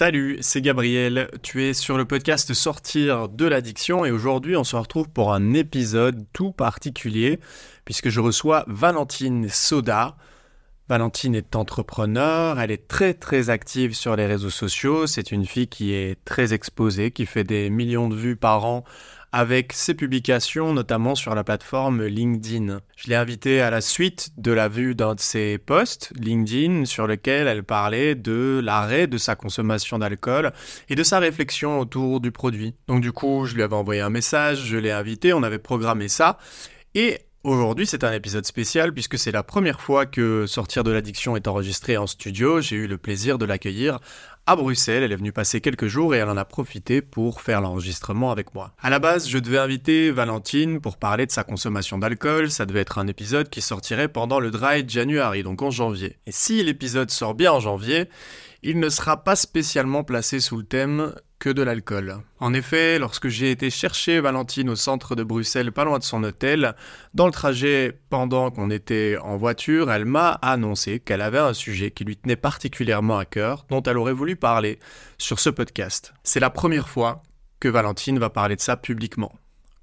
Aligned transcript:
Salut, 0.00 0.38
c'est 0.40 0.62
Gabriel. 0.62 1.28
Tu 1.42 1.62
es 1.62 1.74
sur 1.74 1.98
le 1.98 2.06
podcast 2.06 2.54
Sortir 2.54 3.28
de 3.28 3.44
l'addiction 3.44 4.06
et 4.06 4.10
aujourd'hui 4.10 4.56
on 4.56 4.64
se 4.64 4.74
retrouve 4.74 5.10
pour 5.10 5.34
un 5.34 5.52
épisode 5.52 6.24
tout 6.32 6.52
particulier 6.52 7.38
puisque 7.84 8.08
je 8.08 8.18
reçois 8.20 8.64
Valentine 8.66 9.50
Soda. 9.50 10.16
Valentine 10.88 11.34
est 11.34 11.54
entrepreneur, 11.54 12.58
elle 12.58 12.70
est 12.70 12.88
très 12.88 13.12
très 13.12 13.50
active 13.50 13.94
sur 13.94 14.16
les 14.16 14.24
réseaux 14.24 14.48
sociaux, 14.48 15.06
c'est 15.06 15.32
une 15.32 15.44
fille 15.44 15.68
qui 15.68 15.92
est 15.92 16.16
très 16.24 16.54
exposée, 16.54 17.10
qui 17.10 17.26
fait 17.26 17.44
des 17.44 17.68
millions 17.68 18.08
de 18.08 18.16
vues 18.16 18.36
par 18.36 18.64
an 18.64 18.84
avec 19.32 19.72
ses 19.72 19.94
publications, 19.94 20.72
notamment 20.72 21.14
sur 21.14 21.34
la 21.34 21.44
plateforme 21.44 22.04
LinkedIn. 22.04 22.80
Je 22.96 23.08
l'ai 23.08 23.14
invitée 23.14 23.60
à 23.60 23.70
la 23.70 23.80
suite 23.80 24.30
de 24.36 24.52
la 24.52 24.68
vue 24.68 24.94
d'un 24.94 25.14
de 25.14 25.20
ses 25.20 25.58
posts 25.58 26.12
LinkedIn 26.18 26.84
sur 26.84 27.06
lequel 27.06 27.46
elle 27.46 27.62
parlait 27.62 28.14
de 28.14 28.60
l'arrêt 28.62 29.06
de 29.06 29.18
sa 29.18 29.36
consommation 29.36 29.98
d'alcool 29.98 30.52
et 30.88 30.94
de 30.94 31.02
sa 31.02 31.18
réflexion 31.18 31.78
autour 31.78 32.20
du 32.20 32.32
produit. 32.32 32.74
Donc 32.88 33.00
du 33.00 33.12
coup, 33.12 33.46
je 33.46 33.54
lui 33.54 33.62
avais 33.62 33.76
envoyé 33.76 34.00
un 34.00 34.10
message, 34.10 34.64
je 34.64 34.76
l'ai 34.76 34.90
invitée, 34.90 35.32
on 35.32 35.42
avait 35.42 35.58
programmé 35.58 36.08
ça 36.08 36.38
et 36.94 37.20
Aujourd'hui, 37.42 37.86
c'est 37.86 38.04
un 38.04 38.12
épisode 38.12 38.44
spécial 38.44 38.92
puisque 38.92 39.18
c'est 39.18 39.32
la 39.32 39.42
première 39.42 39.80
fois 39.80 40.04
que 40.04 40.44
Sortir 40.46 40.84
de 40.84 40.90
l'addiction 40.90 41.36
est 41.36 41.48
enregistré 41.48 41.96
en 41.96 42.06
studio. 42.06 42.60
J'ai 42.60 42.76
eu 42.76 42.86
le 42.86 42.98
plaisir 42.98 43.38
de 43.38 43.46
l'accueillir 43.46 43.98
à 44.46 44.56
Bruxelles. 44.56 45.02
Elle 45.02 45.12
est 45.12 45.16
venue 45.16 45.32
passer 45.32 45.60
quelques 45.60 45.86
jours 45.86 46.14
et 46.14 46.18
elle 46.18 46.28
en 46.28 46.36
a 46.36 46.44
profité 46.44 47.02
pour 47.02 47.40
faire 47.40 47.60
l'enregistrement 47.60 48.30
avec 48.30 48.54
moi. 48.54 48.72
À 48.80 48.90
la 48.90 48.98
base, 48.98 49.28
je 49.28 49.38
devais 49.38 49.58
inviter 49.58 50.10
Valentine 50.10 50.80
pour 50.80 50.96
parler 50.96 51.26
de 51.26 51.30
sa 51.30 51.44
consommation 51.44 51.98
d'alcool. 51.98 52.50
Ça 52.50 52.66
devait 52.66 52.80
être 52.80 52.98
un 52.98 53.06
épisode 53.06 53.48
qui 53.48 53.60
sortirait 53.60 54.08
pendant 54.08 54.40
le 54.40 54.50
Dry 54.50 54.88
January, 54.88 55.42
donc 55.42 55.62
en 55.62 55.70
janvier. 55.70 56.18
Et 56.26 56.32
si 56.32 56.62
l'épisode 56.62 57.10
sort 57.10 57.34
bien 57.34 57.52
en 57.52 57.60
janvier, 57.60 58.08
il 58.62 58.78
ne 58.78 58.88
sera 58.88 59.24
pas 59.24 59.36
spécialement 59.36 60.04
placé 60.04 60.40
sous 60.40 60.56
le 60.56 60.64
thème 60.64 61.14
que 61.40 61.48
de 61.48 61.62
l'alcool. 61.62 62.18
En 62.38 62.54
effet, 62.54 63.00
lorsque 63.00 63.28
j'ai 63.28 63.50
été 63.50 63.70
chercher 63.70 64.20
Valentine 64.20 64.70
au 64.70 64.76
centre 64.76 65.16
de 65.16 65.24
Bruxelles, 65.24 65.72
pas 65.72 65.84
loin 65.84 65.98
de 65.98 66.04
son 66.04 66.22
hôtel, 66.22 66.76
dans 67.14 67.26
le 67.26 67.32
trajet 67.32 67.98
pendant 68.10 68.50
qu'on 68.52 68.70
était 68.70 69.16
en 69.20 69.36
voiture, 69.36 69.90
elle 69.90 70.04
m'a 70.04 70.30
annoncé 70.42 71.00
qu'elle 71.00 71.22
avait 71.22 71.38
un 71.38 71.54
sujet 71.54 71.90
qui 71.90 72.04
lui 72.04 72.16
tenait 72.16 72.36
particulièrement 72.36 73.18
à 73.18 73.24
cœur, 73.24 73.64
dont 73.70 73.82
elle 73.82 73.98
aurait 73.98 74.12
voulu 74.12 74.36
parler 74.36 74.78
sur 75.18 75.40
ce 75.40 75.50
podcast. 75.50 76.12
C'est 76.22 76.40
la 76.40 76.50
première 76.50 76.88
fois 76.88 77.22
que 77.58 77.68
Valentine 77.68 78.18
va 78.18 78.30
parler 78.30 78.56
de 78.56 78.60
ça 78.60 78.76
publiquement. 78.76 79.32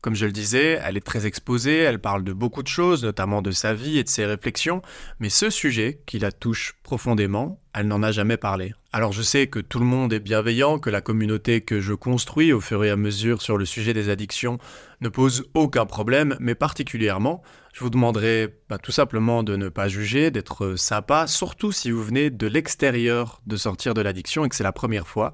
Comme 0.02 0.14
je 0.14 0.28
le 0.28 0.32
disais, 0.32 0.80
elle 0.84 0.96
est 0.96 1.06
très 1.06 1.26
exposée, 1.26 1.78
elle 1.78 2.00
parle 2.00 2.24
de 2.24 2.32
beaucoup 2.32 2.62
de 2.62 2.68
choses, 2.68 3.04
notamment 3.04 3.42
de 3.42 3.50
sa 3.50 3.74
vie 3.74 3.98
et 3.98 4.04
de 4.04 4.10
ses 4.10 4.26
réflexions, 4.26 4.84
mais 5.20 5.30
ce 5.30 5.50
sujet 5.50 6.02
qui 6.06 6.20
la 6.20 6.32
touche 6.32 6.76
profondément, 6.84 7.60
elle 7.74 7.88
n'en 7.88 8.04
a 8.04 8.12
jamais 8.12 8.38
parlé. 8.38 8.74
Alors 8.94 9.12
je 9.12 9.24
sais 9.24 9.48
que 9.48 9.60
tout 9.60 9.80
le 9.80 9.86
monde 9.86 10.14
est 10.14 10.20
bienveillant, 10.20 10.78
que 10.78 10.92
la 10.92 11.02
communauté 11.02 11.62
que 11.62 11.82
je 11.82 11.94
construis 11.94 12.54
au 12.54 12.62
fur 12.62 12.84
et 12.84 12.92
à 12.92 12.96
mesure 12.96 13.42
sur 13.42 13.58
le 13.58 13.66
sujet 13.66 13.94
des 13.94 14.10
addictions 14.10 14.60
ne 15.02 15.10
pose 15.10 15.46
aucun 15.56 15.88
problème, 15.88 16.38
mais 16.40 16.56
particulièrement, 16.56 17.42
je 17.74 17.80
vous 17.80 17.90
demanderai 17.90 18.56
bah, 18.70 18.78
tout 18.78 18.92
simplement 18.92 19.42
de 19.42 19.56
ne 19.56 19.70
pas 19.70 19.88
juger, 19.88 20.30
d'être 20.30 20.76
sympa, 20.76 21.26
surtout 21.26 21.72
si 21.72 21.90
vous 21.90 22.04
venez 22.04 22.30
de 22.30 22.48
l'extérieur 22.48 23.42
de 23.48 23.58
sortir 23.58 23.96
de 23.96 24.02
l'addiction 24.02 24.46
et 24.46 24.50
que 24.50 24.56
c'est 24.56 24.64
la 24.64 24.72
première 24.72 25.08
fois 25.08 25.34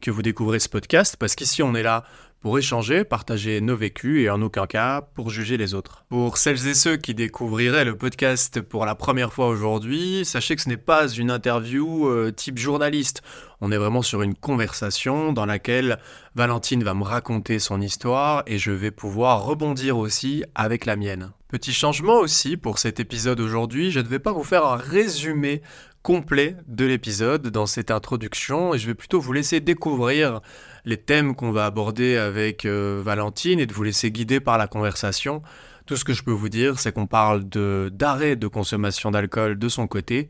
que 0.00 0.10
vous 0.10 0.22
découvrez 0.22 0.58
ce 0.58 0.68
podcast, 0.68 1.16
parce 1.18 1.34
qu'ici 1.34 1.62
on 1.62 1.74
est 1.74 1.82
là 1.82 2.04
pour 2.44 2.58
échanger, 2.58 3.04
partager 3.04 3.62
nos 3.62 3.74
vécus 3.74 4.22
et 4.22 4.28
en 4.28 4.42
aucun 4.42 4.66
cas 4.66 5.00
pour 5.00 5.30
juger 5.30 5.56
les 5.56 5.72
autres. 5.72 6.04
Pour 6.10 6.36
celles 6.36 6.68
et 6.68 6.74
ceux 6.74 6.98
qui 6.98 7.14
découvriraient 7.14 7.86
le 7.86 7.96
podcast 7.96 8.60
pour 8.60 8.84
la 8.84 8.94
première 8.94 9.32
fois 9.32 9.48
aujourd'hui, 9.48 10.26
sachez 10.26 10.54
que 10.54 10.60
ce 10.60 10.68
n'est 10.68 10.76
pas 10.76 11.08
une 11.08 11.30
interview 11.30 12.06
euh, 12.06 12.32
type 12.32 12.58
journaliste. 12.58 13.22
On 13.62 13.72
est 13.72 13.78
vraiment 13.78 14.02
sur 14.02 14.20
une 14.20 14.34
conversation 14.34 15.32
dans 15.32 15.46
laquelle 15.46 15.98
Valentine 16.34 16.84
va 16.84 16.92
me 16.92 17.04
raconter 17.04 17.58
son 17.58 17.80
histoire 17.80 18.42
et 18.46 18.58
je 18.58 18.72
vais 18.72 18.90
pouvoir 18.90 19.46
rebondir 19.46 19.96
aussi 19.96 20.44
avec 20.54 20.84
la 20.84 20.96
mienne. 20.96 21.32
Petit 21.48 21.72
changement 21.72 22.18
aussi 22.18 22.58
pour 22.58 22.78
cet 22.78 23.00
épisode 23.00 23.40
aujourd'hui, 23.40 23.90
je 23.90 24.00
ne 24.00 24.06
vais 24.06 24.18
pas 24.18 24.32
vous 24.32 24.44
faire 24.44 24.66
un 24.66 24.76
résumé 24.76 25.62
complet 26.02 26.58
de 26.68 26.84
l'épisode 26.84 27.48
dans 27.48 27.64
cette 27.64 27.90
introduction 27.90 28.74
et 28.74 28.78
je 28.78 28.86
vais 28.86 28.94
plutôt 28.94 29.18
vous 29.18 29.32
laisser 29.32 29.60
découvrir 29.60 30.42
les 30.84 30.96
thèmes 30.96 31.34
qu'on 31.34 31.52
va 31.52 31.66
aborder 31.66 32.16
avec 32.16 32.64
euh, 32.64 33.00
Valentine 33.04 33.60
et 33.60 33.66
de 33.66 33.72
vous 33.72 33.82
laisser 33.82 34.10
guider 34.10 34.40
par 34.40 34.58
la 34.58 34.66
conversation. 34.66 35.42
Tout 35.86 35.96
ce 35.96 36.04
que 36.04 36.14
je 36.14 36.22
peux 36.22 36.32
vous 36.32 36.48
dire, 36.48 36.78
c'est 36.78 36.92
qu'on 36.92 37.06
parle 37.06 37.46
de 37.48 37.90
d'arrêt 37.92 38.36
de 38.36 38.46
consommation 38.46 39.10
d'alcool 39.10 39.58
de 39.58 39.68
son 39.68 39.86
côté 39.86 40.28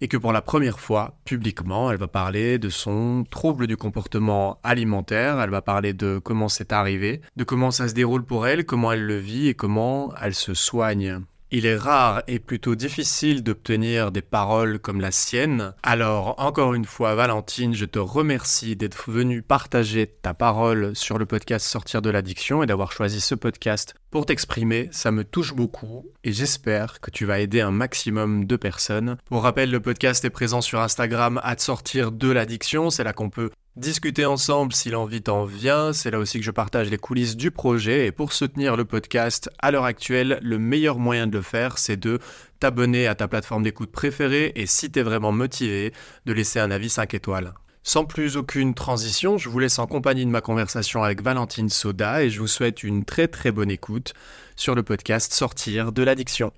et 0.00 0.08
que 0.08 0.16
pour 0.16 0.32
la 0.32 0.42
première 0.42 0.80
fois, 0.80 1.16
publiquement, 1.24 1.90
elle 1.90 1.96
va 1.96 2.08
parler 2.08 2.58
de 2.58 2.68
son 2.68 3.24
trouble 3.28 3.66
du 3.66 3.76
comportement 3.76 4.60
alimentaire, 4.62 5.40
elle 5.40 5.50
va 5.50 5.62
parler 5.62 5.92
de 5.92 6.18
comment 6.22 6.48
c'est 6.48 6.72
arrivé, 6.72 7.20
de 7.36 7.44
comment 7.44 7.70
ça 7.70 7.88
se 7.88 7.94
déroule 7.94 8.24
pour 8.24 8.46
elle, 8.46 8.64
comment 8.66 8.92
elle 8.92 9.04
le 9.04 9.16
vit 9.16 9.48
et 9.48 9.54
comment 9.54 10.12
elle 10.20 10.34
se 10.34 10.54
soigne. 10.54 11.20
Il 11.56 11.66
est 11.66 11.76
rare 11.76 12.24
et 12.26 12.40
plutôt 12.40 12.74
difficile 12.74 13.44
d'obtenir 13.44 14.10
des 14.10 14.22
paroles 14.22 14.80
comme 14.80 15.00
la 15.00 15.12
sienne. 15.12 15.72
Alors, 15.84 16.34
encore 16.38 16.74
une 16.74 16.84
fois, 16.84 17.14
Valentine, 17.14 17.74
je 17.74 17.84
te 17.84 18.00
remercie 18.00 18.74
d'être 18.74 19.08
venue 19.08 19.40
partager 19.40 20.08
ta 20.20 20.34
parole 20.34 20.96
sur 20.96 21.16
le 21.16 21.26
podcast 21.26 21.64
Sortir 21.64 22.02
de 22.02 22.10
l'addiction 22.10 22.64
et 22.64 22.66
d'avoir 22.66 22.90
choisi 22.90 23.20
ce 23.20 23.36
podcast 23.36 23.94
pour 24.10 24.26
t'exprimer. 24.26 24.88
Ça 24.90 25.12
me 25.12 25.22
touche 25.22 25.54
beaucoup 25.54 26.06
et 26.24 26.32
j'espère 26.32 27.00
que 27.00 27.12
tu 27.12 27.24
vas 27.24 27.38
aider 27.38 27.60
un 27.60 27.70
maximum 27.70 28.46
de 28.46 28.56
personnes. 28.56 29.16
Pour 29.26 29.44
rappel, 29.44 29.70
le 29.70 29.78
podcast 29.78 30.24
est 30.24 30.30
présent 30.30 30.60
sur 30.60 30.80
Instagram 30.80 31.40
à 31.44 31.56
sortir 31.56 32.10
de 32.10 32.32
l'addiction. 32.32 32.90
C'est 32.90 33.04
là 33.04 33.12
qu'on 33.12 33.30
peut 33.30 33.50
discuter 33.76 34.24
ensemble 34.24 34.72
si 34.72 34.90
l'envie 34.90 35.22
t'en 35.22 35.44
vient. 35.44 35.92
C'est 35.92 36.10
là 36.10 36.18
aussi 36.18 36.38
que 36.38 36.44
je 36.44 36.50
partage 36.50 36.90
les 36.90 36.98
coulisses 36.98 37.36
du 37.36 37.50
projet. 37.50 38.06
Et 38.06 38.12
pour 38.12 38.32
soutenir 38.32 38.76
le 38.76 38.84
podcast 38.84 39.50
à 39.58 39.70
l'heure 39.70 39.84
actuelle, 39.84 40.38
le 40.42 40.58
meilleur 40.58 40.98
moyen 40.98 41.26
de 41.26 41.36
le 41.36 41.42
faire, 41.42 41.78
c'est 41.78 41.96
de 41.96 42.18
t'abonner 42.60 43.06
à 43.06 43.14
ta 43.14 43.28
plateforme 43.28 43.62
d'écoute 43.62 43.90
préférée 43.90 44.52
et 44.54 44.66
si 44.66 44.90
t'es 44.90 45.02
vraiment 45.02 45.32
motivé, 45.32 45.92
de 46.26 46.32
laisser 46.32 46.60
un 46.60 46.70
avis 46.70 46.88
5 46.88 47.14
étoiles. 47.14 47.54
Sans 47.82 48.06
plus 48.06 48.38
aucune 48.38 48.72
transition, 48.72 49.36
je 49.36 49.50
vous 49.50 49.58
laisse 49.58 49.78
en 49.78 49.86
compagnie 49.86 50.24
de 50.24 50.30
ma 50.30 50.40
conversation 50.40 51.02
avec 51.02 51.22
Valentine 51.22 51.68
Soda 51.68 52.22
et 52.22 52.30
je 52.30 52.40
vous 52.40 52.46
souhaite 52.46 52.82
une 52.82 53.04
très 53.04 53.28
très 53.28 53.52
bonne 53.52 53.70
écoute 53.70 54.14
sur 54.56 54.74
le 54.74 54.82
podcast 54.82 55.34
Sortir 55.34 55.92
de 55.92 56.02
l'addiction. 56.02 56.50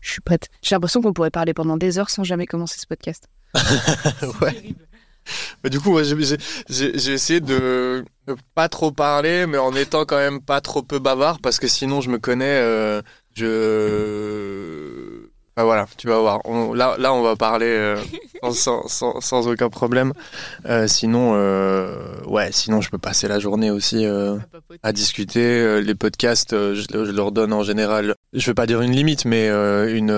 Je 0.00 0.12
suis 0.12 0.20
prête. 0.20 0.48
J'ai 0.62 0.74
l'impression 0.74 1.02
qu'on 1.02 1.12
pourrait 1.12 1.30
parler 1.30 1.54
pendant 1.54 1.76
des 1.76 1.98
heures 1.98 2.10
sans 2.10 2.24
jamais 2.24 2.46
commencer 2.46 2.80
ce 2.80 2.86
podcast. 2.86 3.28
ouais. 4.40 4.74
Mais 5.62 5.70
du 5.70 5.80
coup, 5.80 5.98
j'ai 6.02 7.12
essayé 7.12 7.40
de 7.40 8.04
ne 8.28 8.34
pas 8.54 8.68
trop 8.68 8.92
parler, 8.92 9.46
mais 9.46 9.58
en 9.58 9.74
étant 9.74 10.04
quand 10.04 10.16
même 10.16 10.40
pas 10.40 10.60
trop 10.60 10.82
peu 10.82 10.98
bavard, 10.98 11.38
parce 11.40 11.58
que 11.58 11.68
sinon, 11.68 12.00
je 12.00 12.10
me 12.10 12.18
connais. 12.18 12.60
Euh, 12.60 13.02
je. 13.34 15.28
Bah 15.56 15.64
voilà, 15.64 15.86
tu 15.98 16.06
vas 16.06 16.18
voir. 16.20 16.40
là, 16.74 16.96
là, 16.98 17.12
on 17.12 17.22
va 17.22 17.36
parler 17.36 17.66
euh, 17.66 17.96
sans, 18.52 18.86
sans, 18.88 19.20
sans, 19.20 19.48
aucun 19.48 19.68
problème. 19.68 20.12
Euh, 20.66 20.86
sinon, 20.86 21.32
ouais, 22.26 22.50
sinon, 22.52 22.80
je 22.80 22.88
peux 22.88 22.98
passer 22.98 23.28
la 23.28 23.38
journée 23.38 23.70
aussi 23.70 24.06
à 24.82 24.92
discuter. 24.92 25.82
les 25.82 25.94
podcasts, 25.94 26.52
je, 26.52 26.86
je, 26.90 27.10
leur 27.10 27.32
donne 27.32 27.52
en 27.52 27.62
général, 27.62 28.14
je 28.32 28.46
vais 28.46 28.54
pas 28.54 28.66
dire 28.66 28.80
une 28.80 28.92
limite, 28.92 29.24
mais 29.24 29.48
une 29.48 30.12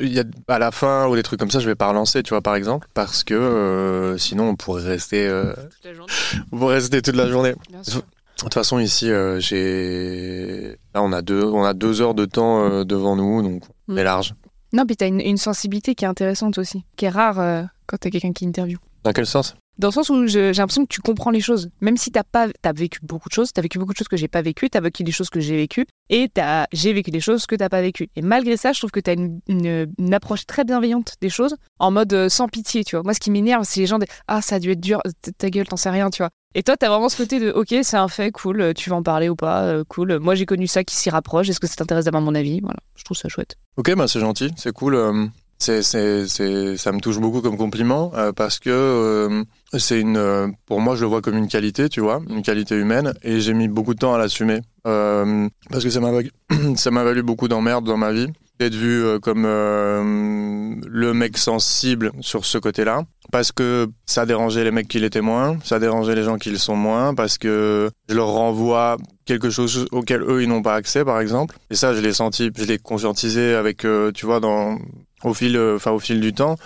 il 0.00 0.12
y 0.12 0.20
a 0.20 0.24
à 0.48 0.58
la 0.58 0.70
fin 0.70 1.08
ou 1.08 1.16
des 1.16 1.22
trucs 1.22 1.40
comme 1.40 1.50
ça, 1.50 1.60
je 1.60 1.66
vais 1.66 1.74
pas 1.74 1.88
relancer, 1.88 2.22
tu 2.22 2.30
vois, 2.30 2.40
par 2.40 2.54
exemple, 2.54 2.88
parce 2.94 3.24
que 3.24 3.34
euh, 3.34 4.18
sinon 4.18 4.50
on 4.50 4.56
pourrait 4.56 4.84
rester. 4.84 5.26
Euh, 5.26 5.52
toute 5.52 5.84
la 5.84 5.94
journée. 5.94 6.12
on 6.52 6.58
pourrait 6.58 6.74
rester 6.74 7.02
toute 7.02 7.16
la 7.16 7.28
journée. 7.28 7.52
De 7.52 8.44
toute 8.44 8.54
façon, 8.54 8.78
ici, 8.78 9.10
euh, 9.10 9.40
j'ai. 9.40 10.78
Là, 10.94 11.02
on 11.02 11.12
a 11.12 11.22
deux, 11.22 11.44
on 11.44 11.64
a 11.64 11.74
deux 11.74 12.00
heures 12.00 12.14
de 12.14 12.24
temps 12.24 12.84
devant 12.84 13.16
nous, 13.16 13.42
donc 13.42 13.62
on 13.88 13.96
est 13.96 14.02
mm. 14.02 14.04
large. 14.04 14.34
Non, 14.72 14.86
puis 14.86 14.96
t'as 14.96 15.08
une, 15.08 15.20
une 15.20 15.36
sensibilité 15.36 15.94
qui 15.94 16.04
est 16.04 16.08
intéressante 16.08 16.58
aussi, 16.58 16.84
qui 16.96 17.04
est 17.04 17.10
rare 17.10 17.68
quand 17.86 17.98
t'as 17.98 18.10
quelqu'un 18.10 18.32
qui 18.32 18.44
interview. 18.44 18.78
Dans 19.04 19.12
quel 19.12 19.26
sens? 19.26 19.54
Dans 19.78 19.88
le 19.88 19.92
sens 19.92 20.10
où 20.10 20.26
j'ai 20.26 20.52
l'impression 20.52 20.84
que 20.84 20.92
tu 20.92 21.00
comprends 21.00 21.30
les 21.30 21.40
choses. 21.40 21.70
Même 21.80 21.96
si 21.96 22.10
t'as 22.10 22.24
pas 22.24 22.48
as 22.62 22.72
vécu 22.72 23.00
beaucoup 23.02 23.28
de 23.28 23.34
choses, 23.34 23.52
tu 23.52 23.58
as 23.58 23.62
vécu 23.62 23.78
beaucoup 23.78 23.92
de 23.92 23.98
choses 23.98 24.08
que 24.08 24.16
j'ai 24.16 24.28
pas 24.28 24.42
vécues, 24.42 24.68
tu 24.70 24.78
as 24.78 24.80
vécu 24.80 25.02
des 25.02 25.12
choses 25.12 25.30
que 25.30 25.40
j'ai 25.40 25.56
vécues, 25.56 25.86
et 26.10 26.30
j'ai 26.72 26.92
vécu 26.92 27.10
des 27.10 27.20
choses 27.20 27.46
que 27.46 27.56
t'as 27.56 27.68
pas 27.68 27.80
vécues. 27.80 28.08
Et 28.16 28.22
malgré 28.22 28.56
ça, 28.56 28.72
je 28.72 28.80
trouve 28.80 28.90
que 28.90 29.00
tu 29.00 29.10
as 29.10 29.14
une, 29.14 29.40
une, 29.48 30.14
approche 30.14 30.46
très 30.46 30.64
bienveillante 30.64 31.14
des 31.20 31.30
choses, 31.30 31.56
en 31.78 31.90
mode 31.90 32.12
euh, 32.12 32.28
sans 32.28 32.48
pitié, 32.48 32.84
tu 32.84 32.96
vois. 32.96 33.02
Moi, 33.02 33.14
ce 33.14 33.20
qui 33.20 33.30
m'énerve, 33.30 33.64
c'est 33.64 33.80
les 33.80 33.86
gens 33.86 33.98
Ah, 34.28 34.42
ça 34.42 34.56
a 34.56 34.58
dû 34.58 34.70
être 34.70 34.80
dur, 34.80 35.00
ta 35.38 35.48
gueule, 35.48 35.66
t'en 35.66 35.76
sais 35.76 35.90
rien, 35.90 36.10
tu 36.10 36.22
vois. 36.22 36.30
Et 36.54 36.62
toi, 36.62 36.76
tu 36.76 36.84
as 36.84 36.90
vraiment 36.90 37.08
ce 37.08 37.16
côté 37.16 37.40
de 37.40 37.50
Ok, 37.50 37.74
c'est 37.82 37.96
un 37.96 38.08
fait, 38.08 38.30
cool, 38.30 38.60
euh, 38.60 38.72
tu 38.74 38.90
vas 38.90 38.96
en 38.96 39.02
parler 39.02 39.30
ou 39.30 39.36
pas, 39.36 39.62
euh, 39.62 39.84
cool. 39.88 40.18
Moi, 40.18 40.34
j'ai 40.34 40.44
connu 40.44 40.66
ça 40.66 40.84
qui 40.84 40.94
s'y 40.94 41.08
rapproche, 41.08 41.48
est-ce 41.48 41.60
que 41.60 41.66
ça 41.66 41.76
t'intéresse 41.76 42.04
d'avoir 42.04 42.22
mon 42.22 42.34
avis? 42.34 42.60
Voilà, 42.60 42.80
je 42.94 43.04
trouve 43.04 43.16
ça 43.16 43.28
chouette. 43.28 43.56
Ok, 43.78 43.94
bah 43.94 44.06
c'est 44.06 44.20
gentil, 44.20 44.50
c'est 44.56 44.72
cool. 44.72 45.30
C'est, 45.62 45.82
c'est, 45.82 46.76
ça 46.76 46.90
me 46.90 46.98
touche 46.98 47.20
beaucoup 47.20 47.40
comme 47.40 47.56
compliment 47.56 48.10
euh, 48.16 48.32
parce 48.32 48.58
que 48.58 48.68
euh, 48.68 49.44
c'est 49.78 50.00
une, 50.00 50.16
euh, 50.16 50.48
pour 50.66 50.80
moi, 50.80 50.96
je 50.96 51.02
le 51.02 51.08
vois 51.08 51.22
comme 51.22 51.36
une 51.36 51.48
qualité, 51.48 51.88
tu 51.88 52.00
vois, 52.00 52.20
une 52.28 52.42
qualité 52.42 52.76
humaine, 52.76 53.14
et 53.22 53.40
j'ai 53.40 53.54
mis 53.54 53.68
beaucoup 53.68 53.94
de 53.94 53.98
temps 53.98 54.14
à 54.14 54.18
l'assumer 54.18 54.60
parce 54.84 55.84
que 55.84 55.90
ça 55.90 56.00
m'a, 56.00 56.10
ça 56.76 56.90
m'a 56.90 57.04
valu 57.04 57.22
beaucoup 57.22 57.46
d'emmerdes 57.46 57.84
dans 57.84 57.96
ma 57.96 58.12
vie 58.12 58.26
d'être 58.58 58.74
vu 58.74 59.18
comme 59.20 59.44
le 59.44 61.14
mec 61.14 61.38
sensible 61.38 62.12
sur 62.20 62.44
ce 62.44 62.58
côté-là, 62.58 63.02
parce 63.32 63.50
que 63.50 63.88
ça 64.06 64.26
dérangeait 64.26 64.62
les 64.62 64.70
mecs 64.70 64.88
qui 64.88 65.00
l'étaient 65.00 65.20
moins, 65.20 65.58
ça 65.64 65.78
dérangeait 65.78 66.14
les 66.14 66.22
gens 66.22 66.36
qui 66.36 66.50
le 66.50 66.58
sont 66.58 66.76
moins, 66.76 67.14
parce 67.14 67.38
que 67.38 67.90
je 68.08 68.14
leur 68.14 68.28
renvoie 68.28 68.98
quelque 69.24 69.50
chose 69.50 69.86
auquel 69.92 70.22
eux 70.22 70.42
ils 70.42 70.48
n'ont 70.48 70.62
pas 70.62 70.74
accès, 70.74 71.04
par 71.04 71.20
exemple. 71.20 71.56
Et 71.70 71.74
ça, 71.74 71.94
je 71.94 72.00
l'ai 72.00 72.12
senti, 72.12 72.50
je 72.56 72.64
l'ai 72.64 72.78
conscientisé 72.78 73.54
avec, 73.54 73.84
euh, 73.84 74.12
tu 74.12 74.26
vois, 74.26 74.40
dans 74.40 74.78
au 75.24 75.34
fil, 75.34 75.56
euh, 75.56 75.76
enfin 75.76 75.92
au 75.92 75.98
fil 75.98 76.20
du 76.20 76.32
temps. 76.32 76.56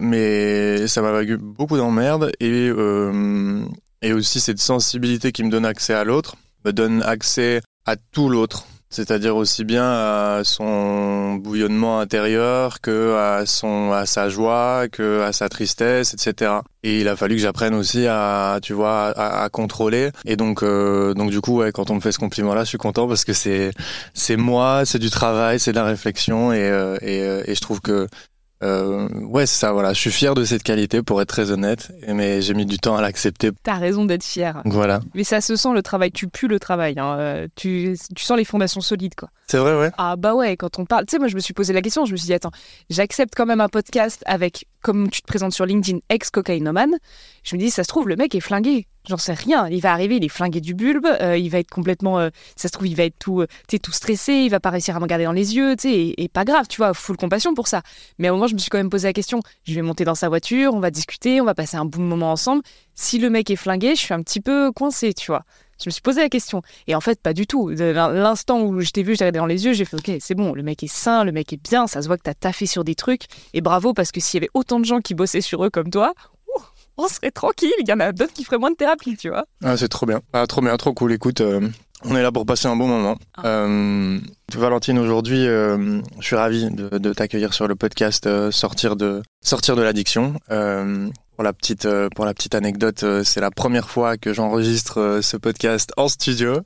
Mais 0.00 0.86
ça 0.86 1.02
m'a 1.02 1.12
valu 1.12 1.36
beaucoup 1.38 1.76
d'emmerdes 1.76 2.32
et 2.40 2.68
euh, 2.68 3.64
et 4.02 4.12
aussi 4.12 4.40
cette 4.40 4.58
sensibilité 4.60 5.32
qui 5.32 5.42
me 5.42 5.50
donne 5.50 5.64
accès 5.64 5.94
à 5.94 6.04
l'autre 6.04 6.36
me 6.64 6.72
donne 6.72 7.02
accès 7.02 7.60
à 7.86 7.96
tout 7.96 8.28
l'autre. 8.28 8.66
C'est-à-dire 8.88 9.34
aussi 9.36 9.64
bien 9.64 9.84
à 9.84 10.42
son 10.44 11.34
bouillonnement 11.34 11.98
intérieur 11.98 12.80
que 12.80 13.16
à 13.16 13.44
son 13.44 13.90
à 13.92 14.06
sa 14.06 14.28
joie 14.28 14.86
que 14.90 15.22
à 15.22 15.32
sa 15.32 15.48
tristesse 15.48 16.14
etc 16.14 16.60
et 16.84 17.00
il 17.00 17.08
a 17.08 17.16
fallu 17.16 17.34
que 17.34 17.42
j'apprenne 17.42 17.74
aussi 17.74 18.06
à 18.06 18.60
tu 18.62 18.74
vois 18.74 19.08
à, 19.08 19.48
contrôler. 19.48 20.10
Et 20.24 20.36
donc 20.36 20.62
euh, 20.62 21.14
donc 21.14 21.30
du 21.30 21.40
coup 21.40 21.58
ouais, 21.58 21.72
quand 21.72 21.90
on 21.90 21.96
me 21.96 22.00
fait 22.00 22.12
ce 22.12 22.18
compliment 22.20 22.54
là 22.54 22.62
je 22.62 22.68
suis 22.68 22.78
content 22.78 23.08
parce 23.08 23.24
que 23.24 23.32
c'est 23.32 23.72
c'est 24.14 24.36
moi 24.36 24.84
c'est 24.84 25.00
du 25.00 25.10
travail 25.10 25.58
c'est 25.58 25.72
de 25.72 25.76
la 25.76 25.84
réflexion 25.84 26.52
et 26.52 26.70
euh, 26.70 26.96
et, 27.02 27.22
euh, 27.22 27.42
et 27.46 27.56
je 27.56 27.60
trouve 27.60 27.80
que 27.80 28.06
euh, 28.62 29.08
ouais, 29.26 29.46
c'est 29.46 29.58
ça, 29.58 29.72
voilà. 29.72 29.92
Je 29.92 30.00
suis 30.00 30.10
fier 30.10 30.34
de 30.34 30.44
cette 30.44 30.62
qualité, 30.62 31.02
pour 31.02 31.20
être 31.20 31.28
très 31.28 31.50
honnête, 31.50 31.90
mais 32.08 32.40
j'ai 32.40 32.54
mis 32.54 32.66
du 32.66 32.78
temps 32.78 32.96
à 32.96 33.02
l'accepter. 33.02 33.50
T'as 33.62 33.74
raison 33.74 34.04
d'être 34.04 34.24
fier. 34.24 34.62
Voilà. 34.64 35.00
Mais 35.14 35.24
ça 35.24 35.40
se 35.40 35.56
sent 35.56 35.72
le 35.74 35.82
travail, 35.82 36.10
tu 36.10 36.28
pues 36.28 36.48
le 36.48 36.58
travail. 36.58 36.98
Hein. 36.98 37.16
Euh, 37.18 37.48
tu, 37.54 37.96
tu 38.14 38.24
sens 38.24 38.36
les 38.36 38.44
fondations 38.44 38.80
solides, 38.80 39.14
quoi. 39.14 39.28
C'est 39.48 39.58
vrai, 39.58 39.78
ouais. 39.78 39.92
Ah 39.98 40.16
bah 40.16 40.34
ouais, 40.34 40.56
quand 40.56 40.78
on 40.78 40.86
parle, 40.86 41.06
tu 41.06 41.12
sais, 41.12 41.18
moi 41.18 41.28
je 41.28 41.36
me 41.36 41.40
suis 41.40 41.54
posé 41.54 41.72
la 41.72 41.82
question, 41.82 42.04
je 42.04 42.12
me 42.12 42.16
suis 42.16 42.26
dit, 42.26 42.34
attends, 42.34 42.50
j'accepte 42.90 43.34
quand 43.36 43.46
même 43.46 43.60
un 43.60 43.68
podcast 43.68 44.22
avec, 44.26 44.66
comme 44.82 45.08
tu 45.08 45.22
te 45.22 45.26
présentes 45.26 45.52
sur 45.52 45.66
LinkedIn, 45.66 45.98
ex-cocaïnomane. 46.08 46.96
Je 47.46 47.54
me 47.54 47.60
dis, 47.60 47.70
ça 47.70 47.84
se 47.84 47.88
trouve, 47.88 48.08
le 48.08 48.16
mec 48.16 48.34
est 48.34 48.40
flingué. 48.40 48.88
J'en 49.08 49.18
sais 49.18 49.32
rien. 49.32 49.68
Il 49.68 49.80
va 49.80 49.92
arriver, 49.92 50.16
il 50.16 50.24
est 50.24 50.28
flingué 50.28 50.60
du 50.60 50.74
bulbe, 50.74 51.06
euh, 51.06 51.38
il 51.38 51.48
va 51.48 51.60
être 51.60 51.70
complètement, 51.70 52.18
euh, 52.18 52.30
ça 52.56 52.66
se 52.66 52.72
trouve, 52.72 52.88
il 52.88 52.96
va 52.96 53.04
être 53.04 53.20
tout, 53.20 53.40
euh, 53.40 53.46
tout 53.80 53.92
stressé, 53.92 54.32
il 54.32 54.48
va 54.48 54.58
pas 54.58 54.70
réussir 54.70 54.96
à 54.96 54.98
me 54.98 55.04
regarder 55.04 55.26
dans 55.26 55.32
les 55.32 55.54
yeux, 55.54 55.76
et, 55.84 56.24
et, 56.24 56.28
pas 56.28 56.44
grave, 56.44 56.66
tu 56.68 56.78
vois, 56.78 56.92
full 56.92 57.16
compassion 57.16 57.54
pour 57.54 57.68
ça. 57.68 57.82
Mais 58.18 58.26
à 58.26 58.32
un 58.32 58.34
moment, 58.34 58.48
je 58.48 58.54
me 58.54 58.58
suis 58.58 58.68
quand 58.68 58.78
même 58.78 58.90
posé 58.90 59.06
la 59.06 59.12
question, 59.12 59.42
je 59.62 59.74
vais 59.74 59.82
monter 59.82 60.04
dans 60.04 60.16
sa 60.16 60.28
voiture, 60.28 60.74
on 60.74 60.80
va 60.80 60.90
discuter, 60.90 61.40
on 61.40 61.44
va 61.44 61.54
passer 61.54 61.76
un 61.76 61.84
bon 61.84 62.02
moment 62.02 62.32
ensemble. 62.32 62.64
Si 62.96 63.20
le 63.20 63.30
mec 63.30 63.48
est 63.48 63.56
flingué, 63.56 63.94
je 63.94 64.00
suis 64.00 64.14
un 64.14 64.22
petit 64.22 64.40
peu 64.40 64.72
coincé, 64.72 65.14
tu 65.14 65.26
vois. 65.26 65.44
Je 65.80 65.88
me 65.88 65.92
suis 65.92 66.02
posé 66.02 66.22
la 66.22 66.28
question. 66.28 66.62
Et 66.86 66.94
en 66.94 67.00
fait, 67.00 67.20
pas 67.20 67.34
du 67.34 67.46
tout. 67.46 67.68
L'instant 67.68 68.62
où 68.62 68.80
je 68.80 68.90
t'ai 68.90 69.02
vu, 69.02 69.14
j'ai 69.14 69.24
regardé 69.24 69.38
dans 69.38 69.46
les 69.46 69.66
yeux, 69.66 69.72
j'ai 69.72 69.84
fait 69.84 69.96
OK, 69.96 70.10
c'est 70.20 70.34
bon, 70.34 70.52
le 70.52 70.62
mec 70.62 70.82
est 70.82 70.92
sain, 70.92 71.22
le 71.22 71.32
mec 71.32 71.52
est 71.52 71.62
bien, 71.62 71.86
ça 71.86 72.02
se 72.02 72.06
voit 72.06 72.16
que 72.16 72.22
t'as 72.22 72.34
taffé 72.34 72.66
sur 72.66 72.82
des 72.82 72.94
trucs. 72.94 73.26
Et 73.52 73.60
bravo, 73.60 73.92
parce 73.92 74.10
que 74.10 74.20
s'il 74.20 74.38
y 74.38 74.42
avait 74.42 74.50
autant 74.54 74.80
de 74.80 74.84
gens 74.84 75.00
qui 75.00 75.14
bossaient 75.14 75.42
sur 75.42 75.64
eux 75.64 75.70
comme 75.70 75.90
toi, 75.90 76.14
on 76.98 77.08
serait 77.08 77.30
tranquille. 77.30 77.72
Il 77.80 77.88
y 77.88 77.92
en 77.92 78.00
a 78.00 78.12
d'autres 78.12 78.32
qui 78.32 78.44
feraient 78.44 78.58
moins 78.58 78.70
de 78.70 78.76
thérapie, 78.76 79.16
tu 79.16 79.28
vois. 79.28 79.46
Ah, 79.64 79.76
c'est 79.76 79.88
trop 79.88 80.06
bien. 80.06 80.20
Ah, 80.32 80.46
trop 80.46 80.60
bien, 80.60 80.76
trop 80.76 80.92
cool. 80.92 81.12
Écoute, 81.12 81.40
euh, 81.40 81.60
on 82.04 82.16
est 82.16 82.22
là 82.22 82.32
pour 82.32 82.46
passer 82.46 82.68
un 82.68 82.76
bon 82.76 82.86
moment. 82.86 83.16
Ah. 83.36 83.46
Euh, 83.46 84.18
Valentine, 84.54 84.98
aujourd'hui, 84.98 85.46
euh, 85.46 86.00
je 86.18 86.24
suis 86.24 86.36
ravi 86.36 86.70
de, 86.70 86.98
de 86.98 87.12
t'accueillir 87.12 87.52
sur 87.54 87.68
le 87.68 87.74
podcast 87.74 88.28
Sortir 88.50 88.96
de 88.96 89.22
sortir 89.42 89.76
de 89.76 89.82
l'addiction. 89.82 90.34
Pour 91.36 91.44
la 91.44 91.52
petite, 91.52 91.84
euh, 91.84 92.08
pour 92.08 92.24
la 92.24 92.32
petite 92.32 92.54
anecdote, 92.54 93.02
euh, 93.02 93.22
c'est 93.22 93.42
la 93.42 93.50
première 93.50 93.90
fois 93.90 94.16
que 94.16 94.32
j'enregistre 94.32 95.02
euh, 95.02 95.20
ce 95.20 95.36
podcast 95.36 95.92
en 95.98 96.08
studio. 96.08 96.62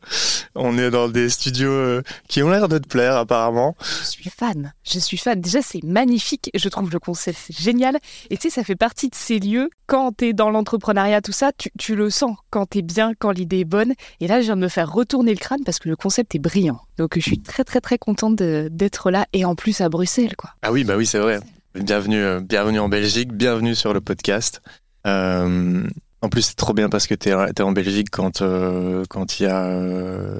On 0.54 0.78
est 0.78 0.92
dans 0.92 1.08
des 1.08 1.28
studios 1.28 2.00
qui 2.28 2.40
ont 2.44 2.50
l'air 2.50 2.68
de 2.68 2.78
te 2.78 2.86
plaire 2.86 3.16
apparemment. 3.16 3.74
Je 3.80 4.06
suis 4.06 4.30
fan. 4.30 4.72
Je 4.84 5.00
suis 5.00 5.16
fan. 5.16 5.40
Déjà, 5.40 5.60
c'est 5.60 5.82
magnifique. 5.82 6.52
Je 6.54 6.68
trouve 6.68 6.92
le 6.92 7.00
concept 7.00 7.50
génial. 7.50 7.98
Et 8.30 8.36
tu 8.36 8.42
sais, 8.42 8.54
ça 8.54 8.62
fait 8.62 8.76
partie 8.76 9.08
de 9.08 9.14
ces 9.16 9.40
lieux. 9.40 9.70
Quand 9.88 10.16
tu 10.16 10.28
es 10.28 10.32
dans 10.34 10.50
l'entrepreneuriat, 10.50 11.20
tout 11.20 11.32
ça, 11.32 11.50
tu, 11.50 11.70
tu 11.76 11.96
le 11.96 12.08
sens. 12.08 12.36
Quand 12.50 12.66
tu 12.70 12.78
es 12.78 12.82
bien, 12.82 13.12
quand 13.18 13.32
l'idée 13.32 13.60
est 13.60 13.64
bonne. 13.64 13.94
Et 14.20 14.28
là, 14.28 14.40
je 14.40 14.46
viens 14.46 14.56
de 14.56 14.62
me 14.62 14.68
faire 14.68 14.92
retourner 14.92 15.32
le 15.32 15.40
crâne 15.40 15.64
parce 15.64 15.80
que 15.80 15.88
le 15.88 15.96
concept 15.96 16.36
est 16.36 16.38
brillant. 16.38 16.80
Donc, 16.96 17.16
je 17.16 17.22
suis 17.22 17.42
très, 17.42 17.64
très, 17.64 17.80
très 17.80 17.98
contente 17.98 18.36
d'être 18.36 19.10
là. 19.10 19.26
Et 19.32 19.44
en 19.44 19.56
plus, 19.56 19.80
à 19.80 19.88
Bruxelles, 19.88 20.36
quoi. 20.36 20.50
Ah 20.62 20.70
oui, 20.70 20.84
bah 20.84 20.96
oui, 20.96 21.06
c'est 21.06 21.18
vrai. 21.18 21.40
Bienvenue, 21.76 22.20
euh, 22.20 22.40
bienvenue 22.40 22.80
en 22.80 22.88
Belgique, 22.88 23.32
bienvenue 23.32 23.76
sur 23.76 23.94
le 23.94 24.00
podcast. 24.00 24.60
Euh, 25.06 25.86
en 26.20 26.28
plus, 26.28 26.42
c'est 26.42 26.56
trop 26.56 26.74
bien 26.74 26.88
parce 26.88 27.06
que 27.06 27.14
tu 27.14 27.28
es, 27.28 27.60
en 27.62 27.70
Belgique 27.70 28.08
quand 28.10 28.42
euh, 28.42 29.04
quand 29.08 29.38
il 29.38 29.44
y 29.44 29.46
a 29.46 29.66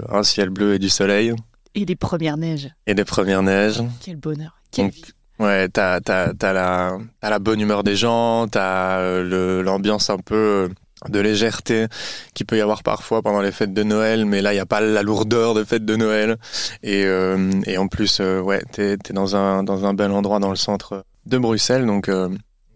un 0.09 0.23
ciel 0.25 0.50
bleu 0.50 0.75
et 0.75 0.81
du 0.81 0.88
soleil. 0.88 1.32
Et 1.77 1.85
des 1.85 1.94
premières 1.94 2.37
neiges. 2.37 2.75
Et 2.88 2.94
des 2.94 3.05
premières 3.05 3.44
neiges. 3.44 3.81
Quel 4.00 4.17
bonheur. 4.17 4.61
Quelle 4.73 4.91
vie. 4.91 5.05
Ouais, 5.38 5.69
t'as 5.69 6.00
as, 6.05 6.32
as, 6.41 6.53
la, 6.53 6.99
as 7.23 7.31
la 7.31 7.38
bonne 7.38 7.61
humeur 7.61 7.85
des 7.85 7.94
gens, 7.94 8.49
t'as 8.49 9.23
l'ambiance 9.23 10.11
un 10.11 10.19
peu 10.19 10.69
de 11.09 11.21
légèreté 11.21 11.87
qui 12.35 12.44
peut 12.44 12.59
y 12.59 12.61
avoir 12.61 12.82
parfois 12.82 13.23
pendant 13.23 13.41
les 13.41 13.53
fêtes 13.53 13.73
de 13.73 13.85
Noël, 13.85 14.27
mais 14.27 14.43
là 14.43 14.53
il 14.53 14.56
n'y 14.56 14.61
a 14.61 14.67
pas 14.67 14.81
la 14.81 15.03
lourdeur 15.03 15.55
de 15.55 15.62
fêtes 15.62 15.85
de 15.85 15.94
Noël. 15.94 16.38
Et, 16.82 17.03
et 17.67 17.79
en 17.79 17.87
plus, 17.87 18.19
ouais, 18.19 18.62
t'es 18.73 18.94
es 18.94 19.12
dans 19.12 19.37
un 19.37 19.62
dans 19.62 19.87
un 19.87 19.94
bel 19.94 20.11
endroit 20.11 20.41
dans 20.41 20.50
le 20.50 20.56
centre 20.56 21.05
de 21.26 21.38
Bruxelles. 21.38 21.87
Donc 21.87 22.08
euh, 22.08 22.28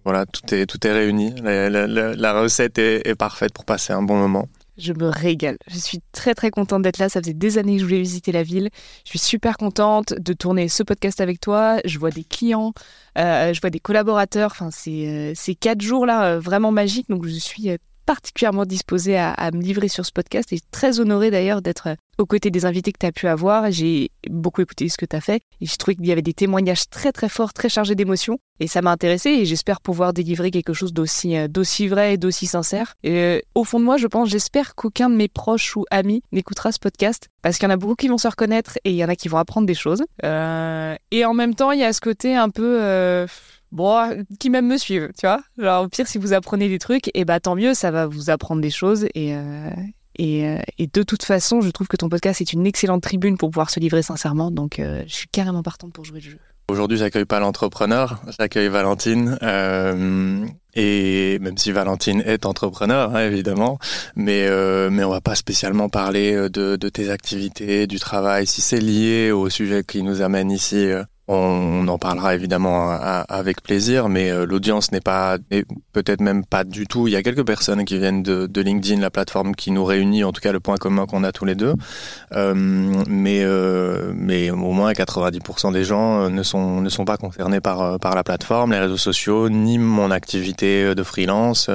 voilà, 0.04 0.26
tout 0.26 0.54
est, 0.54 0.66
tout 0.66 0.86
est 0.86 0.92
réuni. 0.92 1.34
La, 1.42 2.40
recette 2.40 2.78
est, 2.78 3.14
parfaite 3.14 3.52
pour 3.52 3.64
passer 3.64 3.92
un 3.92 4.02
bon 4.02 4.16
moment. 4.16 4.48
Je 4.76 4.92
me 4.92 5.06
régale. 5.06 5.56
Je 5.68 5.78
suis 5.78 6.00
très 6.10 6.34
très 6.34 6.50
contente 6.50 6.82
d'être 6.82 6.98
là. 6.98 7.08
Ça 7.08 7.20
faisait 7.20 7.32
des 7.32 7.58
années 7.58 7.74
que 7.74 7.80
je 7.80 7.84
voulais 7.84 8.00
visiter 8.00 8.32
la 8.32 8.42
ville. 8.42 8.70
Je 9.04 9.10
suis 9.10 9.20
super 9.20 9.56
contente 9.56 10.14
de 10.14 10.32
tourner 10.32 10.68
ce 10.68 10.82
podcast 10.82 11.20
avec 11.20 11.40
toi. 11.40 11.78
Je 11.84 11.98
vois 11.98 12.10
des 12.10 12.24
clients, 12.24 12.72
euh, 13.16 13.52
je 13.52 13.60
vois 13.60 13.70
des 13.70 13.78
collaborateurs. 13.78 14.50
Enfin, 14.50 14.70
c'est 14.72 15.06
euh, 15.06 15.32
ces 15.36 15.54
quatre 15.54 15.80
jours 15.80 16.06
là 16.06 16.38
vraiment 16.38 16.72
magiques. 16.72 17.08
Donc 17.08 17.24
je 17.24 17.38
suis 17.38 17.70
particulièrement 18.06 18.64
disposée 18.64 19.16
à, 19.16 19.50
me 19.52 19.60
livrer 19.60 19.88
sur 19.88 20.04
ce 20.06 20.12
podcast 20.12 20.52
et 20.52 20.60
très 20.70 21.00
honorée 21.00 21.30
d'ailleurs 21.30 21.62
d'être 21.62 21.88
aux 22.18 22.26
côtés 22.26 22.50
des 22.50 22.64
invités 22.64 22.92
que 22.92 22.98
tu 22.98 23.06
as 23.06 23.12
pu 23.12 23.26
avoir. 23.26 23.70
J'ai 23.70 24.10
beaucoup 24.30 24.60
écouté 24.60 24.88
ce 24.88 24.96
que 24.96 25.06
tu 25.06 25.16
as 25.16 25.20
fait 25.20 25.42
et 25.60 25.66
j'ai 25.66 25.76
trouvé 25.76 25.96
qu'il 25.96 26.06
y 26.06 26.12
avait 26.12 26.22
des 26.22 26.34
témoignages 26.34 26.88
très 26.88 27.12
très 27.12 27.28
forts, 27.28 27.52
très 27.52 27.68
chargés 27.68 27.94
d'émotions 27.94 28.38
et 28.60 28.68
ça 28.68 28.82
m'a 28.82 28.92
intéressé 28.92 29.30
et 29.30 29.44
j'espère 29.44 29.80
pouvoir 29.80 30.12
délivrer 30.12 30.50
quelque 30.50 30.72
chose 30.72 30.92
d'aussi 30.92 31.36
euh, 31.36 31.48
d'aussi 31.48 31.88
vrai 31.88 32.14
et 32.14 32.16
d'aussi 32.16 32.46
sincère. 32.46 32.94
Et 33.02 33.16
euh, 33.16 33.40
au 33.54 33.64
fond 33.64 33.80
de 33.80 33.84
moi, 33.84 33.96
je 33.96 34.06
pense, 34.06 34.28
j'espère 34.28 34.74
qu'aucun 34.74 35.10
de 35.10 35.16
mes 35.16 35.28
proches 35.28 35.76
ou 35.76 35.84
amis 35.90 36.22
n'écoutera 36.32 36.72
ce 36.72 36.78
podcast 36.78 37.28
parce 37.42 37.58
qu'il 37.58 37.68
y 37.68 37.70
en 37.70 37.74
a 37.74 37.76
beaucoup 37.76 37.96
qui 37.96 38.08
vont 38.08 38.18
se 38.18 38.28
reconnaître 38.28 38.78
et 38.84 38.90
il 38.90 38.96
y 38.96 39.04
en 39.04 39.08
a 39.08 39.16
qui 39.16 39.28
vont 39.28 39.38
apprendre 39.38 39.66
des 39.66 39.74
choses. 39.74 40.04
Euh, 40.24 40.94
et 41.10 41.24
en 41.24 41.34
même 41.34 41.54
temps, 41.54 41.72
il 41.72 41.80
y 41.80 41.84
a 41.84 41.92
ce 41.92 42.00
côté 42.00 42.36
un 42.36 42.48
peu 42.48 43.26
bon, 43.74 44.24
qui 44.38 44.48
même 44.48 44.66
me 44.66 44.78
suivent, 44.78 45.10
tu 45.18 45.26
vois. 45.26 45.40
Alors, 45.58 45.84
au 45.84 45.88
pire, 45.88 46.06
si 46.06 46.16
vous 46.16 46.32
apprenez 46.32 46.68
des 46.68 46.78
trucs, 46.78 47.08
et 47.08 47.20
eh 47.20 47.24
bah 47.24 47.40
tant 47.40 47.56
mieux, 47.56 47.74
ça 47.74 47.90
va 47.90 48.06
vous 48.06 48.30
apprendre 48.30 48.62
des 48.62 48.70
choses. 48.70 49.06
Et, 49.14 49.34
euh, 49.34 49.70
euh, 50.20 50.58
et, 50.78 50.86
de 50.86 51.02
toute 51.02 51.24
façon, 51.24 51.60
je 51.60 51.70
trouve 51.70 51.88
que 51.88 51.96
ton 51.96 52.08
podcast 52.08 52.40
est 52.40 52.52
une 52.52 52.66
excellente 52.66 53.02
tribune 53.02 53.36
pour 53.36 53.50
pouvoir 53.50 53.70
se 53.70 53.80
livrer 53.80 54.02
sincèrement. 54.02 54.50
Donc, 54.50 54.78
euh, 54.78 55.02
je 55.06 55.14
suis 55.14 55.28
carrément 55.28 55.62
partante 55.62 55.92
pour 55.92 56.04
jouer 56.04 56.20
le 56.20 56.30
jeu. 56.30 56.38
Aujourd'hui, 56.68 56.96
j'accueille 56.96 57.26
pas 57.26 57.40
l'entrepreneur, 57.40 58.22
j'accueille 58.38 58.68
Valentine. 58.68 59.36
et 60.74 61.38
même 61.38 61.58
si 61.58 61.72
Valentine 61.72 62.22
est 62.24 62.46
entrepreneur, 62.46 63.14
hein, 63.14 63.26
évidemment, 63.26 63.78
mais 64.16 64.48
mais 64.88 65.04
on 65.04 65.10
va 65.10 65.20
pas 65.20 65.34
spécialement 65.34 65.90
parler 65.90 66.48
de 66.48 66.88
tes 66.88 67.10
activités, 67.10 67.86
du 67.86 67.98
travail, 67.98 68.46
si 68.46 68.62
c'est 68.62 68.80
lié 68.80 69.30
au 69.30 69.50
sujet 69.50 69.84
qui 69.84 70.02
nous 70.02 70.22
amène 70.22 70.50
ici 70.50 70.86
on, 71.26 71.88
en 71.88 71.98
parlera 71.98 72.34
évidemment 72.34 72.90
avec 72.90 73.62
plaisir, 73.62 74.08
mais 74.08 74.30
euh, 74.30 74.44
l'audience 74.44 74.92
n'est 74.92 75.00
pas, 75.00 75.38
peut-être 75.92 76.20
même 76.20 76.44
pas 76.44 76.64
du 76.64 76.86
tout. 76.86 77.08
Il 77.08 77.12
y 77.12 77.16
a 77.16 77.22
quelques 77.22 77.46
personnes 77.46 77.84
qui 77.84 77.98
viennent 77.98 78.22
de, 78.22 78.60
LinkedIn, 78.60 79.00
la 79.00 79.10
plateforme 79.10 79.54
qui 79.54 79.70
nous 79.70 79.84
réunit, 79.84 80.24
en 80.24 80.32
tout 80.32 80.40
cas 80.40 80.52
le 80.52 80.60
point 80.60 80.76
commun 80.76 81.06
qu'on 81.06 81.24
a 81.24 81.32
tous 81.32 81.44
les 81.44 81.54
deux. 81.54 81.74
Euh, 82.32 82.54
mais, 82.54 83.42
euh, 83.42 84.12
mais 84.14 84.50
au 84.50 84.72
moins 84.72 84.92
90% 84.92 85.72
des 85.72 85.84
gens 85.84 86.28
ne 86.28 86.42
sont, 86.42 86.80
ne 86.80 86.88
sont 86.90 87.04
pas 87.04 87.16
concernés 87.16 87.60
par, 87.60 87.98
par 88.00 88.14
la 88.14 88.22
plateforme, 88.22 88.72
les 88.72 88.80
réseaux 88.80 88.96
sociaux, 88.96 89.48
ni 89.48 89.78
mon 89.78 90.10
activité 90.10 90.94
de 90.94 91.02
freelance. 91.02 91.70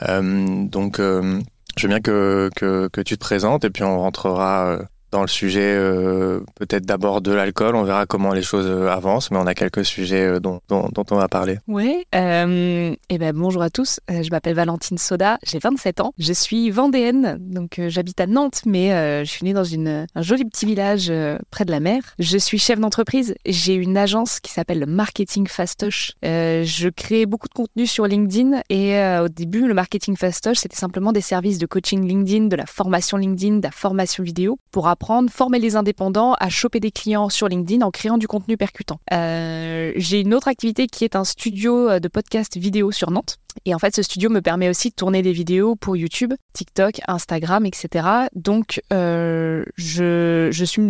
donc, 0.00 0.98
je 0.98 1.82
veux 1.82 1.88
bien 1.88 2.00
que, 2.00 2.50
que, 2.56 2.88
que, 2.88 3.00
tu 3.00 3.16
te 3.16 3.20
présentes 3.20 3.64
et 3.64 3.70
puis 3.70 3.84
on 3.84 3.98
rentrera 3.98 4.78
dans 5.10 5.22
le 5.22 5.28
sujet 5.28 5.74
euh, 5.74 6.40
peut-être 6.54 6.84
d'abord 6.84 7.20
de 7.20 7.32
l'alcool. 7.32 7.76
On 7.76 7.84
verra 7.84 8.06
comment 8.06 8.32
les 8.32 8.42
choses 8.42 8.66
euh, 8.66 8.88
avancent, 8.88 9.30
mais 9.30 9.38
on 9.38 9.46
a 9.46 9.54
quelques 9.54 9.84
sujets 9.84 10.24
euh, 10.24 10.40
dont, 10.40 10.60
dont, 10.68 10.90
on 11.10 11.16
va 11.16 11.28
parler. 11.28 11.58
Oui. 11.66 12.04
Et 12.12 13.18
ben 13.18 13.32
bonjour 13.34 13.62
à 13.62 13.70
tous. 13.70 14.00
Je 14.08 14.30
m'appelle 14.30 14.54
Valentine 14.54 14.98
Soda. 14.98 15.38
J'ai 15.42 15.58
27 15.58 16.00
ans. 16.00 16.12
Je 16.18 16.32
suis 16.32 16.70
vendéenne, 16.70 17.38
donc 17.40 17.80
j'habite 17.88 18.20
à 18.20 18.26
Nantes, 18.26 18.62
mais 18.66 18.90
je 19.24 19.30
suis 19.30 19.44
née 19.44 19.52
dans 19.52 19.64
une, 19.64 20.06
un 20.14 20.22
joli 20.22 20.44
petit 20.44 20.66
village 20.66 21.12
près 21.50 21.64
de 21.64 21.70
la 21.70 21.80
mer. 21.80 22.02
Je 22.18 22.36
suis 22.36 22.58
chef 22.58 22.78
d'entreprise. 22.78 23.34
J'ai 23.46 23.74
une 23.74 23.96
agence 23.96 24.40
qui 24.40 24.52
s'appelle 24.52 24.80
le 24.80 24.86
Marketing 24.86 25.46
Fastoche. 25.46 26.12
je 26.22 26.88
crée 26.88 27.26
beaucoup 27.26 27.48
de 27.48 27.54
contenu 27.54 27.86
sur 27.86 28.06
LinkedIn 28.06 28.60
et 28.68 28.98
au 29.20 29.28
début, 29.28 29.66
le 29.66 29.74
Marketing 29.74 30.16
Fastoche, 30.16 30.58
c'était 30.58 30.76
simplement 30.76 31.12
des 31.12 31.20
services 31.20 31.58
de 31.58 31.66
coaching 31.66 32.06
LinkedIn, 32.06 32.46
de 32.46 32.56
la 32.56 32.66
formation 32.66 33.16
LinkedIn, 33.16 33.56
de 33.56 33.64
la 33.64 33.70
formation 33.70 34.22
vidéo 34.22 34.58
pour 34.70 34.88
former 35.30 35.58
les 35.58 35.76
indépendants 35.76 36.34
à 36.34 36.48
choper 36.48 36.80
des 36.80 36.90
clients 36.90 37.28
sur 37.28 37.48
LinkedIn 37.48 37.84
en 37.84 37.90
créant 37.90 38.18
du 38.18 38.28
contenu 38.28 38.56
percutant. 38.56 39.00
Euh, 39.12 39.92
j'ai 39.96 40.20
une 40.20 40.34
autre 40.34 40.48
activité 40.48 40.86
qui 40.86 41.04
est 41.04 41.16
un 41.16 41.24
studio 41.24 41.98
de 41.98 42.08
podcast 42.08 42.56
vidéo 42.56 42.92
sur 42.92 43.10
Nantes. 43.10 43.38
Et 43.64 43.74
en 43.74 43.78
fait, 43.78 43.94
ce 43.94 44.02
studio 44.02 44.30
me 44.30 44.40
permet 44.40 44.68
aussi 44.68 44.90
de 44.90 44.94
tourner 44.94 45.22
des 45.22 45.32
vidéos 45.32 45.76
pour 45.76 45.96
YouTube, 45.96 46.34
TikTok, 46.52 47.00
Instagram, 47.06 47.66
etc. 47.66 48.06
Donc, 48.34 48.80
euh, 48.92 49.64
je, 49.76 50.64
suis 50.64 50.82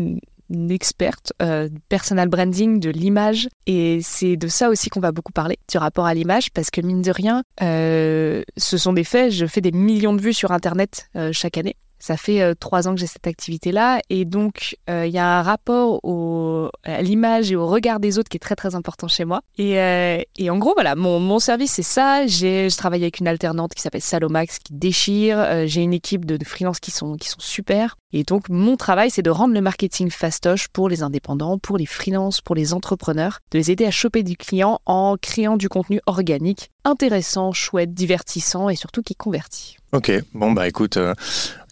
une 0.51 0.71
experte 0.71 1.33
euh, 1.43 1.69
personal 1.89 2.29
branding, 2.29 2.81
de 2.81 2.91
l'image. 2.91 3.49
Et 3.67 4.01
c'est 4.03 4.37
de 4.37 4.49
ça 4.49 4.69
aussi 4.69 4.91
qu'on 4.91 5.01
va 5.01 5.13
beaucoup 5.13 5.33
parler, 5.33 5.59
du 5.71 5.79
rapport 5.79 6.07
à 6.07 6.15
l'image, 6.15 6.51
parce 6.53 6.71
que 6.71 6.81
mine 6.81 7.03
de 7.03 7.11
rien, 7.11 7.43
euh, 7.63 8.43
ce 8.57 8.77
sont 8.77 8.93
des 8.93 9.05
faits. 9.05 9.33
Je 9.33 9.47
fais 9.47 9.61
des 9.61 9.73
millions 9.73 10.15
de 10.15 10.21
vues 10.21 10.35
sur 10.35 10.53
Internet 10.53 11.09
euh, 11.17 11.31
chaque 11.33 11.59
année. 11.59 11.77
Ça 11.99 12.17
fait 12.17 12.43
euh, 12.43 12.55
trois 12.55 12.89
ans 12.89 12.95
que 12.95 13.01
j'ai 13.01 13.07
cette 13.07 13.27
activité-là. 13.27 14.01
Et 14.11 14.25
donc, 14.25 14.77
euh, 14.89 15.07
il 15.07 15.13
y 15.13 15.19
a 15.19 15.39
un 15.39 15.43
rapport 15.43 16.01
au, 16.05 16.71
à 16.85 17.03
l'image 17.03 17.51
et 17.51 17.57
au 17.57 17.67
regard 17.67 18.01
des 18.01 18.19
autres 18.19 18.29
qui 18.29 18.37
est 18.37 18.41
très, 18.41 18.57
très 18.57 18.75
important 18.75 19.09
chez 19.09 19.25
moi. 19.25 19.43
Et, 19.57 19.79
euh, 19.81 20.21
et 20.37 20.51
en 20.51 20.59
gros, 20.59 20.75
voilà, 20.75 20.95
mon, 20.95 21.21
mon 21.21 21.39
service, 21.39 21.73
c'est 21.73 21.83
ça. 21.83 22.27
J'ai, 22.27 22.71
je 22.71 22.77
travaille 22.77 23.03
avec 23.03 23.21
une 23.21 23.29
alternante 23.29 23.75
qui 23.75 23.83
s'appelle 23.83 24.03
Salomax, 24.03 24.59
qui 24.59 24.73
déchire. 24.73 25.67
j'ai 25.67 25.83
une 25.83 25.95
équipe 25.95 26.25
de, 26.25 26.37
de 26.37 26.45
freelance 26.45 26.81
qui 26.81 26.91
sont, 26.91 27.17
qui 27.17 27.29
sont 27.29 27.41
super. 27.41 27.97
Et 28.13 28.23
donc, 28.23 28.49
mon 28.49 28.77
travail, 28.77 29.11
c'est 29.11 29.23
de 29.23 29.31
rendre 29.31 29.55
le 29.55 29.61
marketing 29.61 30.11
fastoche 30.11 30.69
pour 30.69 30.89
les 30.89 31.03
indépendants, 31.03 31.59
pour 31.59 31.77
les 31.77 31.87
freelances, 31.87 32.41
pour 32.41 32.55
les 32.55 32.73
entrepreneurs, 32.73 33.41
de 33.51 33.59
les 33.59 33.71
aider 33.71 33.85
à 33.85 33.91
choper 33.91 34.23
du 34.23 34.37
client 34.37 34.81
en 34.87 35.17
créant 35.21 35.57
du 35.57 35.69
contenu 35.69 36.01
organique, 36.07 36.71
intéressant, 36.85 37.53
chouette, 37.53 37.93
divertissant 37.93 38.69
et 38.69 38.77
surtout 38.77 39.03
qui 39.03 39.15
convertit. 39.15 39.78
Ok, 39.93 40.13
bon 40.35 40.53
bah 40.53 40.69
écoute, 40.69 40.99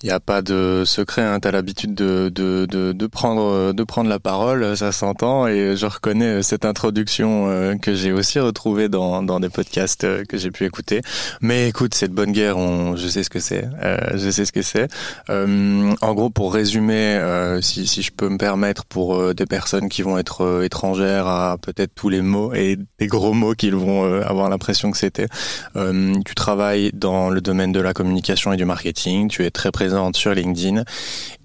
il 0.03 0.07
n'y 0.07 0.13
a 0.13 0.21
pas 0.21 0.41
de 0.41 0.85
secret, 0.87 1.23
hein. 1.23 1.41
tu 1.41 1.49
as 1.49 1.51
l'habitude 1.51 1.95
de, 1.95 2.31
de, 2.33 2.67
de, 2.67 2.93
de, 2.93 3.07
prendre, 3.07 3.73
de 3.73 3.85
prendre 3.85 4.09
la 4.09 4.19
parole, 4.19 4.77
ça 4.77 4.93
s'entend, 4.93 5.49
et 5.49 5.77
je 5.77 5.87
reconnais 5.87 6.43
cette 6.43 6.65
introduction 6.65 7.49
euh, 7.49 7.77
que 7.77 7.95
j'ai 7.95 8.13
aussi 8.13 8.39
retrouvée 8.39 8.89
dans, 8.89 9.23
dans 9.23 9.39
des 9.41 9.49
podcasts 9.49 10.05
euh, 10.05 10.25
que 10.25 10.39
j'ai 10.39 10.51
pu 10.51 10.65
écouter. 10.65 11.01
Mais 11.41 11.69
écoute, 11.69 11.95
cette 11.95 12.13
bonne 12.13 12.33
guerre, 12.33 12.57
on, 12.57 12.95
je 12.97 13.07
sais 13.09 13.23
ce 13.23 13.31
que 13.31 13.39
c'est. 13.39 13.69
Euh, 13.83 13.99
je 14.15 14.31
sais 14.31 14.45
ce 14.45 14.53
que 14.53 14.63
c'est. 14.63 14.89
Euh, 15.29 15.93
en 16.01 16.15
gros, 16.15 16.31
pour 16.31 16.55
résumer, 16.55 17.17
euh, 17.17 17.61
si, 17.61 17.87
si 17.87 18.03
je 18.03 18.13
peux 18.13 18.29
me 18.29 18.39
permettre, 18.39 18.85
pour 18.85 19.35
des 19.35 19.47
personnes 19.47 19.89
qui 19.89 20.03
vont 20.03 20.19
être 20.19 20.63
étrangères 20.63 21.27
à 21.27 21.57
peut-être 21.59 21.95
tous 21.95 22.11
les 22.11 22.23
mots 22.23 22.55
et 22.55 22.79
des 22.99 23.07
gros 23.09 23.33
mots 23.33 23.55
qu'ils 23.55 23.75
vont 23.75 24.05
avoir 24.23 24.49
l'impression 24.51 24.91
que 24.91 24.99
c'était, 24.99 25.29
tu 25.75 26.35
travailles 26.35 26.91
dans 26.95 27.31
le 27.31 27.41
domaine 27.41 27.73
de 27.73 27.81
la 27.81 27.93
communication 27.93 28.06
et 28.53 28.57
du 28.57 28.65
marketing, 28.65 29.29
tu 29.29 29.45
es 29.45 29.51
très 29.51 29.71
présent 29.71 30.13
sur 30.13 30.33
LinkedIn. 30.33 30.85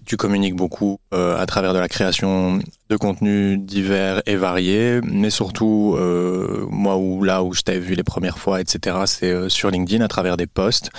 Tu 0.05 0.17
communiques 0.17 0.55
beaucoup 0.55 0.99
euh, 1.13 1.37
à 1.39 1.45
travers 1.45 1.73
de 1.73 1.79
la 1.79 1.87
création 1.87 2.59
de 2.91 2.97
contenus 2.97 3.57
divers 3.57 4.21
et 4.25 4.35
variés, 4.35 4.99
mais 5.03 5.29
surtout, 5.29 5.95
euh, 5.97 6.65
moi, 6.69 6.97
où, 6.97 7.23
là 7.23 7.41
où 7.41 7.53
je 7.53 7.61
t'avais 7.61 7.79
vu 7.79 7.95
les 7.95 8.03
premières 8.03 8.37
fois, 8.37 8.59
etc., 8.59 8.97
c'est 9.05 9.31
euh, 9.31 9.47
sur 9.47 9.71
LinkedIn 9.71 10.03
à 10.03 10.09
travers 10.09 10.35
des 10.35 10.45
posts. 10.45 10.89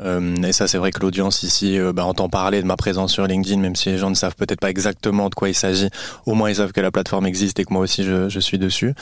Euh, 0.00 0.36
et 0.42 0.52
ça, 0.52 0.68
c'est 0.68 0.76
vrai 0.76 0.90
que 0.90 1.00
l'audience 1.00 1.42
ici 1.42 1.78
bah, 1.94 2.04
entend 2.04 2.28
parler 2.28 2.60
de 2.60 2.66
ma 2.66 2.76
présence 2.76 3.12
sur 3.12 3.26
LinkedIn, 3.26 3.60
même 3.60 3.76
si 3.76 3.88
les 3.88 3.96
gens 3.96 4.10
ne 4.10 4.14
savent 4.14 4.36
peut-être 4.36 4.60
pas 4.60 4.68
exactement 4.68 5.30
de 5.30 5.34
quoi 5.34 5.48
il 5.48 5.54
s'agit. 5.54 5.88
Au 6.26 6.34
moins, 6.34 6.50
ils 6.50 6.56
savent 6.56 6.72
que 6.72 6.82
la 6.82 6.90
plateforme 6.90 7.26
existe 7.26 7.58
et 7.60 7.64
que 7.64 7.72
moi 7.72 7.82
aussi, 7.82 8.04
je, 8.04 8.38
suis 8.38 8.58
dessus. 8.58 8.94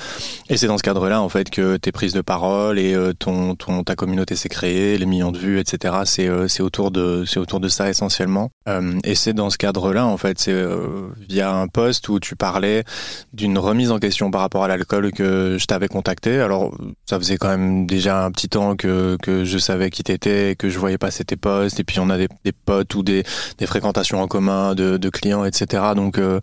Et 0.48 0.56
c'est 0.56 0.68
dans 0.68 0.78
ce 0.78 0.82
cadre-là, 0.84 1.20
en 1.20 1.28
fait, 1.28 1.50
que 1.50 1.76
tes 1.76 1.92
prises 1.92 2.14
de 2.14 2.22
parole 2.22 2.78
et 2.78 2.96
ton, 3.18 3.54
ton, 3.56 3.82
ta 3.82 3.96
communauté 3.96 4.36
s'est 4.36 4.48
créée, 4.48 4.96
les 4.96 5.06
millions 5.06 5.32
de 5.32 5.38
vues, 5.38 5.58
etc., 5.58 5.94
c'est 6.04 6.30
c'est 6.48 6.62
autour, 6.62 6.90
de, 6.90 7.24
autour 7.36 7.60
de 7.60 7.68
ça 7.68 7.90
essentiellement. 7.90 8.50
et 9.04 9.14
c'est 9.14 9.32
dans 9.34 9.50
ce 9.50 9.58
cadre-là, 9.58 10.06
en 10.06 10.16
fait, 10.16 10.38
c'est 10.38 10.56
via 11.28 11.52
un 11.52 11.66
post 11.68 12.08
où 12.08 12.18
tu 12.20 12.35
parlais 12.36 12.84
d'une 13.32 13.58
remise 13.58 13.90
en 13.90 13.98
question 13.98 14.30
par 14.30 14.40
rapport 14.40 14.64
à 14.64 14.68
l'alcool 14.68 15.12
que 15.12 15.56
je 15.58 15.66
t'avais 15.66 15.88
contacté. 15.88 16.40
Alors, 16.40 16.76
ça 17.06 17.18
faisait 17.18 17.36
quand 17.36 17.48
même 17.48 17.86
déjà 17.86 18.24
un 18.24 18.30
petit 18.30 18.48
temps 18.48 18.76
que, 18.76 19.16
que 19.22 19.44
je 19.44 19.58
savais 19.58 19.90
qui 19.90 20.02
t'étais, 20.02 20.56
que 20.56 20.68
je 20.68 20.78
voyais 20.78 20.98
passer 20.98 21.24
tes 21.24 21.36
posts, 21.36 21.80
et 21.80 21.84
puis 21.84 22.00
on 22.00 22.10
a 22.10 22.18
des, 22.18 22.28
potes 22.64 22.94
ou 22.94 23.02
des, 23.02 23.24
des 23.58 23.66
fréquentations 23.66 24.20
en 24.20 24.28
commun 24.28 24.74
de, 24.74 25.08
clients, 25.10 25.44
etc. 25.44 25.82
Donc, 25.94 26.18
euh, 26.18 26.40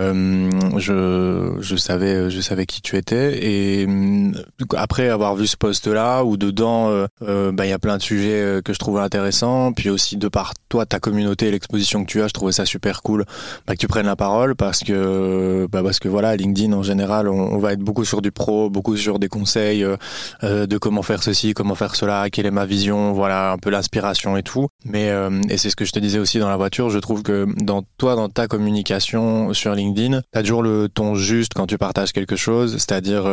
euh, 0.00 0.50
je, 0.78 1.56
je 1.60 1.76
savais, 1.76 2.30
je 2.30 2.40
savais 2.40 2.66
qui 2.66 2.80
tu 2.80 2.96
étais. 2.96 3.44
Et 3.44 3.86
euh, 3.86 4.32
après 4.76 5.08
avoir 5.08 5.36
vu 5.36 5.46
ce 5.46 5.56
post-là, 5.56 6.24
où 6.24 6.36
dedans, 6.36 7.06
bah, 7.20 7.66
il 7.66 7.68
y 7.68 7.72
a 7.72 7.78
plein 7.78 7.96
de 7.96 8.02
sujets 8.02 8.60
que 8.64 8.72
je 8.72 8.78
trouvais 8.78 9.00
intéressants, 9.00 9.72
puis 9.72 9.90
aussi 9.90 10.16
de 10.16 10.28
par 10.28 10.54
toi, 10.68 10.86
ta 10.86 11.00
communauté 11.00 11.48
et 11.48 11.50
l'exposition 11.50 12.04
que 12.04 12.10
tu 12.10 12.22
as, 12.22 12.28
je 12.28 12.32
trouvais 12.32 12.52
ça 12.52 12.66
super 12.66 13.02
cool 13.02 13.24
bah, 13.66 13.74
que 13.74 13.78
tu 13.78 13.88
prennes 13.88 14.06
la 14.06 14.16
parole 14.16 14.54
parce 14.54 14.80
que 14.80 14.92
euh, 15.28 15.68
bah 15.70 15.82
parce 15.82 15.98
que 15.98 16.08
voilà, 16.08 16.36
LinkedIn 16.36 16.72
en 16.72 16.82
général, 16.82 17.28
on, 17.28 17.58
va 17.58 17.72
être 17.72 17.80
beaucoup 17.80 18.04
sur 18.04 18.22
du 18.22 18.32
pro, 18.32 18.70
beaucoup 18.70 18.96
sur 18.96 19.18
des 19.18 19.28
conseils 19.28 19.84
euh, 19.84 19.96
euh, 20.42 20.66
de 20.66 20.78
comment 20.78 21.02
faire 21.02 21.22
ceci, 21.22 21.54
comment 21.54 21.74
faire 21.74 21.96
cela, 21.96 22.30
quelle 22.30 22.46
est 22.46 22.50
ma 22.50 22.66
vision, 22.66 23.12
voilà, 23.12 23.52
un 23.52 23.58
peu 23.58 23.70
l'inspiration 23.70 24.36
et 24.36 24.42
tout. 24.42 24.68
Mais 24.84 25.12
et 25.48 25.56
c'est 25.56 25.70
ce 25.70 25.76
que 25.76 25.84
je 25.84 25.92
te 25.92 25.98
disais 25.98 26.18
aussi 26.18 26.38
dans 26.38 26.48
la 26.48 26.56
voiture, 26.56 26.90
je 26.90 26.98
trouve 26.98 27.22
que 27.22 27.46
dans 27.62 27.82
toi, 27.98 28.14
dans 28.14 28.28
ta 28.28 28.46
communication 28.46 29.52
sur 29.52 29.74
LinkedIn, 29.74 30.20
t'as 30.32 30.42
toujours 30.42 30.62
le 30.62 30.88
ton 30.88 31.14
juste 31.14 31.52
quand 31.54 31.66
tu 31.66 31.78
partages 31.78 32.12
quelque 32.12 32.36
chose, 32.36 32.72
c'est-à-dire, 32.72 33.24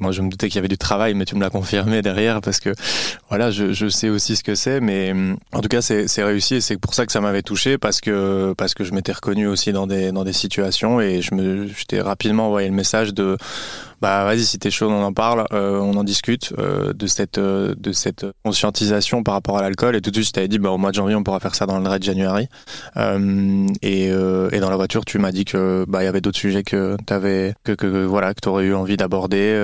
moi 0.00 0.12
je 0.12 0.22
me 0.22 0.28
doutais 0.28 0.48
qu'il 0.48 0.56
y 0.56 0.58
avait 0.58 0.68
du 0.68 0.78
travail, 0.78 1.14
mais 1.14 1.24
tu 1.24 1.34
me 1.34 1.40
l'as 1.40 1.50
confirmé 1.50 2.02
derrière 2.02 2.40
parce 2.40 2.60
que 2.60 2.74
voilà, 3.28 3.50
je, 3.50 3.72
je 3.72 3.88
sais 3.88 4.08
aussi 4.08 4.36
ce 4.36 4.44
que 4.44 4.54
c'est, 4.54 4.80
mais 4.80 5.12
en 5.52 5.60
tout 5.60 5.68
cas 5.68 5.82
c'est 5.82 6.22
réussi 6.22 6.56
et 6.56 6.60
c'est 6.60 6.76
pour 6.76 6.94
ça 6.94 7.06
que 7.06 7.12
ça 7.12 7.20
m'avait 7.20 7.42
touché 7.42 7.78
parce 7.78 8.00
que 8.00 8.54
parce 8.56 8.74
que 8.74 8.84
je 8.84 8.92
m'étais 8.92 9.12
reconnu 9.12 9.46
aussi 9.46 9.72
dans 9.72 9.86
des 9.86 10.12
dans 10.12 10.24
des 10.24 10.32
situations 10.32 10.81
et 11.00 11.22
je 11.22 11.34
me, 11.34 11.68
je 11.68 11.84
t'ai 11.84 12.00
rapidement 12.00 12.46
envoyé 12.46 12.68
le 12.68 12.74
message 12.74 13.14
de 13.14 13.36
bah 14.02 14.24
vas-y 14.24 14.44
si 14.44 14.58
t'es 14.58 14.72
chaud 14.72 14.90
on 14.90 15.04
en 15.04 15.12
parle, 15.12 15.46
euh, 15.52 15.78
on 15.78 15.96
en 15.96 16.02
discute 16.02 16.52
euh, 16.58 16.92
de 16.92 17.06
cette 17.06 17.38
euh, 17.38 17.76
de 17.78 17.92
cette 17.92 18.26
conscientisation 18.44 19.22
par 19.22 19.34
rapport 19.34 19.56
à 19.58 19.62
l'alcool. 19.62 19.94
Et 19.94 20.00
tout 20.00 20.10
de 20.10 20.16
suite 20.16 20.26
je 20.26 20.32
t'avais 20.32 20.48
dit 20.48 20.58
bah 20.58 20.70
au 20.70 20.76
mois 20.76 20.90
de 20.90 20.96
janvier 20.96 21.14
on 21.14 21.22
pourra 21.22 21.38
faire 21.38 21.54
ça 21.54 21.66
dans 21.66 21.78
le 21.78 21.88
Red 21.88 22.02
January. 22.02 22.48
Et, 22.96 24.06
et 24.06 24.60
dans 24.60 24.70
la 24.70 24.76
voiture 24.76 25.04
tu 25.04 25.18
m'as 25.18 25.30
dit 25.30 25.44
que 25.44 25.84
bah 25.86 26.02
il 26.02 26.06
y 26.06 26.08
avait 26.08 26.20
d'autres 26.20 26.38
sujets 26.38 26.64
que 26.64 26.96
t'avais 27.06 27.54
que, 27.62 27.72
que, 27.72 28.04
voilà 28.04 28.34
que 28.34 28.40
t'aurais 28.40 28.64
eu 28.64 28.74
envie 28.74 28.96
d'aborder 28.96 29.56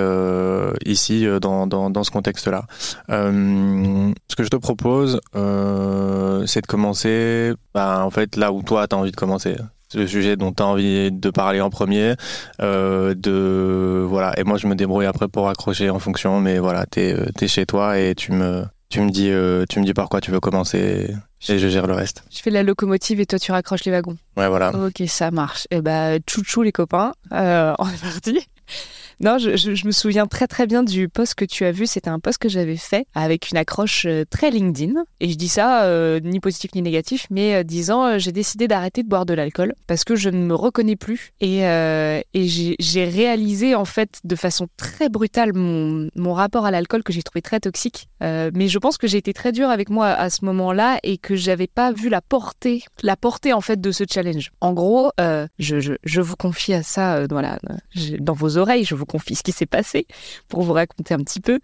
ici 0.86 1.26
dans, 1.40 1.66
dans, 1.66 1.90
dans 1.90 2.04
ce 2.04 2.12
contexte 2.12 2.46
là. 2.46 2.64
ce 3.08 4.36
que 4.36 4.44
je 4.44 4.48
te 4.48 4.56
propose 4.56 5.20
c'est 5.34 6.60
de 6.60 6.66
commencer 6.68 7.54
bah, 7.74 8.04
en 8.04 8.10
fait 8.10 8.36
là 8.36 8.52
où 8.52 8.62
toi 8.62 8.86
t'as 8.86 8.96
envie 8.96 9.10
de 9.10 9.16
commencer 9.16 9.56
le 9.94 10.06
sujet 10.06 10.36
dont 10.36 10.52
tu 10.52 10.62
as 10.62 10.66
envie 10.66 11.10
de 11.10 11.30
parler 11.30 11.60
en 11.60 11.70
premier. 11.70 12.14
Euh, 12.60 13.14
de, 13.14 14.04
voilà. 14.08 14.38
Et 14.38 14.44
moi, 14.44 14.58
je 14.58 14.66
me 14.66 14.74
débrouille 14.74 15.06
après 15.06 15.28
pour 15.28 15.48
accrocher 15.48 15.90
en 15.90 15.98
fonction. 15.98 16.40
Mais 16.40 16.58
voilà, 16.58 16.86
tu 16.86 17.00
es, 17.00 17.16
es, 17.40 17.48
chez 17.48 17.66
toi 17.66 17.98
et 17.98 18.14
tu 18.14 18.32
me, 18.32 18.64
tu 18.90 19.00
me, 19.00 19.10
dis, 19.10 19.30
euh, 19.30 19.64
tu 19.68 19.80
me 19.80 19.84
dis 19.84 19.94
par 19.94 20.08
quoi 20.08 20.20
tu 20.20 20.30
veux 20.30 20.40
commencer 20.40 21.14
et 21.48 21.58
je 21.58 21.68
gère 21.68 21.86
le 21.86 21.94
reste. 21.94 22.24
Je 22.30 22.40
fais 22.40 22.50
la 22.50 22.62
locomotive 22.62 23.20
et 23.20 23.26
toi, 23.26 23.38
tu 23.38 23.52
raccroches 23.52 23.84
les 23.84 23.92
wagons. 23.92 24.16
Ouais, 24.36 24.48
voilà. 24.48 24.72
Ok, 24.74 25.02
ça 25.06 25.30
marche. 25.30 25.66
Et 25.70 25.76
eh 25.76 25.80
bah, 25.80 26.18
chouchou 26.28 26.62
les 26.62 26.72
copains, 26.72 27.12
euh, 27.32 27.74
on 27.78 27.88
est 27.88 28.00
parti. 28.00 28.46
Non, 29.20 29.38
je, 29.38 29.86
me 29.86 29.90
souviens 29.90 30.26
très 30.26 30.46
très 30.46 30.66
bien 30.66 30.84
du 30.84 31.08
post 31.08 31.34
que 31.34 31.44
tu 31.44 31.64
as 31.64 31.72
vu. 31.72 31.86
C'était 31.86 32.10
un 32.10 32.20
post 32.20 32.38
que 32.38 32.48
j'avais 32.48 32.76
fait 32.76 33.06
avec 33.14 33.50
une 33.50 33.56
accroche 33.56 34.06
euh, 34.06 34.24
très 34.28 34.50
LinkedIn. 34.50 35.02
Et 35.20 35.28
je 35.28 35.36
dis 35.36 35.48
ça 35.48 35.84
euh, 35.84 36.20
ni 36.20 36.38
positif 36.38 36.70
ni 36.74 36.82
négatif, 36.82 37.26
mais 37.30 37.56
euh, 37.56 37.62
disant 37.64 38.18
j'ai 38.18 38.30
décidé 38.30 38.68
d'arrêter 38.68 39.02
de 39.02 39.08
boire 39.08 39.26
de 39.26 39.34
l'alcool 39.34 39.74
parce 39.88 40.04
que 40.04 40.14
je 40.14 40.30
ne 40.30 40.38
me 40.38 40.54
reconnais 40.54 40.96
plus. 40.96 41.32
Et, 41.40 41.58
j'ai 42.34 43.04
réalisé 43.04 43.74
en 43.74 43.84
fait 43.84 44.20
de 44.24 44.36
façon 44.36 44.68
très 44.76 45.08
brutale 45.08 45.52
mon, 45.54 46.32
rapport 46.32 46.66
à 46.66 46.70
l'alcool 46.70 47.02
que 47.02 47.12
j'ai 47.12 47.22
trouvé 47.22 47.42
très 47.42 47.58
toxique. 47.58 48.08
mais 48.20 48.68
je 48.68 48.78
pense 48.78 48.98
que 48.98 49.06
j'ai 49.06 49.18
été 49.18 49.32
très 49.32 49.50
dure 49.50 49.70
avec 49.70 49.90
moi 49.90 50.06
à 50.08 50.30
ce 50.30 50.44
moment-là 50.44 50.98
et 51.02 51.18
que 51.18 51.34
j'avais 51.34 51.66
pas 51.66 51.90
vu 51.92 52.08
la 52.08 52.20
portée, 52.20 52.82
la 53.02 53.16
portée 53.16 53.52
en 53.52 53.60
fait 53.60 53.80
de 53.80 53.90
ce 53.90 54.04
challenge. 54.08 54.52
En 54.60 54.72
gros, 54.72 55.10
je, 55.58 56.20
vous 56.20 56.36
confie 56.36 56.74
à 56.74 56.82
ça, 56.82 57.26
voilà, 57.28 57.58
dans 58.20 58.34
vos 58.34 58.56
oreilles, 58.58 58.84
je 58.84 58.94
vous 58.94 59.06
confie 59.08 59.34
ce 59.34 59.42
qui 59.42 59.52
s'est 59.52 59.66
passé 59.66 60.06
pour 60.48 60.62
vous 60.62 60.72
raconter 60.72 61.14
un 61.14 61.18
petit 61.18 61.40
peu. 61.40 61.58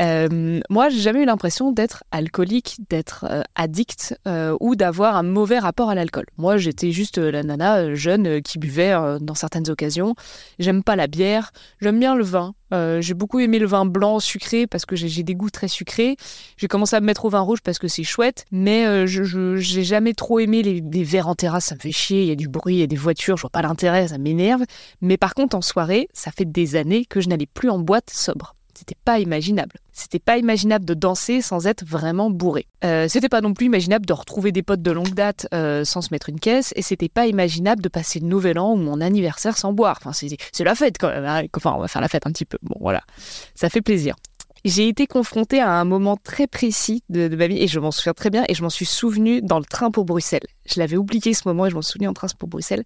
Euh, 0.00 0.60
moi, 0.70 0.88
j'ai 0.88 1.00
jamais 1.00 1.22
eu 1.22 1.26
l'impression 1.26 1.72
d'être 1.72 2.04
alcoolique, 2.10 2.78
d'être 2.88 3.26
euh, 3.28 3.42
addict 3.54 4.18
euh, 4.26 4.56
ou 4.60 4.76
d'avoir 4.76 5.16
un 5.16 5.22
mauvais 5.22 5.58
rapport 5.58 5.90
à 5.90 5.94
l'alcool. 5.94 6.26
Moi, 6.38 6.56
j'étais 6.56 6.90
juste 6.90 7.18
la 7.18 7.42
nana 7.42 7.94
jeune 7.94 8.40
qui 8.40 8.58
buvait 8.58 8.94
dans 9.20 9.34
certaines 9.34 9.68
occasions. 9.68 10.14
J'aime 10.58 10.82
pas 10.82 10.96
la 10.96 11.06
bière, 11.06 11.52
j'aime 11.80 11.98
bien 11.98 12.14
le 12.14 12.24
vin. 12.24 12.54
J'ai 13.00 13.14
beaucoup 13.14 13.40
aimé 13.40 13.58
le 13.58 13.66
vin 13.66 13.86
blanc 13.86 14.20
sucré 14.20 14.66
parce 14.66 14.86
que 14.86 14.96
j'ai 14.96 15.22
des 15.22 15.34
goûts 15.34 15.50
très 15.50 15.68
sucrés. 15.68 16.16
J'ai 16.56 16.68
commencé 16.68 16.96
à 16.96 17.00
me 17.00 17.06
mettre 17.06 17.24
au 17.24 17.28
vin 17.28 17.40
rouge 17.40 17.60
parce 17.62 17.78
que 17.78 17.88
c'est 17.88 18.04
chouette, 18.04 18.44
mais 18.50 19.06
je 19.06 19.56
j'ai 19.56 19.84
jamais 19.84 20.14
trop 20.14 20.38
aimé 20.38 20.62
les, 20.62 20.80
les, 20.80 21.04
verres 21.04 21.28
en 21.28 21.34
terrasse. 21.34 21.66
Ça 21.66 21.74
me 21.74 21.80
fait 21.80 21.92
chier. 21.92 22.22
Il 22.22 22.28
y 22.28 22.32
a 22.32 22.36
du 22.36 22.48
bruit, 22.48 22.74
il 22.74 22.80
y 22.80 22.82
a 22.82 22.86
des 22.86 22.96
voitures, 22.96 23.36
je 23.36 23.42
vois 23.42 23.50
pas 23.50 23.62
l'intérêt, 23.62 24.08
ça 24.08 24.18
m'énerve. 24.18 24.62
Mais 25.00 25.16
par 25.16 25.34
contre, 25.34 25.56
en 25.56 25.62
soirée, 25.62 26.08
ça 26.12 26.30
fait 26.30 26.44
des 26.44 26.76
années 26.76 27.04
que 27.04 27.20
je 27.20 27.28
n'allais 27.28 27.46
plus 27.46 27.70
en 27.70 27.78
boîte 27.78 28.10
sobre. 28.10 28.54
C'était 28.76 28.96
pas 29.04 29.18
imaginable. 29.18 29.76
C'était 29.92 30.18
pas 30.18 30.38
imaginable 30.38 30.84
de 30.84 30.94
danser 30.94 31.40
sans 31.40 31.66
être 31.66 31.84
vraiment 31.84 32.30
bourré. 32.30 32.66
Euh, 32.84 33.06
c'était 33.08 33.28
pas 33.28 33.40
non 33.40 33.54
plus 33.54 33.66
imaginable 33.66 34.06
de 34.06 34.12
retrouver 34.12 34.52
des 34.52 34.62
potes 34.62 34.82
de 34.82 34.90
longue 34.90 35.14
date 35.14 35.46
euh, 35.54 35.84
sans 35.84 36.00
se 36.00 36.08
mettre 36.10 36.28
une 36.28 36.40
caisse. 36.40 36.72
Et 36.76 36.82
c'était 36.82 37.08
pas 37.08 37.26
imaginable 37.26 37.82
de 37.82 37.88
passer 37.88 38.20
le 38.20 38.26
nouvel 38.26 38.58
an 38.58 38.72
ou 38.72 38.76
mon 38.76 39.00
anniversaire 39.00 39.56
sans 39.56 39.72
boire. 39.72 39.98
Enfin, 40.04 40.12
c'est 40.12 40.64
la 40.64 40.74
fête 40.74 40.98
quand 40.98 41.08
même. 41.08 41.24
Hein. 41.24 41.44
Enfin, 41.56 41.72
on 41.76 41.80
va 41.80 41.88
faire 41.88 42.02
la 42.02 42.08
fête 42.08 42.26
un 42.26 42.32
petit 42.32 42.44
peu. 42.44 42.58
Bon, 42.62 42.76
voilà. 42.80 43.02
Ça 43.54 43.68
fait 43.68 43.82
plaisir. 43.82 44.16
J'ai 44.64 44.88
été 44.88 45.06
confrontée 45.06 45.60
à 45.60 45.70
un 45.72 45.84
moment 45.84 46.16
très 46.16 46.46
précis 46.46 47.02
de, 47.10 47.28
ma 47.28 47.46
vie 47.46 47.62
et 47.62 47.66
je 47.66 47.78
m'en 47.78 47.90
souviens 47.90 48.14
très 48.14 48.30
bien 48.30 48.44
et 48.48 48.54
je 48.54 48.62
m'en 48.62 48.70
suis 48.70 48.86
souvenu 48.86 49.42
dans 49.42 49.58
le 49.58 49.64
train 49.66 49.90
pour 49.90 50.06
Bruxelles. 50.06 50.46
Je 50.64 50.80
l'avais 50.80 50.96
oublié 50.96 51.34
ce 51.34 51.46
moment 51.46 51.66
et 51.66 51.70
je 51.70 51.74
m'en 51.74 51.82
souviens 51.82 52.10
en 52.10 52.14
train 52.14 52.28
pour 52.38 52.48
Bruxelles. 52.48 52.82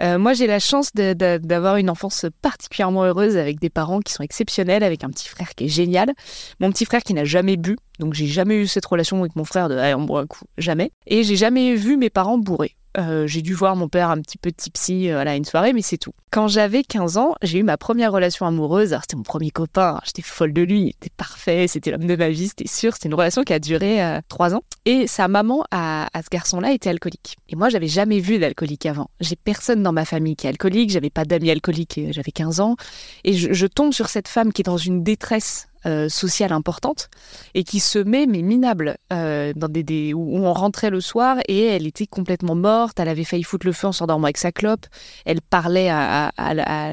Euh, 0.00 0.18
moi, 0.18 0.32
j'ai 0.32 0.46
la 0.46 0.58
chance 0.58 0.92
d'avoir 0.94 1.76
une 1.76 1.90
enfance 1.90 2.26
particulièrement 2.42 3.04
heureuse 3.04 3.36
avec 3.36 3.60
des 3.60 3.70
parents 3.70 4.00
qui 4.00 4.12
sont 4.12 4.22
exceptionnels, 4.22 4.82
avec 4.82 5.04
un 5.04 5.10
petit 5.10 5.28
frère 5.28 5.54
qui 5.54 5.64
est 5.64 5.68
génial. 5.68 6.12
Mon 6.60 6.70
petit 6.70 6.84
frère 6.84 7.02
qui 7.02 7.14
n'a 7.14 7.24
jamais 7.24 7.56
bu, 7.56 7.76
donc 7.98 8.14
j'ai 8.14 8.26
jamais 8.26 8.56
eu 8.56 8.66
cette 8.66 8.86
relation 8.86 9.20
avec 9.20 9.36
mon 9.36 9.44
frère 9.44 9.68
de 9.68 9.74
on 9.94 10.04
boit 10.04 10.20
un 10.20 10.26
coup, 10.26 10.44
jamais. 10.58 10.90
Et 11.06 11.22
j'ai 11.22 11.36
jamais 11.36 11.74
vu 11.74 11.96
mes 11.96 12.10
parents 12.10 12.38
bourrés. 12.38 12.76
Euh, 12.96 13.26
j'ai 13.26 13.42
dû 13.42 13.54
voir 13.54 13.74
mon 13.74 13.88
père 13.88 14.10
un 14.10 14.20
petit 14.20 14.38
peu 14.38 14.52
tipsy 14.52 15.10
euh, 15.10 15.24
à 15.24 15.34
une 15.34 15.44
soirée, 15.44 15.72
mais 15.72 15.82
c'est 15.82 15.98
tout. 15.98 16.12
Quand 16.30 16.46
j'avais 16.46 16.84
15 16.84 17.16
ans, 17.16 17.34
j'ai 17.42 17.58
eu 17.58 17.62
ma 17.62 17.76
première 17.76 18.12
relation 18.12 18.46
amoureuse. 18.46 18.96
C'était 19.00 19.16
mon 19.16 19.22
premier 19.22 19.50
copain, 19.50 20.00
j'étais 20.04 20.22
folle 20.22 20.52
de 20.52 20.62
lui, 20.62 20.82
il 20.82 20.88
était 20.90 21.10
parfait, 21.16 21.66
c'était 21.66 21.90
l'homme 21.90 22.06
de 22.06 22.16
ma 22.16 22.28
vie, 22.28 22.48
c'était 22.48 22.68
sûr. 22.68 22.94
C'était 22.94 23.08
une 23.08 23.14
relation 23.14 23.42
qui 23.42 23.52
a 23.52 23.58
duré 23.58 24.20
3 24.28 24.52
euh, 24.52 24.56
ans. 24.56 24.62
Et 24.84 25.06
sa 25.06 25.26
maman 25.26 25.64
à, 25.70 26.08
ce 26.14 26.28
garçon-là 26.30 26.72
était 26.72 26.90
alcoolique. 26.90 27.36
Et 27.48 27.56
moi, 27.56 27.68
j'avais 27.68 27.88
jamais 27.88 28.20
vu 28.20 28.38
d'alcoolique 28.38 28.86
avant. 28.86 29.10
J'ai 29.20 29.36
personne 29.36 29.82
dans 29.82 29.92
ma 29.92 30.04
famille 30.04 30.36
qui 30.36 30.46
est 30.46 30.50
alcoolique, 30.50 30.90
j'avais 30.90 31.10
pas 31.10 31.24
d'amis 31.24 31.50
alcooliques, 31.50 32.00
j'avais 32.10 32.32
15 32.32 32.60
ans. 32.60 32.76
Et 33.24 33.32
je 33.32 33.66
tombe 33.66 33.92
sur 33.92 34.08
cette 34.08 34.28
femme 34.28 34.52
qui 34.52 34.62
est 34.62 34.64
dans 34.64 34.76
une 34.76 35.02
détresse 35.02 35.68
euh, 35.86 36.08
sociale 36.08 36.52
importante 36.52 37.10
et 37.54 37.62
qui 37.62 37.78
se 37.78 37.98
met 37.98 38.26
mais 38.26 38.40
minable 38.40 38.96
euh, 39.12 39.52
dans 39.54 39.68
des, 39.68 40.14
où 40.14 40.36
on 40.38 40.52
rentrait 40.52 40.88
le 40.88 41.00
soir 41.00 41.36
et 41.46 41.66
elle 41.66 41.86
était 41.86 42.06
complètement 42.06 42.54
morte. 42.54 42.98
Elle 43.00 43.08
avait 43.08 43.24
failli 43.24 43.42
foutre 43.42 43.66
le 43.66 43.72
feu 43.72 43.88
en 43.88 43.92
s'endormant 43.92 44.24
avec 44.24 44.38
sa 44.38 44.50
clope. 44.50 44.86
Elle 45.26 45.42
parlait 45.42 45.90
à, 45.90 46.30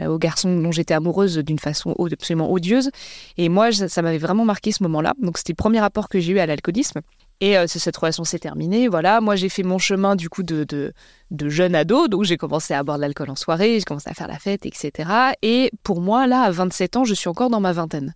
au 0.10 0.18
garçon 0.18 0.60
dont 0.60 0.72
j'étais 0.72 0.94
amoureuse 0.94 1.38
d'une 1.38 1.60
façon 1.60 1.96
absolument 2.12 2.52
odieuse. 2.52 2.90
Et 3.38 3.48
moi 3.48 3.72
ça, 3.72 4.02
m'avait 4.02 4.18
vraiment 4.18 4.46
marqué 4.46 4.72
ce 4.72 4.84
moment-là. 4.84 5.14
Donc 5.22 5.38
c'était 5.38 5.54
le 5.54 5.58
premier 5.58 5.80
rapport 5.80 6.10
que 6.10 6.20
j'ai 6.20 6.34
eu 6.34 6.40
à 6.40 6.46
l'alcoolisme. 6.46 7.02
Et 7.42 7.58
euh, 7.58 7.66
cette 7.68 7.98
relation 7.98 8.24
s'est 8.24 8.40
terminée. 8.40 8.88
Voilà, 8.88 9.20
moi 9.20 9.36
j'ai 9.36 9.50
fait 9.50 9.64
mon 9.64 9.80
chemin 9.80 10.16
du 10.16 10.30
coup 10.30 10.44
de, 10.44 10.64
de, 10.64 10.94
de 11.32 11.50
jeune 11.50 11.76
ado, 11.76 12.08
donc 12.08 12.24
j'ai 12.24 12.38
commencé 12.38 12.74
à 12.74 12.84
boire 12.84 12.98
de 12.98 13.02
l'alcool 13.02 13.30
en 13.32 13.36
soirée, 13.36 13.80
j'ai 13.80 13.86
commencé 13.86 14.10
à 14.10 14.14
faire 14.14 14.28
la 14.28 14.38
fête, 14.38 14.66
etc. 14.66 15.10
Et 15.42 15.72
pour 15.82 16.02
moi, 16.02 16.28
là, 16.28 16.42
à 16.42 16.52
27 16.52 16.98
ans, 16.98 17.04
je 17.04 17.16
suis 17.16 17.30
encore 17.30 17.50
dans 17.50 17.60
ma 17.60 17.74
vingtaine. 17.74 18.14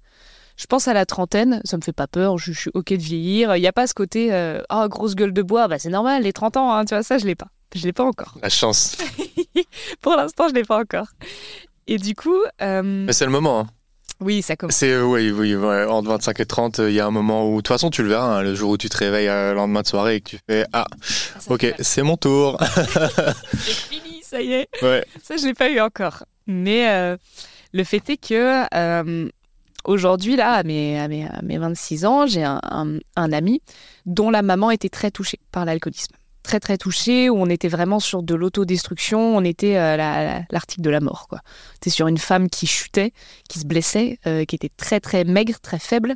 Je 0.57 0.67
pense 0.67 0.87
à 0.87 0.93
la 0.93 1.05
trentaine, 1.05 1.61
ça 1.65 1.75
me 1.77 1.81
fait 1.81 1.93
pas 1.93 2.07
peur, 2.07 2.37
je, 2.37 2.51
suis 2.53 2.71
ok 2.73 2.91
de 2.91 2.95
vieillir. 2.95 3.55
Il 3.57 3.61
n'y 3.61 3.67
a 3.67 3.73
pas 3.73 3.87
ce 3.87 3.93
côté, 3.93 4.33
euh, 4.33 4.61
oh, 4.69 4.87
grosse 4.87 5.15
gueule 5.15 5.33
de 5.33 5.41
bois, 5.41 5.67
bah 5.67 5.79
c'est 5.79 5.89
normal, 5.89 6.23
les 6.23 6.33
30 6.33 6.57
ans, 6.57 6.73
hein, 6.73 6.85
tu 6.85 6.93
vois, 6.93 7.03
ça 7.03 7.17
je 7.17 7.25
l'ai 7.25 7.35
pas. 7.35 7.47
Je 7.73 7.83
l'ai 7.83 7.93
pas 7.93 8.05
encore. 8.05 8.37
La 8.41 8.49
chance. 8.49 8.97
Pour 10.01 10.15
l'instant, 10.15 10.47
je 10.47 10.53
l'ai 10.53 10.63
pas 10.63 10.79
encore. 10.79 11.07
Et 11.87 11.97
du 11.97 12.15
coup. 12.15 12.39
Euh, 12.61 12.81
Mais 12.81 13.11
c'est 13.11 13.25
le 13.25 13.31
moment. 13.31 13.61
Hein. 13.61 13.67
Oui, 14.21 14.41
ça 14.41 14.55
commence. 14.55 14.77
C'est, 14.77 14.91
euh, 14.91 15.03
oui, 15.03 15.29
oui, 15.29 15.53
entre 15.57 16.07
25 16.07 16.39
et 16.39 16.45
30, 16.45 16.77
il 16.77 16.93
y 16.93 17.01
a 17.01 17.05
un 17.05 17.11
moment 17.11 17.49
où, 17.49 17.57
de 17.57 17.57
toute 17.57 17.67
façon, 17.67 17.89
tu 17.89 18.01
le 18.01 18.07
verras, 18.07 18.37
hein, 18.37 18.43
le 18.43 18.55
jour 18.55 18.69
où 18.69 18.77
tu 18.77 18.87
te 18.87 18.95
réveilles 18.95 19.27
le 19.27 19.55
lendemain 19.55 19.81
de 19.81 19.87
soirée 19.87 20.15
et 20.15 20.21
que 20.21 20.29
tu 20.29 20.39
fais 20.47 20.65
Ah, 20.71 20.85
ok, 21.49 21.75
c'est 21.79 22.01
mon 22.01 22.15
tour. 22.15 22.57
c'est 23.51 23.73
fini, 23.73 24.21
ça 24.23 24.41
y 24.41 24.53
est. 24.53 24.69
Ouais. 24.81 25.05
Ça, 25.21 25.35
je 25.35 25.45
l'ai 25.45 25.53
pas 25.53 25.69
eu 25.69 25.81
encore. 25.81 26.23
Mais 26.47 27.17
le 27.73 27.83
fait 27.83 28.09
est 28.09 28.15
que 28.15 28.63
Aujourd'hui, 29.85 30.35
là, 30.35 30.53
à 30.53 30.63
mes, 30.63 30.99
à, 30.99 31.07
mes, 31.07 31.57
26 31.57 32.05
ans, 32.05 32.25
j'ai 32.25 32.43
un, 32.43 32.99
ami 33.15 33.61
dont 34.05 34.31
la 34.31 34.41
maman 34.41 34.71
était 34.71 34.89
très 34.89 35.11
touchée 35.11 35.39
par 35.51 35.65
l'alcoolisme. 35.65 36.15
Très, 36.41 36.59
très 36.59 36.77
touchée, 36.77 37.29
où 37.29 37.37
on 37.37 37.49
était 37.49 37.67
vraiment 37.67 37.99
sur 37.99 38.21
de 38.21 38.35
l'autodestruction. 38.35 39.35
On 39.35 39.43
était 39.43 39.77
euh, 39.77 39.97
l'article 40.51 40.81
de 40.81 40.89
la 40.91 40.99
mort. 40.99 41.27
C'était 41.73 41.89
sur 41.89 42.07
une 42.07 42.19
femme 42.19 42.49
qui 42.49 42.67
chutait, 42.67 43.13
qui 43.49 43.57
se 43.57 43.65
blessait, 43.65 44.19
euh, 44.27 44.45
qui 44.45 44.55
était 44.55 44.69
très, 44.77 44.99
très 44.99 45.23
maigre, 45.23 45.59
très 45.59 45.79
faible. 45.79 46.13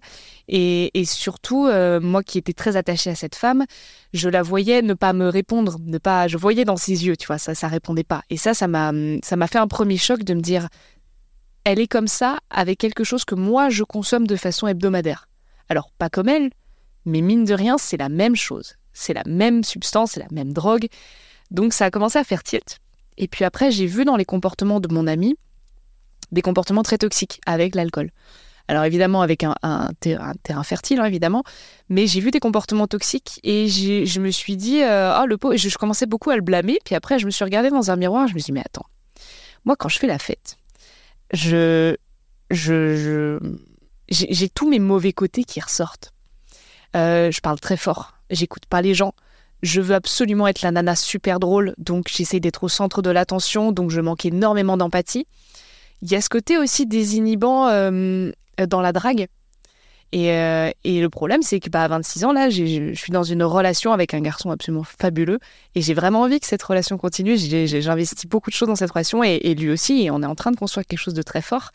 Et, 0.48 0.92
surtout, 1.06 1.66
euh, 1.66 2.00
moi 2.00 2.22
qui 2.22 2.38
étais 2.38 2.54
très 2.54 2.76
attachée 2.76 3.10
à 3.10 3.16
cette 3.16 3.34
femme, 3.34 3.66
je 4.14 4.30
la 4.30 4.44
voyais 4.44 4.84
ne 4.84 4.94
pas 4.94 5.14
me 5.14 5.30
répondre, 5.30 5.78
ne 5.84 5.98
pas, 5.98 6.28
je 6.28 6.38
voyais 6.38 6.66
dans 6.66 6.78
ses 6.78 7.08
yeux, 7.08 7.18
tu 7.18 7.26
vois, 7.26 7.40
ça, 7.40 7.56
ça 7.56 7.68
répondait 7.68 8.04
pas. 8.04 8.22
Et 8.30 8.38
ça, 8.38 8.54
ça 8.54 8.68
m'a 8.68 8.92
fait 9.48 9.60
un 9.60 9.68
premier 9.68 9.98
choc 9.98 10.24
de 10.24 10.36
me 10.36 10.42
dire, 10.42 10.68
elle 11.64 11.80
est 11.80 11.88
comme 11.88 12.08
ça 12.08 12.40
avec 12.50 12.78
quelque 12.78 13.04
chose 13.04 13.26
que 13.26 13.36
moi 13.36 13.70
je 13.70 13.84
consomme 13.84 14.28
de 14.28 14.36
façon 14.36 14.68
hebdomadaire. 14.68 15.28
Alors 15.70 15.92
pas 15.98 16.10
comme 16.10 16.30
elle, 16.30 16.50
mais 17.06 17.22
mine 17.22 17.46
de 17.46 17.54
rien, 17.54 17.78
c'est 17.78 17.98
la 17.98 18.10
même 18.10 18.36
chose. 18.36 18.76
C'est 18.94 19.14
la 19.14 19.24
même 19.26 19.64
substance, 19.64 20.12
c'est 20.12 20.20
la 20.20 20.28
même 20.32 20.54
drogue. 20.54 20.88
Donc 21.52 21.74
ça 21.74 21.86
a 21.86 21.92
commencé 21.92 22.18
à 22.18 22.24
faire 22.24 22.44
tilt. 22.44 22.80
Et 23.18 23.28
puis 23.28 23.46
après, 23.46 23.72
j'ai 23.72 23.86
vu 23.86 24.06
dans 24.06 24.16
les 24.16 24.26
comportements 24.26 24.80
de 24.80 24.94
mon 24.94 25.08
ami 25.08 25.36
des 26.32 26.42
comportements 26.42 26.84
très 26.84 26.98
toxiques 26.98 27.42
avec 27.46 27.76
l'alcool. 27.76 28.12
Alors 28.68 28.84
évidemment 28.84 29.24
avec 29.24 29.44
un, 29.44 29.56
terrain, 30.00 30.64
fertile, 30.64 31.00
hein, 31.00 31.06
évidemment, 31.06 31.44
mais 31.90 32.06
j'ai 32.06 32.20
vu 32.20 32.30
des 32.30 32.40
comportements 32.40 32.86
toxiques 32.86 33.40
et 33.44 33.68
je 33.68 34.20
me 34.20 34.30
suis 34.30 34.58
dit, 34.58 34.82
oh 34.84 35.26
le 35.26 35.38
pot, 35.38 35.58
je, 35.58 35.70
je 35.70 35.78
commençais 35.80 36.06
beaucoup 36.06 36.30
à 36.30 36.36
le 36.36 36.44
blâmer. 36.44 36.78
Puis 36.86 36.94
après, 36.94 37.18
je 37.18 37.26
me 37.26 37.32
suis 37.32 37.44
regardée 37.44 37.72
dans 37.72 37.90
un 37.90 37.96
miroir, 37.96 38.28
je 38.28 38.36
me 38.36 38.40
suis 38.40 38.48
dit, 38.48 38.52
mais 38.52 38.64
attends, 38.64 38.86
moi 39.66 39.76
quand 39.76 39.90
je 39.90 39.98
fais 39.98 40.06
la 40.06 40.20
fête, 40.20 40.58
je, 41.34 41.96
je, 42.50 43.40
j'ai 44.10 44.50
tous 44.50 44.70
mes 44.70 44.80
mauvais 44.80 45.14
côtés 45.14 45.44
qui 45.44 45.60
ressortent. 45.60 46.14
Euh, 46.96 47.32
je 47.32 47.42
parle 47.42 47.60
très 47.60 47.78
fort, 47.78 48.14
j'écoute 48.30 48.66
pas 48.66 48.82
les 48.82 48.94
gens. 48.94 49.14
Je 49.62 49.82
veux 49.82 49.94
absolument 49.94 50.48
être 50.48 50.62
la 50.62 50.72
nana 50.72 50.96
super 50.96 51.40
drôle, 51.40 51.76
donc 51.78 52.08
j'essaie 52.10 52.40
d'être 52.40 52.64
au 52.64 52.70
centre 52.70 53.02
de 53.02 53.10
l'attention, 53.10 53.72
donc 53.72 53.92
je 53.92 54.00
manque 54.00 54.26
énormément 54.26 54.78
d'empathie. 54.78 55.28
Il 56.02 56.10
y 56.10 56.16
a 56.16 56.22
ce 56.22 56.30
côté 56.30 56.58
aussi 56.58 56.86
désinhibant 56.86 57.68
euh, 57.68 58.32
dans 58.68 58.82
la 58.82 58.94
drague. 58.94 59.28
Euh, 60.16 60.72
et, 60.84 61.02
le 61.02 61.10
problème, 61.10 61.42
c'est 61.42 61.60
que 61.60 61.70
bah, 61.70 61.84
à 61.84 61.88
26 61.88 62.26
ans, 62.26 62.34
là, 62.34 62.50
je 62.50 62.94
suis 62.96 63.12
dans 63.12 63.24
une 63.24 63.44
relation 63.44 63.94
avec 63.94 64.14
un 64.14 64.22
garçon 64.22 64.50
absolument 64.50 64.84
fabuleux. 64.84 65.40
Et 65.76 65.82
j'ai 65.82 65.94
vraiment 65.94 66.22
envie 66.22 66.40
que 66.40 66.48
cette 66.48 66.64
relation 66.64 66.98
continue. 66.98 67.38
J'investis 67.38 68.28
beaucoup 68.28 68.50
de 68.50 68.56
choses 68.56 68.68
dans 68.68 68.76
cette 68.76 68.92
relation 68.92 69.24
et, 69.24 69.54
lui 69.56 69.70
aussi. 69.70 70.04
Et 70.04 70.12
on 70.12 70.22
est 70.24 70.28
en 70.28 70.36
train 70.36 70.52
de 70.52 70.58
construire 70.58 70.86
quelque 70.86 71.00
chose 71.00 71.14
de 71.14 71.22
très 71.22 71.42
fort. 71.42 71.72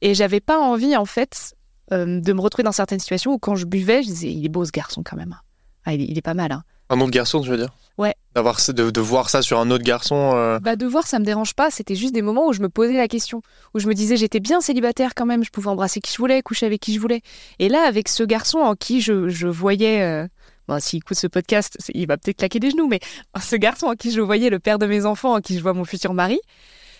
Et 0.00 0.14
j'avais 0.14 0.40
pas 0.40 0.58
envie, 0.58 0.96
en 0.96 1.04
fait, 1.04 1.54
euh, 1.92 2.20
de 2.20 2.32
me 2.32 2.40
retrouver 2.40 2.64
dans 2.64 2.72
certaines 2.72 3.00
situations 3.00 3.32
où 3.32 3.38
quand 3.38 3.56
je 3.56 3.66
buvais, 3.66 4.02
je 4.02 4.08
disais, 4.08 4.32
il 4.32 4.44
est 4.44 4.50
beau 4.50 4.64
ce 4.64 4.72
garçon 4.72 5.02
quand 5.04 5.16
même. 5.16 5.36
Ah, 5.84 5.94
il, 5.94 6.16
est 6.16 6.22
pas 6.22 6.34
mal. 6.34 6.52
Hein. 6.52 6.62
Un 6.90 7.00
autre 7.00 7.10
garçon, 7.10 7.40
tu 7.40 7.50
veux 7.50 7.58
dire? 7.58 7.74
Ouais. 7.98 8.14
D'avoir, 8.34 8.58
de, 8.66 8.90
de, 8.90 9.00
voir 9.00 9.30
ça 9.30 9.42
sur 9.42 9.60
un 9.60 9.70
autre 9.70 9.84
garçon 9.84 10.32
euh. 10.34 10.58
Bah, 10.58 10.74
de 10.74 10.86
voir, 10.86 11.06
ça 11.06 11.20
me 11.20 11.24
dérange 11.24 11.54
pas. 11.54 11.70
C'était 11.70 11.94
juste 11.94 12.12
des 12.12 12.22
moments 12.22 12.48
où 12.48 12.52
je 12.52 12.62
me 12.62 12.68
posais 12.68 12.94
la 12.94 13.06
question. 13.06 13.42
Où 13.74 13.78
je 13.78 13.86
me 13.86 13.94
disais, 13.94 14.16
j'étais 14.16 14.40
bien 14.40 14.60
célibataire 14.60 15.14
quand 15.14 15.26
même. 15.26 15.44
Je 15.44 15.50
pouvais 15.50 15.68
embrasser 15.68 16.00
qui 16.00 16.12
je 16.12 16.18
voulais, 16.18 16.42
coucher 16.42 16.66
avec 16.66 16.80
qui 16.80 16.94
je 16.94 17.00
voulais. 17.00 17.22
Et 17.60 17.68
là, 17.68 17.86
avec 17.86 18.08
ce 18.08 18.24
garçon 18.24 18.58
en 18.58 18.74
qui 18.74 19.00
je, 19.00 19.28
je 19.28 19.46
voyais. 19.46 20.02
Euh... 20.02 20.26
Bon, 20.66 20.80
s'il 20.80 20.98
écoute 20.98 21.16
ce 21.16 21.26
podcast, 21.26 21.76
il 21.92 22.06
va 22.06 22.16
peut-être 22.16 22.38
claquer 22.38 22.58
des 22.58 22.70
genoux, 22.70 22.88
mais 22.88 22.98
ce 23.40 23.54
garçon 23.54 23.86
en 23.86 23.94
qui 23.94 24.10
je 24.10 24.20
voyais 24.20 24.50
le 24.50 24.58
père 24.58 24.78
de 24.78 24.86
mes 24.86 25.04
enfants, 25.04 25.34
en 25.34 25.40
qui 25.40 25.56
je 25.56 25.62
vois 25.62 25.74
mon 25.74 25.84
futur 25.84 26.14
mari, 26.14 26.40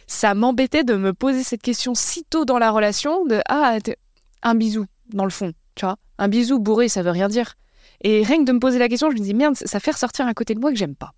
ça 0.06 0.34
m'embêtait 0.34 0.84
de 0.84 0.94
me 0.94 1.12
poser 1.12 1.42
cette 1.42 1.62
question 1.62 1.94
si 1.94 2.24
tôt 2.24 2.44
dans 2.44 2.58
la 2.58 2.70
relation 2.70 3.24
de 3.24 3.40
Ah, 3.48 3.78
un 4.42 4.54
bisou, 4.54 4.86
dans 5.12 5.24
le 5.24 5.30
fond, 5.30 5.52
tu 5.74 5.84
vois. 5.84 5.96
Un 6.18 6.28
bisou 6.28 6.60
bourré, 6.60 6.88
ça 6.88 7.02
veut 7.02 7.10
rien 7.10 7.28
dire. 7.28 7.54
Et 8.02 8.22
rien 8.22 8.38
que 8.38 8.44
de 8.44 8.52
me 8.52 8.60
poser 8.60 8.78
la 8.78 8.88
question, 8.88 9.10
je 9.10 9.16
me 9.16 9.20
dis 9.20 9.34
merde, 9.34 9.56
ça 9.56 9.80
fait 9.80 9.92
ressortir 9.92 10.26
un 10.26 10.34
côté 10.34 10.54
de 10.54 10.60
moi 10.60 10.70
que 10.70 10.76
j'aime 10.76 10.94
pas. 10.94 11.12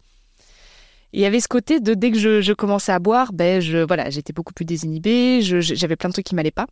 Il 1.12 1.21
y 1.21 1.25
avait 1.25 1.40
ce 1.40 1.49
côté 1.49 1.81
de 1.81 1.95
dès 1.95 2.11
que 2.11 2.19
je, 2.19 2.53
commençais 2.53 2.92
à 2.92 2.99
boire, 2.99 3.33
ben 3.33 3.61
je, 3.61 3.79
voilà, 3.79 4.11
j'étais 4.11 4.33
beaucoup 4.33 4.53
plus 4.53 4.64
désinhibée, 4.64 5.40
j'avais 5.40 5.97
plein 5.97 6.09
de 6.09 6.12
trucs 6.12 6.27
qui 6.27 6.35
m'allaient 6.35 6.51
pas. 6.51 6.66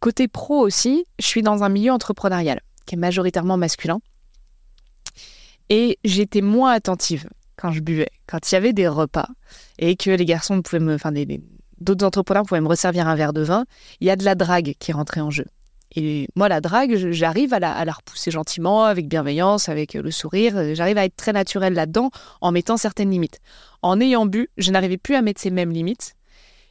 Côté 0.00 0.28
pro 0.28 0.60
aussi, 0.60 1.04
je 1.18 1.26
suis 1.26 1.42
dans 1.42 1.62
un 1.62 1.68
milieu 1.68 1.92
entrepreneurial 1.92 2.60
qui 2.86 2.94
est 2.94 2.98
majoritairement 2.98 3.56
masculin. 3.56 4.00
Et 5.68 5.98
j'étais 6.04 6.40
moins 6.40 6.72
attentive 6.72 7.28
quand 7.56 7.70
je 7.70 7.80
buvais, 7.80 8.08
quand 8.26 8.50
il 8.50 8.54
y 8.54 8.56
avait 8.56 8.72
des 8.72 8.88
repas 8.88 9.28
et 9.78 9.94
que 9.94 10.10
les 10.10 10.24
garçons 10.24 10.62
pouvaient 10.62 10.80
me, 10.80 10.94
enfin, 10.94 11.12
d'autres 11.80 12.04
entrepreneurs 12.04 12.44
pouvaient 12.44 12.60
me 12.60 12.68
resservir 12.68 13.06
un 13.06 13.14
verre 13.14 13.32
de 13.32 13.42
vin, 13.42 13.66
il 14.00 14.06
y 14.06 14.10
a 14.10 14.16
de 14.16 14.24
la 14.24 14.34
drague 14.34 14.74
qui 14.78 14.92
rentrait 14.92 15.20
en 15.20 15.30
jeu. 15.30 15.44
Et 15.96 16.28
moi, 16.36 16.48
la 16.48 16.60
drague, 16.60 16.94
j'arrive 17.10 17.52
à 17.52 17.58
la, 17.58 17.92
repousser 17.92 18.30
gentiment, 18.30 18.84
avec 18.84 19.08
bienveillance, 19.08 19.68
avec 19.68 19.94
le 19.94 20.10
sourire. 20.10 20.74
J'arrive 20.74 20.98
à 20.98 21.04
être 21.04 21.16
très 21.16 21.32
naturelle 21.32 21.74
là-dedans 21.74 22.10
en 22.40 22.52
mettant 22.52 22.76
certaines 22.76 23.10
limites. 23.10 23.40
En 23.82 24.00
ayant 24.00 24.26
bu, 24.26 24.48
je 24.56 24.70
n'arrivais 24.70 24.98
plus 24.98 25.16
à 25.16 25.22
mettre 25.22 25.40
ces 25.40 25.50
mêmes 25.50 25.72
limites. 25.72 26.14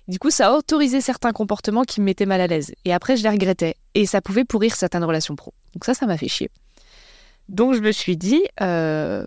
Du 0.07 0.17
coup, 0.17 0.31
ça 0.31 0.49
a 0.49 0.57
autorisé 0.57 1.01
certains 1.01 1.33
comportements 1.33 1.83
qui 1.83 1.99
me 1.99 2.05
mettaient 2.05 2.25
mal 2.25 2.41
à 2.41 2.47
l'aise. 2.47 2.73
Et 2.85 2.93
après, 2.93 3.17
je 3.17 3.23
les 3.23 3.29
regrettais. 3.29 3.75
Et 3.93 4.05
ça 4.05 4.21
pouvait 4.21 4.45
pourrir 4.45 4.75
certaines 4.75 5.03
relations 5.03 5.35
pro. 5.35 5.53
Donc 5.73 5.85
ça, 5.85 5.93
ça 5.93 6.05
m'a 6.07 6.17
fait 6.17 6.27
chier. 6.27 6.49
Donc 7.47 7.73
je 7.73 7.79
me 7.79 7.91
suis 7.91 8.17
dit, 8.17 8.41
euh, 8.61 9.25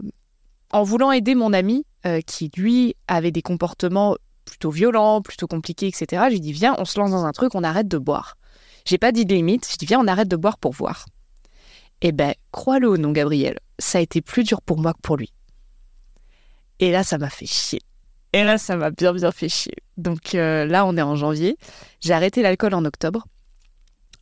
en 0.70 0.82
voulant 0.82 1.12
aider 1.12 1.34
mon 1.34 1.52
ami, 1.52 1.84
euh, 2.06 2.20
qui 2.20 2.50
lui 2.56 2.96
avait 3.06 3.30
des 3.30 3.42
comportements 3.42 4.16
plutôt 4.44 4.70
violents, 4.70 5.22
plutôt 5.22 5.46
compliqués, 5.46 5.86
etc., 5.86 6.24
j'ai 6.30 6.40
dit, 6.40 6.52
viens, 6.52 6.74
on 6.78 6.84
se 6.84 6.98
lance 6.98 7.10
dans 7.10 7.24
un 7.24 7.32
truc, 7.32 7.54
on 7.54 7.62
arrête 7.62 7.88
de 7.88 7.98
boire. 7.98 8.36
J'ai 8.84 8.98
pas 8.98 9.12
dit 9.12 9.26
de 9.26 9.34
limite. 9.34 9.68
Je 9.70 9.76
dis, 9.76 9.86
viens, 9.86 10.00
on 10.00 10.06
arrête 10.06 10.28
de 10.28 10.36
boire 10.36 10.58
pour 10.58 10.72
voir. 10.72 11.06
Eh 12.00 12.12
ben, 12.12 12.34
crois-le 12.50 12.90
ou 12.90 12.96
non, 12.96 13.12
Gabriel, 13.12 13.58
ça 13.78 13.98
a 13.98 14.00
été 14.00 14.20
plus 14.20 14.44
dur 14.44 14.60
pour 14.60 14.78
moi 14.78 14.92
que 14.92 15.00
pour 15.00 15.16
lui. 15.16 15.32
Et 16.80 16.90
là, 16.90 17.04
ça 17.04 17.16
m'a 17.16 17.30
fait 17.30 17.46
chier. 17.46 17.80
Et 18.32 18.44
là, 18.44 18.58
ça 18.58 18.76
m'a 18.76 18.90
bien, 18.90 19.12
bien 19.12 19.30
fait 19.30 19.48
chier. 19.48 19.76
Donc 19.96 20.34
euh, 20.34 20.64
là, 20.64 20.84
on 20.84 20.96
est 20.96 21.02
en 21.02 21.16
janvier. 21.16 21.56
J'ai 22.00 22.12
arrêté 22.12 22.42
l'alcool 22.42 22.74
en 22.74 22.84
octobre. 22.84 23.26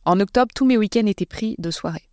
En 0.05 0.19
octobre, 0.19 0.51
tous 0.53 0.65
mes 0.65 0.77
week-ends 0.77 1.05
étaient 1.05 1.25
pris 1.25 1.55
de 1.57 1.71
soirées. 1.71 2.07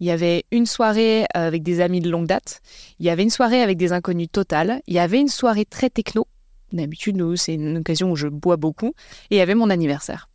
Il 0.00 0.06
y 0.06 0.10
avait 0.10 0.44
une 0.50 0.66
soirée 0.66 1.22
euh, 1.22 1.46
avec 1.46 1.62
des 1.62 1.80
amis 1.80 2.00
de 2.00 2.10
longue 2.10 2.26
date. 2.26 2.60
Il 2.98 3.06
y 3.06 3.10
avait 3.10 3.22
une 3.22 3.30
soirée 3.30 3.62
avec 3.62 3.78
des 3.78 3.92
inconnus 3.92 4.28
totales. 4.30 4.80
Il 4.86 4.94
y 4.94 4.98
avait 4.98 5.20
une 5.20 5.28
soirée 5.28 5.64
très 5.64 5.88
techno. 5.88 6.26
D'habitude, 6.72 7.22
c'est 7.36 7.54
une 7.54 7.78
occasion 7.78 8.10
où 8.10 8.16
je 8.16 8.28
bois 8.28 8.56
beaucoup. 8.56 8.94
Et 9.30 9.36
il 9.36 9.38
y 9.38 9.40
avait 9.40 9.54
mon 9.54 9.70
anniversaire. 9.70 10.28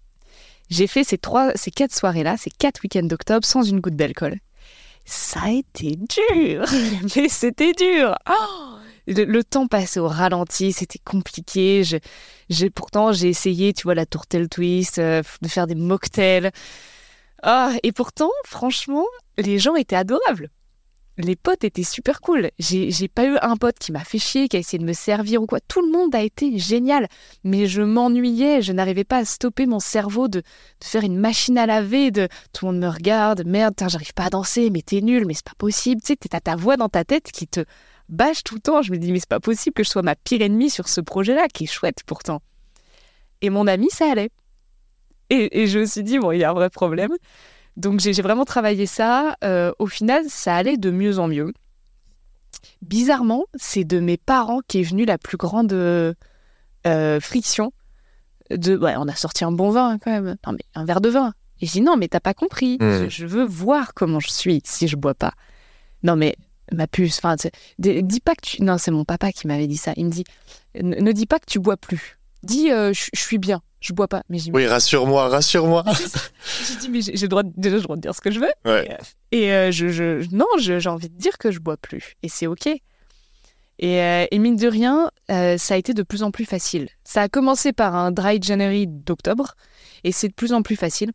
J'ai 0.71 0.87
fait 0.87 1.03
ces 1.03 1.17
trois, 1.17 1.51
ces 1.55 1.69
quatre 1.69 1.93
soirées-là, 1.93 2.37
ces 2.37 2.49
quatre 2.49 2.81
week-ends 2.83 3.03
d'octobre 3.03 3.45
sans 3.45 3.61
une 3.61 3.81
goutte 3.81 3.97
d'alcool. 3.97 4.37
Ça 5.05 5.41
a 5.43 5.49
été 5.51 5.97
dur, 5.97 6.65
mais 7.15 7.27
c'était 7.27 7.73
dur. 7.73 8.15
Oh 8.29 8.77
le, 9.07 9.41
temps 9.43 9.67
passait 9.67 9.99
au 9.99 10.07
ralenti, 10.07 10.71
c'était 10.71 10.99
compliqué. 11.03 11.83
pourtant, 12.73 13.11
j'ai 13.11 13.27
essayé, 13.27 13.73
tu 13.73 13.83
vois, 13.83 13.95
la 13.95 14.05
tourtelle 14.05 14.47
twist, 14.47 14.99
euh, 14.99 15.21
de 15.41 15.47
faire 15.47 15.67
des 15.67 15.75
mocktails. 15.75 16.51
Ah, 17.43 17.73
et 17.83 17.91
pourtant, 17.91 18.29
franchement, 18.45 19.05
les 19.37 19.59
gens 19.59 19.75
étaient 19.75 19.95
adorables. 19.95 20.49
Les 21.17 21.35
potes 21.35 21.63
étaient 21.63 21.83
super 21.83 22.21
cool. 22.21 22.51
J'ai 22.57 23.07
pas 23.07 23.25
eu 23.25 23.37
un 23.41 23.57
pote 23.57 23.77
qui 23.77 23.91
m'a 23.91 24.03
fait 24.03 24.17
chier, 24.17 24.47
qui 24.47 24.55
a 24.55 24.59
essayé 24.59 24.79
de 24.79 24.85
me 24.85 24.93
servir 24.93 25.41
ou 25.41 25.45
quoi. 25.45 25.59
Tout 25.59 25.81
le 25.81 25.91
monde 25.91 26.15
a 26.15 26.21
été 26.21 26.57
génial. 26.57 27.07
Mais 27.43 27.67
je 27.67 27.81
m'ennuyais, 27.81 28.61
je 28.61 28.71
n'arrivais 28.71 29.03
pas 29.03 29.17
à 29.17 29.25
stopper 29.25 29.65
mon 29.65 29.79
cerveau 29.79 30.27
de, 30.29 30.41
faire 30.81 31.03
une 31.03 31.17
machine 31.17 31.57
à 31.57 31.65
laver, 31.65 32.11
de 32.11 32.27
tout 32.53 32.65
le 32.65 32.71
monde 32.71 32.81
me 32.81 32.87
regarde, 32.87 33.43
merde, 33.45 33.73
j'arrive 33.77 34.13
pas 34.13 34.25
à 34.25 34.29
danser, 34.29 34.69
mais 34.69 34.81
t'es 34.81 35.01
nul, 35.01 35.25
mais 35.25 35.33
c'est 35.33 35.45
pas 35.45 35.51
possible. 35.57 36.01
Tu 36.01 36.13
sais, 36.13 36.15
t'as 36.15 36.39
ta 36.39 36.55
voix 36.55 36.77
dans 36.77 36.89
ta 36.89 37.03
tête 37.03 37.31
qui 37.31 37.47
te 37.47 37.65
bâche 38.07 38.43
tout 38.43 38.55
le 38.55 38.61
temps. 38.61 38.81
Je 38.81 38.91
me 38.91 38.97
dis, 38.97 39.11
mais 39.11 39.19
c'est 39.19 39.29
pas 39.29 39.39
possible 39.41 39.73
que 39.73 39.83
je 39.83 39.89
sois 39.89 40.03
ma 40.03 40.15
pire 40.15 40.41
ennemie 40.41 40.69
sur 40.69 40.87
ce 40.87 41.01
projet-là, 41.01 41.47
qui 41.53 41.65
est 41.65 41.67
chouette 41.67 42.03
pourtant. 42.05 42.41
Et 43.41 43.49
mon 43.49 43.67
ami, 43.67 43.89
ça 43.89 44.09
allait. 44.09 44.29
Et, 45.29 45.65
je 45.67 45.79
me 45.79 45.85
suis 45.85 46.03
dit, 46.03 46.19
bon, 46.19 46.31
il 46.31 46.39
y 46.39 46.43
a 46.43 46.51
un 46.51 46.53
vrai 46.53 46.69
problème. 46.69 47.11
Donc 47.77 47.99
j'ai 47.99 48.13
vraiment 48.21 48.45
travaillé 48.45 48.85
ça. 48.85 49.35
Euh, 49.43 49.71
au 49.79 49.87
final, 49.87 50.25
ça 50.27 50.55
allait 50.55 50.77
de 50.77 50.91
mieux 50.91 51.19
en 51.19 51.27
mieux. 51.27 51.53
Bizarrement, 52.81 53.45
c'est 53.55 53.83
de 53.83 53.99
mes 53.99 54.17
parents 54.17 54.59
qui 54.67 54.79
est 54.79 54.83
venue 54.83 55.05
la 55.05 55.17
plus 55.17 55.37
grande 55.37 55.73
euh, 55.73 56.13
friction. 57.19 57.71
De, 58.49 58.77
ouais, 58.77 58.95
on 58.97 59.07
a 59.07 59.15
sorti 59.15 59.45
un 59.45 59.51
bon 59.51 59.71
vin 59.71 59.97
quand 59.99 60.11
même. 60.11 60.35
Non 60.45 60.53
mais 60.53 60.65
un 60.75 60.85
verre 60.85 61.01
de 61.01 61.09
vin. 61.09 61.33
Et 61.61 61.65
je 61.65 61.71
dis 61.71 61.81
non 61.81 61.95
mais 61.95 62.07
t'as 62.07 62.19
pas 62.19 62.33
compris. 62.33 62.77
Mmh. 62.79 63.09
Je, 63.09 63.25
veux 63.25 63.45
voir 63.45 63.93
comment 63.93 64.19
je 64.19 64.29
suis 64.29 64.61
si 64.65 64.87
je 64.87 64.95
bois 64.95 65.13
pas. 65.13 65.33
Non 66.03 66.15
mais 66.15 66.35
ma 66.71 66.87
puce. 66.87 67.19
Enfin, 67.19 67.35
dis 67.79 68.19
pas 68.19 68.35
que 68.35 68.41
tu. 68.41 68.63
Non, 68.63 68.77
c'est 68.77 68.91
mon 68.91 69.05
papa 69.05 69.31
qui 69.31 69.47
m'avait 69.47 69.67
dit 69.67 69.77
ça. 69.77 69.93
Il 69.95 70.05
me 70.05 70.11
dit 70.11 70.25
ne, 70.79 71.11
dis 71.11 71.25
pas 71.25 71.39
que 71.39 71.45
tu 71.45 71.59
bois 71.59 71.77
plus. 71.77 72.17
Dis 72.43 72.71
euh, 72.71 72.91
je 72.93 73.09
suis 73.13 73.37
bien, 73.37 73.61
je 73.81 73.93
bois 73.93 74.07
pas. 74.07 74.23
Mais 74.29 74.37
oui, 74.53 74.65
rassure-moi, 74.67 75.27
rassure-moi. 75.27 75.83
j'ai 76.67 76.75
dit 76.77 76.89
mais 76.89 77.01
j'ai 77.01 77.13
le 77.13 77.27
droit, 77.27 77.43
déjà, 77.43 77.75
le 77.75 77.81
droit 77.81 77.97
de 77.97 78.01
dire 78.01 78.15
ce 78.15 78.21
que 78.21 78.31
je 78.31 78.39
veux. 78.39 78.51
Et, 79.31 79.51
euh, 79.51 79.71
je, 79.71 79.89
je, 79.89 80.25
non, 80.33 80.45
j'ai 80.57 80.87
envie 80.87 81.09
de 81.09 81.17
dire 81.17 81.37
que 81.37 81.51
je 81.51 81.59
bois 81.59 81.77
plus. 81.77 82.15
Et 82.23 82.29
c'est 82.29 82.47
ok. 82.47 82.67
Et, 82.67 84.01
euh, 84.01 84.25
et, 84.29 84.39
mine 84.39 84.55
de 84.55 84.67
rien, 84.67 85.11
ça 85.27 85.73
a 85.73 85.77
été 85.77 85.93
de 85.93 86.03
plus 86.03 86.23
en 86.23 86.31
plus 86.31 86.45
facile. 86.45 86.87
Ça 87.03 87.23
a 87.23 87.29
commencé 87.29 87.73
par 87.73 87.95
un 87.95 88.11
dry 88.11 88.39
January 88.41 88.87
d'octobre, 88.87 89.55
et 90.03 90.11
c'est 90.11 90.29
de 90.29 90.33
plus 90.33 90.53
en 90.53 90.61
plus 90.61 90.75
facile. 90.75 91.11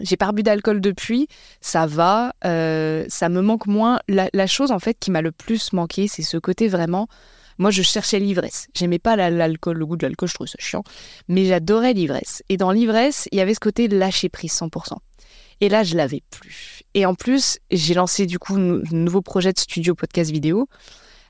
J'ai 0.00 0.16
pas 0.16 0.30
bu 0.30 0.42
d'alcool 0.42 0.80
depuis, 0.80 1.26
ça 1.60 1.86
va, 1.86 2.32
euh, 2.44 3.04
ça 3.08 3.28
me 3.28 3.40
manque 3.40 3.66
moins. 3.66 3.98
La, 4.08 4.46
chose 4.46 4.70
en 4.70 4.78
fait 4.78 4.96
qui 4.98 5.10
m'a 5.10 5.22
le 5.22 5.32
plus 5.32 5.72
manqué, 5.72 6.06
c'est 6.06 6.22
ce 6.22 6.36
côté 6.36 6.68
vraiment. 6.68 7.08
Moi, 7.58 7.70
je 7.70 7.82
cherchais 7.82 8.18
l'ivresse. 8.18 8.68
J'aimais 8.74 8.98
pas 8.98 9.16
l'alcool, 9.16 9.78
le 9.78 9.86
goût 9.86 9.96
de 9.96 10.06
l'alcool, 10.06 10.28
je 10.28 10.34
trouvais 10.34 10.50
ça 10.50 10.58
chiant, 10.58 10.84
mais 11.28 11.44
j'adorais 11.44 11.92
l'ivresse. 11.92 12.42
Et 12.48 12.56
dans 12.56 12.70
l'ivresse, 12.70 13.28
il 13.32 13.38
y 13.38 13.40
avait 13.40 13.54
ce 13.54 13.60
côté 13.60 13.88
lâcher 13.88 14.28
prise 14.28 14.52
100%. 14.52 14.96
Et 15.60 15.68
là, 15.68 15.82
je 15.82 15.96
l'avais 15.96 16.22
plus. 16.30 16.82
Et 16.94 17.04
en 17.04 17.14
plus, 17.14 17.58
j'ai 17.70 17.94
lancé 17.94 18.26
du 18.26 18.38
coup 18.38 18.54
un 18.54 18.82
nouveau 18.92 19.22
projet 19.22 19.52
de 19.52 19.58
studio 19.58 19.94
podcast 19.94 20.30
vidéo. 20.30 20.68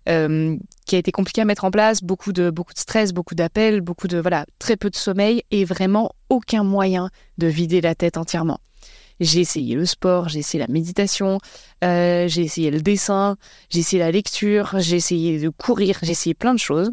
Euh, 0.09 0.57
qui 0.87 0.97
a 0.97 0.99
été 0.99 1.13
compliqué 1.13 1.43
à 1.43 1.45
mettre 1.45 1.67
en 1.67 1.71
place, 1.71 2.03
beaucoup 2.03 2.33
de, 2.33 2.49
beaucoup 2.49 2.73
de 2.73 2.79
stress, 2.79 3.13
beaucoup 3.13 3.35
d'appels, 3.35 3.83
beaucoup 3.83 4.09
de 4.09 4.17
voilà, 4.17 4.47
très 4.59 4.79
peu 4.79 4.89
de 4.89 4.97
sommeil 4.97 5.43
et 5.51 5.67
vraiment 5.67 6.13
aucun 6.31 6.65
moyen 6.65 7.11
de 7.37 7.47
vider 7.47 7.83
la 7.83 7.95
tête 7.95 8.17
entièrement. 8.17 8.59
J'ai 9.21 9.41
essayé 9.41 9.75
le 9.75 9.85
sport, 9.85 10.29
j'ai 10.29 10.41
essayé 10.41 10.61
la 10.65 10.73
méditation, 10.73 11.39
euh, 11.83 12.29
j'ai 12.29 12.43
essayé 12.43 12.71
le 12.71 12.81
dessin, 12.81 13.37
j'ai 13.71 13.81
essayé 13.81 14.01
la 14.01 14.11
lecture, 14.11 14.75
j'ai 14.79 14.97
essayé 14.97 15.41
de 15.41 15.49
courir, 15.49 15.99
j'ai 16.03 16.13
essayé 16.13 16.35
plein 16.35 16.55
de 16.55 16.59
choses. 16.59 16.91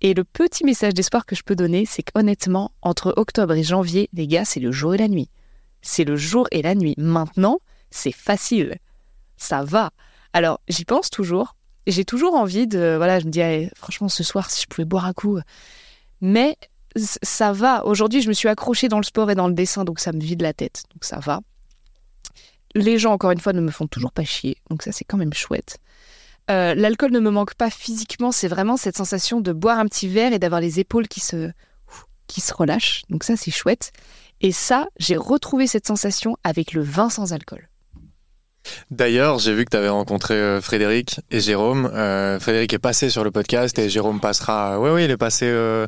Et 0.00 0.14
le 0.14 0.24
petit 0.24 0.64
message 0.64 0.94
d'espoir 0.94 1.26
que 1.26 1.34
je 1.34 1.42
peux 1.42 1.56
donner, 1.56 1.86
c'est 1.86 2.02
qu'honnêtement, 2.02 2.72
entre 2.82 3.14
octobre 3.16 3.54
et 3.54 3.62
janvier, 3.62 4.08
les 4.12 4.26
gars, 4.26 4.44
c'est 4.44 4.60
le 4.60 4.72
jour 4.72 4.94
et 4.94 4.98
la 4.98 5.08
nuit. 5.08 5.30
C'est 5.82 6.04
le 6.04 6.16
jour 6.16 6.46
et 6.50 6.62
la 6.62 6.74
nuit. 6.74 6.94
Maintenant, 6.98 7.60
c'est 7.90 8.12
facile. 8.12 8.76
Ça 9.36 9.62
va. 9.64 9.90
Alors, 10.32 10.60
j'y 10.68 10.84
pense 10.84 11.08
toujours, 11.10 11.56
j'ai 11.86 12.04
toujours 12.04 12.34
envie 12.34 12.66
de. 12.66 12.94
Voilà, 12.96 13.20
je 13.20 13.26
me 13.26 13.30
dis, 13.30 13.70
franchement, 13.76 14.08
ce 14.08 14.24
soir, 14.24 14.50
si 14.50 14.62
je 14.62 14.66
pouvais 14.66 14.84
boire 14.84 15.06
un 15.06 15.12
coup. 15.12 15.38
Mais 16.20 16.56
ça 16.96 17.52
va. 17.52 17.84
Aujourd'hui, 17.84 18.22
je 18.22 18.28
me 18.28 18.32
suis 18.32 18.48
accrochée 18.48 18.88
dans 18.88 18.98
le 18.98 19.04
sport 19.04 19.30
et 19.30 19.34
dans 19.34 19.48
le 19.48 19.54
dessin, 19.54 19.84
donc 19.84 20.00
ça 20.00 20.12
me 20.12 20.20
vide 20.20 20.42
la 20.42 20.52
tête. 20.52 20.84
Donc 20.92 21.04
ça 21.04 21.18
va. 21.18 21.40
Les 22.74 22.98
gens, 22.98 23.12
encore 23.12 23.30
une 23.30 23.40
fois, 23.40 23.52
ne 23.52 23.60
me 23.60 23.70
font 23.70 23.86
toujours 23.86 24.12
pas 24.12 24.24
chier. 24.24 24.56
Donc 24.70 24.82
ça, 24.82 24.92
c'est 24.92 25.04
quand 25.04 25.16
même 25.16 25.32
chouette. 25.32 25.78
Euh, 26.50 26.74
l'alcool 26.74 27.10
ne 27.10 27.20
me 27.20 27.30
manque 27.30 27.54
pas 27.54 27.70
physiquement. 27.70 28.32
C'est 28.32 28.48
vraiment 28.48 28.76
cette 28.76 28.96
sensation 28.96 29.40
de 29.40 29.52
boire 29.52 29.78
un 29.78 29.86
petit 29.86 30.08
verre 30.08 30.32
et 30.32 30.38
d'avoir 30.38 30.60
les 30.60 30.80
épaules 30.80 31.08
qui 31.08 31.20
se, 31.20 31.50
qui 32.26 32.40
se 32.40 32.54
relâchent. 32.54 33.02
Donc 33.08 33.24
ça, 33.24 33.36
c'est 33.36 33.50
chouette. 33.50 33.92
Et 34.40 34.52
ça, 34.52 34.88
j'ai 34.98 35.16
retrouvé 35.16 35.66
cette 35.66 35.86
sensation 35.86 36.36
avec 36.44 36.72
le 36.72 36.82
vin 36.82 37.08
sans 37.08 37.32
alcool. 37.32 37.68
D'ailleurs, 38.90 39.38
j'ai 39.38 39.54
vu 39.54 39.64
que 39.64 39.70
tu 39.70 39.76
avais 39.76 39.88
rencontré 39.88 40.34
euh, 40.34 40.60
Frédéric 40.60 41.20
et 41.30 41.40
Jérôme. 41.40 41.90
Euh, 41.92 42.38
Frédéric 42.38 42.72
est 42.72 42.78
passé 42.78 43.10
sur 43.10 43.24
le 43.24 43.30
podcast 43.30 43.78
et 43.78 43.88
Jérôme 43.88 44.20
passera. 44.20 44.78
Oui, 44.80 44.90
oui, 44.90 45.04
il 45.04 45.10
est 45.10 45.16
passé 45.16 45.46
euh, 45.48 45.86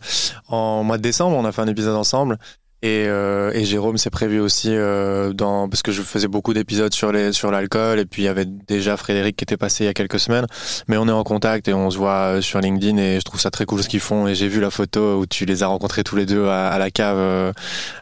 en 0.48 0.82
mois 0.82 0.96
de 0.96 1.02
décembre. 1.02 1.36
On 1.36 1.44
a 1.44 1.52
fait 1.52 1.62
un 1.62 1.68
épisode 1.68 1.96
ensemble. 1.96 2.38
Et, 2.80 3.06
et 3.06 3.64
Jérôme 3.64 3.98
s'est 3.98 4.08
prévu 4.08 4.38
aussi 4.38 4.68
dans 5.34 5.68
parce 5.68 5.82
que 5.82 5.90
je 5.90 6.00
faisais 6.00 6.28
beaucoup 6.28 6.54
d'épisodes 6.54 6.94
sur 6.94 7.10
les 7.10 7.32
sur 7.32 7.50
l'alcool 7.50 7.98
et 7.98 8.06
puis 8.06 8.22
il 8.22 8.26
y 8.26 8.28
avait 8.28 8.44
déjà 8.44 8.96
Frédéric 8.96 9.34
qui 9.34 9.42
était 9.42 9.56
passé 9.56 9.82
il 9.82 9.86
y 9.88 9.90
a 9.90 9.94
quelques 9.94 10.20
semaines 10.20 10.46
mais 10.86 10.96
on 10.96 11.08
est 11.08 11.10
en 11.10 11.24
contact 11.24 11.66
et 11.66 11.74
on 11.74 11.90
se 11.90 11.98
voit 11.98 12.40
sur 12.40 12.60
LinkedIn 12.60 12.96
et 12.98 13.18
je 13.18 13.24
trouve 13.24 13.40
ça 13.40 13.50
très 13.50 13.64
cool 13.64 13.82
ce 13.82 13.88
qu'ils 13.88 13.98
font 13.98 14.28
et 14.28 14.36
j'ai 14.36 14.46
vu 14.46 14.60
la 14.60 14.70
photo 14.70 15.18
où 15.18 15.26
tu 15.26 15.44
les 15.44 15.64
as 15.64 15.66
rencontrés 15.66 16.04
tous 16.04 16.14
les 16.14 16.24
deux 16.24 16.46
à, 16.46 16.78
la 16.78 16.92
cave 16.92 17.52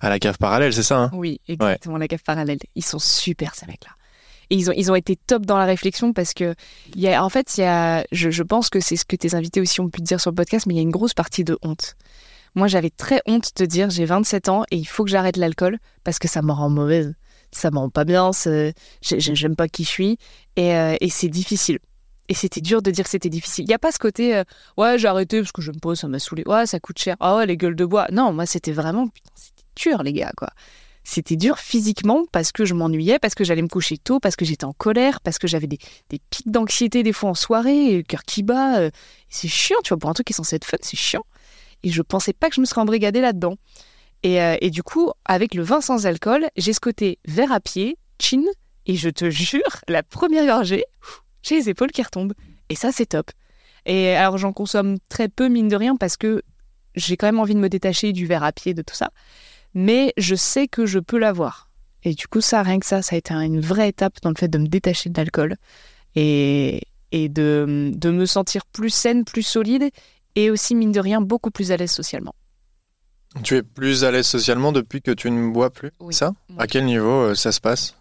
à 0.02 0.10
la 0.10 0.18
cave 0.18 0.36
parallèle 0.36 0.74
c'est 0.74 0.82
ça 0.82 0.98
hein? 0.98 1.10
Oui 1.14 1.40
exactement 1.48 1.96
la 1.96 2.06
cave 2.06 2.22
parallèle 2.22 2.58
ils 2.74 2.84
sont 2.84 2.98
super 2.98 3.54
ces 3.54 3.64
mecs 3.64 3.86
là 3.86 3.92
et 4.50 4.56
ils 4.56 4.70
ont, 4.70 4.74
ils 4.76 4.90
ont 4.90 4.94
été 4.94 5.16
top 5.16 5.44
dans 5.44 5.58
la 5.58 5.64
réflexion 5.64 6.12
parce 6.12 6.34
que, 6.34 6.54
y 6.94 7.08
a, 7.08 7.24
en 7.24 7.28
fait, 7.28 7.56
y 7.58 7.62
a, 7.62 8.04
je, 8.12 8.30
je 8.30 8.42
pense 8.42 8.70
que 8.70 8.80
c'est 8.80 8.96
ce 8.96 9.04
que 9.04 9.16
tes 9.16 9.34
invités 9.34 9.60
aussi 9.60 9.80
ont 9.80 9.88
pu 9.88 10.00
te 10.00 10.04
dire 10.04 10.20
sur 10.20 10.30
le 10.30 10.36
podcast, 10.36 10.66
mais 10.66 10.74
il 10.74 10.76
y 10.76 10.80
a 10.80 10.82
une 10.82 10.90
grosse 10.90 11.14
partie 11.14 11.44
de 11.44 11.58
honte. 11.62 11.96
Moi, 12.54 12.68
j'avais 12.68 12.90
très 12.90 13.20
honte 13.26 13.50
de 13.56 13.66
dire 13.66 13.90
j'ai 13.90 14.04
27 14.04 14.48
ans 14.48 14.64
et 14.70 14.76
il 14.76 14.86
faut 14.86 15.04
que 15.04 15.10
j'arrête 15.10 15.36
l'alcool 15.36 15.78
parce 16.04 16.18
que 16.18 16.28
ça 16.28 16.42
me 16.42 16.52
rend 16.52 16.70
mauvaise. 16.70 17.14
Ça 17.52 17.70
me 17.70 17.78
rend 17.78 17.90
pas 17.90 18.04
bien, 18.04 18.30
j'aime 19.02 19.56
pas 19.56 19.68
qui 19.68 19.84
je 19.84 19.88
suis 19.88 20.18
et, 20.56 20.74
euh, 20.74 20.96
et 21.00 21.10
c'est 21.10 21.28
difficile. 21.28 21.78
Et 22.28 22.34
c'était 22.34 22.60
dur 22.60 22.82
de 22.82 22.90
dire 22.90 23.04
que 23.04 23.10
c'était 23.10 23.28
difficile. 23.28 23.64
Il 23.64 23.68
n'y 23.68 23.74
a 23.74 23.78
pas 23.78 23.92
ce 23.92 23.98
côté, 23.98 24.36
euh, 24.36 24.44
ouais, 24.76 24.98
j'ai 24.98 25.06
arrêté 25.06 25.40
parce 25.40 25.52
que 25.52 25.62
je 25.62 25.70
me 25.70 25.78
pose, 25.78 26.00
ça 26.00 26.08
m'a 26.08 26.18
saoulé. 26.18 26.42
Ouais, 26.46 26.66
ça 26.66 26.80
coûte 26.80 26.98
cher. 26.98 27.16
Ah 27.20 27.36
ouais, 27.36 27.46
les 27.46 27.56
gueules 27.56 27.76
de 27.76 27.84
bois. 27.84 28.08
Non, 28.10 28.32
moi, 28.32 28.46
c'était 28.46 28.72
vraiment, 28.72 29.06
putain, 29.06 29.30
c'était 29.36 29.62
dur, 29.76 30.02
les 30.02 30.12
gars, 30.12 30.32
quoi 30.36 30.48
c'était 31.08 31.36
dur 31.36 31.60
physiquement 31.60 32.24
parce 32.32 32.50
que 32.50 32.64
je 32.64 32.74
m'ennuyais, 32.74 33.20
parce 33.20 33.36
que 33.36 33.44
j'allais 33.44 33.62
me 33.62 33.68
coucher 33.68 33.96
tôt, 33.96 34.18
parce 34.18 34.34
que 34.34 34.44
j'étais 34.44 34.64
en 34.64 34.72
colère, 34.72 35.20
parce 35.20 35.38
que 35.38 35.46
j'avais 35.46 35.68
des, 35.68 35.78
pics 36.08 36.50
d'anxiété 36.50 37.04
des 37.04 37.12
fois 37.12 37.30
en 37.30 37.34
soirée, 37.34 38.04
cœur 38.08 38.24
qui 38.24 38.42
bat. 38.42 38.80
Euh, 38.80 38.90
c'est 39.28 39.46
chiant, 39.46 39.76
tu 39.84 39.90
vois, 39.90 39.98
pour 39.98 40.10
un 40.10 40.14
truc 40.14 40.26
qui 40.26 40.32
est 40.32 40.36
censé 40.36 40.56
être 40.56 40.64
fun, 40.64 40.78
c'est 40.80 40.96
chiant. 40.96 41.24
Et 41.84 41.90
je 41.90 42.02
pensais 42.02 42.32
pas 42.32 42.48
que 42.48 42.56
je 42.56 42.60
me 42.60 42.66
serais 42.66 42.80
embrigadée 42.80 43.20
là-dedans. 43.20 43.54
Et, 44.24 44.42
euh, 44.42 44.56
et, 44.60 44.70
du 44.70 44.82
coup, 44.82 45.12
avec 45.24 45.54
le 45.54 45.62
vin 45.62 45.80
sans 45.80 46.06
alcool, 46.06 46.48
j'ai 46.56 46.72
ce 46.72 46.80
côté 46.80 47.20
verre 47.24 47.52
à 47.52 47.60
pied, 47.60 47.98
chin, 48.20 48.42
et 48.86 48.96
je 48.96 49.08
te 49.08 49.30
jure, 49.30 49.62
la 49.86 50.02
première 50.02 50.44
gorgée, 50.44 50.86
j'ai 51.44 51.54
les 51.54 51.68
épaules 51.68 51.92
qui 51.92 52.02
retombent. 52.02 52.34
Et 52.68 52.74
ça, 52.74 52.90
c'est 52.90 53.06
top. 53.06 53.30
Et 53.84 54.08
alors, 54.16 54.38
j'en 54.38 54.52
consomme 54.52 54.96
très 55.08 55.28
peu, 55.28 55.46
mine 55.46 55.68
de 55.68 55.76
rien, 55.76 55.94
parce 55.94 56.16
que 56.16 56.42
j'ai 56.96 57.16
quand 57.16 57.28
même 57.28 57.38
envie 57.38 57.54
de 57.54 57.60
me 57.60 57.68
détacher 57.68 58.12
du 58.12 58.26
verre 58.26 58.42
à 58.42 58.50
pied, 58.50 58.74
de 58.74 58.82
tout 58.82 58.96
ça 58.96 59.12
mais 59.76 60.14
je 60.16 60.34
sais 60.34 60.68
que 60.68 60.86
je 60.86 60.98
peux 60.98 61.18
l'avoir. 61.18 61.70
Et 62.02 62.14
du 62.14 62.26
coup, 62.26 62.40
ça, 62.40 62.62
rien 62.62 62.78
que 62.78 62.86
ça, 62.86 63.02
ça 63.02 63.14
a 63.14 63.18
été 63.18 63.34
une 63.34 63.60
vraie 63.60 63.90
étape 63.90 64.14
dans 64.22 64.30
le 64.30 64.34
fait 64.36 64.48
de 64.48 64.56
me 64.56 64.66
détacher 64.66 65.10
de 65.10 65.16
l'alcool 65.18 65.56
et, 66.14 66.80
et 67.12 67.28
de, 67.28 67.92
de, 67.94 68.10
me 68.10 68.24
sentir 68.24 68.64
plus 68.64 68.88
saine, 68.88 69.24
plus 69.24 69.42
solide 69.42 69.90
et 70.34 70.50
aussi, 70.50 70.74
mine 70.74 70.92
de 70.92 71.00
rien, 71.00 71.20
beaucoup 71.20 71.50
plus 71.50 71.72
à 71.72 71.76
l'aise 71.76 71.90
socialement. 71.90 72.34
Tu 73.42 73.56
es 73.56 73.62
plus 73.62 74.02
à 74.04 74.10
l'aise 74.10 74.26
socialement 74.26 74.72
depuis 74.72 75.02
que 75.02 75.10
tu 75.10 75.30
ne 75.30 75.50
bois 75.50 75.68
plus 75.68 75.90
Oui. 76.00 76.14
Ça? 76.14 76.32
Oui. 76.48 76.56
À 76.58 76.66
quel 76.66 76.86
niveau 76.86 77.10
euh, 77.10 77.34
ça 77.34 77.52
se 77.52 77.60
passe? 77.60 77.96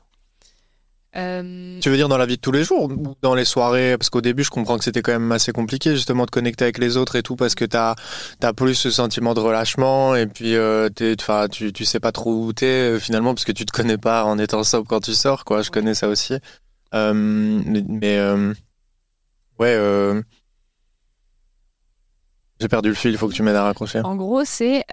Euh, 1.18 1.80
Tu 1.82 1.90
veux 1.90 1.96
dire 1.96 2.10
dans 2.10 2.18
la 2.18 2.26
vie 2.26 2.36
de 2.36 2.42
tous 2.42 2.52
les 2.52 2.64
jours 2.64 2.84
ou 2.92 3.16
dans 3.22 3.36
les 3.36 3.46
soirées? 3.46 3.98
Parce 3.98 4.10
qu'au 4.10 4.22
début, 4.22 4.44
je 4.44 4.50
comprends 4.50 4.78
que 4.78 4.84
c'était 4.84 5.02
quand 5.02 5.14
même 5.14 5.32
assez 5.32 5.52
compliqué 5.54 5.92
justement 5.96 6.26
de 6.26 6.32
connecter 6.32 6.66
avec 6.66 6.78
les 6.78 6.98
autres 6.98 7.16
et 7.16 7.24
tout 7.24 7.36
parce 7.36 7.56
que 7.56 7.64
t'as 7.66 7.96
as 8.44 8.54
plus 8.54 8.76
ce 8.76 8.90
sentiment 8.92 9.34
de 9.34 9.40
relâchement 9.40 10.16
et 10.16 10.28
puis 10.28 10.56
euh, 10.56 10.90
t'es- 10.90 11.16
tu, 11.52 11.72
tu 11.72 11.86
sais 11.86 12.00
pas 12.00 12.12
trop 12.12 12.34
où 12.34 12.52
t'es 12.54 12.66
euh, 12.96 13.00
finalement 13.00 13.34
parce 13.34 13.46
que 13.46 13.52
tu 13.54 13.66
te 13.66 13.72
connais 13.72 13.98
pas 13.98 14.26
en 14.26 14.38
étant 14.40 14.64
sobre 14.64 14.88
quand 14.88 15.00
tu 15.00 15.14
sors, 15.14 15.46
quoi. 15.46 15.62
Je 15.62 15.72
connais 15.72 15.94
ça 15.94 16.08
aussi. 16.10 16.36
Euh, 16.94 17.14
mais 17.14 18.20
ouais, 19.60 20.22
j'ai 22.60 22.68
perdu 22.70 22.90
le 22.90 22.96
fil, 22.96 23.12
il 23.12 23.18
faut 23.18 23.28
que 23.28 23.34
tu 23.34 23.44
m'aides 23.44 23.56
à 23.56 23.64
raccrocher. 23.64 24.00
En 24.00 24.16
gros, 24.16 24.44
c'est. 24.46 24.84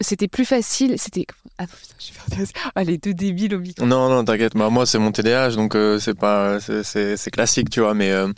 Euh, 0.00 0.04
C'était 0.04 0.28
plus 0.28 0.44
facile. 0.44 0.94
C'était. 0.98 1.26
Ah, 1.58 1.66
putain, 1.66 1.94
je 1.98 2.36
des- 2.44 2.50
Ah, 2.74 2.84
les 2.84 2.98
deux 2.98 3.14
débiles 3.14 3.54
au 3.54 3.60
micro. 3.60 3.84
Non, 3.86 4.08
non, 4.08 4.24
t'inquiète. 4.24 4.54
Bah, 4.56 4.70
moi, 4.70 4.86
c'est 4.86 4.98
mon 4.98 5.12
TDAH, 5.12 5.50
donc 5.56 5.74
euh, 5.74 5.98
c'est 5.98 6.14
pas, 6.18 6.58
c'est- 6.60 6.82
classique, 7.30 7.70
tu 7.70 7.80
vois. 7.80 7.94
Mais 7.94 8.10
euh, 8.10 8.28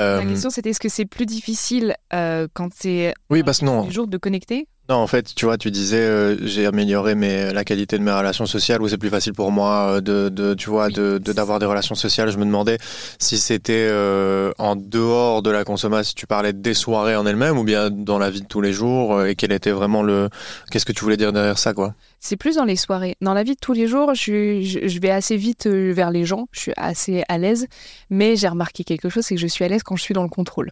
euh, 0.00 0.18
La 0.18 0.26
question, 0.26 0.50
c'était 0.50 0.70
est-ce 0.70 0.80
que 0.80 0.88
c'est 0.88 1.04
plus 1.06 1.26
difficile 1.26 1.94
euh, 2.12 2.48
quand 2.52 2.70
c'est 2.74 3.14
oui, 3.30 3.42
parce 3.42 3.60
que 3.60 3.64
non, 3.64 3.84
les 3.86 3.92
jours 3.92 4.08
de 4.08 4.16
connecter? 4.18 4.66
Non, 4.90 4.96
en 4.96 5.06
fait, 5.06 5.34
tu 5.34 5.46
vois, 5.46 5.56
tu 5.56 5.70
disais, 5.70 5.96
euh, 5.96 6.36
j'ai 6.46 6.66
amélioré 6.66 7.14
mes, 7.14 7.54
la 7.54 7.64
qualité 7.64 7.96
de 7.96 8.02
mes 8.02 8.12
relations 8.12 8.44
sociales, 8.44 8.82
ou 8.82 8.88
c'est 8.88 8.98
plus 8.98 9.08
facile 9.08 9.32
pour 9.32 9.50
moi 9.50 9.94
euh, 9.96 10.00
de, 10.02 10.28
de, 10.28 10.52
tu 10.52 10.68
vois, 10.68 10.90
de, 10.90 11.16
d'avoir 11.16 11.58
des 11.58 11.64
relations 11.64 11.94
sociales. 11.94 12.30
Je 12.30 12.36
me 12.36 12.44
demandais 12.44 12.76
si 13.18 13.38
c'était 13.38 13.88
euh, 13.90 14.52
en 14.58 14.76
dehors 14.76 15.40
de 15.40 15.48
la 15.48 15.64
consommation, 15.64 16.10
si 16.10 16.14
tu 16.14 16.26
parlais 16.26 16.52
des 16.52 16.74
soirées 16.74 17.16
en 17.16 17.24
elles-mêmes, 17.24 17.56
ou 17.56 17.64
bien 17.64 17.88
dans 17.88 18.18
la 18.18 18.28
vie 18.28 18.42
de 18.42 18.46
tous 18.46 18.60
les 18.60 18.74
jours, 18.74 19.24
et 19.24 19.36
quel 19.36 19.52
était 19.52 19.70
vraiment 19.70 20.02
le, 20.02 20.28
qu'est-ce 20.70 20.84
que 20.84 20.92
tu 20.92 21.02
voulais 21.02 21.16
dire 21.16 21.32
derrière 21.32 21.58
ça, 21.58 21.72
quoi? 21.72 21.94
C'est 22.20 22.36
plus 22.36 22.56
dans 22.56 22.64
les 22.64 22.76
soirées. 22.76 23.16
Dans 23.22 23.32
la 23.32 23.42
vie 23.42 23.54
de 23.54 23.60
tous 23.60 23.72
les 23.72 23.86
jours, 23.86 24.14
je, 24.14 24.60
je, 24.62 24.98
vais 24.98 25.10
assez 25.10 25.38
vite 25.38 25.66
vers 25.66 26.10
les 26.10 26.26
gens. 26.26 26.46
Je 26.52 26.60
suis 26.60 26.72
assez 26.76 27.22
à 27.28 27.38
l'aise. 27.38 27.66
Mais 28.10 28.36
j'ai 28.36 28.48
remarqué 28.48 28.84
quelque 28.84 29.08
chose, 29.08 29.24
c'est 29.24 29.34
que 29.34 29.40
je 29.40 29.46
suis 29.46 29.64
à 29.64 29.68
l'aise 29.68 29.82
quand 29.82 29.96
je 29.96 30.02
suis 30.02 30.14
dans 30.14 30.22
le 30.22 30.30
contrôle. 30.30 30.70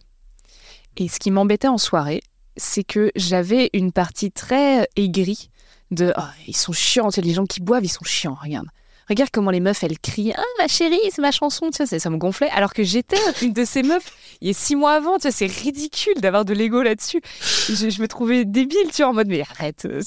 Et 0.97 1.07
ce 1.07 1.19
qui 1.19 1.31
m'embêtait 1.31 1.67
en 1.67 1.77
soirée, 1.77 2.21
c'est 2.57 2.83
que 2.83 3.11
j'avais 3.15 3.69
une 3.73 3.91
partie 3.91 4.31
très 4.31 4.87
aigrie 4.95 5.49
de 5.91 6.13
oh, 6.17 6.21
ils 6.47 6.55
sont 6.55 6.73
chiants, 6.73 7.09
les 7.17 7.33
gens 7.33 7.45
qui 7.45 7.61
boivent, 7.61 7.85
ils 7.85 7.89
sont 7.89 8.05
chiants, 8.05 8.37
regarde. 8.41 8.67
Regarde 9.09 9.31
comment 9.33 9.51
les 9.51 9.59
meufs, 9.59 9.83
elles 9.83 9.99
crient 9.99 10.33
Ah, 10.35 10.43
ma 10.59 10.67
chérie, 10.67 10.97
c'est 11.11 11.21
ma 11.21 11.31
chanson, 11.31 11.69
tu 11.69 11.85
sais, 11.85 11.99
ça, 11.99 12.09
me 12.09 12.17
gonflait. 12.17 12.49
Alors 12.51 12.73
que 12.73 12.83
j'étais 12.83 13.17
une 13.41 13.51
de 13.51 13.65
ces 13.65 13.83
meufs, 13.83 14.13
il 14.39 14.47
y 14.47 14.51
a 14.51 14.53
six 14.53 14.75
mois 14.75 14.93
avant, 14.93 15.17
tu 15.17 15.23
sais, 15.23 15.31
c'est 15.31 15.45
ridicule 15.45 16.15
d'avoir 16.21 16.45
de 16.45 16.53
l'ego 16.53 16.81
là-dessus. 16.81 17.21
Je, 17.41 18.01
me 18.01 18.07
trouvais 18.07 18.45
débile, 18.45 18.91
tu 18.93 19.01
vois, 19.01 19.09
en 19.11 19.13
mode 19.13 19.27
Mais 19.27 19.41
arrête, 19.41 19.85
euh, 19.85 20.01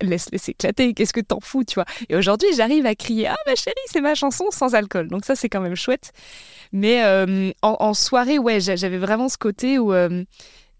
laisse, 0.00 0.30
laisse 0.30 0.48
éclater, 0.48 0.94
qu'est-ce 0.94 1.12
que 1.12 1.20
t'en 1.20 1.40
fous, 1.40 1.64
tu 1.64 1.74
vois. 1.74 1.86
Et 2.08 2.14
aujourd'hui, 2.16 2.48
j'arrive 2.56 2.86
à 2.86 2.94
crier 2.94 3.26
Ah, 3.26 3.36
ma 3.46 3.56
chérie, 3.56 3.74
c'est 3.86 4.00
ma 4.00 4.14
chanson 4.14 4.46
sans 4.50 4.74
alcool. 4.74 5.08
Donc 5.08 5.24
ça, 5.24 5.34
c'est 5.34 5.48
quand 5.48 5.60
même 5.60 5.76
chouette. 5.76 6.12
Mais 6.72 7.04
euh, 7.04 7.50
en, 7.62 7.94
soirée, 7.94 8.38
ouais, 8.38 8.60
j'a- 8.60 8.76
j'avais 8.76 8.98
vraiment 8.98 9.28
ce 9.28 9.38
côté 9.38 9.78
où 9.78 9.92
euh, 9.92 10.24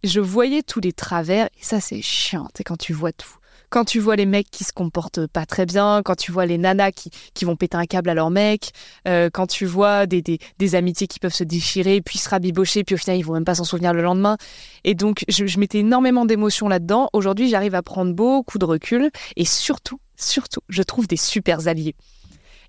je 0.06 0.20
voyais 0.20 0.62
tous 0.62 0.80
les 0.80 0.92
travers, 0.92 1.46
et 1.46 1.64
ça, 1.64 1.80
c'est 1.80 2.02
chiant, 2.02 2.48
sais, 2.56 2.64
quand 2.64 2.76
tu 2.76 2.92
vois 2.92 3.12
tout. 3.12 3.36
Quand 3.68 3.84
tu 3.84 3.98
vois 3.98 4.14
les 4.14 4.26
mecs 4.26 4.48
qui 4.50 4.62
se 4.62 4.72
comportent 4.72 5.26
pas 5.26 5.44
très 5.44 5.66
bien, 5.66 6.02
quand 6.04 6.14
tu 6.14 6.30
vois 6.30 6.46
les 6.46 6.56
nanas 6.56 6.92
qui, 6.92 7.10
qui 7.34 7.44
vont 7.44 7.56
péter 7.56 7.76
un 7.76 7.84
câble 7.86 8.08
à 8.10 8.14
leur 8.14 8.30
mec, 8.30 8.70
euh, 9.08 9.28
quand 9.32 9.48
tu 9.48 9.66
vois 9.66 10.06
des, 10.06 10.22
des, 10.22 10.38
des 10.58 10.74
amitiés 10.76 11.08
qui 11.08 11.18
peuvent 11.18 11.34
se 11.34 11.42
déchirer, 11.42 12.00
puis 12.00 12.18
se 12.18 12.28
rabibocher, 12.28 12.84
puis 12.84 12.94
au 12.94 12.98
final 12.98 13.16
ils 13.18 13.24
vont 13.24 13.32
même 13.34 13.44
pas 13.44 13.56
s'en 13.56 13.64
souvenir 13.64 13.92
le 13.92 14.02
lendemain. 14.02 14.36
Et 14.84 14.94
donc 14.94 15.24
je, 15.28 15.46
je 15.46 15.58
mettais 15.58 15.80
énormément 15.80 16.26
d'émotions 16.26 16.68
là-dedans. 16.68 17.10
Aujourd'hui 17.12 17.50
j'arrive 17.50 17.74
à 17.74 17.82
prendre 17.82 18.14
beaucoup 18.14 18.58
de 18.58 18.64
recul 18.64 19.10
et 19.34 19.44
surtout, 19.44 19.98
surtout, 20.16 20.60
je 20.68 20.84
trouve 20.84 21.08
des 21.08 21.16
super 21.16 21.66
alliés. 21.66 21.96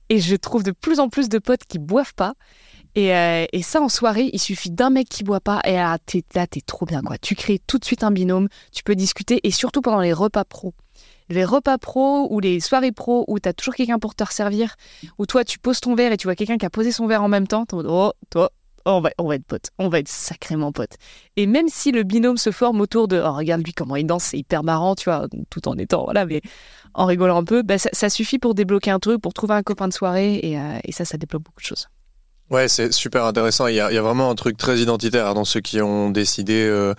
Et 0.09 0.19
je 0.19 0.35
trouve 0.35 0.63
de 0.63 0.71
plus 0.71 0.99
en 0.99 1.09
plus 1.09 1.29
de 1.29 1.37
potes 1.37 1.65
qui 1.67 1.77
boivent 1.77 2.15
pas. 2.15 2.33
Et, 2.97 3.13
euh, 3.13 3.45
et 3.53 3.61
ça, 3.61 3.79
en 3.79 3.89
soirée, 3.89 4.31
il 4.33 4.39
suffit 4.39 4.71
d'un 4.71 4.89
mec 4.89 5.07
qui 5.07 5.23
boit 5.23 5.39
pas, 5.39 5.61
et 5.65 5.73
là, 5.73 5.99
t'es, 6.03 6.23
là, 6.33 6.47
t'es 6.47 6.61
trop 6.61 6.87
bien, 6.87 7.03
quoi. 7.03 7.19
Tu 7.19 7.35
crées 7.35 7.61
tout 7.67 7.77
de 7.77 7.85
suite 7.85 8.03
un 8.03 8.09
binôme, 8.09 8.47
tu 8.73 8.81
peux 8.81 8.95
discuter, 8.95 9.39
et 9.43 9.51
surtout 9.51 9.81
pendant 9.81 10.01
les 10.01 10.13
repas 10.13 10.43
pro. 10.43 10.73
Les 11.29 11.45
repas 11.45 11.77
pro 11.77 12.27
ou 12.31 12.39
les 12.39 12.59
soirées 12.59 12.91
pro 12.91 13.23
où 13.27 13.37
t'as 13.37 13.53
toujours 13.53 13.75
quelqu'un 13.75 13.99
pour 13.99 14.15
te 14.15 14.23
resservir, 14.23 14.75
où 15.19 15.27
toi, 15.27 15.43
tu 15.43 15.59
poses 15.59 15.79
ton 15.79 15.93
verre 15.93 16.11
et 16.11 16.17
tu 16.17 16.25
vois 16.25 16.33
quelqu'un 16.33 16.57
qui 16.57 16.65
a 16.65 16.71
posé 16.71 16.91
son 16.91 17.05
verre 17.05 17.21
en 17.21 17.27
même 17.27 17.45
temps, 17.45 17.65
oh, 17.71 18.13
toi, 18.31 18.49
on 18.85 18.99
va, 18.99 19.35
être 19.35 19.45
potes, 19.45 19.69
on 19.77 19.89
va 19.89 19.99
être 19.99 20.07
sacrément 20.07 20.71
potes. 20.71 20.95
Et 21.35 21.45
même 21.45 21.67
si 21.67 21.91
le 21.91 22.01
binôme 22.01 22.37
se 22.37 22.49
forme 22.49 22.81
autour 22.81 23.07
de, 23.07 23.21
oh, 23.23 23.33
regarde 23.33 23.63
lui 23.63 23.73
comment 23.73 23.95
il 23.95 24.07
danse, 24.07 24.23
c'est 24.23 24.39
hyper 24.39 24.63
marrant, 24.63 24.95
tu 24.95 25.03
vois, 25.03 25.27
tout 25.51 25.67
en 25.67 25.77
étant, 25.77 26.05
voilà, 26.05 26.25
mais 26.25 26.41
en 26.95 27.05
rigolant 27.05 27.37
un 27.37 27.43
peu, 27.43 27.61
bah, 27.61 27.77
ça, 27.77 27.91
ça 27.93 28.09
suffit 28.09 28.39
pour 28.39 28.55
débloquer 28.55 28.89
un 28.89 28.99
truc, 28.99 29.21
pour 29.21 29.35
trouver 29.35 29.53
un 29.53 29.61
copain 29.61 29.87
de 29.87 29.93
soirée, 29.93 30.39
et, 30.41 30.57
euh, 30.57 30.79
et 30.83 30.91
ça, 30.91 31.05
ça 31.05 31.17
débloque 31.19 31.43
beaucoup 31.43 31.61
de 31.61 31.65
choses. 31.67 31.89
Ouais, 32.49 32.69
c'est 32.69 32.93
super 32.93 33.25
intéressant. 33.25 33.67
Il 33.67 33.75
y, 33.75 33.81
a, 33.81 33.91
il 33.91 33.95
y 33.95 33.97
a 33.97 34.01
vraiment 34.01 34.29
un 34.29 34.35
truc 34.35 34.55
très 34.55 34.77
identitaire 34.79 35.33
dans 35.33 35.43
ceux 35.43 35.59
qui 35.59 35.81
ont 35.81 36.09
décidé 36.09 36.65
euh, 36.65 36.93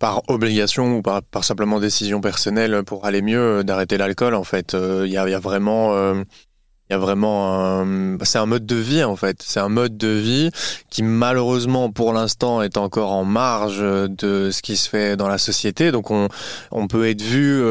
par 0.00 0.22
obligation 0.28 0.96
ou 0.96 1.02
par, 1.02 1.22
par 1.22 1.44
simplement 1.44 1.78
décision 1.78 2.20
personnelle 2.20 2.82
pour 2.84 3.04
aller 3.06 3.22
mieux 3.22 3.60
euh, 3.60 3.62
d'arrêter 3.62 3.98
l'alcool. 3.98 4.34
En 4.34 4.42
fait, 4.42 4.74
Euh, 4.74 5.04
il 5.06 5.12
y, 5.12 5.16
a, 5.16 5.28
il 5.28 5.30
y 5.30 5.34
a 5.34 5.38
vraiment, 5.38 5.94
euh, 5.94 6.24
il 6.88 6.92
y 6.92 6.96
a 6.96 6.98
vraiment, 6.98 7.84
c'est 8.24 8.38
un 8.38 8.46
mode 8.46 8.66
de 8.66 8.74
vie 8.74 9.04
en 9.04 9.14
fait. 9.14 9.40
C'est 9.44 9.60
un 9.60 9.68
mode 9.68 9.96
de 9.96 10.08
vie 10.08 10.50
qui 10.90 11.04
malheureusement 11.04 11.92
pour 11.92 12.12
l'instant 12.12 12.60
est 12.60 12.76
encore 12.76 13.12
en 13.12 13.24
marge 13.24 13.78
de 13.80 14.50
ce 14.50 14.60
qui 14.60 14.76
se 14.76 14.88
fait 14.88 15.16
dans 15.16 15.28
la 15.28 15.38
société. 15.38 15.92
Donc 15.92 16.10
on, 16.10 16.28
on 16.72 16.88
peut 16.88 17.08
être 17.08 17.22
vu 17.22 17.62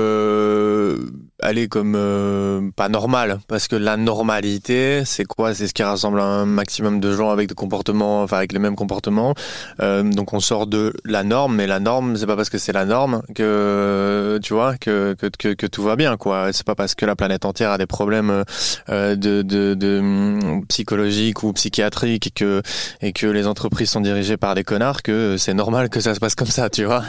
aller 1.41 1.67
comme 1.67 1.93
euh, 1.95 2.69
pas 2.75 2.89
normal 2.89 3.39
parce 3.47 3.67
que 3.67 3.75
la 3.75 3.97
normalité 3.97 5.04
c'est 5.06 5.25
quoi? 5.25 5.54
C'est 5.54 5.67
ce 5.67 5.73
qui 5.73 5.84
rassemble 5.84 6.19
un 6.19 6.45
maximum 6.45 6.99
de 6.99 7.13
gens 7.13 7.30
avec 7.30 7.49
des 7.49 7.56
comportements 7.56 8.23
enfin 8.23 8.38
avec 8.38 8.52
les 8.52 8.60
mêmes 8.60 8.75
comportements. 8.75 9.34
Euh, 9.82 10.04
donc 10.04 10.34
on 10.34 10.39
sort 10.39 10.67
de 10.67 10.93
la 11.06 11.23
norme 11.23 11.56
mais 11.56 11.67
la 11.67 11.80
norme 11.80 12.15
c'est 12.17 12.25
pas 12.25 12.36
parce 12.36 12.49
que 12.49 12.58
c'est 12.58 12.73
la 12.73 12.86
norme 12.86 13.21
que 13.36 14.39
tu 14.43 14.54
vois 14.54 14.78
que, 14.78 15.15
que, 15.15 15.54
que, 15.54 15.67
tout 15.67 15.84
va 15.84 15.95
bien 15.95 16.17
quoi. 16.17 16.52
C'est 16.52 16.65
pas 16.65 16.75
parce 16.75 16.95
que 16.95 17.06
la 17.06 17.15
planète 17.15 17.45
entière 17.45 17.71
a 17.71 17.78
des 17.78 17.86
problèmes 17.86 18.43
euh, 18.89 19.15
de, 19.15 19.41
de, 19.41 19.73
de 19.73 19.99
hum, 19.99 20.65
psychologiques 20.67 21.43
ou 21.43 21.54
psychiatriques 21.54 22.28
et 22.28 22.32
que 22.32 22.62
et 23.02 23.13
que 23.13 23.28
les 23.28 23.47
entreprises 23.47 23.89
sont 23.89 24.02
dirigées 24.02 24.38
par 24.38 24.56
des 24.56 24.63
connards 24.63 25.02
que 25.02 25.38
c'est 25.38 25.54
normal 25.54 25.89
que 25.89 25.99
ça 25.99 26.13
se 26.15 26.19
passe 26.19 26.36
comme 26.36 26.47
ça 26.47 26.69
tu 26.69 26.86
vois. 26.86 27.04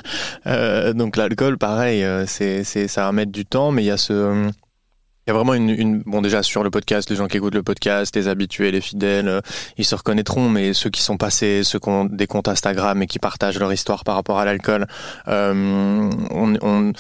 Euh, 0.47 0.93
donc 0.93 1.17
l'alcool 1.17 1.59
pareil 1.59 2.05
euh, 2.05 2.25
c'est 2.27 2.65
c'est 2.65 2.89
ça 2.89 3.05
va 3.05 3.13
mettre 3.13 3.33
du 3.33 3.45
temps 3.45 3.73
mais 3.73 3.83
il 3.83 3.87
y 3.87 3.91
a 3.91 3.97
ce 3.97 4.20
il 5.27 5.31
y 5.31 5.31
a 5.31 5.35
vraiment 5.35 5.55
une, 5.55 6.03
bon 6.03 6.23
déjà 6.23 6.43
sur 6.43 6.65
le 6.65 6.71
podcast 6.71 7.11
les 7.11 7.17
gens 7.17 7.29
qui 7.29 7.37
écoutent 7.37 7.55
le 7.55 7.63
podcast 7.63 8.17
les 8.17 8.27
habitués 8.27 8.71
les 8.71 8.81
fidèles 8.81 9.29
euh, 9.29 9.41
ils 9.77 9.85
se 9.85 9.95
reconnaîtront 9.95 10.49
mais 10.49 10.73
ceux 10.73 10.89
qui 10.89 11.03
sont 11.03 11.19
passés 11.19 11.63
ceux 11.63 11.79
qui 11.79 11.89
ont 11.89 12.07
des 12.07 12.27
comptes 12.27 12.49
Instagram 12.49 13.03
et 13.03 13.07
qui 13.07 13.19
partagent 13.19 13.59
leur 13.59 13.73
histoire 13.73 14.03
par 14.05 14.15
rapport 14.15 14.39
à 14.39 14.45
l'alcool 14.45 14.87
euh, 15.29 16.11
on, 16.31 16.93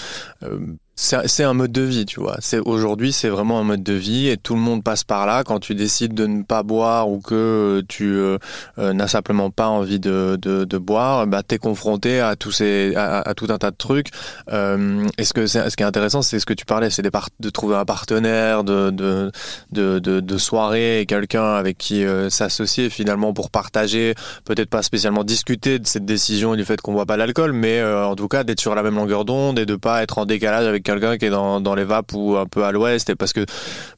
euh, 0.43 0.59
c'est 1.01 1.45
un 1.45 1.55
mode 1.55 1.73
de 1.73 1.83
vie, 1.83 2.05
tu 2.05 2.21
vois. 2.21 2.37
C'est 2.41 2.59
aujourd'hui, 2.59 3.13
c'est 3.13 3.31
vraiment 3.31 3.59
un 3.59 3.65
mode 3.65 3.83
de 3.83 3.95
vie 3.95 4.29
et 4.29 4.37
tout 4.37 4.55
le 4.55 4.61
monde 4.61 4.85
passe 4.85 5.03
par 5.03 5.25
là. 5.25 5.45
Quand 5.45 5.59
tu 5.59 5.75
décides 5.75 6.13
de 6.13 6.27
ne 6.27 6.43
pas 6.43 6.63
boire 6.63 7.09
ou 7.09 7.21
que 7.21 7.83
tu 7.89 8.15
euh, 8.15 8.37
euh, 8.79 8.93
n'as 8.93 9.09
simplement 9.09 9.51
pas 9.51 9.69
envie 9.69 9.99
de, 9.99 10.39
de, 10.41 10.65
de 10.65 10.79
boire, 10.79 11.27
bah 11.27 11.43
t'es 11.43 11.57
confronté 11.59 12.21
à 12.21 12.37
tous 12.37 12.53
ces 12.53 12.95
à, 12.97 13.21
à 13.21 13.35
tout 13.35 13.47
un 13.49 13.59
tas 13.59 13.71
de 13.71 13.77
trucs. 13.77 14.09
Euh, 14.53 15.07
et 15.17 15.25
ce 15.25 15.33
que 15.33 15.47
ce 15.47 15.75
qui 15.75 15.83
est 15.83 15.87
intéressant, 15.87 16.21
c'est 16.21 16.39
ce 16.39 16.47
que 16.47 16.55
tu 16.55 16.67
parlais, 16.67 16.91
c'est 16.91 17.03
de 17.03 17.51
trouver 17.51 17.77
un 17.77 17.85
partenaire, 17.85 18.63
de 18.63 18.91
de 18.91 19.31
de, 19.73 19.99
de, 19.99 20.39
soirée 20.39 21.01
et 21.01 21.07
quelqu'un 21.07 21.55
avec 21.55 21.79
qui 21.79 22.05
euh, 22.05 22.31
s'associer 22.31 22.91
finalement 22.91 23.33
pour 23.33 23.51
partager, 23.51 24.15
peut-être 24.45 24.71
pas 24.71 24.83
spécialement 24.83 25.25
discuter 25.25 25.79
de 25.79 25.87
cette 25.87 26.05
décision 26.05 26.55
et 26.55 26.57
du 26.57 26.65
fait 26.65 26.81
qu'on 26.81 26.93
boit 26.93 27.07
pas 27.07 27.17
l'alcool, 27.17 27.53
mais 27.53 27.79
euh, 27.79 28.07
en 28.07 28.17
tout 28.17 28.29
cas 28.29 28.45
d'être 28.45 28.61
sur 28.61 28.75
la 28.75 28.83
même 28.83 28.97
longueur 28.97 29.25
d'onde 29.25 29.59
et 29.59 29.67
de 29.67 29.77
pas 29.77 30.03
être 30.03 30.19
en 30.19 30.27
décalage 30.27 30.67
avec 30.67 30.83
quelqu'un 30.91 31.19
qui 31.19 31.27
est 31.27 31.31
dans, 31.31 31.61
dans 31.61 31.75
les 31.75 31.85
vapes 31.85 32.13
ou 32.15 32.37
un 32.37 32.47
peu 32.47 32.65
à 32.65 32.73
l'ouest 32.73 33.09
et 33.11 33.15
parce 33.15 33.33
que 33.33 33.47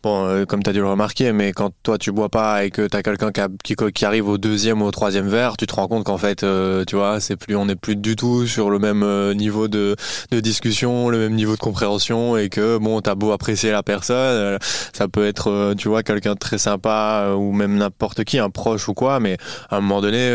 bon 0.02 0.26
euh, 0.26 0.44
comme 0.44 0.62
tu 0.62 0.70
as 0.70 0.72
dû 0.72 0.80
le 0.80 0.88
remarquer 0.88 1.32
mais 1.32 1.52
quand 1.52 1.70
toi 1.82 1.96
tu 1.96 2.12
bois 2.12 2.28
pas 2.28 2.64
et 2.64 2.70
que 2.70 2.86
tu 2.86 2.96
as 2.96 3.02
quelqu'un 3.02 3.32
qui, 3.32 3.74
qui, 3.74 3.92
qui 3.92 4.04
arrive 4.04 4.28
au 4.28 4.38
deuxième 4.38 4.82
ou 4.82 4.84
au 4.84 4.90
troisième 4.90 5.28
verre 5.28 5.56
tu 5.56 5.66
te 5.66 5.74
rends 5.74 5.88
compte 5.88 6.04
qu'en 6.04 6.18
fait 6.18 6.42
euh, 6.42 6.84
tu 6.84 6.96
vois 6.96 7.20
c'est 7.20 7.36
plus 7.36 7.56
on 7.56 7.66
n'est 7.66 7.76
plus 7.76 7.96
du 7.96 8.14
tout 8.16 8.46
sur 8.46 8.68
le 8.68 8.78
même 8.78 9.02
euh, 9.02 9.32
niveau 9.34 9.68
de, 9.68 9.96
de 10.30 10.40
discussion 10.40 11.08
le 11.08 11.18
même 11.18 11.34
niveau 11.34 11.54
de 11.54 11.60
compréhension 11.60 12.36
et 12.36 12.48
que 12.48 12.78
bon 12.78 13.00
t'as 13.00 13.14
beau 13.14 13.32
apprécier 13.32 13.70
la 13.70 13.82
personne 13.82 14.58
ça 14.92 15.08
peut 15.08 15.26
être 15.26 15.74
tu 15.78 15.88
vois 15.88 16.02
quelqu'un 16.02 16.34
très 16.34 16.58
sympa 16.58 17.34
ou 17.36 17.52
même 17.52 17.76
n'importe 17.76 18.24
qui 18.24 18.38
un 18.38 18.50
proche 18.50 18.88
ou 18.88 18.94
quoi 18.94 19.20
mais 19.20 19.38
à 19.70 19.76
un 19.76 19.80
moment 19.80 20.00
donné 20.00 20.30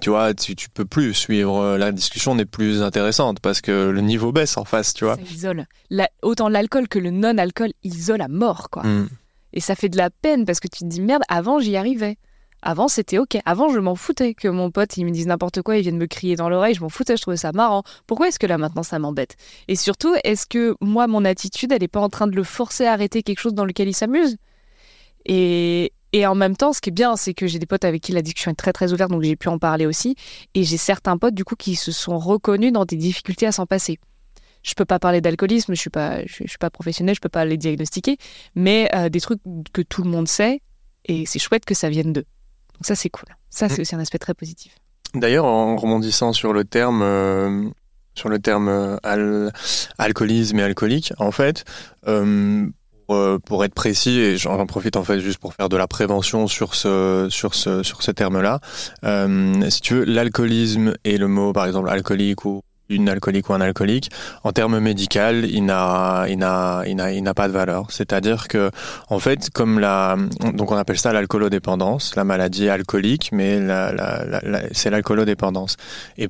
tu 0.00 0.10
vois 0.10 0.34
tu, 0.34 0.54
tu 0.54 0.68
peux 0.68 0.84
plus 0.84 1.14
suivre 1.14 1.76
la 1.76 1.92
discussion 1.92 2.34
n'est 2.34 2.44
plus 2.44 2.82
intéressante 2.82 3.40
parce 3.40 3.60
que 3.60 3.88
le 3.88 4.00
niveau 4.00 4.32
baisse 4.32 4.56
en 4.56 4.64
face 4.64 4.94
tu 4.94 5.04
vois. 5.04 5.16
La- 5.90 6.10
autant 6.22 6.48
l'alcool 6.48 6.88
que 6.88 6.98
le 6.98 7.10
non-alcool 7.10 7.72
isole 7.82 8.22
à 8.22 8.28
mort, 8.28 8.70
quoi. 8.70 8.84
Mm. 8.84 9.08
Et 9.52 9.60
ça 9.60 9.74
fait 9.74 9.88
de 9.88 9.96
la 9.96 10.10
peine 10.10 10.44
parce 10.44 10.60
que 10.60 10.68
tu 10.68 10.80
te 10.80 10.84
dis 10.84 11.00
merde, 11.00 11.22
avant 11.28 11.58
j'y 11.58 11.76
arrivais. 11.76 12.16
Avant, 12.62 12.88
c'était 12.88 13.16
ok. 13.16 13.38
Avant, 13.46 13.70
je 13.70 13.78
m'en 13.78 13.94
foutais 13.94 14.34
que 14.34 14.46
mon 14.46 14.70
pote, 14.70 14.96
il 14.98 15.06
me 15.06 15.10
dise 15.10 15.26
n'importe 15.26 15.62
quoi, 15.62 15.78
il 15.78 15.82
vienne 15.82 15.96
me 15.96 16.06
crier 16.06 16.36
dans 16.36 16.50
l'oreille, 16.50 16.74
je 16.74 16.82
m'en 16.82 16.90
foutais, 16.90 17.16
je 17.16 17.22
trouvais 17.22 17.38
ça 17.38 17.52
marrant. 17.52 17.82
Pourquoi 18.06 18.28
est-ce 18.28 18.38
que 18.38 18.46
là, 18.46 18.58
maintenant, 18.58 18.82
ça 18.82 18.98
m'embête? 18.98 19.36
Et 19.66 19.76
surtout, 19.76 20.14
est-ce 20.24 20.46
que 20.46 20.74
moi, 20.82 21.06
mon 21.06 21.24
attitude, 21.24 21.72
elle 21.72 21.80
n'est 21.80 21.88
pas 21.88 22.00
en 22.00 22.10
train 22.10 22.26
de 22.26 22.36
le 22.36 22.44
forcer 22.44 22.84
à 22.84 22.92
arrêter 22.92 23.22
quelque 23.22 23.38
chose 23.40 23.54
dans 23.54 23.64
lequel 23.64 23.88
il 23.88 23.94
s'amuse? 23.94 24.36
Et, 25.24 25.92
et 26.12 26.26
en 26.26 26.34
même 26.34 26.54
temps, 26.54 26.74
ce 26.74 26.82
qui 26.82 26.90
est 26.90 26.92
bien, 26.92 27.16
c'est 27.16 27.32
que 27.32 27.46
j'ai 27.46 27.58
des 27.58 27.66
potes 27.66 27.86
avec 27.86 28.02
qui 28.02 28.12
la 28.12 28.20
discussion 28.20 28.50
est 28.50 28.54
très 28.54 28.74
très 28.74 28.92
ouverte, 28.92 29.10
donc 29.10 29.22
j'ai 29.22 29.36
pu 29.36 29.48
en 29.48 29.58
parler 29.58 29.86
aussi. 29.86 30.14
Et 30.54 30.62
j'ai 30.64 30.76
certains 30.76 31.16
potes, 31.16 31.34
du 31.34 31.44
coup, 31.44 31.56
qui 31.56 31.76
se 31.76 31.92
sont 31.92 32.18
reconnus 32.18 32.72
dans 32.72 32.84
des 32.84 32.96
difficultés 32.96 33.46
à 33.46 33.52
s'en 33.52 33.64
passer. 33.64 33.98
Je 34.62 34.74
peux 34.74 34.84
pas 34.84 34.98
parler 34.98 35.20
d'alcoolisme, 35.20 35.74
je 35.74 35.80
suis 35.80 35.90
pas, 35.90 36.24
je, 36.26 36.46
suis 36.46 36.58
pas 36.58 36.70
professionnel, 36.70 37.14
je 37.14 37.20
peux 37.20 37.28
pas 37.28 37.44
les 37.44 37.56
diagnostiquer, 37.56 38.18
mais 38.54 38.88
euh, 38.94 39.08
des 39.08 39.20
trucs 39.20 39.40
que 39.72 39.82
tout 39.82 40.02
le 40.02 40.10
monde 40.10 40.28
sait, 40.28 40.60
et 41.06 41.26
c'est 41.26 41.38
chouette 41.38 41.64
que 41.64 41.74
ça 41.74 41.88
vienne 41.88 42.12
d'eux. 42.12 42.26
Donc 42.74 42.86
ça, 42.86 42.94
c'est 42.94 43.10
cool. 43.10 43.28
Ça, 43.50 43.68
c'est 43.68 43.78
mm. 43.78 43.80
aussi 43.80 43.94
un 43.94 44.00
aspect 44.00 44.18
très 44.18 44.34
positif. 44.34 44.74
D'ailleurs, 45.14 45.44
en 45.44 45.76
rebondissant 45.76 46.32
sur 46.32 46.52
le 46.52 46.64
terme, 46.64 47.02
euh, 47.02 47.68
sur 48.14 48.28
le 48.28 48.38
terme 48.38 48.68
euh, 48.68 49.50
alcoolisme 49.98 50.58
et 50.58 50.62
alcoolique, 50.62 51.12
en 51.18 51.32
fait, 51.32 51.64
euh, 52.06 52.68
pour, 53.06 53.64
être 53.64 53.74
précis, 53.74 54.20
et 54.20 54.36
j'en 54.36 54.64
profite 54.66 54.96
en 54.96 55.02
fait 55.02 55.18
juste 55.18 55.38
pour 55.38 55.52
faire 55.52 55.68
de 55.68 55.76
la 55.76 55.88
prévention 55.88 56.46
sur 56.46 56.76
ce, 56.76 57.26
sur 57.28 57.56
ce, 57.56 57.82
sur 57.82 58.02
ce 58.02 58.12
terme-là. 58.12 58.60
Si 59.68 59.80
tu 59.80 59.94
veux, 59.94 60.04
l'alcoolisme 60.04 60.94
et 61.02 61.18
le 61.18 61.26
mot, 61.26 61.52
par 61.52 61.66
exemple, 61.66 61.88
alcoolique 61.88 62.44
ou 62.44 62.62
une 62.90 63.08
alcoolique 63.08 63.48
ou 63.48 63.54
un 63.54 63.60
alcoolique, 63.60 64.10
en 64.44 64.52
termes 64.52 64.78
médical, 64.80 65.44
il 65.44 65.64
n'a, 65.64 66.26
il 66.28 66.38
n'a, 66.38 66.82
il 66.86 66.96
n'a, 66.96 67.12
il 67.12 67.22
n'a 67.22 67.34
pas 67.34 67.48
de 67.48 67.52
valeur. 67.52 67.86
C'est-à-dire 67.90 68.48
que, 68.48 68.70
en 69.08 69.18
fait, 69.18 69.50
comme 69.50 69.78
la, 69.78 70.16
donc 70.54 70.70
on 70.72 70.76
appelle 70.76 70.98
ça 70.98 71.12
l'alcoolodépendance, 71.12 72.16
la 72.16 72.24
maladie 72.24 72.68
alcoolique, 72.68 73.30
mais 73.32 73.60
la, 73.60 73.92
la, 73.92 74.24
la, 74.42 74.62
c'est 74.72 74.90
l'alcoolodépendance. 74.90 75.76
Et 76.18 76.28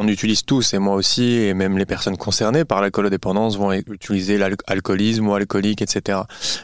on 0.00 0.08
utilise 0.08 0.44
tous, 0.44 0.72
et 0.72 0.78
moi 0.78 0.94
aussi, 0.94 1.34
et 1.34 1.52
même 1.52 1.76
les 1.76 1.84
personnes 1.84 2.16
concernées 2.16 2.64
par 2.64 2.80
l'alcoolodépendance 2.80 3.58
vont 3.58 3.70
utiliser 3.70 4.38
l'alcoolisme 4.38 5.28
ou 5.28 5.34
alcoolique, 5.34 5.82
etc. 5.82 6.20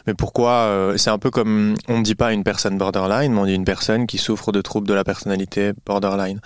Mais 0.07 0.15
pourquoi 0.15 0.51
euh, 0.51 0.97
C'est 0.97 1.11
un 1.11 1.19
peu 1.19 1.29
comme 1.29 1.75
on 1.87 1.99
ne 1.99 2.03
dit 2.03 2.15
pas 2.15 2.33
une 2.33 2.43
personne 2.43 2.79
borderline, 2.79 3.31
mais 3.31 3.39
on 3.39 3.45
dit 3.45 3.53
une 3.53 3.63
personne 3.63 4.07
qui 4.07 4.17
souffre 4.17 4.51
de 4.51 4.59
troubles 4.61 4.87
de 4.87 4.93
la 4.95 5.03
personnalité 5.03 5.73
borderline. 5.85 6.39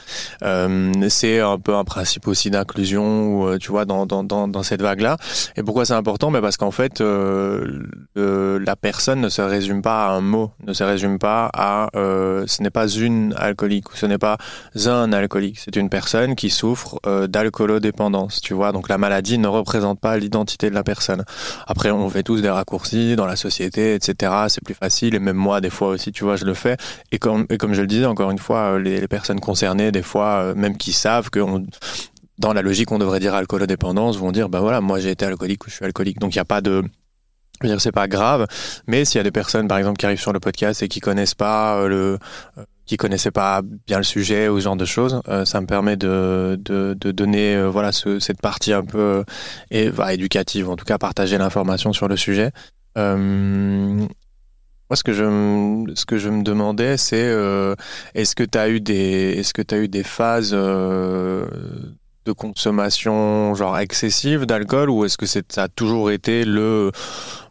Euh, 0.44 0.92
c'est 1.08 1.40
un 1.40 1.58
peu 1.58 1.76
un 1.76 1.86
principe 1.86 2.28
aussi 2.28 2.52
d'inclusion, 2.52 3.48
euh, 3.48 3.58
tu 3.58 3.72
vois, 3.72 3.86
dans, 3.86 4.06
dans, 4.06 4.24
dans, 4.26 4.64
cette 4.64 4.82
vague-là. 4.82 5.16
Et 5.56 5.64
pourquoi 5.64 5.86
c'est 5.86 5.94
important? 5.94 6.30
Mais 6.30 6.42
Parce 6.42 6.58
qu'en 6.58 6.72
fait, 6.72 7.00
la 7.00 8.76
personne 8.76 9.22
ne 9.22 9.30
se 9.30 9.42
résume 9.42 9.82
pas 9.82 10.08
à 10.08 10.12
un 10.12 10.22
mot, 10.22 10.52
ne 10.68 10.74
se 10.74 10.84
résume 10.84 11.20
pas 11.20 11.50
à 11.54 11.88
ce 11.94 12.62
n'est 12.62 12.70
pas 12.70 12.88
une 12.90 13.34
alcoolique 13.38 13.94
ou 13.94 13.96
ce 13.96 14.06
n'est 14.06 14.18
pas 14.18 14.38
un 14.86 15.14
alcoolique. 15.14 15.58
C'est 15.58 15.78
une 15.78 15.90
personne 15.90 16.36
qui 16.36 16.50
souffre 16.50 16.81
euh, 17.06 17.28
d'alcoolodépendance, 17.28 18.42
tu 18.42 18.54
vois. 18.54 18.72
Donc 18.72 18.90
la 18.90 18.98
maladie 18.98 19.38
ne 19.38 19.48
représente 19.48 20.00
pas 20.00 20.18
l'identité 20.18 20.70
de 20.70 20.76
la 20.76 20.84
personne. 20.84 21.24
Après, 21.68 21.92
on 21.92 22.10
fait 22.10 22.24
tous 22.24 22.42
des 22.42 22.50
raccourcis 22.50 23.16
dans 23.16 23.26
la 23.26 23.36
société, 23.36 23.96
etc. 23.96 24.34
C'est 24.48 24.64
plus 24.64 24.74
facile, 24.74 25.16
et 25.16 25.20
même 25.20 25.36
moi, 25.36 25.62
des 25.62 25.70
fois 25.70 25.90
aussi, 25.90 26.12
tu 26.12 26.24
vois, 26.24 26.36
je 26.36 26.46
le 26.46 26.54
fais. 26.54 26.78
Et 27.12 27.20
comme, 27.20 27.48
je 27.50 27.82
le 27.82 27.88
disais, 27.88 28.06
encore 28.06 28.32
une 28.32 28.40
fois, 28.40 28.74
euh, 28.74 28.80
les, 28.80 29.08
personnes 29.08 29.40
concernées, 29.40 29.92
des 29.92 30.04
fois, 30.04 30.42
euh, 30.42 30.56
même 30.56 30.78
qui 30.78 30.94
savent 30.94 31.30
que 31.30 31.40
dans 32.38 32.54
la 32.54 32.62
logique, 32.62 32.92
on 32.92 33.00
devrait 33.00 33.20
dire 33.20 33.36
alcoolodépendance, 33.36 34.18
vont 34.18 34.32
dire, 34.32 34.50
bah 34.50 34.60
voilà, 34.60 34.82
moi 34.82 35.00
j'ai 35.00 35.12
été 35.12 35.26
alcoolique 35.26 35.66
ou 35.66 35.70
je 35.70 35.76
suis 35.76 35.86
alcoolique. 35.86 36.20
Donc 36.20 36.34
il 36.34 36.38
n'y 36.38 36.42
a 36.42 36.46
pas 36.46 36.62
de 36.62 36.84
dire, 37.64 37.80
c'est 37.80 37.92
pas 37.92 38.08
grave, 38.08 38.48
mais 38.88 39.06
s'il 39.06 39.20
y 39.20 39.22
a 39.22 39.24
des 39.24 39.32
personnes, 39.32 39.68
par 39.68 39.78
exemple, 39.78 39.98
qui 39.98 40.06
arrivent 40.08 40.20
sur 40.20 40.34
le 40.34 40.40
podcast 40.40 40.82
et 40.82 40.88
qui 40.88 41.00
connaissent 41.00 41.36
pas 41.36 41.88
le, 41.88 42.18
qui 42.92 42.98
connaissaient 42.98 43.32
pas 43.32 43.62
bien 43.88 44.00
le 44.00 44.04
sujet 44.04 44.50
ou 44.50 44.60
ce 44.60 44.66
genre 44.66 44.76
de 44.76 44.84
choses. 44.84 45.22
Euh, 45.30 45.46
ça 45.46 45.62
me 45.62 45.66
permet 45.66 45.96
de, 45.96 46.60
de, 46.60 47.12
donner 47.14 47.56
euh, 47.56 47.70
voilà 47.70 47.94
ce, 47.94 48.20
cette 48.20 48.42
partie 48.42 48.74
un 48.74 48.84
peu 48.84 49.00
euh, 49.00 49.24
et, 49.70 49.90
bah, 49.92 50.14
éducative, 50.14 50.70
en 50.70 50.76
tout 50.76 50.84
cas 50.84 50.98
partager 50.98 51.38
l'information 51.38 51.94
sur 51.94 52.10
le 52.10 52.18
sujet. 52.18 52.52
moi, 52.98 53.06
ce 54.92 55.04
que 55.06 55.14
je, 55.14 55.24
ce 55.96 56.06
que 56.06 56.18
je 56.18 56.28
me 56.28 56.44
demandais, 56.44 56.98
c'est 56.98 57.32
est-ce 58.14 58.36
que 58.36 58.44
tu 58.44 58.58
as 58.58 58.68
eu 58.68 58.82
des, 58.82 59.36
est-ce 59.38 59.54
que 59.54 59.62
tu 59.62 59.74
as 59.74 59.78
eu 59.78 59.88
des 59.88 60.04
phases 60.04 60.54
de 62.26 62.32
consommation 62.34 63.56
genre 63.56 63.80
excessive 63.80 64.46
d'alcool 64.46 64.90
ou 64.90 65.06
est-ce 65.06 65.18
que 65.18 65.26
c'est, 65.26 65.52
ça 65.52 65.64
a 65.64 65.68
toujours 65.68 66.12
été 66.12 66.46
le 66.46 66.92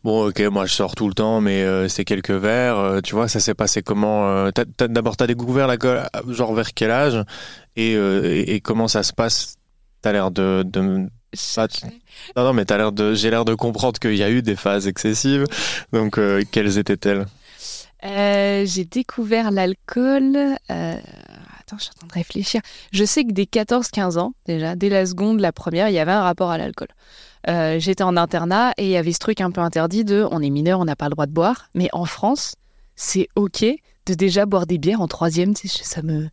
bon 0.04 0.28
ok 0.28 0.40
moi 0.42 0.64
je 0.66 0.74
sors 0.74 0.94
tout 0.94 1.09
le 1.09 1.14
temps 1.14 1.40
mais 1.40 1.62
euh, 1.62 1.88
c'est 1.88 2.04
quelques 2.04 2.30
verres 2.30 2.78
euh, 2.78 3.00
tu 3.00 3.16
vois 3.16 3.26
ça 3.26 3.40
s'est 3.40 3.54
passé 3.54 3.83
comment 3.83 4.28
euh, 4.28 4.50
d'abord 4.78 5.16
t'as 5.16 5.26
découvert 5.26 5.66
l'alcool 5.66 6.06
genre 6.28 6.54
vers 6.54 6.72
quel 6.72 6.92
âge 6.92 7.24
et, 7.76 7.94
et, 7.94 8.61
comment 8.61 8.88
ça 8.88 9.02
se 9.02 9.12
passe? 9.12 9.54
T'as 10.02 10.12
l'air 10.12 10.30
de, 10.30 10.64
de 10.66 10.80
non 10.80 11.09
non 12.37 12.52
mais 12.52 12.64
t'as 12.64 12.76
l'air 12.76 12.92
de 12.92 13.14
j'ai 13.14 13.30
l'air 13.30 13.44
de 13.44 13.54
comprendre 13.54 13.98
qu'il 13.98 14.16
y 14.16 14.22
a 14.22 14.30
eu 14.30 14.42
des 14.42 14.56
phases 14.56 14.87
excessives 14.87 15.46
donc 15.92 16.18
quelles 16.50 16.78
étaient-elles? 16.78 17.26
J'ai 18.02 18.85
découvert 18.85 19.50
l'alcool 19.50 20.56
je 21.78 21.85
suis 21.85 21.92
en 21.94 21.98
train 21.98 22.06
de 22.09 22.12
réfléchir. 22.12 22.61
Je 22.92 23.04
sais 23.04 23.24
que 23.24 23.33
dès 23.33 23.44
14-15 23.44 24.18
ans, 24.18 24.33
déjà, 24.46 24.76
dès 24.76 24.88
la 24.88 25.06
seconde, 25.06 25.40
la 25.40 25.52
première, 25.52 25.88
il 25.88 25.94
y 25.94 25.98
avait 25.98 26.12
un 26.12 26.22
rapport 26.22 26.50
à 26.50 26.59
l'alcool. 26.59 26.88
Euh, 27.48 27.78
j'étais 27.78 28.02
en 28.02 28.16
internat 28.16 28.72
et 28.76 28.85
il 28.85 28.90
y 28.90 28.96
avait 28.96 29.12
ce 29.12 29.18
truc 29.18 29.40
un 29.40 29.50
peu 29.50 29.61
interdit 29.61 30.04
de 30.04 30.26
on 30.30 30.42
est 30.42 30.50
mineur, 30.50 30.80
on 30.80 30.85
n'a 30.85 30.96
pas 30.96 31.06
le 31.06 31.12
droit 31.12 31.26
de 31.26 31.33
boire. 31.33 31.68
Mais 31.74 31.88
en 31.92 32.04
France, 32.04 32.56
c'est 32.96 33.28
OK 33.35 33.64
de 34.06 34.14
déjà 34.14 34.46
boire 34.46 34.66
des 34.66 34.78
bières 34.78 35.00
en 35.00 35.09
troisième. 35.09 35.54
Ça 35.56 36.02
me. 36.02 36.28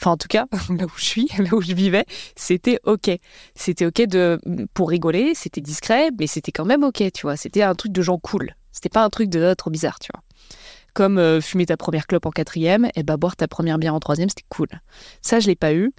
Enfin, 0.00 0.12
en 0.12 0.16
tout 0.16 0.28
cas, 0.28 0.46
là 0.70 0.84
où 0.84 0.92
je 0.96 1.04
suis, 1.04 1.28
là 1.38 1.54
où 1.54 1.60
je 1.60 1.74
vivais, 1.74 2.04
c'était 2.36 2.78
OK. 2.84 3.10
C'était 3.54 3.86
OK 3.86 4.02
de, 4.02 4.38
pour 4.74 4.90
rigoler, 4.90 5.34
c'était 5.34 5.60
discret, 5.60 6.10
mais 6.18 6.26
c'était 6.26 6.52
quand 6.52 6.66
même 6.66 6.84
OK, 6.84 7.02
tu 7.12 7.22
vois. 7.22 7.36
C'était 7.36 7.62
un 7.62 7.74
truc 7.74 7.92
de 7.92 8.02
gens 8.02 8.18
cool. 8.18 8.54
C'était 8.72 8.90
pas 8.90 9.04
un 9.04 9.10
truc 9.10 9.30
de 9.30 9.54
trop 9.54 9.70
bizarre, 9.70 9.98
tu 9.98 10.10
vois 10.14 10.22
comme 10.96 11.18
euh, 11.18 11.42
fumer 11.42 11.66
ta 11.66 11.76
première 11.76 12.06
clope 12.06 12.24
en 12.24 12.30
quatrième, 12.30 12.86
et 12.86 12.90
eh 12.96 13.02
bah 13.02 13.12
ben, 13.14 13.18
boire 13.18 13.36
ta 13.36 13.46
première 13.46 13.76
bière 13.76 13.94
en 13.94 14.00
troisième, 14.00 14.30
c'était 14.30 14.46
cool. 14.48 14.68
Ça, 15.20 15.40
je 15.40 15.46
l'ai 15.46 15.54
pas 15.54 15.74
eu. 15.74 15.92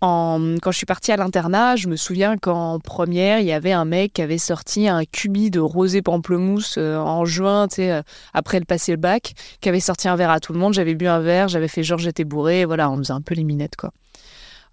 En... 0.00 0.54
Quand 0.62 0.70
je 0.70 0.76
suis 0.76 0.86
partie 0.86 1.10
à 1.10 1.16
l'internat, 1.16 1.74
je 1.74 1.88
me 1.88 1.96
souviens 1.96 2.36
qu'en 2.36 2.78
première, 2.78 3.40
il 3.40 3.46
y 3.46 3.52
avait 3.52 3.72
un 3.72 3.84
mec 3.84 4.12
qui 4.12 4.22
avait 4.22 4.38
sorti 4.38 4.86
un 4.86 5.04
cubi 5.04 5.50
de 5.50 5.58
rosé 5.58 6.02
pamplemousse 6.02 6.76
euh, 6.78 6.98
en 6.98 7.24
juin, 7.24 7.66
euh, 7.80 8.02
après 8.32 8.60
le 8.60 8.64
passer 8.64 8.92
le 8.92 8.98
bac, 8.98 9.34
qui 9.60 9.68
avait 9.68 9.80
sorti 9.80 10.06
un 10.06 10.14
verre 10.14 10.30
à 10.30 10.38
tout 10.38 10.52
le 10.52 10.60
monde. 10.60 10.72
J'avais 10.72 10.94
bu 10.94 11.08
un 11.08 11.18
verre, 11.18 11.48
j'avais 11.48 11.68
fait 11.68 11.82
genre 11.82 11.98
j'étais 11.98 12.24
bourré, 12.24 12.64
voilà, 12.64 12.92
on 12.92 12.98
faisait 12.98 13.12
un 13.12 13.22
peu 13.22 13.34
les 13.34 13.44
minettes, 13.44 13.74
quoi. 13.74 13.90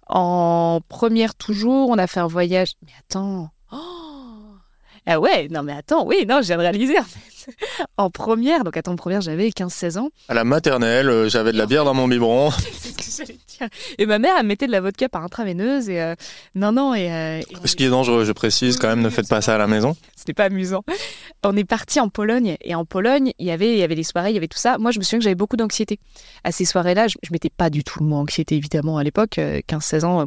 En 0.06 0.80
première, 0.88 1.34
toujours, 1.34 1.88
on 1.90 1.98
a 1.98 2.06
fait 2.06 2.20
un 2.20 2.28
voyage. 2.28 2.74
Mais 2.86 2.92
attends. 3.00 3.50
Oh 3.72 4.00
ah 5.06 5.18
ouais, 5.18 5.48
non 5.50 5.62
mais 5.64 5.72
attends, 5.72 6.06
oui, 6.06 6.24
non, 6.28 6.40
je 6.40 6.46
viens 6.46 6.56
de 6.56 6.62
réaliser 6.62 6.98
en 6.98 7.02
fait. 7.02 7.39
en 7.96 8.10
première, 8.10 8.64
donc 8.64 8.76
à 8.76 8.82
ton 8.82 8.96
première, 8.96 9.20
j'avais 9.20 9.48
15-16 9.48 9.98
ans. 9.98 10.10
À 10.28 10.34
la 10.34 10.44
maternelle, 10.44 11.08
euh, 11.08 11.28
j'avais 11.28 11.52
de 11.52 11.58
la 11.58 11.66
bière 11.66 11.84
dans 11.84 11.94
mon 11.94 12.08
biberon. 12.08 12.50
Et 13.98 14.06
ma 14.06 14.18
mère, 14.18 14.36
elle 14.38 14.46
mettait 14.46 14.66
de 14.66 14.72
la 14.72 14.80
vodka 14.80 15.08
par 15.08 15.22
intraveineuse. 15.22 15.88
Et 15.88 16.00
euh, 16.00 16.14
non, 16.54 16.72
non. 16.72 16.94
Et, 16.94 17.12
euh, 17.12 17.40
Ce 17.64 17.76
qui 17.76 17.84
est 17.84 17.90
dangereux, 17.90 18.24
je 18.24 18.32
précise 18.32 18.78
quand 18.78 18.88
même, 18.88 19.02
ne 19.02 19.10
faites 19.10 19.28
pas 19.28 19.40
ça 19.40 19.54
à 19.54 19.58
la 19.58 19.66
maison. 19.66 19.96
C'était 20.16 20.32
pas 20.32 20.44
amusant. 20.44 20.82
On 21.44 21.56
est 21.56 21.64
parti 21.64 22.00
en 22.00 22.08
Pologne. 22.08 22.56
Et 22.62 22.74
en 22.74 22.84
Pologne, 22.84 23.32
il 23.38 23.46
y 23.46 23.50
avait, 23.50 23.72
il 23.72 23.78
y 23.78 23.82
avait 23.82 23.94
des 23.94 24.02
soirées, 24.02 24.30
il 24.30 24.34
y 24.34 24.38
avait 24.38 24.48
tout 24.48 24.58
ça. 24.58 24.78
Moi, 24.78 24.90
je 24.90 24.98
me 24.98 25.04
souviens 25.04 25.18
que 25.18 25.24
j'avais 25.24 25.34
beaucoup 25.34 25.56
d'anxiété. 25.56 25.98
À 26.44 26.52
ces 26.52 26.64
soirées-là, 26.64 27.08
je, 27.08 27.16
je 27.22 27.30
mettais 27.32 27.50
pas 27.50 27.70
du 27.70 27.84
tout 27.84 28.00
le 28.00 28.06
mot 28.06 28.16
anxiété, 28.16 28.56
évidemment, 28.56 28.98
à 28.98 29.04
l'époque, 29.04 29.38
15-16 29.38 30.04
ans. 30.04 30.26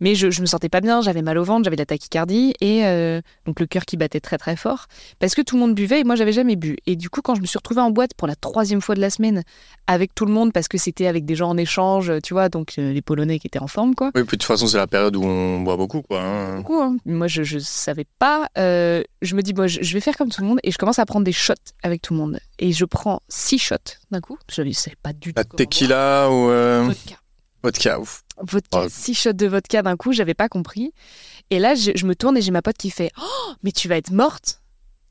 Mais 0.00 0.14
je, 0.14 0.30
je 0.30 0.40
me 0.40 0.46
sentais 0.46 0.68
pas 0.68 0.80
bien, 0.80 1.00
j'avais 1.02 1.22
mal 1.22 1.38
au 1.38 1.44
ventre, 1.44 1.64
j'avais 1.64 1.76
de 1.76 1.82
la 1.82 1.86
tachycardie. 1.86 2.54
Et 2.60 2.82
donc 3.46 3.60
le 3.60 3.66
cœur 3.66 3.84
qui 3.84 3.96
battait 3.96 4.20
très, 4.20 4.38
très 4.38 4.56
fort. 4.56 4.86
Parce 5.18 5.34
que 5.34 5.42
tout 5.42 5.56
le 5.56 5.60
monde 5.60 5.74
buvait 5.74 6.00
et 6.00 6.04
moi, 6.04 6.16
j'avais 6.16 6.32
jamais 6.36 6.56
bu. 6.56 6.76
Et 6.86 6.96
du 6.96 7.10
coup, 7.10 7.22
quand 7.22 7.34
je 7.34 7.40
me 7.40 7.46
suis 7.46 7.58
retrouvée 7.58 7.80
en 7.80 7.90
boîte 7.90 8.14
pour 8.14 8.28
la 8.28 8.36
troisième 8.36 8.80
fois 8.80 8.94
de 8.94 9.00
la 9.00 9.10
semaine 9.10 9.42
avec 9.86 10.14
tout 10.14 10.24
le 10.24 10.32
monde, 10.32 10.52
parce 10.52 10.68
que 10.68 10.78
c'était 10.78 11.06
avec 11.06 11.24
des 11.24 11.34
gens 11.34 11.50
en 11.50 11.56
échange, 11.56 12.12
tu 12.22 12.34
vois, 12.34 12.48
donc 12.48 12.74
euh, 12.78 12.92
les 12.92 13.02
Polonais 13.02 13.38
qui 13.38 13.46
étaient 13.46 13.58
en 13.58 13.66
forme, 13.66 13.94
quoi. 13.94 14.10
Oui, 14.14 14.22
puis 14.24 14.36
de 14.36 14.42
toute 14.42 14.44
façon, 14.44 14.66
c'est 14.66 14.76
la 14.76 14.86
période 14.86 15.16
où 15.16 15.24
on 15.24 15.60
boit 15.60 15.76
beaucoup, 15.76 16.02
quoi. 16.02 16.22
Hein. 16.22 16.58
Beaucoup, 16.58 16.80
hein. 16.80 16.96
Moi, 17.04 17.26
je, 17.26 17.42
je 17.42 17.58
savais 17.58 18.06
pas. 18.18 18.48
Euh, 18.58 19.02
je 19.22 19.34
me 19.34 19.42
dis, 19.42 19.54
moi, 19.54 19.66
je, 19.66 19.92
vais 19.92 20.00
faire 20.00 20.16
comme 20.16 20.30
tout 20.30 20.42
le 20.42 20.46
monde 20.46 20.60
et 20.62 20.70
je 20.70 20.78
commence 20.78 20.98
à 20.98 21.06
prendre 21.06 21.24
des 21.24 21.32
shots 21.32 21.54
avec 21.82 22.02
tout 22.02 22.14
le 22.14 22.20
monde. 22.20 22.38
Et 22.58 22.72
je 22.72 22.84
prends 22.84 23.20
six 23.28 23.58
shots 23.58 23.76
d'un 24.10 24.20
coup. 24.20 24.38
Je 24.52 24.62
ne 24.62 24.72
sais 24.72 24.94
pas 25.02 25.12
du 25.12 25.32
tout. 25.32 25.38
La 25.40 25.44
tequila 25.44 26.30
ou. 26.30 26.50
Euh, 26.50 26.84
vodka. 26.86 27.16
Vodka, 27.62 28.00
ouf. 28.00 28.22
Vodka, 28.38 28.86
six 28.88 29.14
shots 29.14 29.32
de 29.32 29.46
vodka 29.46 29.82
d'un 29.82 29.96
coup, 29.96 30.12
j'avais 30.12 30.34
pas 30.34 30.48
compris. 30.48 30.92
Et 31.50 31.58
là, 31.58 31.74
je, 31.74 31.92
je 31.94 32.06
me 32.06 32.14
tourne 32.14 32.36
et 32.36 32.42
j'ai 32.42 32.50
ma 32.50 32.62
pote 32.62 32.76
qui 32.76 32.90
fait 32.90 33.10
Oh, 33.18 33.52
mais 33.62 33.72
tu 33.72 33.88
vas 33.88 33.96
être 33.96 34.10
morte. 34.10 34.60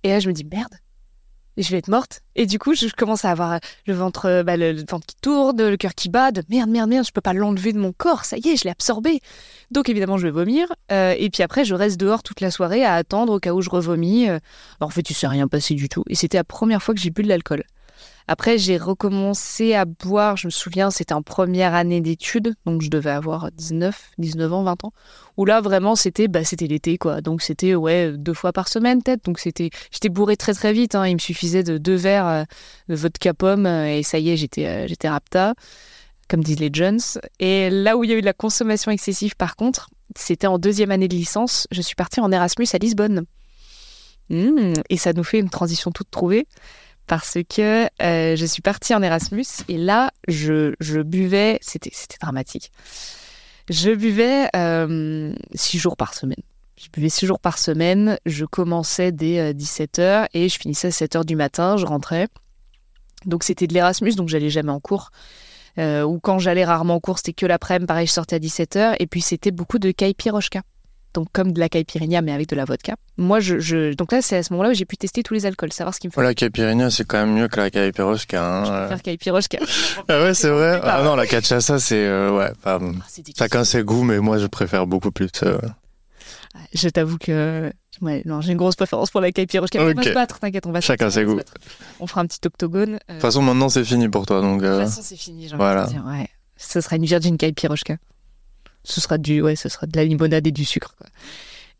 Et 0.03 0.09
là, 0.09 0.19
je 0.19 0.27
me 0.27 0.33
dis 0.33 0.45
Merde, 0.45 0.75
je 1.63 1.71
vais 1.71 1.77
être 1.77 1.87
morte. 1.87 2.21
Et 2.35 2.45
du 2.45 2.59
coup, 2.59 2.73
je 2.73 2.87
commence 2.87 3.25
à 3.25 3.31
avoir 3.31 3.59
le 3.85 3.93
ventre, 3.93 4.43
bah, 4.43 4.57
le, 4.57 4.83
ventre 4.89 5.05
qui 5.05 5.15
tourne, 5.21 5.69
le 5.69 5.77
cœur 5.77 5.95
qui 5.95 6.09
bat, 6.09 6.31
de 6.31 6.43
merde, 6.49 6.69
merde, 6.69 6.89
merde, 6.89 7.05
je 7.05 7.11
peux 7.11 7.21
pas 7.21 7.33
l'enlever 7.33 7.73
de 7.73 7.79
mon 7.79 7.93
corps, 7.93 8.25
ça 8.25 8.37
y 8.37 8.49
est, 8.49 8.57
je 8.57 8.65
l'ai 8.65 8.71
absorbé. 8.71 9.21
Donc 9.71 9.89
évidemment, 9.89 10.17
je 10.17 10.27
vais 10.27 10.31
vomir. 10.31 10.67
Euh, 10.91 11.15
et 11.17 11.29
puis 11.29 11.43
après, 11.43 11.65
je 11.65 11.73
reste 11.75 11.99
dehors 11.99 12.23
toute 12.23 12.41
la 12.41 12.51
soirée 12.51 12.83
à 12.83 12.95
attendre 12.95 13.33
au 13.33 13.39
cas 13.39 13.53
où 13.53 13.61
je 13.61 13.69
revomis. 13.69 14.29
Euh. 14.29 14.39
en 14.79 14.89
fait, 14.89 15.09
il 15.09 15.13
s'est 15.13 15.27
rien 15.27 15.47
passé 15.47 15.75
du 15.75 15.89
tout. 15.89 16.03
Et 16.09 16.15
c'était 16.15 16.37
la 16.37 16.43
première 16.43 16.83
fois 16.83 16.93
que 16.93 17.01
j'ai 17.01 17.09
bu 17.09 17.23
de 17.23 17.29
l'alcool. 17.29 17.63
Après, 18.27 18.57
j'ai 18.57 18.77
recommencé 18.77 19.75
à 19.75 19.85
boire, 19.85 20.35
je 20.35 20.47
me 20.47 20.51
souviens, 20.51 20.89
c'était 20.89 21.13
en 21.13 21.21
première 21.21 21.75
année 21.75 22.01
d'études, 22.01 22.55
donc 22.65 22.81
je 22.81 22.89
devais 22.89 23.11
avoir 23.11 23.51
19, 23.51 24.13
19 24.17 24.51
ans, 24.51 24.63
20 24.63 24.85
ans, 24.85 24.93
où 25.37 25.45
là, 25.45 25.61
vraiment, 25.61 25.95
c'était 25.95 26.27
bah, 26.27 26.43
c'était 26.43 26.65
l'été, 26.65 26.97
quoi. 26.97 27.21
Donc, 27.21 27.43
c'était, 27.43 27.75
ouais, 27.75 28.13
deux 28.17 28.33
fois 28.33 28.51
par 28.51 28.67
semaine, 28.67 29.03
peut-être. 29.03 29.25
Donc, 29.25 29.37
c'était, 29.37 29.69
j'étais 29.91 30.09
bourré 30.09 30.37
très, 30.37 30.55
très 30.55 30.73
vite. 30.73 30.95
Hein. 30.95 31.05
Il 31.05 31.15
me 31.15 31.19
suffisait 31.19 31.63
de 31.63 31.77
deux 31.77 31.95
verres 31.95 32.27
euh, 32.27 32.43
de 32.89 32.95
vodka 32.95 33.35
pomme, 33.35 33.67
euh, 33.67 33.97
et 33.97 34.01
ça 34.01 34.17
y 34.17 34.31
est, 34.31 34.37
j'étais, 34.37 34.65
euh, 34.65 34.87
j'étais 34.87 35.09
rapta, 35.09 35.53
comme 36.27 36.43
disent 36.43 36.59
les 36.59 36.71
Jones. 36.73 36.99
Et 37.39 37.69
là 37.69 37.95
où 37.95 38.03
il 38.03 38.09
y 38.09 38.13
a 38.13 38.17
eu 38.17 38.21
de 38.21 38.25
la 38.25 38.33
consommation 38.33 38.91
excessive, 38.91 39.35
par 39.35 39.55
contre, 39.55 39.89
c'était 40.15 40.47
en 40.47 40.57
deuxième 40.57 40.89
année 40.89 41.07
de 41.07 41.15
licence. 41.15 41.67
Je 41.69 41.81
suis 41.81 41.95
partie 41.95 42.21
en 42.21 42.31
Erasmus 42.31 42.67
à 42.73 42.79
Lisbonne. 42.79 43.25
Mmh, 44.29 44.73
et 44.89 44.97
ça 44.97 45.13
nous 45.13 45.23
fait 45.23 45.37
une 45.37 45.51
transition 45.51 45.91
toute 45.91 46.09
trouvée 46.09 46.47
parce 47.07 47.37
que 47.47 47.85
euh, 48.01 48.35
je 48.35 48.45
suis 48.45 48.61
partie 48.61 48.93
en 48.93 49.01
Erasmus 49.01 49.45
et 49.67 49.77
là, 49.77 50.11
je, 50.27 51.01
buvais, 51.01 51.59
c'était 51.61 51.91
dramatique. 52.21 52.71
Je 53.69 53.91
buvais 53.91 54.49
euh, 54.55 55.33
six 55.53 55.79
jours 55.79 55.97
par 55.97 56.13
semaine. 56.13 56.41
Je 56.77 56.89
buvais 56.91 57.09
six 57.09 57.25
jours 57.25 57.39
par 57.39 57.57
semaine, 57.57 58.19
je 58.25 58.43
commençais 58.43 59.11
dès 59.11 59.53
17h 59.53 59.99
euh, 59.99 60.25
et 60.33 60.49
je 60.49 60.59
finissais 60.59 60.87
à 60.87 60.91
7h 60.91 61.23
du 61.25 61.35
matin, 61.35 61.77
je 61.77 61.85
rentrais. 61.85 62.27
Donc 63.25 63.43
c'était 63.43 63.65
de 63.65 63.73
l'Erasmus, 63.73 64.15
donc 64.15 64.27
j'allais 64.27 64.49
jamais 64.49 64.71
en 64.71 64.81
cours. 64.81 65.11
ou 65.77 66.19
quand 66.21 66.37
j'allais 66.37 66.65
rarement 66.65 66.95
en 66.95 66.99
cours, 66.99 67.17
c'était 67.17 67.33
que 67.33 67.45
l'après-midi, 67.45 67.87
pareil, 67.87 68.07
je 68.07 68.11
sortais 68.11 68.35
à 68.35 68.39
17h. 68.39 68.97
Et 68.99 69.07
puis 69.07 69.21
c'était 69.21 69.51
beaucoup 69.51 69.79
de 69.79 69.91
caipiroshka 69.91 70.61
donc 71.15 71.27
comme 71.31 71.51
de 71.53 71.59
la 71.59 71.69
caipirinha 71.69 72.21
mais 72.21 72.31
avec 72.31 72.47
de 72.47 72.55
la 72.55 72.65
vodka. 72.65 72.95
Moi, 73.17 73.39
je, 73.39 73.93
donc 73.93 74.11
là, 74.11 74.21
c'est 74.21 74.37
à 74.37 74.43
ce 74.43 74.51
moment-là 74.53 74.71
où 74.71 74.73
j'ai 74.73 74.85
pu 74.85 74.97
tester 74.97 75.23
tous 75.23 75.33
les 75.33 75.45
alcools, 75.45 75.71
savoir 75.71 75.95
ce 75.95 75.99
qui 75.99 76.07
me 76.07 76.11
faut. 76.11 76.21
la 76.21 76.33
caipirinha, 76.33 76.89
c'est 76.91 77.05
quand 77.05 77.17
même 77.17 77.33
mieux 77.33 77.47
que 77.47 77.57
la 77.57 77.69
caipiroshka. 77.71 78.43
Hein. 78.43 78.65
Je 78.65 78.69
préfère 78.71 79.01
caipiroshka. 79.01 79.57
ah 80.09 80.21
ouais, 80.21 80.33
c'est 80.33 80.49
vrai? 80.49 80.79
Ah 80.83 81.01
non, 81.03 81.15
la 81.15 81.25
cachaça, 81.25 81.79
c'est 81.79 82.05
euh, 82.05 82.37
ouais, 82.37 82.51
ah, 82.65 82.79
chacun 83.37 83.63
ses 83.63 83.83
goûts, 83.83 84.03
mais 84.03 84.19
moi, 84.19 84.37
je 84.37 84.47
préfère 84.47 84.85
beaucoup 84.85 85.11
plus. 85.11 85.29
Euh. 85.43 85.57
Je 86.73 86.89
t'avoue 86.89 87.17
que 87.17 87.71
Ouais, 88.01 88.21
non, 88.25 88.41
j'ai 88.41 88.51
une 88.51 88.57
grosse 88.57 88.75
préférence 88.75 89.09
pour 89.09 89.21
la 89.21 89.31
caipiroshka. 89.31 89.81
On 89.81 89.93
va 89.93 90.03
se 90.03 90.09
battre, 90.09 90.39
t'inquiète, 90.39 90.65
on 90.65 90.71
va 90.71 90.81
Chacun 90.81 91.09
ses 91.09 91.23
goûts. 91.23 91.39
On 91.99 92.07
fera 92.07 92.21
un 92.21 92.25
petit 92.25 92.45
octogone. 92.45 92.93
De 92.93 93.13
toute 93.13 93.21
façon, 93.21 93.41
maintenant, 93.41 93.69
c'est 93.69 93.85
fini 93.85 94.09
pour 94.09 94.25
toi. 94.25 94.41
Donc, 94.41 94.61
De 94.61 94.67
toute 94.67 94.89
façon, 94.89 95.01
c'est 95.03 95.15
fini, 95.15 95.47
j'ai 95.47 95.55
voilà. 95.55 95.85
dire. 95.85 96.03
Ouais. 96.05 96.27
Ce 96.57 96.81
sera 96.81 96.97
une 96.97 97.05
Virgin 97.05 97.37
Caipiroshka. 97.37 97.97
Ce 98.85 99.01
sera, 99.01 99.17
du, 99.17 99.41
ouais, 99.41 99.55
ce 99.55 99.67
sera 99.67 99.87
de 99.87 99.97
la 99.97 100.05
limonade 100.05 100.47
et 100.47 100.51
du 100.51 100.63
sucre. 100.63 100.95
Quoi. 100.97 101.07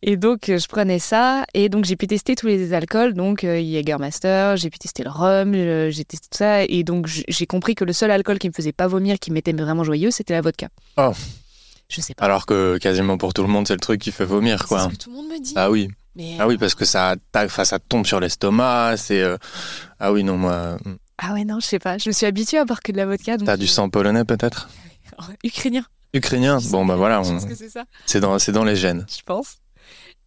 Et 0.08 0.18
donc, 0.18 0.50
euh, 0.50 0.60
je 0.60 0.68
prenais 0.68 1.00
ça. 1.00 1.46
Et 1.54 1.68
donc, 1.68 1.86
j'ai 1.86 1.96
pu 1.96 2.06
tester 2.06 2.36
tous 2.36 2.46
les 2.46 2.74
alcools. 2.74 3.14
Donc, 3.14 3.44
euh, 3.44 3.58
Jägermaster, 3.58 4.56
j'ai 4.56 4.70
pu 4.70 4.78
tester 4.78 5.04
le 5.04 5.10
rhum, 5.10 5.54
euh, 5.56 5.90
j'ai 5.90 6.06
testé 6.06 6.28
tout 6.30 6.38
ça. 6.38 6.64
Et 6.64 6.84
donc, 6.84 7.08
j'ai 7.08 7.46
compris 7.48 7.74
que 7.74 7.84
le 7.84 7.94
seul 7.94 8.12
alcool 8.12 8.38
qui 8.38 8.48
me 8.48 8.54
faisait 8.54 8.72
pas 8.72 8.86
vomir, 8.86 9.18
qui 9.18 9.32
m'était 9.32 9.54
vraiment 9.54 9.84
joyeux, 9.84 10.12
c'était 10.12 10.34
la 10.34 10.42
vodka. 10.42 10.68
Oh. 10.98 11.12
Je 11.90 12.02
sais 12.02 12.14
pas. 12.14 12.26
Alors 12.26 12.46
que 12.46 12.78
quasiment 12.78 13.18
pour 13.18 13.34
tout 13.34 13.42
le 13.42 13.48
monde, 13.48 13.68
c'est 13.68 13.74
le 13.74 13.80
truc 13.80 14.02
qui 14.02 14.12
fait 14.12 14.26
vomir, 14.26 14.68
quoi. 14.68 14.80
C'est 14.80 14.86
ce 14.86 14.90
que 14.90 15.04
tout 15.04 15.10
le 15.10 15.16
monde 15.16 15.28
me 15.28 15.42
dit. 15.42 15.54
Ah 15.56 15.72
oui. 15.72 15.88
Ah 16.40 16.48
oui, 16.48 16.58
parce 16.58 16.76
que 16.76 16.86
ça, 16.86 17.16
ça 17.34 17.80
tombe 17.80 18.06
sur 18.06 18.20
l'estomac. 18.20 18.98
C'est. 18.98 19.24
Ah 20.00 20.12
oui, 20.12 20.24
non, 20.24 20.38
moi. 20.38 20.78
Hmm. 20.86 20.96
Ah 21.18 21.34
ouais, 21.34 21.46
non, 21.46 21.60
je 21.60 21.66
sais 21.66 21.80
pas. 21.80 21.98
Je 21.98 22.10
me 22.10 22.14
suis 22.14 22.26
habituée 22.26 22.58
à 22.58 22.66
boire 22.66 22.82
que 22.82 22.92
de 22.92 22.98
la 22.98 23.06
vodka. 23.06 23.38
T'as 23.38 23.58
du 23.58 23.68
sang 23.68 23.90
polonais, 23.90 24.24
peut-être? 24.24 24.70
Ukrainien. 25.44 25.86
Ukrainien 26.16 26.60
Bon, 26.72 26.86
bah 26.86 26.96
voilà. 26.96 27.22
On... 27.22 27.40
c'est 28.06 28.20
dans, 28.20 28.38
dans 28.38 28.64
les 28.64 28.76
gènes. 28.76 29.06
Je 29.10 29.22
pense. 29.24 29.58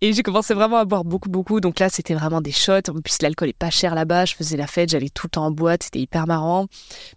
Et 0.01 0.13
j'ai 0.13 0.23
commencé 0.23 0.55
vraiment 0.55 0.77
à 0.77 0.85
boire 0.85 1.05
beaucoup, 1.05 1.29
beaucoup. 1.29 1.61
Donc 1.61 1.81
là, 1.81 1.89
c'était 1.89 2.15
vraiment 2.15 2.41
des 2.41 2.53
shots. 2.53 2.89
En 2.89 3.01
plus, 3.01 3.21
l'alcool 3.21 3.49
est 3.49 3.59
pas 3.59 3.71
cher 3.71 3.97
là-bas. 3.97 4.27
Je 4.27 4.35
faisais 4.37 4.57
la 4.57 4.69
fête, 4.69 4.91
j'allais 4.91 5.09
tout 5.09 5.27
le 5.27 5.31
temps 5.31 5.47
en 5.47 5.51
boîte. 5.51 5.83
C'était 5.85 5.99
hyper 5.99 6.27
marrant. 6.29 6.67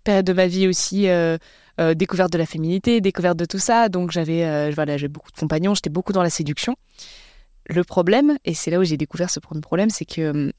Période 0.03 0.25
de 0.25 0.33
ma 0.33 0.47
vie 0.47 0.67
aussi, 0.67 1.07
euh, 1.07 1.37
euh, 1.79 1.93
découverte 1.93 2.33
de 2.33 2.39
la 2.39 2.47
féminité, 2.47 2.99
découverte 2.99 3.37
de 3.37 3.45
tout 3.45 3.59
ça. 3.59 3.87
Donc 3.87 4.11
j'avais 4.11 4.45
euh, 4.45 4.71
voilà, 4.73 4.97
j'avais 4.97 5.09
beaucoup 5.09 5.31
de 5.31 5.37
compagnons. 5.37 5.75
J'étais 5.75 5.91
beaucoup 5.91 6.11
dans 6.11 6.23
la 6.23 6.31
séduction. 6.31 6.75
Le 7.67 7.83
problème, 7.83 8.37
et 8.45 8.55
c'est 8.55 8.71
là 8.71 8.79
où 8.79 8.83
j'ai 8.83 8.97
découvert 8.97 9.29
ce 9.29 9.39
premier 9.39 9.61
problème, 9.61 9.91
c'est 9.91 10.05
que 10.05 10.51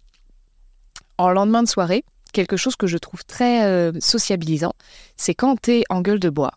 en 1.18 1.30
lendemain 1.30 1.64
de 1.64 1.68
soirée, 1.68 2.04
quelque 2.32 2.56
chose 2.56 2.76
que 2.76 2.86
je 2.86 2.98
trouve 2.98 3.24
très 3.24 3.92
sociabilisant, 4.00 4.72
c'est 5.16 5.34
quand 5.34 5.60
tu 5.60 5.72
es 5.72 5.84
en 5.90 6.00
gueule 6.00 6.20
de 6.20 6.30
bois 6.30 6.52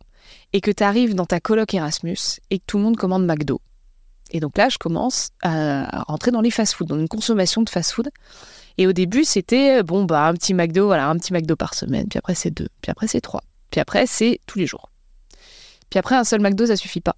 et 0.55 0.61
que 0.61 0.71
tu 0.71 0.83
arrives 0.83 1.15
dans 1.15 1.25
ta 1.25 1.39
coloc 1.39 1.73
Erasmus 1.73 2.39
et 2.49 2.59
que 2.59 2.63
tout 2.65 2.77
le 2.77 2.83
monde 2.83 2.95
commande 2.95 3.25
McDo 3.25 3.59
et 4.31 4.39
donc 4.39 4.57
là, 4.57 4.69
je 4.69 4.77
commence 4.77 5.29
à 5.43 6.03
rentrer 6.07 6.31
dans 6.31 6.41
les 6.41 6.51
fast-food, 6.51 6.87
dans 6.87 6.99
une 6.99 7.07
consommation 7.07 7.61
de 7.61 7.69
fast-food. 7.69 8.09
Et 8.77 8.87
au 8.87 8.93
début, 8.93 9.23
c'était 9.23 9.83
bon, 9.83 10.03
bah, 10.03 10.27
un 10.27 10.33
petit 10.33 10.53
McDo, 10.53 10.87
voilà, 10.87 11.07
un 11.07 11.17
petit 11.17 11.31
McDo 11.31 11.55
par 11.55 11.73
semaine. 11.73 12.07
Puis 12.09 12.19
après, 12.19 12.35
c'est 12.35 12.51
deux. 12.51 12.67
Puis 12.81 12.91
après, 12.91 13.07
c'est 13.07 13.21
trois. 13.21 13.43
Puis 13.71 13.79
après, 13.79 14.05
c'est 14.07 14.39
tous 14.47 14.59
les 14.59 14.65
jours. 14.65 14.89
Puis 15.89 15.99
après, 15.99 16.15
un 16.15 16.23
seul 16.23 16.41
McDo, 16.41 16.65
ça 16.65 16.75
suffit 16.75 17.01
pas. 17.01 17.15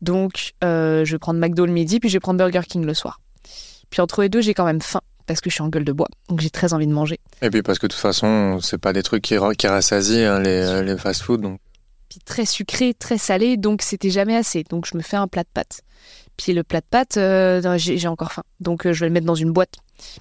Donc, 0.00 0.52
euh, 0.64 1.04
je 1.04 1.12
vais 1.12 1.18
prendre 1.18 1.38
McDo 1.38 1.64
le 1.64 1.72
midi, 1.72 2.00
puis 2.00 2.08
je 2.08 2.16
vais 2.16 2.20
prendre 2.20 2.38
Burger 2.38 2.66
King 2.68 2.84
le 2.84 2.94
soir. 2.94 3.20
Puis 3.88 4.00
entre 4.00 4.22
les 4.22 4.28
deux, 4.28 4.40
j'ai 4.40 4.52
quand 4.52 4.64
même 4.64 4.82
faim 4.82 5.00
parce 5.26 5.40
que 5.40 5.48
je 5.48 5.54
suis 5.54 5.62
en 5.62 5.68
gueule 5.68 5.84
de 5.84 5.92
bois. 5.92 6.08
Donc 6.28 6.40
j'ai 6.40 6.50
très 6.50 6.74
envie 6.74 6.86
de 6.86 6.92
manger. 6.92 7.20
Et 7.40 7.50
puis 7.50 7.62
parce 7.62 7.78
que 7.78 7.86
de 7.86 7.92
toute 7.92 8.00
façon, 8.00 8.58
c'est 8.60 8.78
pas 8.78 8.92
des 8.92 9.02
trucs 9.02 9.22
qui, 9.22 9.36
qui 9.56 9.66
rassasient 9.68 10.26
hein, 10.26 10.40
les, 10.40 10.82
les 10.82 10.98
fast-food. 10.98 11.40
Donc... 11.40 11.60
Puis 12.12 12.20
très 12.20 12.44
sucré, 12.44 12.92
très 12.92 13.16
salé, 13.16 13.56
donc 13.56 13.80
c'était 13.80 14.10
jamais 14.10 14.36
assez. 14.36 14.64
Donc 14.64 14.84
je 14.84 14.98
me 14.98 15.02
fais 15.02 15.16
un 15.16 15.28
plat 15.28 15.44
de 15.44 15.48
pâtes. 15.48 15.80
Puis 16.36 16.52
le 16.52 16.62
plat 16.62 16.82
de 16.82 16.84
pâtes, 16.84 17.16
euh, 17.16 17.78
j'ai 17.78 18.06
encore 18.06 18.32
faim. 18.32 18.42
Donc 18.60 18.84
euh, 18.84 18.92
je 18.92 19.00
vais 19.00 19.06
le 19.06 19.14
mettre 19.14 19.24
dans 19.24 19.34
une 19.34 19.50
boîte. 19.50 19.76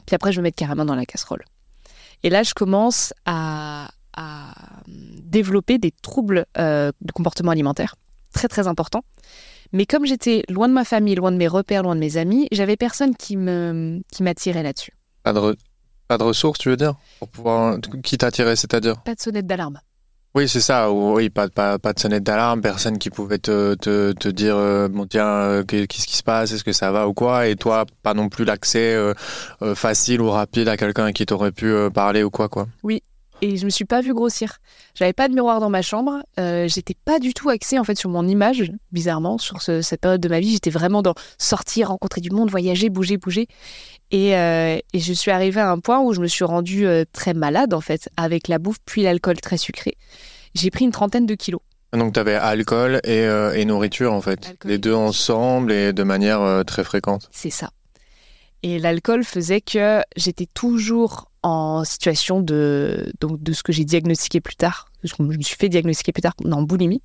Puis 0.05 0.15
après, 0.15 0.31
je 0.31 0.37
vais 0.37 0.39
le 0.39 0.43
mettre 0.43 0.55
carrément 0.55 0.85
dans 0.85 0.95
la 0.95 1.05
casserole. 1.05 1.43
Et 2.23 2.29
là, 2.29 2.43
je 2.43 2.53
commence 2.53 3.13
à, 3.25 3.89
développer 4.87 5.79
des 5.79 5.91
troubles 5.91 6.45
euh, 6.57 6.93
de 7.01 7.11
comportement 7.11 7.51
alimentaire. 7.51 7.95
Très, 8.33 8.47
très 8.47 8.67
importants. 8.67 9.03
Mais 9.73 9.85
comme 9.85 10.05
j'étais 10.05 10.43
loin 10.47 10.69
de 10.69 10.73
ma 10.73 10.85
famille, 10.85 11.15
loin 11.15 11.33
de 11.33 11.37
mes 11.37 11.49
repères, 11.49 11.83
loin 11.83 11.95
de 11.95 11.99
mes 11.99 12.15
amis, 12.15 12.47
j'avais 12.53 12.77
personne 12.77 13.17
qui 13.17 13.35
me 13.35 14.01
qui 14.13 14.23
m'attirait 14.23 14.63
là-dessus. 14.63 14.93
Pas 15.23 15.33
de, 15.33 15.57
pas 16.07 16.17
de 16.17 16.23
ressources, 16.23 16.59
tu 16.59 16.69
veux 16.69 16.77
dire 16.77 16.95
Pour 17.19 17.27
pouvoir... 17.27 17.79
Qui 18.01 18.17
t'attirait, 18.17 18.55
c'est-à-dire? 18.55 19.01
Pas 19.03 19.15
de 19.15 19.19
sonnette 19.19 19.45
d'alarme. 19.45 19.81
Oui, 20.33 20.47
c'est 20.47 20.61
ça. 20.61 20.89
Oui, 20.91 21.29
pas, 21.29 21.47
de 21.47 21.99
sonnette 21.99 22.23
d'alarme, 22.23 22.61
personne 22.61 22.97
qui 22.97 23.09
pouvait 23.09 23.37
te, 23.37 23.75
te, 23.75 24.13
te 24.13 24.29
dire 24.29 24.55
euh, 24.55 24.87
bon 24.87 25.05
tiens, 25.05 25.27
euh, 25.27 25.63
qu'est-ce 25.63 26.07
qui 26.07 26.15
se 26.15 26.23
passe, 26.23 26.53
est-ce 26.53 26.63
que 26.63 26.71
ça 26.71 26.89
va 26.91 27.07
ou 27.09 27.13
quoi, 27.13 27.47
et 27.47 27.57
toi, 27.57 27.85
pas 28.01 28.13
non 28.13 28.29
plus 28.29 28.45
l'accès 28.45 28.93
euh, 28.93 29.13
facile 29.75 30.21
ou 30.21 30.29
rapide 30.29 30.69
à 30.69 30.77
quelqu'un 30.77 31.11
qui 31.11 31.25
t'aurais 31.25 31.51
pu 31.51 31.73
parler 31.93 32.23
ou 32.23 32.29
quoi 32.29 32.47
quoi. 32.47 32.67
Oui. 32.83 33.03
Et 33.43 33.57
je 33.57 33.65
me 33.65 33.71
suis 33.71 33.85
pas 33.85 34.01
vue 34.01 34.13
grossir. 34.13 34.57
J'avais 34.93 35.13
pas 35.13 35.27
de 35.27 35.33
miroir 35.33 35.59
dans 35.59 35.71
ma 35.71 35.81
chambre. 35.81 36.21
j'étais 36.37 36.93
pas 36.93 37.17
du 37.17 37.33
tout 37.33 37.49
axée 37.49 37.79
en 37.79 37.83
fait 37.83 37.97
sur 37.97 38.07
mon 38.11 38.27
image, 38.27 38.71
bizarrement, 38.91 39.39
sur 39.39 39.63
cette 39.63 39.99
période 39.99 40.21
de 40.21 40.29
ma 40.29 40.39
vie. 40.39 40.51
J'étais 40.51 40.69
vraiment 40.69 41.01
dans 41.01 41.15
sortir, 41.39 41.87
rencontrer 41.87 42.21
du 42.21 42.29
monde, 42.29 42.51
voyager, 42.51 42.89
bouger, 42.89 43.17
bouger. 43.17 43.47
Et, 44.11 44.31
et, 44.31 44.99
je 44.99 45.13
suis 45.13 45.31
arrivée 45.31 45.61
à 45.61 45.71
un 45.71 45.79
point 45.79 46.01
où 46.01 46.13
je 46.13 46.19
me 46.19 46.27
suis 46.27 46.43
rendue 46.43 46.85
très 47.13 47.33
malade 47.33 47.73
en 47.73 47.79
fait, 47.81 48.09
avec 48.17 48.49
la 48.49 48.59
bouffe 48.59 48.79
puis 48.85 49.03
l'alcool 49.03 49.39
très 49.39 49.57
sucré 49.57 49.97
j'ai 50.53 50.71
pris 50.71 50.85
une 50.85 50.91
trentaine 50.91 51.25
de 51.25 51.35
kilos. 51.35 51.61
Donc 51.93 52.13
tu 52.13 52.19
avais 52.19 52.35
alcool 52.35 53.01
et, 53.03 53.19
euh, 53.19 53.53
et, 53.53 53.65
nourriture 53.65 54.13
en 54.13 54.21
fait, 54.21 54.55
les 54.63 54.77
deux 54.77 54.93
ensemble 54.93 55.71
et 55.71 55.91
de 55.91 56.03
manière 56.03 56.41
euh, 56.41 56.63
très 56.63 56.83
fréquente. 56.83 57.27
C'est 57.31 57.49
ça. 57.49 57.71
Et 58.63 58.79
l'alcool 58.79 59.23
faisait 59.23 59.59
que 59.59 60.01
j'étais 60.15 60.47
toujours 60.53 61.29
en 61.43 61.83
situation 61.83 62.41
de, 62.41 63.11
donc, 63.19 63.41
de 63.41 63.51
ce 63.53 63.63
que 63.63 63.73
j'ai 63.73 63.83
diagnostiqué 63.83 64.39
plus 64.39 64.55
tard. 64.55 64.89
Je 65.03 65.13
me 65.19 65.41
suis 65.41 65.57
fait 65.57 65.67
diagnostiquer 65.67 66.11
plus 66.13 66.21
tard 66.21 66.35
dans 66.39 66.61
boulimie, 66.61 67.01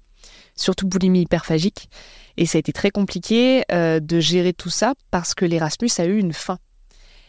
surtout 0.55 0.87
boulimie 0.87 1.23
hyperphagique. 1.23 1.89
Et 2.37 2.45
ça 2.47 2.59
a 2.59 2.61
été 2.61 2.73
très 2.73 2.91
compliqué 2.91 3.65
euh, 3.73 3.99
de 3.99 4.21
gérer 4.21 4.53
tout 4.53 4.69
ça 4.69 4.93
parce 5.11 5.35
que 5.35 5.47
l'Erasmus 5.47 5.89
a 5.99 6.05
eu 6.05 6.19
une 6.19 6.35
fin. 6.35 6.59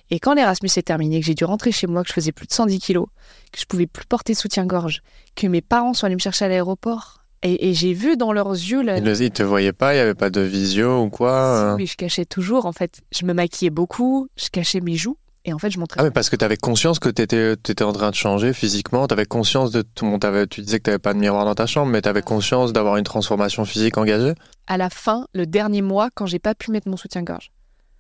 Et 0.10 0.20
quand 0.20 0.34
l'Erasmus 0.34 0.70
est 0.78 0.84
terminé, 0.84 1.20
que 1.20 1.26
j'ai 1.26 1.34
dû 1.34 1.44
rentrer 1.44 1.72
chez 1.72 1.88
moi, 1.88 2.04
que 2.04 2.10
je 2.10 2.14
faisais 2.14 2.32
plus 2.32 2.48
de 2.48 2.54
110 2.54 2.80
kilos, 2.80 3.08
que 3.52 3.60
je 3.60 3.66
pouvais 3.66 3.88
plus 3.88 4.06
porter 4.06 4.34
soutien-gorge, 4.34 5.02
que 5.36 5.48
mes 5.48 5.62
parents 5.62 5.94
sont 5.94 6.06
allés 6.06 6.16
me 6.16 6.20
chercher 6.20 6.46
à 6.46 6.48
l'aéroport, 6.48 7.24
et, 7.44 7.74
j'ai 7.74 7.94
vu 7.94 8.18
dans 8.18 8.34
leurs 8.34 8.52
yeux... 8.52 8.82
Là, 8.82 8.98
ils 8.98 9.04
ne 9.04 9.28
te 9.28 9.44
voyaient 9.44 9.74
pas, 9.74 9.94
il 9.94 9.98
n'y 9.98 10.02
avait 10.02 10.16
pas 10.16 10.30
de 10.30 10.42
visio 10.42 11.04
ou 11.04 11.10
quoi 11.10 11.76
Mais 11.78 11.86
je 11.86 11.96
cachais 11.96 12.26
toujours, 12.26 12.66
en 12.66 12.72
fait. 12.72 13.02
Je 13.12 13.26
me 13.26 13.34
maquillais 13.34 13.70
beaucoup, 13.70 14.28
je 14.36 14.50
cachais 14.50 14.82
mes 14.82 14.96
joues, 14.96 15.18
et 15.46 15.54
en 15.54 15.60
fait, 15.60 15.70
je 15.70 15.80
montrais... 15.80 16.02
Ah 16.02 16.04
mais 16.04 16.12
parce 16.12 16.30
que 16.30 16.36
tu 16.36 16.44
avais 16.44 16.58
conscience 16.58 17.00
que 17.00 17.10
tu 17.10 17.22
étais, 17.22 17.54
étais, 17.54 17.84
en 17.84 17.94
train 17.94 18.10
de 18.10 18.16
changer 18.16 18.54
physiquement, 18.54 19.08
tu 19.08 19.14
avais 19.14 19.26
conscience 19.26 19.72
de... 19.72 19.82
Tout, 19.84 20.18
tu 20.50 20.62
disais 20.62 20.80
que 20.80 20.84
tu 20.84 20.90
n'avais 20.90 21.00
pas 21.00 21.14
de 21.14 21.20
miroir 21.20 21.46
dans 21.46 21.56
ta 21.56 21.68
chambre, 21.68 21.92
mais 21.92 22.02
tu 22.02 22.10
avais 22.10 22.24
conscience 22.24 22.74
d'avoir 22.74 22.98
une 22.98 23.06
transformation 23.06 23.66
physique 23.66 23.98
engagée? 23.98 24.34
À 24.66 24.78
la 24.78 24.90
fin, 24.90 25.28
le 25.34 25.46
dernier 25.46 25.84
mois, 25.84 26.10
quand 26.14 26.26
j'ai 26.26 26.40
pas 26.40 26.56
pu 26.56 26.72
mettre 26.72 26.90
mon 26.90 26.98
soutien-gorge. 26.98 27.52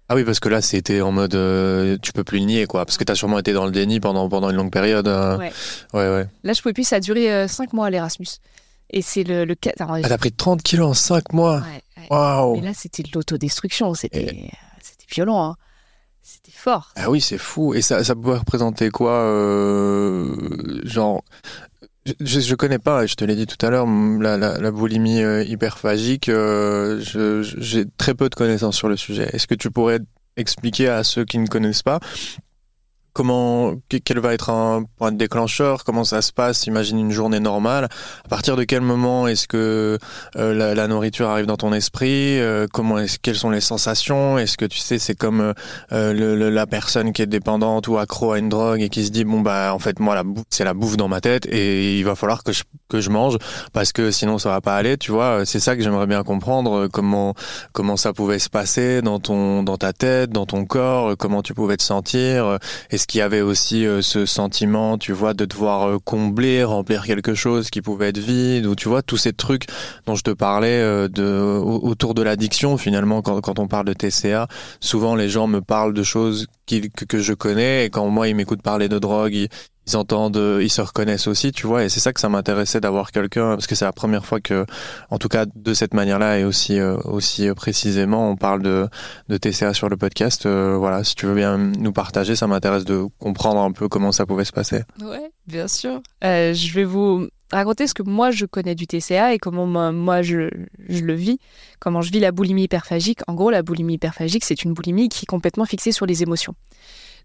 Ah 0.09 0.15
oui, 0.15 0.23
parce 0.23 0.39
que 0.39 0.47
là, 0.47 0.61
c'était 0.61 1.01
en 1.01 1.11
mode 1.11 1.35
euh, 1.35 1.97
tu 2.01 2.13
peux 2.13 2.23
plus 2.23 2.39
le 2.39 2.45
nier, 2.45 2.65
quoi. 2.65 2.85
Parce 2.85 2.97
que 2.97 3.03
tu 3.03 3.11
as 3.11 3.15
sûrement 3.15 3.39
été 3.39 3.51
dans 3.51 3.65
le 3.65 3.71
déni 3.71 3.99
pendant, 3.99 4.29
pendant 4.29 4.49
une 4.49 4.55
longue 4.55 4.71
période. 4.71 5.07
Euh. 5.07 5.37
Ouais. 5.37 5.51
ouais. 5.93 6.09
ouais, 6.09 6.27
Là, 6.43 6.53
je 6.53 6.61
pouvais 6.61 6.73
plus, 6.73 6.87
ça 6.87 6.97
a 6.97 6.99
duré 7.01 7.47
5 7.47 7.63
euh, 7.63 7.75
mois 7.75 7.87
à 7.87 7.89
l'Erasmus. 7.89 8.27
Et 8.89 9.01
c'est 9.01 9.23
le. 9.23 9.43
le... 9.43 9.55
Ah, 9.79 9.99
t'as 10.01 10.17
pris 10.17 10.31
30 10.31 10.63
kilos 10.63 10.89
en 10.89 10.93
5 10.93 11.33
mois 11.33 11.61
Waouh 12.09 12.57
Et 12.57 12.61
là, 12.61 12.71
c'était 12.73 13.03
de 13.03 13.09
l'autodestruction. 13.13 13.93
C'était 13.93 14.49
violent. 15.13 15.43
Hein. 15.43 15.55
c'était 16.21 16.57
fort. 16.57 16.93
Ah 16.95 17.09
oui, 17.09 17.19
c'est 17.19 17.37
fou. 17.37 17.73
Et 17.73 17.81
ça, 17.81 18.01
ça 18.05 18.15
pouvait 18.15 18.37
représenter 18.37 18.89
quoi 18.89 19.11
euh, 19.11 20.33
Genre, 20.85 21.21
je, 22.19 22.39
je 22.39 22.55
connais 22.55 22.79
pas, 22.79 23.05
je 23.05 23.15
te 23.15 23.25
l'ai 23.25 23.35
dit 23.35 23.45
tout 23.45 23.63
à 23.65 23.69
l'heure, 23.69 23.85
la, 23.87 24.37
la, 24.37 24.57
la, 24.57 24.71
boulimie 24.71 25.21
euh, 25.21 25.43
hyperphagique, 25.43 26.29
euh, 26.29 26.99
j'ai 27.01 27.85
très 27.97 28.13
peu 28.13 28.29
de 28.29 28.35
connaissances 28.35 28.77
sur 28.77 28.89
le 28.89 28.97
sujet. 28.97 29.29
Est-ce 29.33 29.47
que 29.47 29.55
tu 29.55 29.71
pourrais 29.71 29.99
expliquer 30.35 30.87
à 30.87 31.03
ceux 31.03 31.25
qui 31.25 31.39
ne 31.39 31.47
connaissent 31.47 31.83
pas 31.83 31.99
comment, 33.17 33.73
quel 34.05 34.19
va 34.19 34.35
être 34.35 34.51
un 34.51 34.83
point 34.99 35.11
de 35.11 35.17
déclencheur, 35.17 35.83
comment 35.83 36.03
ça 36.03 36.21
se 36.21 36.31
passe, 36.31 36.67
imagine 36.67 36.99
une 36.99 37.09
journée 37.09 37.39
normale, 37.39 37.85
à 38.23 38.27
partir 38.27 38.55
de 38.55 38.63
quel 38.63 38.81
moment 38.81 39.27
est-ce 39.27 39.47
que 39.47 39.97
euh, 40.35 40.53
la, 40.53 40.75
la, 40.75 40.87
nourriture 40.87 41.27
arrive 41.27 41.47
dans 41.47 41.57
ton 41.57 41.73
esprit, 41.73 42.39
euh, 42.39 42.67
comment 42.71 42.99
est 42.99 43.17
quelles 43.17 43.35
sont 43.35 43.49
les 43.49 43.59
sensations, 43.59 44.37
est-ce 44.37 44.55
que 44.55 44.65
tu 44.65 44.77
sais 44.77 44.99
c'est 44.99 45.15
comme 45.15 45.55
euh, 45.91 46.13
le, 46.13 46.51
la 46.51 46.67
personne 46.67 47.11
qui 47.11 47.23
est 47.23 47.25
dépendante 47.25 47.87
ou 47.87 47.97
accro 47.97 48.33
à 48.33 48.37
une 48.37 48.49
drogue 48.49 48.81
et 48.81 48.89
qui 48.89 49.03
se 49.03 49.09
dit 49.09 49.23
bon 49.23 49.41
bah 49.41 49.73
en 49.73 49.79
fait 49.79 49.99
moi 49.99 50.13
la 50.13 50.21
c'est 50.51 50.63
la 50.63 50.75
bouffe 50.75 50.95
dans 50.95 51.07
ma 51.07 51.19
tête 51.19 51.47
et 51.47 51.97
il 51.97 52.05
va 52.05 52.13
falloir 52.13 52.43
que 52.43 52.51
je, 52.51 52.61
que 52.87 53.01
je 53.01 53.09
mange 53.09 53.37
parce 53.73 53.93
que 53.93 54.11
sinon 54.11 54.37
ça 54.37 54.49
va 54.49 54.61
pas 54.61 54.75
aller, 54.75 54.95
tu 54.95 55.11
vois, 55.11 55.43
c'est 55.43 55.59
ça 55.59 55.75
que 55.75 55.81
j'aimerais 55.81 56.05
bien 56.05 56.21
comprendre 56.21 56.87
comment 56.87 57.33
comment 57.73 57.97
ça 57.97 58.13
pouvait 58.13 58.37
se 58.37 58.49
passer 58.49 59.01
dans 59.01 59.19
ton 59.19 59.63
dans 59.63 59.77
ta 59.77 59.91
tête, 59.91 60.29
dans 60.29 60.45
ton 60.45 60.65
corps, 60.65 61.17
comment 61.17 61.41
tu 61.41 61.55
pouvais 61.55 61.77
te 61.77 61.83
sentir, 61.83 62.59
est-ce 62.91 63.06
qui 63.07 63.21
avait 63.21 63.41
aussi 63.41 63.85
euh, 63.85 64.01
ce 64.01 64.25
sentiment, 64.25 64.97
tu 64.97 65.13
vois, 65.13 65.33
de 65.33 65.45
devoir 65.45 65.87
euh, 65.87 65.97
combler, 66.03 66.63
remplir 66.63 67.05
quelque 67.05 67.33
chose 67.33 67.69
qui 67.69 67.81
pouvait 67.81 68.09
être 68.09 68.17
vide, 68.17 68.65
ou 68.65 68.75
tu 68.75 68.89
vois, 68.89 69.01
tous 69.01 69.17
ces 69.17 69.33
trucs 69.33 69.65
dont 70.05 70.15
je 70.15 70.23
te 70.23 70.31
parlais 70.31 70.81
euh, 70.81 71.07
de, 71.07 71.57
autour 71.57 72.13
de 72.13 72.21
l'addiction, 72.21 72.77
finalement, 72.77 73.21
quand, 73.21 73.39
quand 73.39 73.59
on 73.59 73.67
parle 73.67 73.85
de 73.85 73.93
TCA, 73.93 74.47
souvent 74.81 75.15
les 75.15 75.29
gens 75.29 75.47
me 75.47 75.61
parlent 75.61 75.93
de 75.93 76.03
choses 76.03 76.47
que, 76.67 77.05
que 77.05 77.19
je 77.19 77.33
connais, 77.33 77.85
et 77.85 77.89
quand 77.89 78.07
moi 78.09 78.27
ils 78.27 78.35
m'écoutent 78.35 78.61
parler 78.61 78.89
de 78.89 78.99
drogue, 78.99 79.33
ils, 79.33 79.49
ils 79.87 79.95
entendent, 79.95 80.37
euh, 80.37 80.61
ils 80.61 80.69
se 80.69 80.81
reconnaissent 80.81 81.27
aussi, 81.27 81.51
tu 81.51 81.65
vois. 81.65 81.83
Et 81.83 81.89
c'est 81.89 81.99
ça 81.99 82.13
que 82.13 82.19
ça 82.19 82.29
m'intéressait 82.29 82.81
d'avoir 82.81 83.11
quelqu'un, 83.11 83.51
parce 83.55 83.67
que 83.67 83.75
c'est 83.75 83.85
la 83.85 83.93
première 83.93 84.25
fois 84.25 84.41
que, 84.41 84.65
en 85.09 85.17
tout 85.17 85.29
cas, 85.29 85.45
de 85.55 85.73
cette 85.73 85.93
manière-là 85.93 86.39
et 86.39 86.43
aussi, 86.43 86.79
euh, 86.79 86.97
aussi 87.05 87.47
euh, 87.47 87.53
précisément, 87.53 88.29
on 88.29 88.35
parle 88.35 88.61
de, 88.61 88.87
de 89.29 89.37
TCA 89.37 89.73
sur 89.73 89.89
le 89.89 89.97
podcast. 89.97 90.45
voilà, 90.45 91.03
si 91.03 91.15
tu 91.15 91.25
veux 91.25 91.35
bien 91.35 91.57
nous 91.57 91.93
partager, 91.93 92.35
ça 92.35 92.47
m'intéresse 92.47 92.85
de 92.85 93.05
comprendre 93.19 93.61
un 93.61 93.71
peu 93.71 93.87
comment 93.87 94.11
ça 94.11 94.25
pouvait 94.25 94.45
se 94.45 94.51
passer. 94.51 94.83
Ouais, 95.01 95.31
bien 95.47 95.67
sûr. 95.67 96.01
je 96.21 96.73
vais 96.73 96.83
vous 96.83 97.27
raconter 97.51 97.87
ce 97.87 97.93
que 97.93 98.03
moi 98.03 98.31
je 98.31 98.45
connais 98.45 98.75
du 98.75 98.87
TCA 98.87 99.33
et 99.33 99.37
comment 99.37 99.65
moi, 99.93 100.21
je, 100.21 100.49
je, 100.89 101.03
le 101.03 101.13
vis, 101.13 101.39
comment 101.79 102.01
je 102.01 102.11
vis 102.11 102.19
la 102.19 102.31
boulimie 102.31 102.63
hyperphagique. 102.63 103.19
En 103.27 103.35
gros, 103.35 103.49
la 103.49 103.63
boulimie 103.63 103.93
hyperphagique, 103.93 104.43
c'est 104.43 104.63
une 104.63 104.73
boulimie 104.73 105.07
qui 105.07 105.23
est 105.23 105.27
complètement 105.27 105.65
fixée 105.65 105.93
sur 105.93 106.05
les 106.05 106.23
émotions. 106.23 106.55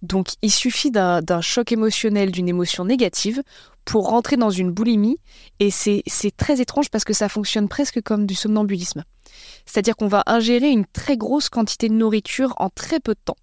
Donc 0.02 0.30
il 0.42 0.50
suffit 0.50 0.90
d'un 0.90 1.40
choc 1.40 1.72
émotionnel, 1.72 2.32
d'une 2.32 2.48
émotion 2.48 2.84
négative 2.84 3.42
pour 3.84 4.08
rentrer 4.08 4.36
dans 4.36 4.50
une 4.50 4.70
boulimie. 4.70 5.18
Et 5.60 5.70
c'est 5.70 6.02
très 6.36 6.60
étrange 6.60 6.90
parce 6.90 7.04
que 7.04 7.12
ça 7.12 7.28
fonctionne 7.28 7.68
presque 7.68 8.02
comme 8.02 8.26
du 8.26 8.34
somnambulisme. 8.34 9.04
C'est-à-dire 9.64 9.96
qu'on 9.96 10.08
va 10.08 10.22
ingérer 10.26 10.70
une 10.70 10.86
très 10.86 11.16
grosse 11.16 11.48
quantité 11.48 11.88
de 11.88 11.94
nourriture 11.94 12.54
en 12.58 12.68
très 12.68 13.00
peu 13.00 13.14
de 13.14 13.20
temps. 13.24 13.36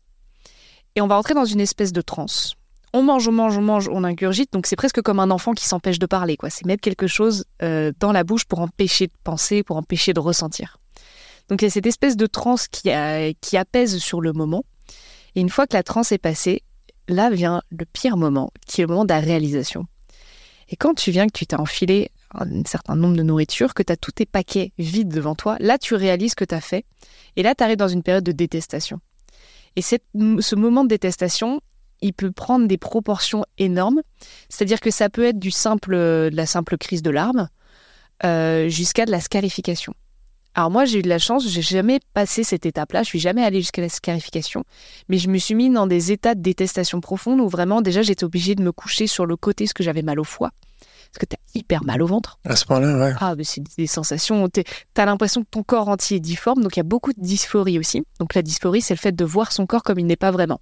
Et 0.96 1.02
on 1.02 1.08
va 1.08 1.18
entrer 1.18 1.34
dans 1.34 1.46
une 1.46 1.62
espèce 1.62 1.94
de 1.94 2.02
transe. 2.02 2.56
On 2.92 3.04
mange, 3.04 3.28
on 3.28 3.32
mange, 3.32 3.58
on 3.58 3.62
mange, 3.62 3.88
on 3.88 4.04
ingurgite. 4.04 4.52
Donc 4.52 4.66
c'est 4.66 4.76
presque 4.76 5.02
comme 5.02 5.20
un 5.20 5.32
enfant 5.32 5.54
qui 5.54 5.66
s'empêche 5.66 6.00
de 6.00 6.08
parler. 6.08 6.36
quoi. 6.36 6.50
C'est 6.50 6.66
mettre 6.66 6.82
quelque 6.82 7.08
chose 7.08 7.46
euh, 7.62 7.94
dans 8.00 8.12
la 8.12 8.24
bouche 8.24 8.46
pour 8.46 8.60
empêcher 8.60 9.08
de 9.08 9.14
penser, 9.24 9.64
pour 9.64 9.78
empêcher 9.78 10.14
de 10.14 10.20
ressentir. 10.20 10.78
Donc 11.48 11.62
il 11.62 11.66
y 11.66 11.68
a 11.68 11.72
cette 11.72 11.88
espèce 11.88 12.18
de 12.18 12.26
transe 12.28 12.68
qui, 12.68 12.90
qui 13.42 13.58
apaise 13.58 13.98
sur 13.98 14.22
le 14.22 14.34
moment. 14.34 14.64
Et 15.36 15.42
une 15.42 15.50
fois 15.50 15.68
que 15.68 15.76
la 15.76 15.84
transe 15.84 16.12
est 16.12 16.18
passée, 16.18 16.64
là 17.08 17.30
vient 17.30 17.62
le 17.70 17.86
pire 17.86 18.18
moment, 18.18 18.52
qui 18.68 18.82
est 18.82 18.84
le 18.84 18.90
moment 18.90 19.06
de 19.06 19.14
la 19.14 19.20
réalisation. 19.20 19.86
Et 20.70 20.76
quand 20.76 20.94
tu 20.94 21.12
viens, 21.12 21.28
que 21.28 21.38
tu 21.38 21.48
t'as 21.48 21.58
enfilé 21.58 22.12
un 22.34 22.64
certain 22.66 22.96
nombre 22.96 23.18
de 23.18 23.24
nourriture, 23.24 23.74
que 23.74 23.82
tu 23.82 23.92
as 23.92 23.98
tous 23.98 24.12
tes 24.12 24.26
paquets 24.26 24.72
vides 24.78 25.10
devant 25.10 25.34
toi, 25.34 25.58
là 25.60 25.78
tu 25.78 25.96
réalises 25.96 26.36
que 26.36 26.46
tu 26.46 26.54
as 26.54 26.62
fait. 26.62 26.86
Et 27.36 27.44
là 27.44 27.56
tu 27.56 27.64
arrives 27.64 27.78
dans 27.78 27.88
une 27.88 28.04
période 28.04 28.24
de 28.24 28.32
détestation. 28.32 29.00
Et 29.76 29.82
ce 29.82 30.56
moment 30.56 30.84
de 30.84 30.90
détestation, 30.90 31.62
il 32.02 32.14
peut 32.14 32.32
prendre 32.32 32.68
des 32.68 32.78
proportions 32.78 33.46
énormes. 33.58 34.02
C'est-à-dire 34.50 34.80
que 34.80 34.92
ça 34.92 35.10
peut 35.10 35.26
être 35.26 35.40
du 35.40 35.52
simple, 35.52 35.96
de 35.96 36.30
la 36.34 36.46
simple 36.46 36.78
crise 36.78 37.02
de 37.02 37.10
larmes 37.10 37.50
euh, 38.24 38.70
jusqu'à 38.70 39.06
de 39.06 39.12
la 39.12 39.20
scarification. 39.20 39.94
Alors 40.56 40.72
moi, 40.72 40.86
j'ai 40.86 41.00
eu 41.00 41.02
de 41.02 41.10
la 41.10 41.20
chance, 41.20 41.48
j'ai 41.48 41.62
jamais 41.62 42.00
passé 42.14 42.44
cette 42.44 42.66
étape-là, 42.66 43.04
je 43.04 43.08
suis 43.08 43.20
jamais 43.20 43.44
allée 43.44 43.62
jusqu'à 43.62 43.82
la 43.82 43.90
scarification, 43.90 44.64
mais 45.08 45.18
je 45.18 45.30
me 45.30 45.38
suis 45.38 45.56
mis 45.56 45.70
dans 45.70 45.88
des 45.88 46.12
états 46.12 46.36
de 46.36 46.42
détestation 46.42 47.02
profonde 47.02 47.40
où 47.40 47.48
vraiment 47.48 47.82
déjà 47.82 48.02
j'étais 48.02 48.24
obligée 48.24 48.56
de 48.56 48.64
me 48.64 48.72
coucher 48.72 49.08
sur 49.08 49.26
le 49.26 49.36
côté 49.38 49.66
parce 49.66 49.74
que 49.74 49.84
j'avais 49.84 50.02
mal 50.02 50.20
au 50.20 50.24
foie. 50.24 50.52
Parce 51.12 51.26
que 51.26 51.26
tu 51.26 51.36
as 51.36 51.60
hyper 51.60 51.84
mal 51.84 52.04
au 52.04 52.08
ventre. 52.08 52.40
À 52.46 52.56
ce 52.56 52.66
point-là, 52.66 53.00
ouais. 53.00 53.14
Ah, 53.20 53.36
mais 53.36 53.44
c'est 53.44 53.64
des 53.78 53.88
sensations. 53.88 54.48
Tu 54.50 54.64
as 54.96 55.06
l'impression 55.06 55.42
que 55.42 55.48
ton 55.50 55.64
corps 55.64 55.88
entier 55.88 56.18
est 56.18 56.20
difforme, 56.20 56.62
donc 56.62 56.76
il 56.76 56.80
y 56.80 56.82
a 56.82 56.84
beaucoup 56.84 57.14
de 57.14 57.22
dysphorie 57.22 57.80
aussi. 57.80 58.04
Donc 58.20 58.36
la 58.36 58.44
dysphorie, 58.44 58.82
c'est 58.82 58.94
le 58.94 59.00
fait 59.00 59.16
de 59.16 59.26
voir 59.26 59.52
son 59.52 59.66
corps 59.66 59.82
comme 59.82 59.98
il 59.98 60.06
n'est 60.06 60.16
pas 60.16 60.30
vraiment. 60.30 60.62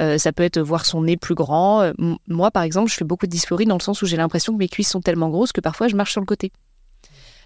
Euh, 0.00 0.18
ça 0.18 0.32
peut 0.32 0.42
être 0.42 0.60
voir 0.60 0.84
son 0.84 1.02
nez 1.02 1.16
plus 1.16 1.34
grand. 1.34 1.82
Euh, 1.82 1.92
moi, 2.26 2.50
par 2.50 2.62
exemple, 2.62 2.90
je 2.90 2.96
fais 2.96 3.04
beaucoup 3.04 3.26
de 3.26 3.30
dysphorie 3.30 3.64
dans 3.64 3.76
le 3.76 3.82
sens 3.82 4.02
où 4.02 4.06
j'ai 4.06 4.16
l'impression 4.16 4.52
que 4.52 4.58
mes 4.58 4.68
cuisses 4.68 4.90
sont 4.90 5.00
tellement 5.00 5.30
grosses 5.30 5.52
que 5.52 5.60
parfois 5.60 5.88
je 5.88 5.96
marche 5.96 6.12
sur 6.12 6.20
le 6.20 6.26
côté. 6.26 6.52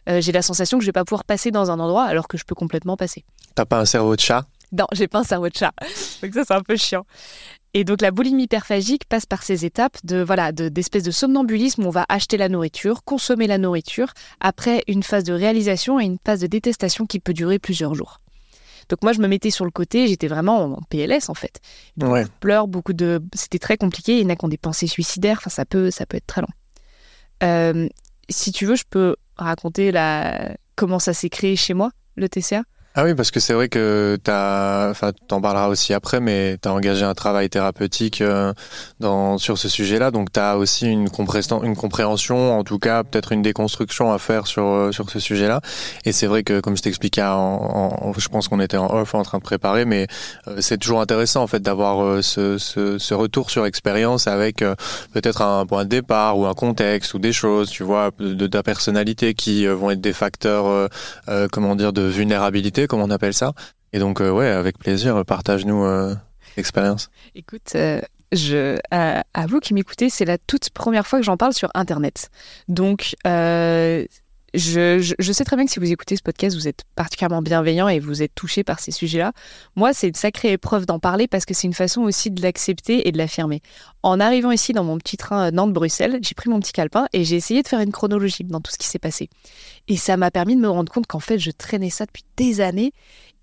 Euh, 0.09 0.21
j'ai 0.21 0.33
la 0.33 0.43
sensation 0.43 0.79
que 0.79 0.85
je 0.85 0.89
vais 0.89 0.93
pas 0.93 1.05
pouvoir 1.05 1.25
passer 1.25 1.51
dans 1.51 1.71
un 1.71 1.79
endroit 1.79 2.05
alors 2.05 2.29
que 2.29 2.39
je 2.39 2.45
peux 2.45 2.55
complètement 2.55 2.97
passer. 2.97 3.25
T'as 3.55 3.65
pas 3.65 3.81
un 3.81 3.85
cerveau 3.85 4.17
de 4.17 4.21
chat? 4.21 4.47
Non, 4.73 4.87
j'ai 4.93 5.09
pas 5.09 5.21
un 5.21 5.25
cerveau 5.25 5.49
de 5.49 5.57
chat. 5.57 5.73
donc 6.23 6.33
ça, 6.35 6.45
c'est 6.45 6.55
un 6.55 6.63
peu 6.63 6.77
chiant. 6.77 7.05
Et 7.73 7.85
donc 7.85 8.01
la 8.01 8.11
boulimie 8.11 8.45
hyperphagique 8.45 9.05
passe 9.05 9.27
par 9.27 9.45
ces 9.45 9.65
étapes 9.65 9.97
de 10.03 10.23
voilà 10.23 10.51
d'espèces 10.51 11.05
de, 11.05 11.13
somnambulisme 11.13 11.85
où 11.85 11.87
on 11.87 11.91
va 11.91 12.05
acheter 12.09 12.37
la 12.37 12.49
nourriture, 12.49 13.05
consommer 13.05 13.47
la 13.47 13.59
nourriture, 13.59 14.13
après 14.41 14.83
une 14.89 15.05
phase 15.05 15.23
de 15.23 15.33
réalisation 15.33 16.01
et 16.01 16.05
une 16.05 16.19
phase 16.25 16.41
de 16.41 16.49
détestation 16.49 17.07
qui 17.07 17.21
peut 17.21 17.33
durer 17.33 17.61
plusieurs 17.61 17.95
jours. 17.95 18.21
Donc 18.89 19.05
moi 19.05 19.13
je 19.13 19.21
me 19.21 19.29
mettais 19.29 19.51
sur 19.51 19.65
le 19.65 19.71
côté, 19.71 20.09
j'étais 20.09 20.27
vraiment 20.27 20.65
en 20.65 20.83
PLS 20.91 21.29
en 21.29 21.35
fait. 21.35 21.61
Beaucoup 21.97 22.15
ouais. 22.15 22.25
de 22.25 22.31
pleurs, 22.41 22.67
beaucoup 22.67 22.93
de, 22.93 23.23
c'était 23.35 23.61
très 23.61 23.77
compliqué. 23.77 24.19
Il 24.19 24.23
y 24.23 24.27
en 24.27 24.31
a 24.31 24.37
qui 24.37 24.45
ont 24.45 24.49
des 24.49 24.59
pensées 24.59 24.89
suicidaires. 24.89 25.39
Enfin 25.39 25.51
ça 25.51 25.65
peut 25.65 25.93
ça 25.93 26.07
peut 26.07 26.17
être 26.17 26.27
très 26.27 26.41
long. 26.41 26.49
Euh, 27.45 27.89
si 28.29 28.51
tu 28.51 28.67
veux, 28.67 28.75
je 28.75 28.85
peux 28.89 29.15
raconter 29.45 29.93
la... 29.93 30.57
comment 30.77 30.99
ça 30.99 31.13
s'est 31.13 31.31
créé 31.31 31.57
chez 31.57 31.75
moi, 31.75 31.91
le 32.17 32.29
TCA. 32.29 32.63
Ah 32.97 33.05
oui, 33.05 33.15
parce 33.15 33.31
que 33.31 33.39
c'est 33.39 33.53
vrai 33.53 33.69
que 33.69 34.19
tu 34.25 34.33
enfin, 34.33 35.13
t'en 35.29 35.41
parleras 35.41 35.69
aussi 35.69 35.95
après, 35.95 36.19
mais 36.19 36.59
tu 36.61 36.69
as 36.69 36.73
engagé 36.73 37.05
un 37.05 37.15
travail 37.15 37.49
thérapeutique 37.49 38.21
euh, 38.21 38.53
dans, 38.99 39.39
sur 39.39 39.59
ce 39.59 39.69
sujet-là, 39.69 40.11
donc 40.11 40.33
tu 40.33 40.41
as 40.41 40.59
aussi 40.59 40.91
une, 40.91 41.07
une 41.63 41.77
compréhension, 41.77 42.59
en 42.59 42.65
tout 42.65 42.81
cas 42.81 43.05
peut-être 43.05 43.31
une 43.31 43.43
déconstruction 43.43 44.13
à 44.13 44.19
faire 44.19 44.49
sur, 44.49 44.65
euh, 44.65 44.91
sur 44.91 45.09
ce 45.09 45.21
sujet-là. 45.21 45.61
Et 46.05 46.11
c'est 46.11 46.27
vrai 46.27 46.43
que, 46.43 46.59
comme 46.59 46.77
je 46.77 46.83
t'expliquais, 46.83 47.23
en, 47.23 48.13
je 48.19 48.27
pense 48.27 48.49
qu'on 48.49 48.59
était 48.59 48.77
en 48.77 48.93
off 48.93 49.15
en 49.15 49.23
train 49.23 49.39
de 49.39 49.45
préparer, 49.45 49.85
mais 49.85 50.09
euh, 50.49 50.57
c'est 50.59 50.79
toujours 50.79 51.01
intéressant 51.01 51.45
en 51.45 51.47
fait 51.47 51.63
d'avoir 51.63 52.25
ce, 52.25 52.59
ce, 52.59 52.99
ce, 52.99 53.15
retour 53.15 53.51
sur 53.51 53.67
expérience 53.67 54.27
avec 54.27 54.65
peut-être 55.13 55.43
un 55.43 55.65
point 55.65 55.85
de 55.85 55.91
départ 55.91 56.37
ou 56.39 56.47
un 56.47 56.55
contexte 56.55 57.15
ou 57.15 57.21
des 57.21 57.33
choses, 57.33 57.71
tu 57.71 57.85
vois, 57.85 58.11
de, 58.19 58.47
ta 58.49 58.65
personnalité 58.65 59.35
qui 59.35 59.65
vont 59.69 59.93
être 59.93 60.01
des 60.01 60.13
facteurs, 60.13 60.89
comment 61.53 61.77
dire, 61.77 61.93
de 61.93 62.03
vulnérabilité 62.03 62.80
comme 62.87 63.01
on 63.01 63.11
appelle 63.11 63.35
ça. 63.35 63.53
Et 63.93 63.99
donc, 63.99 64.21
euh, 64.21 64.31
ouais, 64.31 64.49
avec 64.49 64.79
plaisir, 64.79 65.25
partage-nous 65.25 65.85
euh, 65.85 66.15
l'expérience. 66.57 67.11
Écoute, 67.35 67.73
euh, 67.75 68.01
je, 68.33 68.79
à, 68.91 69.25
vous 69.47 69.61
qui 69.61 69.75
m'écoutez, 69.75 70.11
c'est 70.11 70.25
la 70.25 70.39
toute 70.39 70.71
première 70.71 71.07
fois 71.07 71.19
que 71.19 71.25
j'en 71.25 71.37
parle 71.37 71.53
sur 71.53 71.71
Internet. 71.75 72.31
Donc, 72.69 73.17
je, 74.55 75.33
sais 75.33 75.45
très 75.45 75.57
bien 75.57 75.65
que 75.65 75.71
si 75.71 75.79
vous 75.79 75.91
écoutez 75.91 76.17
ce 76.17 76.23
podcast, 76.23 76.57
vous 76.57 76.67
êtes 76.67 76.85
particulièrement 76.97 77.43
bienveillant 77.43 77.89
et 77.89 77.99
vous 77.99 78.23
êtes 78.23 78.35
touché 78.35 78.65
par 78.65 78.81
ces 78.81 78.91
sujets-là. 78.91 79.33
Moi, 79.77 79.93
c'est 79.93 80.09
une 80.09 80.15
sacrée 80.15 80.53
épreuve 80.53 80.87
d'en 80.87 80.99
parler 80.99 81.29
parce 81.29 81.45
que 81.45 81.55
c'est 81.55 81.67
une 81.67 81.75
façon 81.75 82.03
aussi 82.03 82.31
de 82.31 82.43
l'accepter 82.43 83.07
et 83.09 83.13
de 83.13 83.19
l'affirmer. 83.19 83.63
En 84.03 84.19
arrivant 84.19 84.51
ici 84.51 84.73
dans 84.73 84.85
mon 84.85 84.99
petit 84.99 85.17
train 85.17 85.51
Nantes-Bruxelles, 85.51 86.19
j'ai 86.23 86.35
pris 86.35 86.51
mon 86.51 86.61
petit 86.61 86.73
calepin 86.73 87.07
et 87.13 87.25
j'ai 87.25 87.37
essayé 87.37 87.63
de 87.63 87.69
faire 87.69 87.81
une 87.81 87.93
chronologie 87.93 88.45
dans 88.45 88.61
tout 88.61 88.73
ce 88.73 88.79
qui 88.79 88.87
s'est 88.87 88.99
passé. 88.99 89.29
Et 89.89 89.97
ça 89.97 90.17
m'a 90.17 90.31
permis 90.31 90.57
de 90.57 90.61
me 90.61 90.69
rendre 90.69 90.93
compte 90.93 91.07
qu'en 91.07 91.21
fait, 91.21 91.39
je 91.39 91.51
traînais 91.51 91.91
ça 91.91 92.07
depuis 92.07 92.25
des 92.37 92.61
années. 92.61 92.93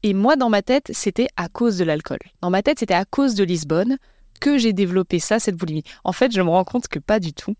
Et 0.03 0.13
moi, 0.13 0.35
dans 0.35 0.49
ma 0.49 0.61
tête, 0.61 0.91
c'était 0.93 1.27
à 1.37 1.47
cause 1.49 1.77
de 1.77 1.83
l'alcool. 1.83 2.19
Dans 2.41 2.49
ma 2.49 2.61
tête, 2.61 2.79
c'était 2.79 2.93
à 2.93 3.05
cause 3.05 3.35
de 3.35 3.43
Lisbonne 3.43 3.97
que 4.39 4.57
j'ai 4.57 4.73
développé 4.73 5.19
ça, 5.19 5.39
cette 5.39 5.55
boulimie. 5.55 5.83
En 6.03 6.11
fait, 6.11 6.31
je 6.31 6.41
me 6.41 6.49
rends 6.49 6.63
compte 6.63 6.87
que 6.87 6.99
pas 6.99 7.19
du 7.19 7.33
tout 7.33 7.55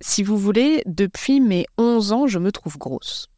si 0.00 0.22
vous 0.22 0.38
voulez, 0.38 0.82
depuis 0.86 1.40
mes 1.40 1.66
11 1.76 2.12
ans, 2.12 2.26
je 2.26 2.38
me 2.38 2.52
trouve 2.52 2.78
grosse. 2.78 3.28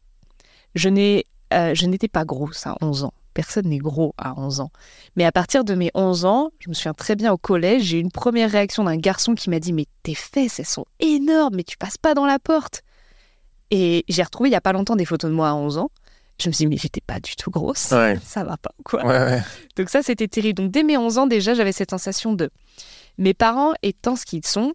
Je 0.75 0.89
n'ai, 0.89 1.25
euh, 1.53 1.73
je 1.73 1.85
n'étais 1.85 2.07
pas 2.07 2.25
grosse 2.25 2.65
à 2.67 2.75
11 2.81 3.03
ans. 3.05 3.13
Personne 3.33 3.67
n'est 3.67 3.77
gros 3.77 4.13
à 4.17 4.37
11 4.39 4.59
ans. 4.59 4.71
Mais 5.15 5.23
à 5.23 5.31
partir 5.31 5.63
de 5.63 5.73
mes 5.73 5.89
11 5.93 6.25
ans, 6.25 6.51
je 6.59 6.69
me 6.69 6.73
souviens 6.73 6.93
très 6.93 7.15
bien 7.15 7.31
au 7.31 7.37
collège, 7.37 7.83
j'ai 7.83 7.97
eu 7.97 8.01
une 8.01 8.11
première 8.11 8.51
réaction 8.51 8.83
d'un 8.83 8.97
garçon 8.97 9.35
qui 9.35 9.49
m'a 9.49 9.59
dit 9.59 9.73
Mais 9.73 9.85
tes 10.03 10.15
fesses, 10.15 10.59
elles 10.59 10.65
sont 10.65 10.85
énormes, 10.99 11.55
mais 11.55 11.63
tu 11.63 11.77
passes 11.77 11.97
pas 11.97 12.13
dans 12.13 12.25
la 12.25 12.39
porte. 12.39 12.83
Et 13.71 14.03
j'ai 14.09 14.21
retrouvé 14.21 14.49
il 14.49 14.53
y 14.53 14.55
a 14.55 14.61
pas 14.61 14.73
longtemps 14.73 14.97
des 14.97 15.05
photos 15.05 15.31
de 15.31 15.35
moi 15.35 15.49
à 15.49 15.53
11 15.53 15.77
ans. 15.77 15.91
Je 16.41 16.49
me 16.49 16.53
suis 16.53 16.65
dit, 16.65 16.67
mais 16.67 16.77
j'étais 16.77 17.01
pas 17.01 17.19
du 17.19 17.35
tout 17.35 17.51
grosse. 17.51 17.91
Ouais. 17.91 18.17
Ça 18.23 18.43
va 18.43 18.57
pas, 18.57 18.71
quoi. 18.83 19.05
Ouais, 19.05 19.19
ouais. 19.19 19.41
Donc 19.75 19.89
ça, 19.89 20.01
c'était 20.01 20.27
terrible. 20.27 20.63
Donc 20.63 20.71
dès 20.71 20.83
mes 20.83 20.97
11 20.97 21.19
ans, 21.19 21.27
déjà, 21.27 21.53
j'avais 21.53 21.71
cette 21.71 21.91
sensation 21.91 22.33
de... 22.33 22.49
Mes 23.17 23.33
parents 23.33 23.73
étant 23.83 24.15
ce 24.15 24.25
qu'ils 24.25 24.45
sont, 24.45 24.73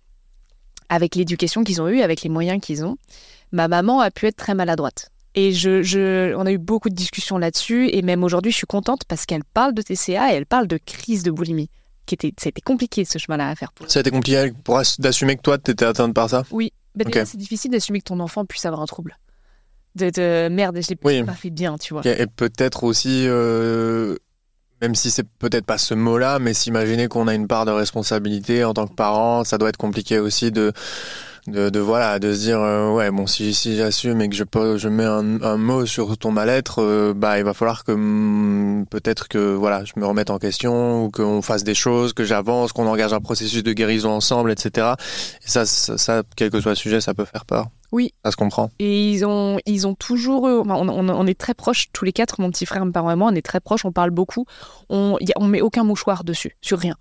avec 0.89 1.15
l'éducation 1.15 1.65
qu'ils 1.65 1.81
ont 1.83 1.89
eue, 1.89 2.01
avec 2.01 2.23
les 2.23 2.29
moyens 2.29 2.61
qu'ils 2.61 2.85
ont, 2.85 2.97
ma 3.53 3.69
maman 3.69 4.01
a 4.01 4.11
pu 4.11 4.27
être 4.27 4.37
très 4.37 4.55
maladroite. 4.55 5.11
Et 5.35 5.53
je, 5.53 5.83
je, 5.83 6.35
on 6.35 6.47
a 6.47 6.53
eu 6.53 6.59
beaucoup 6.59 6.89
de 6.89 6.95
discussions 6.95 7.37
là-dessus. 7.37 7.91
Et 7.93 8.01
même 8.03 8.25
aujourd'hui, 8.25 8.53
je 8.53 8.57
suis 8.57 8.67
contente 8.67 9.03
parce 9.07 9.27
qu'elle 9.27 9.45
parle 9.45 9.75
de 9.75 9.83
TCA 9.83 10.33
et 10.33 10.37
elle 10.37 10.47
parle 10.47 10.67
de 10.67 10.79
crise 10.79 11.23
de 11.23 11.31
boulimie. 11.31 11.69
Qui 12.07 12.15
était, 12.15 12.33
ça 12.39 12.47
a 12.47 12.51
été 12.51 12.61
compliqué 12.63 13.05
ce 13.05 13.19
chemin-là 13.19 13.49
à 13.49 13.55
faire. 13.55 13.73
Pour... 13.73 13.91
Ça 13.91 13.99
a 13.99 14.01
été 14.01 14.11
compliqué 14.11 14.53
pour 14.65 14.79
ass- 14.79 14.99
d'assumer 15.01 15.37
que 15.37 15.43
toi, 15.43 15.59
t'étais 15.59 15.85
atteinte 15.85 16.15
par 16.15 16.31
ça? 16.31 16.45
Oui, 16.53 16.73
ben 16.95 17.07
Ok. 17.07 17.13
déjà, 17.13 17.27
c'est 17.27 17.37
difficile 17.37 17.71
d'assumer 17.73 17.99
que 17.99 18.05
ton 18.05 18.21
enfant 18.21 18.45
puisse 18.47 18.65
avoir 18.65 18.81
un 18.81 18.87
trouble. 18.87 19.19
De, 19.97 20.11
de 20.11 20.49
merde, 20.49 20.79
je 20.81 20.89
l'ai 20.91 20.99
Oui. 21.03 21.23
pas 21.25 21.33
fait 21.35 21.51
bien, 21.51 21.77
tu 21.79 21.95
vois. 21.95 22.07
Et 22.07 22.27
peut-être 22.27 22.85
aussi, 22.85 23.25
euh, 23.27 24.17
même 24.83 24.95
si 24.95 25.11
c'est 25.11 25.27
peut-être 25.39 25.65
pas 25.65 25.79
ce 25.79 25.95
mot-là, 25.95 26.39
mais 26.39 26.55
s'imaginer 26.55 27.09
qu'on 27.09 27.29
a 27.29 27.35
une 27.35 27.47
part 27.49 27.65
de 27.65 27.71
responsabilité 27.71 28.65
en 28.65 28.75
tant 28.75 28.87
que 28.87 28.95
parent, 28.95 29.45
ça 29.45 29.59
doit 29.59 29.71
être 29.71 29.77
compliqué 29.77 30.19
aussi 30.19 30.51
de, 30.53 30.73
de, 31.47 31.71
de 31.71 31.79
voilà, 31.81 32.19
de 32.19 32.33
se 32.35 32.41
dire, 32.41 32.61
euh, 32.61 32.93
ouais, 32.93 33.11
bon, 33.11 33.27
si, 33.27 33.55
si 33.55 33.77
j'assume 33.77 34.21
et 34.21 34.29
que 34.29 34.35
je, 34.35 34.45
je 34.77 34.89
mets 34.89 35.05
un, 35.05 35.41
un 35.43 35.57
mot 35.57 35.87
sur 35.87 36.17
ton 36.19 36.33
mal-être, 36.33 36.83
euh, 36.83 37.15
bah, 37.15 37.39
il 37.39 37.45
va 37.45 37.55
falloir 37.55 37.85
que 37.85 37.93
hum, 37.93 38.85
peut-être 38.91 39.29
que 39.29 39.55
voilà, 39.55 39.85
je 39.85 39.93
me 39.97 40.05
remette 40.07 40.31
en 40.31 40.39
question 40.39 41.05
ou 41.05 41.11
qu'on 41.11 41.43
fasse 41.43 41.63
des 41.65 41.75
choses, 41.75 42.13
que 42.13 42.25
j'avance, 42.25 42.73
qu'on 42.73 42.87
engage 42.87 43.13
un 43.13 43.21
processus 43.21 43.63
de 43.63 43.73
guérison 43.73 44.11
ensemble, 44.11 44.51
etc. 44.51 44.95
Et 45.45 45.49
ça, 45.49 45.65
ça, 45.67 45.97
ça, 45.99 46.23
quel 46.37 46.51
que 46.51 46.61
soit 46.61 46.73
le 46.73 46.77
sujet, 46.77 47.01
ça 47.01 47.15
peut 47.15 47.25
faire 47.25 47.45
peur. 47.45 47.67
Oui. 47.93 48.13
Ça 48.25 48.33
se 48.33 48.37
comprend. 48.37 48.71
Et 48.81 49.11
ils 49.13 49.25
ont, 49.25 49.59
ils 49.67 49.87
ont 49.87 49.95
toujours. 49.95 50.49
eu- 50.49 50.59
enfin, 50.59 50.75
on, 50.75 50.89
on- 50.89 51.09
on 51.09 51.27
est 51.27 51.39
très 51.39 51.55
proches, 51.55 51.87
tous 51.93 52.05
les 52.05 52.13
quatre, 52.13 52.41
mon 52.41 52.51
petit 52.51 52.67
frère, 52.67 52.85
mes 52.85 52.91
parents 52.93 53.13
et 53.13 53.17
moi, 53.17 53.31
on 53.31 53.35
est 53.37 53.47
très 53.47 53.61
proches, 53.61 53.85
on 53.85 53.93
parle 53.93 54.11
beaucoup. 54.11 54.45
On, 54.91 55.17
y 55.21 55.31
a- 55.31 55.35
on 55.37 55.47
met 55.47 55.61
aucun 55.61 55.85
mouchoir 55.85 56.25
dessus, 56.25 56.57
sur 56.61 56.79
rien, 56.81 56.97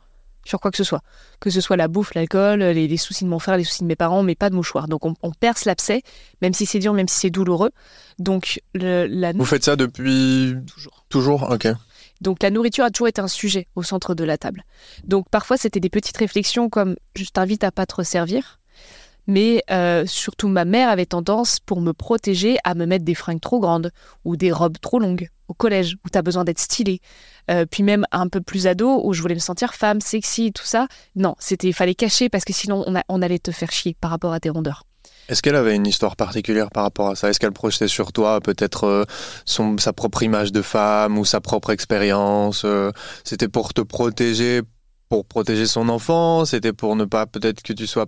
sur 0.46 0.62
quoi 0.62 0.72
que 0.72 0.78
ce 0.78 0.86
soit. 0.86 1.02
Que 1.42 1.50
ce 1.50 1.60
soit 1.60 1.76
la 1.76 1.90
bouffe, 1.90 2.14
l'alcool, 2.14 2.60
les, 2.64 2.88
les 2.88 2.98
soucis 2.98 3.26
de 3.26 3.30
mon 3.30 3.40
frère, 3.40 3.58
les 3.58 3.64
soucis 3.66 3.82
de 3.84 3.88
mes 3.88 3.98
parents, 3.98 4.24
met 4.24 4.36
pas 4.36 4.50
de 4.50 4.56
mouchoir. 4.56 4.88
Donc 4.88 5.06
on, 5.06 5.14
on 5.22 5.32
perce 5.32 5.66
l'abcès, 5.66 6.02
même 6.42 6.54
si 6.54 6.66
c'est 6.66 6.80
dur, 6.80 6.94
même 6.94 7.08
si 7.10 7.20
c'est 7.20 7.30
douloureux. 7.30 7.72
Donc 8.20 8.62
le- 8.74 9.08
la 9.08 9.34
Vous 9.34 9.44
faites 9.44 9.66
ça 9.66 9.76
depuis 9.76 10.56
toujours. 10.66 11.06
toujours 11.10 11.52
Ok. 11.52 11.68
Donc 12.22 12.42
la 12.42 12.50
nourriture 12.50 12.86
a 12.86 12.92
toujours 12.92 13.10
été 13.10 13.20
un 13.20 13.28
sujet 13.28 13.68
au 13.76 13.84
centre 13.84 14.16
de 14.16 14.24
la 14.24 14.38
table. 14.38 14.64
Donc 15.04 15.30
parfois 15.30 15.58
c'était 15.58 15.82
des 15.82 15.90
petites 15.90 16.16
réflexions 16.16 16.70
comme 16.70 16.96
je 17.16 17.26
t'invite 17.26 17.64
à 17.66 17.72
pas 17.72 17.86
te 17.86 17.96
resservir. 17.96 18.60
Mais 19.28 19.64
euh, 19.72 20.06
surtout 20.06 20.48
ma 20.48 20.66
mère 20.66 20.90
avait 20.90 21.06
tendance 21.06 21.60
pour 21.60 21.82
me 21.82 21.94
protéger 21.94 22.58
à 22.64 22.76
me 22.76 22.86
mettre 22.86 23.06
des 23.06 23.16
fringues 23.16 23.42
trop 23.42 23.60
grandes 23.60 23.92
ou 24.24 24.36
des 24.36 24.52
robes 24.52 24.78
trop 24.80 25.00
longues 25.00 25.30
au 25.48 25.54
collège 25.54 25.98
où 26.06 26.10
tu 26.10 26.18
as 26.18 26.22
besoin 26.22 26.44
d'être 26.44 26.60
stylé. 26.60 27.02
Euh, 27.52 27.66
puis 27.70 27.84
même 27.84 28.06
un 28.12 28.28
peu 28.28 28.42
plus 28.42 28.68
ado 28.68 29.02
où 29.04 29.14
je 29.14 29.22
voulais 29.22 29.36
me 29.36 29.40
sentir 29.40 29.74
femme, 29.74 30.02
sexy, 30.02 30.52
tout 30.52 30.66
ça. 30.66 30.88
Non, 31.16 31.36
c'était 31.40 31.68
il 31.68 31.74
fallait 31.74 31.96
cacher 31.96 32.30
parce 32.30 32.46
que 32.46 32.54
sinon 32.54 32.84
on, 32.88 33.00
on 33.08 33.22
allait 33.22 33.40
te 33.40 33.52
faire 33.52 33.72
chier 33.72 33.96
par 34.00 34.12
rapport 34.12 34.34
à 34.34 34.40
tes 34.40 34.50
rondeurs. 34.50 34.84
Est-ce 35.28 35.42
qu'elle 35.42 35.56
avait 35.56 35.76
une 35.76 35.88
histoire 35.88 36.16
particulière 36.16 36.70
par 36.70 36.84
rapport 36.84 37.10
à 37.10 37.16
ça? 37.16 37.30
Est-ce 37.30 37.40
qu'elle 37.40 37.52
projetait 37.52 37.88
sur 37.88 38.12
toi 38.12 38.42
peut-être 38.42 38.84
euh, 38.86 39.06
sa 39.46 39.94
propre 39.94 40.22
image 40.22 40.52
de 40.52 40.62
femme 40.62 41.18
ou 41.18 41.26
sa 41.26 41.42
propre 41.42 41.72
expérience 41.72 42.66
C'était 43.24 43.48
pour 43.48 43.74
te 43.74 43.82
protéger, 43.82 44.62
pour 45.10 45.26
protéger 45.26 45.66
son 45.66 45.90
enfant? 45.90 46.46
C'était 46.46 46.74
pour 46.74 46.96
ne 46.96 47.06
pas 47.06 47.26
peut-être 47.26 47.64
que 47.64 47.74
tu 47.74 47.88
sois 47.88 48.06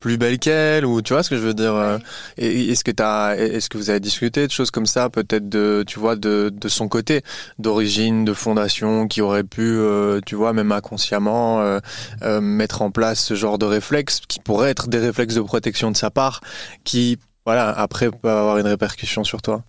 plus 0.00 0.18
belle 0.18 0.38
qu'elle 0.38 0.84
ou 0.84 1.00
tu 1.02 1.12
vois 1.12 1.22
ce 1.22 1.30
que 1.30 1.36
je 1.36 1.42
veux 1.42 1.54
dire 1.54 1.74
euh, 1.74 1.98
et 2.36 2.70
Est-ce 2.70 2.84
que 2.84 2.90
t'as, 2.90 3.34
est-ce 3.36 3.68
que 3.68 3.78
vous 3.78 3.90
avez 3.90 4.00
discuté 4.00 4.46
de 4.46 4.52
choses 4.52 4.70
comme 4.70 4.86
ça 4.86 5.08
peut-être 5.08 5.48
de 5.48 5.84
tu 5.86 5.98
vois 5.98 6.16
de, 6.16 6.52
de 6.54 6.68
son 6.68 6.88
côté 6.88 7.22
d'origine, 7.58 8.24
de 8.24 8.32
fondation 8.32 9.08
qui 9.08 9.22
aurait 9.22 9.44
pu 9.44 9.62
euh, 9.62 10.20
tu 10.24 10.34
vois 10.34 10.52
même 10.52 10.72
inconsciemment 10.72 11.60
euh, 11.60 11.78
euh, 12.22 12.40
mettre 12.40 12.82
en 12.82 12.90
place 12.90 13.24
ce 13.24 13.34
genre 13.34 13.58
de 13.58 13.66
réflexes 13.66 14.20
qui 14.28 14.40
pourraient 14.40 14.70
être 14.70 14.88
des 14.88 14.98
réflexes 14.98 15.34
de 15.34 15.40
protection 15.40 15.90
de 15.90 15.96
sa 15.96 16.10
part 16.10 16.40
qui 16.84 17.18
voilà 17.44 17.70
après 17.70 18.10
peut 18.10 18.28
avoir 18.28 18.58
une 18.58 18.66
répercussion 18.66 19.24
sur 19.24 19.40
toi? 19.40 19.62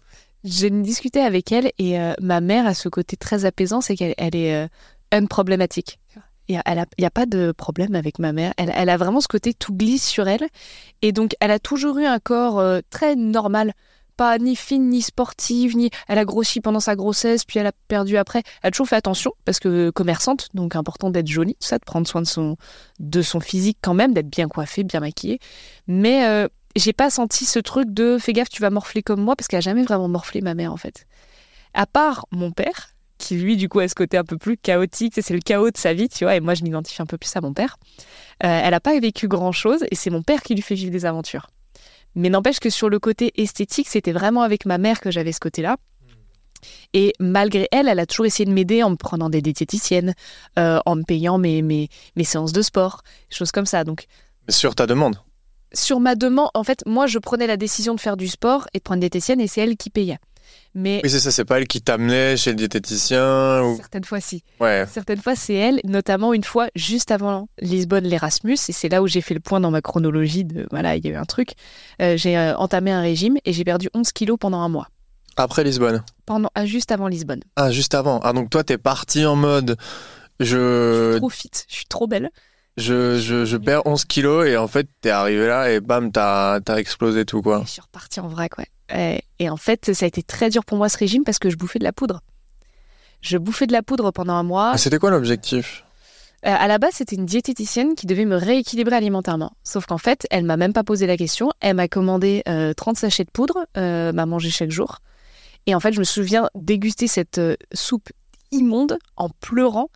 J'ai 0.44 0.70
discuté 0.70 1.20
avec 1.20 1.52
elle 1.52 1.72
et 1.78 1.98
ma 2.22 2.42
mère 2.42 2.68
a 2.68 2.74
ce 2.74 2.90
côté 2.90 3.18
très 3.18 3.46
apaisant, 3.46 3.82
c'est 3.82 3.96
qu'elle 3.96 4.14
elle 4.18 4.36
est 4.36 4.56
euh, 4.56 4.68
unproblématique. 6.50 6.94
Il 6.98 7.02
n'y 7.02 7.06
a, 7.06 7.12
pas 7.12 7.26
de 7.26 7.52
problème 7.52 7.96
avec 7.96 8.20
ma 8.20 8.34
mère. 8.34 8.54
Elle, 8.58 8.72
elle 8.76 8.90
a 8.90 8.98
vraiment 8.98 9.22
ce 9.22 9.28
côté 9.28 9.54
tout 9.54 9.74
glisse 9.74 10.08
sur 10.08 10.28
elle. 10.28 10.48
Et 11.02 11.12
donc, 11.12 11.36
elle 11.40 11.52
a 11.52 11.60
toujours 11.60 11.98
eu 11.98 12.06
un 12.06 12.20
corps 12.20 12.60
euh, 12.60 12.80
très 12.90 13.16
normal. 13.16 13.74
Pas 14.16 14.40
ni 14.40 14.56
fine, 14.56 14.90
ni 14.90 15.02
sportive, 15.02 15.78
ni. 15.78 15.92
Elle 16.08 16.18
a 16.18 16.26
grossi 16.26 16.60
pendant 16.60 16.80
sa 16.80 16.96
grossesse, 16.96 17.46
puis 17.46 17.60
elle 17.60 17.68
a 17.68 17.72
perdu 17.88 18.18
après. 18.18 18.42
Elle 18.64 18.70
a 18.70 18.72
toujours 18.72 18.88
fait 18.88 18.96
attention, 18.96 19.34
parce 19.46 19.60
que 19.60 19.68
euh, 19.70 19.92
commerçante, 19.92 20.50
donc 20.56 20.76
important 20.76 21.12
d'être 21.12 21.28
jolie, 21.28 21.54
tout 21.54 21.68
ça, 21.68 21.78
de 21.78 21.86
prendre 21.86 22.08
soin 22.08 22.22
de 22.22 22.28
son, 22.28 22.58
de 23.00 23.22
son 23.22 23.40
physique 23.40 23.78
quand 23.82 23.94
même, 23.94 24.14
d'être 24.14 24.30
bien 24.30 24.48
coiffée, 24.48 24.84
bien 24.84 25.02
maquillée. 25.02 25.40
Mais 25.86 26.26
euh, 26.26 26.48
j'ai 26.76 26.94
pas 26.94 27.12
senti 27.12 27.46
ce 27.46 27.60
truc 27.60 27.94
de 27.94 28.18
fais 28.18 28.34
gaffe, 28.34 28.50
tu 28.50 28.64
vas 28.64 28.72
morfler 28.72 29.04
comme 29.04 29.22
moi, 29.22 29.36
parce 29.36 29.48
qu'elle 29.48 29.60
a 29.60 29.62
jamais 29.62 29.84
vraiment 29.84 30.08
morflé 30.08 30.42
ma 30.42 30.56
mère, 30.56 30.74
en 30.74 30.78
fait. 30.78 31.06
À 31.76 31.86
part 31.86 32.26
mon 32.32 32.52
père, 32.52 32.97
qui 33.18 33.36
lui, 33.36 33.58
du 33.58 33.70
coup, 33.70 33.80
a 33.80 33.88
ce 33.88 33.96
côté 33.96 34.18
un 34.18 34.24
peu 34.24 34.38
plus 34.38 34.58
chaotique. 34.58 35.14
C'est 35.22 35.34
le 35.34 35.40
chaos 35.40 35.72
de 35.72 35.78
sa 35.78 35.94
vie, 35.94 36.10
tu 36.10 36.24
vois. 36.26 36.36
Et 36.36 36.40
moi, 36.40 36.54
je 36.54 36.64
m'identifie 36.64 37.02
un 37.02 37.06
peu 37.06 37.18
plus 37.18 37.36
à 37.36 37.42
mon 37.42 37.54
père. 37.54 37.78
Euh, 38.44 38.62
elle 38.64 38.72
n'a 38.72 38.80
pas 38.80 38.98
vécu 39.00 39.28
grand-chose 39.28 39.86
et 39.92 39.96
c'est 39.96 40.10
mon 40.10 40.22
père 40.24 40.42
qui 40.42 40.56
lui 40.56 40.62
fait 40.62 40.76
vivre 40.76 40.92
des 40.92 41.06
aventures. 41.06 41.48
Mais 42.16 42.30
n'empêche 42.30 42.60
que 42.60 42.70
sur 42.70 42.90
le 42.90 43.00
côté 43.00 43.32
esthétique, 43.42 43.88
c'était 43.88 44.12
vraiment 44.12 44.42
avec 44.42 44.66
ma 44.66 44.78
mère 44.78 45.00
que 45.02 45.12
j'avais 45.12 45.32
ce 45.32 45.40
côté-là. 45.40 45.78
Et 46.94 47.14
malgré 47.20 47.68
elle, 47.72 47.88
elle 47.88 48.00
a 48.00 48.06
toujours 48.08 48.26
essayé 48.26 48.46
de 48.46 48.52
m'aider 48.52 48.82
en 48.82 48.90
me 48.90 48.96
prenant 48.96 49.30
des 49.30 49.42
diététiciennes, 49.42 50.16
euh, 50.58 50.80
en 50.86 50.96
me 50.96 51.04
payant 51.04 51.38
mes, 51.38 51.62
mes, 51.62 51.90
mes 52.16 52.24
séances 52.24 52.54
de 52.54 52.62
sport, 52.64 53.02
choses 53.30 53.52
comme 53.52 53.68
ça. 53.68 53.84
Donc, 53.84 54.08
Sur 54.50 54.74
ta 54.74 54.88
demande. 54.88 55.18
sur 55.74 56.00
ma 56.00 56.16
demande, 56.16 56.50
en 56.56 56.64
fait, 56.64 56.84
moi, 56.88 57.06
je 57.06 57.20
prenais 57.20 57.46
la 57.46 57.58
décision 57.58 57.94
de 57.94 58.00
faire 58.00 58.18
du 58.18 58.28
sport 58.28 58.68
et 58.74 58.80
de 58.80 58.84
prendre 58.84 59.00
des 59.02 59.10
diététicienne 59.10 59.40
et 59.42 59.48
c'est 59.48 59.62
elle 59.62 59.78
qui 59.78 59.90
payait. 59.92 60.18
Mais 60.80 61.02
Oui, 61.04 61.10
c'est 61.10 61.20
ça, 61.20 61.32
c'est 61.32 61.44
pas 61.44 61.58
elle 61.60 61.68
qui 61.68 61.82
t'amenait 61.82 62.38
chez 62.38 62.52
le 62.52 62.56
diététicien 62.56 63.64
ou... 63.64 63.78
certaines 63.78 64.04
fois, 64.04 64.20
si. 64.22 64.44
Ouais. 64.60 64.86
Certaines 64.92 65.20
fois, 65.20 65.36
c'est 65.36 65.56
elle, 65.56 65.80
notamment 65.84 66.34
une 66.34 66.44
fois 66.44 66.68
juste 66.76 67.10
avant 67.10 67.50
Lisbonne, 67.60 68.04
l'Erasmus, 68.04 68.58
et 68.70 68.72
c'est 68.72 68.88
là 68.88 69.02
où 69.02 69.08
j'ai 69.08 69.22
fait 69.22 69.34
le 69.34 69.40
point 69.40 69.60
dans 69.60 69.72
ma 69.72 69.82
chronologie 69.82 70.46
de 70.46 70.68
voilà, 70.70 70.96
il 70.96 71.04
y 71.04 71.10
a 71.10 71.14
eu 71.14 71.16
un 71.16 71.26
truc. 71.26 71.54
Euh, 72.00 72.16
j'ai 72.16 72.38
euh, 72.38 72.56
entamé 72.58 72.92
un 72.92 73.02
régime 73.02 73.38
et 73.44 73.54
j'ai 73.54 73.64
perdu 73.64 73.90
11 73.96 74.12
kilos 74.12 74.38
pendant 74.40 74.60
un 74.60 74.70
mois. 74.70 74.88
Après 75.36 75.64
Lisbonne? 75.64 76.04
Pendant, 76.28 76.50
ah, 76.54 76.66
juste 76.68 76.92
avant 76.92 77.08
Lisbonne. 77.08 77.42
Ah, 77.56 77.72
juste 77.72 77.96
avant. 77.96 78.20
Ah, 78.24 78.34
donc 78.34 78.52
toi, 78.52 78.64
t'es 78.64 78.78
parti 78.78 79.26
en 79.26 79.36
mode... 79.36 79.78
Je, 80.40 81.18
Trop 81.18 81.30
fit, 81.30 81.50
je 81.68 81.74
suis 81.76 81.86
trop 81.88 82.06
belle. 82.06 82.30
je, 82.78 83.18
je, 83.18 83.46
je 83.46 83.58
perds 83.58 83.88
11 83.88 84.06
kilos 84.06 84.46
et 84.46 84.56
en 84.58 84.68
fait, 84.68 84.88
t'es 85.02 85.10
arrivé 85.10 85.48
là 85.48 85.72
et 85.72 85.80
bam, 85.80 86.12
t'as 86.12 86.60
as 86.68 86.76
explosé 86.80 87.26
tout, 87.26 87.42
quoi. 87.42 87.62
Et 87.62 87.66
je 87.66 87.72
suis 87.72 87.82
repartie 87.82 88.20
en 88.20 88.28
vrac, 88.28 88.56
ouais. 88.60 88.68
Et, 88.94 89.22
et 89.40 89.50
en 89.50 89.58
fait, 89.58 89.94
ça 89.94 90.06
a 90.06 90.08
été 90.08 90.24
très 90.24 90.50
dur 90.50 90.66
pour 90.66 90.78
moi 90.78 90.90
ce 90.90 90.98
régime 90.98 91.24
parce 91.24 91.40
que 91.40 91.50
je 91.50 91.56
bouffais 91.58 91.80
de 91.80 91.84
la 91.84 91.94
poudre. 91.94 92.22
Je 93.22 93.38
bouffais 93.38 93.68
de 93.68 93.74
la 93.74 93.84
poudre 93.84 94.12
pendant 94.12 94.34
un 94.34 94.44
mois. 94.44 94.72
Ah, 94.74 94.78
C'était 94.78 95.00
quoi 95.00 95.10
l'objectif? 95.12 95.84
Euh, 96.46 96.54
à 96.58 96.68
la 96.68 96.78
base, 96.78 96.94
c'était 96.96 97.16
une 97.16 97.26
diététicienne 97.26 97.96
qui 97.96 98.06
devait 98.06 98.26
me 98.26 98.36
rééquilibrer 98.36 98.96
alimentairement. 98.96 99.54
Sauf 99.64 99.88
qu'en 99.88 99.98
fait, 99.98 100.28
elle 100.30 100.46
m'a 100.46 100.56
même 100.56 100.74
pas 100.74 100.84
posé 100.84 101.08
la 101.08 101.18
question. 101.18 101.52
Elle 101.60 101.76
m'a 101.76 101.88
commandé 101.88 102.44
euh, 102.48 102.74
30 102.74 102.98
sachets 102.98 103.24
de 103.24 103.32
poudre, 103.32 103.66
euh, 103.76 104.12
m'a 104.14 104.26
mangé 104.26 104.50
chaque 104.50 104.70
jour. 104.70 105.00
Et 105.66 105.74
en 105.76 105.80
fait, 105.80 105.94
je 105.94 106.00
me 106.00 106.06
souviens 106.06 106.48
déguster 106.56 107.08
cette 107.08 107.40
euh, 107.40 107.56
soupe 107.74 108.10
immonde 108.52 109.00
en 109.18 109.30
pleurant. 109.30 109.90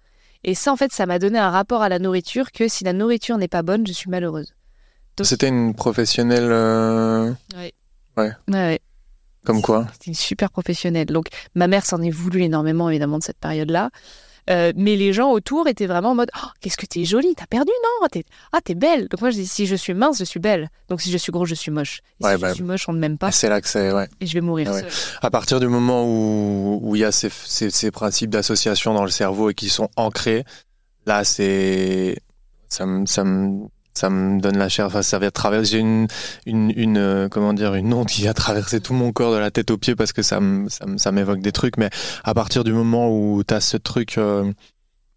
Et 0.43 0.55
ça, 0.55 0.73
en 0.73 0.75
fait, 0.75 0.91
ça 0.91 1.05
m'a 1.05 1.19
donné 1.19 1.37
un 1.37 1.51
rapport 1.51 1.83
à 1.83 1.89
la 1.89 1.99
nourriture 1.99 2.51
que 2.51 2.67
si 2.67 2.83
la 2.83 2.93
nourriture 2.93 3.37
n'est 3.37 3.47
pas 3.47 3.61
bonne, 3.61 3.85
je 3.85 3.93
suis 3.93 4.09
malheureuse. 4.09 4.55
C'était 5.21 5.49
une 5.49 5.75
professionnelle 5.75 6.49
euh, 6.51 7.31
Ouais, 8.17 8.31
ouais. 8.49 8.79
comme 9.45 9.61
quoi 9.61 9.87
C'était 9.93 10.11
une 10.11 10.15
super 10.15 10.51
professionnelle. 10.51 11.07
Donc, 11.07 11.27
ma 11.55 11.67
mère 11.67 11.85
s'en 11.85 12.01
est 12.01 12.09
voulu 12.11 12.43
énormément, 12.43 12.89
évidemment, 12.89 13.17
de 13.19 13.23
cette 13.23 13.39
période-là. 13.39 13.89
Euh, 14.49 14.73
mais 14.75 14.95
les 14.95 15.13
gens 15.13 15.31
autour 15.31 15.67
étaient 15.67 15.85
vraiment 15.85 16.09
en 16.11 16.15
mode 16.15 16.31
Oh, 16.35 16.47
Qu'est-ce 16.59 16.75
que 16.75 16.87
t'es 16.87 17.05
jolie, 17.05 17.35
t'as 17.35 17.45
perdu, 17.45 17.69
non? 18.01 18.07
T'es... 18.07 18.23
Ah, 18.51 18.57
t'es 18.63 18.73
belle. 18.73 19.07
Donc, 19.07 19.21
moi, 19.21 19.29
je 19.29 19.35
dis 19.35 19.45
Si 19.45 19.67
je 19.67 19.75
suis 19.75 19.93
mince, 19.93 20.17
je 20.17 20.23
suis 20.23 20.39
belle. 20.39 20.69
Donc, 20.89 20.99
si 20.99 21.11
je 21.11 21.17
suis 21.17 21.31
gros, 21.31 21.45
je 21.45 21.53
suis 21.53 21.69
moche. 21.71 22.01
Et 22.19 22.25
Ouais, 22.25 22.35
si 22.35 22.41
bah, 22.41 22.49
je 22.49 22.55
suis 22.55 22.63
moche, 22.63 22.89
on 22.89 22.93
ne 22.93 22.97
m'aime 22.99 23.19
pas. 23.19 23.27
Ah, 23.27 23.31
C'est 23.31 23.49
là 23.49 23.61
que 23.61 23.67
c'est, 23.67 23.91
ouais. 23.93 24.09
Et 24.19 24.25
je 24.25 24.33
vais 24.33 24.41
mourir 24.41 24.67
Ah 24.71 24.73
ouais. 24.73 24.87
À 25.21 25.29
partir 25.29 25.59
du 25.59 25.67
moment 25.67 26.03
où 26.05 26.79
où 26.81 26.95
il 26.95 26.99
y 26.99 27.05
a 27.05 27.11
ces, 27.11 27.29
ces, 27.29 27.69
ces 27.69 27.91
principes 27.91 28.31
d'association 28.31 28.95
dans 28.95 29.03
le 29.03 29.11
cerveau 29.11 29.51
et 29.51 29.53
qui 29.53 29.69
sont 29.69 29.89
ancrés, 29.95 30.43
là, 31.05 31.23
c'est 31.23 32.17
ça 32.67 32.87
me 32.87 33.05
ça 33.05 33.23
me 33.23 33.67
ça 33.93 34.09
me 34.09 34.39
donne 34.39 34.57
la 34.57 34.69
chair. 34.69 34.85
Enfin, 34.87 35.01
ça 35.01 35.19
vient 35.19 35.31
traverser 35.31 35.77
une 35.77 36.07
une 36.45 36.71
une 36.75 36.97
euh, 36.97 37.27
comment 37.29 37.53
dire 37.53 37.75
une 37.75 37.93
onde 37.93 38.07
qui 38.07 38.27
a 38.27 38.33
traversé 38.33 38.79
tout 38.81 38.93
mon 38.93 39.11
corps 39.11 39.31
de 39.33 39.37
la 39.37 39.51
tête 39.51 39.71
aux 39.71 39.77
pieds 39.77 39.95
parce 39.95 40.13
que 40.13 40.21
ça 40.21 40.39
me 40.39 40.69
ça 40.69 40.85
me- 40.85 40.97
ça 40.97 41.11
m'évoque 41.11 41.41
des 41.41 41.51
trucs. 41.51 41.77
Mais 41.77 41.89
à 42.23 42.33
partir 42.33 42.63
du 42.63 42.73
moment 42.73 43.09
où 43.11 43.43
t'as 43.43 43.59
ce 43.61 43.77
truc 43.77 44.17
euh, 44.17 44.51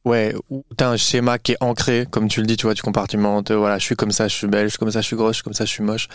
Ouais, 0.07 0.35
où 0.51 0.65
t'as 0.77 0.91
un 0.91 0.99
schéma 0.99 1.39
qui 1.39 1.53
est 1.53 1.57
ancré, 1.61 2.07
comme 2.11 2.29
tu 2.29 2.41
le 2.41 2.47
dis, 2.47 2.59
tu 2.59 2.67
vois, 2.67 2.75
tu 2.75 2.83
compartimentes, 2.83 3.51
euh, 3.53 3.57
voilà, 3.57 3.79
je 3.79 3.85
suis 3.85 3.97
comme 3.97 4.11
ça, 4.13 4.29
je 4.29 4.35
suis 4.35 4.47
belle, 4.47 4.65
je 4.67 4.73
suis 4.73 4.79
comme 4.79 4.91
ça, 4.91 5.01
je 5.01 5.07
suis 5.07 5.17
grosse, 5.17 5.31
je 5.31 5.37
suis 5.37 5.43
comme 5.45 5.55
ça, 5.55 5.65
je 5.65 5.71
suis 5.71 5.83
moche. 5.83 6.09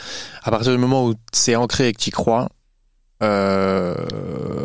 À 0.43 0.51
partir 0.51 0.71
du 0.71 0.77
moment 0.77 1.07
où 1.07 1.15
c'est 1.33 1.55
ancré 1.55 1.87
et 1.87 1.93
que 1.93 1.99
tu 1.99 2.11
crois, 2.11 2.49
euh, 3.23 3.95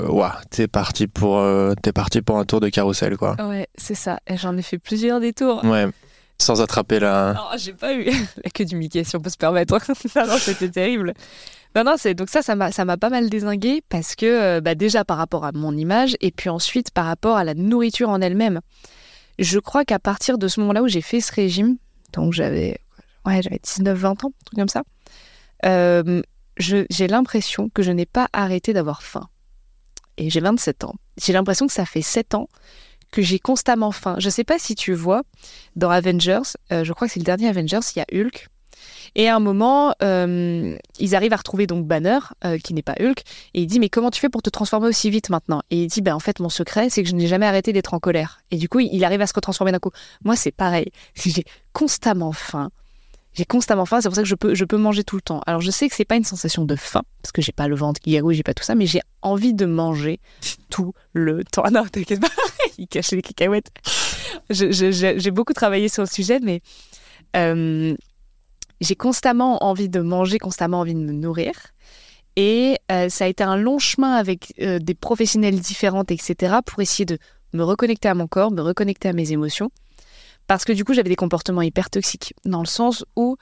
ouah, 0.08 0.38
t'es 0.50 0.68
parti 0.68 1.06
pour, 1.06 1.42
t'es 1.82 1.92
parti 1.92 2.20
pour 2.22 2.38
un 2.38 2.44
tour 2.44 2.60
de 2.60 2.68
carrousel, 2.68 3.16
quoi. 3.16 3.36
Ouais, 3.48 3.66
c'est 3.76 3.94
ça. 3.94 4.18
Et 4.26 4.36
j'en 4.36 4.56
ai 4.56 4.62
fait 4.62 4.78
plusieurs 4.78 5.20
détours. 5.20 5.64
Ouais. 5.64 5.86
Sans 6.40 6.60
attraper 6.60 6.98
la. 6.98 7.34
Non, 7.34 7.56
j'ai 7.56 7.72
pas 7.72 7.94
eu 7.94 8.04
la 8.44 8.50
queue 8.50 8.64
du 8.64 8.76
Mickey, 8.76 9.04
si 9.04 9.16
on 9.16 9.20
peut 9.20 9.30
se 9.30 9.36
permettre. 9.36 9.74
non, 10.16 10.26
non, 10.26 10.38
c'était 10.38 10.68
terrible. 10.68 11.14
Non, 11.76 11.84
non, 11.84 11.94
c'est 11.96 12.14
donc 12.14 12.28
ça, 12.28 12.42
ça 12.42 12.54
m'a, 12.54 12.96
pas 12.96 13.10
mal 13.10 13.28
désingué 13.28 13.82
parce 13.88 14.14
que 14.14 14.60
bah, 14.60 14.74
déjà 14.74 15.04
par 15.04 15.16
rapport 15.16 15.44
à 15.44 15.52
mon 15.52 15.76
image 15.76 16.16
et 16.20 16.30
puis 16.30 16.48
ensuite 16.48 16.92
par 16.92 17.06
rapport 17.06 17.36
à 17.36 17.44
la 17.44 17.54
nourriture 17.54 18.10
en 18.10 18.20
elle-même. 18.20 18.60
Je 19.38 19.58
crois 19.58 19.84
qu'à 19.84 19.98
partir 19.98 20.38
de 20.38 20.46
ce 20.46 20.60
moment-là 20.60 20.82
où 20.82 20.88
j'ai 20.88 21.00
fait 21.00 21.20
ce 21.20 21.32
régime, 21.32 21.76
donc 22.12 22.32
j'avais, 22.32 22.78
ouais, 23.26 23.42
j'avais 23.42 23.56
19-20 23.56 24.06
ans, 24.06 24.12
un 24.12 24.44
truc 24.44 24.56
comme 24.56 24.68
ça, 24.68 24.84
euh, 25.64 26.22
j'ai 26.58 27.06
l'impression 27.08 27.68
que 27.68 27.82
je 27.82 27.90
n'ai 27.90 28.06
pas 28.06 28.28
arrêté 28.32 28.72
d'avoir 28.72 29.02
faim. 29.02 29.28
Et 30.16 30.30
j'ai 30.30 30.40
27 30.40 30.84
ans. 30.84 30.94
J'ai 31.20 31.32
l'impression 31.32 31.66
que 31.66 31.72
ça 31.72 31.84
fait 31.84 32.02
7 32.02 32.34
ans 32.34 32.48
que 33.14 33.22
j'ai 33.22 33.38
constamment 33.38 33.92
faim. 33.92 34.16
Je 34.18 34.28
sais 34.28 34.42
pas 34.42 34.58
si 34.58 34.74
tu 34.74 34.92
vois, 34.92 35.22
dans 35.76 35.88
Avengers, 35.88 36.42
euh, 36.72 36.82
je 36.82 36.92
crois 36.92 37.06
que 37.06 37.12
c'est 37.12 37.20
le 37.20 37.24
dernier 37.24 37.48
Avengers, 37.48 37.78
il 37.94 38.00
y 38.00 38.02
a 38.02 38.06
Hulk. 38.12 38.48
Et 39.14 39.28
à 39.28 39.36
un 39.36 39.38
moment, 39.38 39.94
euh, 40.02 40.76
ils 40.98 41.14
arrivent 41.14 41.32
à 41.32 41.36
retrouver 41.36 41.68
donc 41.68 41.86
Banner, 41.86 42.18
euh, 42.44 42.58
qui 42.58 42.74
n'est 42.74 42.82
pas 42.82 42.96
Hulk, 42.98 43.20
et 43.54 43.62
il 43.62 43.66
dit 43.68 43.78
mais 43.78 43.88
comment 43.88 44.10
tu 44.10 44.20
fais 44.20 44.28
pour 44.28 44.42
te 44.42 44.50
transformer 44.50 44.88
aussi 44.88 45.10
vite 45.10 45.30
maintenant? 45.30 45.62
Et 45.70 45.84
il 45.84 45.86
dit 45.86 46.02
ben 46.02 46.16
en 46.16 46.18
fait 46.18 46.40
mon 46.40 46.48
secret 46.48 46.90
c'est 46.90 47.04
que 47.04 47.08
je 47.08 47.14
n'ai 47.14 47.28
jamais 47.28 47.46
arrêté 47.46 47.72
d'être 47.72 47.94
en 47.94 48.00
colère. 48.00 48.40
Et 48.50 48.56
du 48.56 48.68
coup 48.68 48.80
il 48.80 49.04
arrive 49.04 49.20
à 49.20 49.28
se 49.28 49.34
retransformer 49.34 49.70
d'un 49.70 49.78
coup. 49.78 49.92
Moi 50.24 50.34
c'est 50.34 50.50
pareil, 50.50 50.90
j'ai 51.14 51.44
constamment 51.72 52.32
faim. 52.32 52.70
J'ai 53.34 53.44
constamment 53.44 53.84
faim, 53.84 54.00
c'est 54.00 54.08
pour 54.08 54.14
ça 54.14 54.22
que 54.22 54.28
je 54.28 54.34
peux, 54.34 54.54
je 54.54 54.64
peux 54.64 54.76
manger 54.76 55.02
tout 55.02 55.16
le 55.16 55.22
temps. 55.22 55.40
Alors 55.46 55.60
je 55.60 55.70
sais 55.70 55.88
que 55.88 55.94
c'est 55.94 56.04
pas 56.04 56.16
une 56.16 56.24
sensation 56.24 56.64
de 56.64 56.76
faim, 56.76 57.02
parce 57.20 57.32
que 57.32 57.42
j'ai 57.42 57.52
pas 57.52 57.66
le 57.66 57.74
ventre 57.74 58.00
qui 58.00 58.12
gargouille, 58.12 58.36
j'ai 58.36 58.44
pas 58.44 58.54
tout 58.54 58.62
ça, 58.62 58.74
mais 58.74 58.86
j'ai 58.86 59.00
envie 59.22 59.54
de 59.54 59.66
manger 59.66 60.20
tout 60.70 60.92
le 61.12 61.42
temps. 61.44 61.62
Ah 61.64 61.70
non, 61.72 61.84
t'inquiète 61.84 62.20
pas, 62.20 62.28
il 62.78 62.86
cache 62.86 63.10
les 63.10 63.22
cacahuètes. 63.22 63.70
J'ai 64.50 65.30
beaucoup 65.30 65.52
travaillé 65.52 65.88
sur 65.88 66.02
le 66.02 66.08
sujet, 66.08 66.38
mais 66.40 66.60
euh, 67.36 67.96
j'ai 68.80 68.94
constamment 68.94 69.64
envie 69.64 69.88
de 69.88 70.00
manger, 70.00 70.38
constamment 70.38 70.80
envie 70.80 70.94
de 70.94 71.00
me 71.00 71.12
nourrir. 71.12 71.52
Et 72.36 72.78
euh, 72.90 73.08
ça 73.08 73.24
a 73.24 73.28
été 73.28 73.44
un 73.44 73.56
long 73.56 73.78
chemin 73.78 74.12
avec 74.12 74.54
euh, 74.60 74.78
des 74.78 74.94
professionnels 74.94 75.58
différents, 75.60 76.04
etc., 76.08 76.56
pour 76.64 76.80
essayer 76.80 77.04
de 77.04 77.18
me 77.52 77.62
reconnecter 77.62 78.08
à 78.08 78.14
mon 78.14 78.26
corps, 78.26 78.50
me 78.50 78.60
reconnecter 78.60 79.08
à 79.08 79.12
mes 79.12 79.32
émotions. 79.32 79.70
Parce 80.46 80.64
que 80.64 80.72
du 80.72 80.84
coup, 80.84 80.94
j'avais 80.94 81.08
des 81.08 81.16
comportements 81.16 81.62
hyper 81.62 81.90
toxiques, 81.90 82.34
dans 82.44 82.60
le 82.60 82.66
sens 82.66 83.04
où 83.16 83.36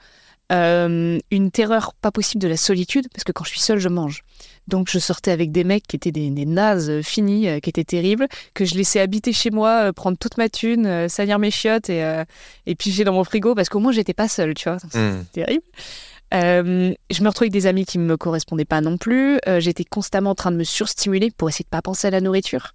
euh, 0.51 1.19
une 1.31 1.51
terreur 1.51 1.93
pas 1.93 2.11
possible 2.11 2.41
de 2.41 2.47
la 2.47 2.57
solitude, 2.57 3.07
parce 3.13 3.23
que 3.23 3.31
quand 3.31 3.43
je 3.43 3.49
suis 3.49 3.59
seule, 3.59 3.79
je 3.79 3.89
mange. 3.89 4.23
Donc 4.67 4.89
je 4.89 4.99
sortais 4.99 5.31
avec 5.31 5.51
des 5.51 5.63
mecs 5.63 5.87
qui 5.87 5.95
étaient 5.95 6.11
des, 6.11 6.29
nazes 6.45 6.89
euh, 6.89 7.01
finis, 7.01 7.47
euh, 7.47 7.59
qui 7.59 7.69
étaient 7.69 7.83
terribles, 7.83 8.27
que 8.53 8.65
je 8.65 8.75
laissais 8.75 8.99
habiter 8.99 9.33
chez 9.33 9.51
moi, 9.51 9.91
prendre 9.93 10.17
toute 10.17 10.37
ma 10.37 10.49
thune, 10.49 11.09
salir 11.09 11.39
mes 11.39 11.49
chiottes 11.49 11.89
et, 11.89 12.23
et 12.65 12.75
piger 12.75 13.03
dans 13.03 13.13
mon 13.13 13.23
frigo, 13.23 13.55
parce 13.55 13.69
qu'au 13.69 13.79
moins 13.79 13.91
j'étais 13.91 14.13
pas 14.13 14.27
seule, 14.27 14.53
tu 14.53 14.69
vois. 14.69 14.77
Hmm. 14.93 15.23
C'était 15.25 15.45
terrible. 15.45 15.63
je 16.31 17.23
me 17.23 17.27
retrouvais 17.27 17.45
avec 17.45 17.53
des 17.53 17.65
amis 17.65 17.85
qui 17.85 17.97
ne 17.97 18.03
me 18.03 18.15
correspondaient 18.17 18.65
pas 18.65 18.81
non 18.81 18.97
plus. 18.97 19.39
J'étais 19.57 19.85
constamment 19.85 20.31
en 20.31 20.35
train 20.35 20.51
de 20.51 20.57
me 20.57 20.63
surstimuler 20.63 21.31
pour 21.31 21.49
essayer 21.49 21.63
de 21.63 21.69
pas 21.69 21.81
penser 21.81 22.07
à 22.07 22.11
la 22.11 22.21
nourriture. 22.21 22.73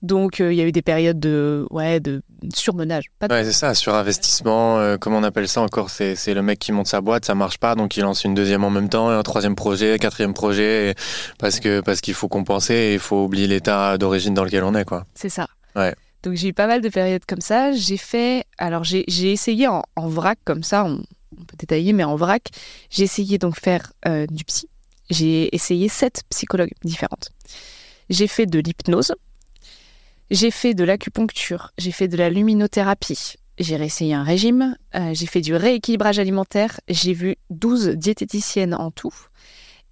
Donc 0.00 0.40
euh, 0.40 0.52
il 0.52 0.58
y 0.58 0.60
a 0.60 0.64
eu 0.64 0.70
des 0.70 0.82
périodes 0.82 1.18
de, 1.18 1.66
ouais, 1.70 1.98
de 1.98 2.22
surmenage. 2.54 3.06
Ouais, 3.28 3.44
c'est 3.44 3.52
ça, 3.52 3.74
surinvestissement, 3.74 4.78
euh, 4.78 4.96
comment 4.96 5.18
on 5.18 5.24
appelle 5.24 5.48
ça 5.48 5.60
encore 5.60 5.90
C'est 5.90 6.34
le 6.34 6.42
mec 6.42 6.60
qui 6.60 6.70
monte 6.70 6.86
sa 6.86 7.00
boîte, 7.00 7.24
ça 7.24 7.34
marche 7.34 7.58
pas, 7.58 7.74
donc 7.74 7.96
il 7.96 8.02
lance 8.02 8.24
une 8.24 8.34
deuxième 8.34 8.62
en 8.62 8.70
même 8.70 8.88
temps, 8.88 9.08
un 9.08 9.22
troisième 9.22 9.56
projet, 9.56 9.94
un 9.94 9.98
quatrième 9.98 10.34
projet, 10.34 10.94
parce 11.38 11.58
que 11.58 11.80
parce 11.80 12.00
qu'il 12.00 12.14
faut 12.14 12.28
compenser 12.28 12.74
et 12.74 12.94
il 12.94 13.00
faut 13.00 13.24
oublier 13.24 13.48
l'état 13.48 13.98
d'origine 13.98 14.34
dans 14.34 14.44
lequel 14.44 14.62
on 14.62 14.74
est. 14.74 14.84
quoi. 14.84 15.04
C'est 15.14 15.28
ça. 15.28 15.48
Ouais. 15.74 15.94
Donc 16.22 16.34
j'ai 16.34 16.48
eu 16.48 16.52
pas 16.52 16.66
mal 16.66 16.80
de 16.80 16.88
périodes 16.88 17.24
comme 17.26 17.40
ça. 17.40 17.72
J'ai 17.72 17.96
fait, 17.96 18.44
alors 18.56 18.84
j'ai 18.84 19.04
essayé 19.32 19.66
en, 19.66 19.82
vrac 19.96 20.38
comme 20.44 20.62
ça, 20.62 20.84
on, 20.84 20.98
peut 21.44 21.56
détailler, 21.58 21.92
mais 21.92 22.04
en 22.04 22.16
vrac, 22.16 22.48
j'ai 22.90 23.04
essayé 23.04 23.38
donc 23.38 23.58
faire 23.58 23.92
euh, 24.06 24.26
du 24.28 24.44
psy. 24.44 24.68
J'ai 25.10 25.54
essayé 25.54 25.88
sept 25.88 26.22
psychologues 26.28 26.72
différentes. 26.84 27.30
J'ai 28.10 28.26
fait 28.26 28.46
de 28.46 28.58
l'hypnose, 28.58 29.14
j'ai 30.30 30.50
fait 30.50 30.74
de 30.74 30.84
l'acupuncture, 30.84 31.72
j'ai 31.78 31.92
fait 31.92 32.08
de 32.08 32.16
la 32.16 32.30
luminothérapie, 32.30 33.36
j'ai 33.58 33.76
réessayé 33.76 34.14
un 34.14 34.22
régime, 34.22 34.76
euh, 34.94 35.12
j'ai 35.14 35.26
fait 35.26 35.40
du 35.40 35.54
rééquilibrage 35.54 36.18
alimentaire, 36.18 36.80
j'ai 36.88 37.12
vu 37.12 37.36
12 37.50 37.88
diététiciennes 37.90 38.74
en 38.74 38.90
tout, 38.90 39.14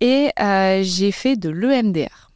et 0.00 0.30
euh, 0.40 0.82
j'ai 0.82 1.10
fait 1.10 1.36
de 1.36 1.48
l'EMDR. 1.48 2.30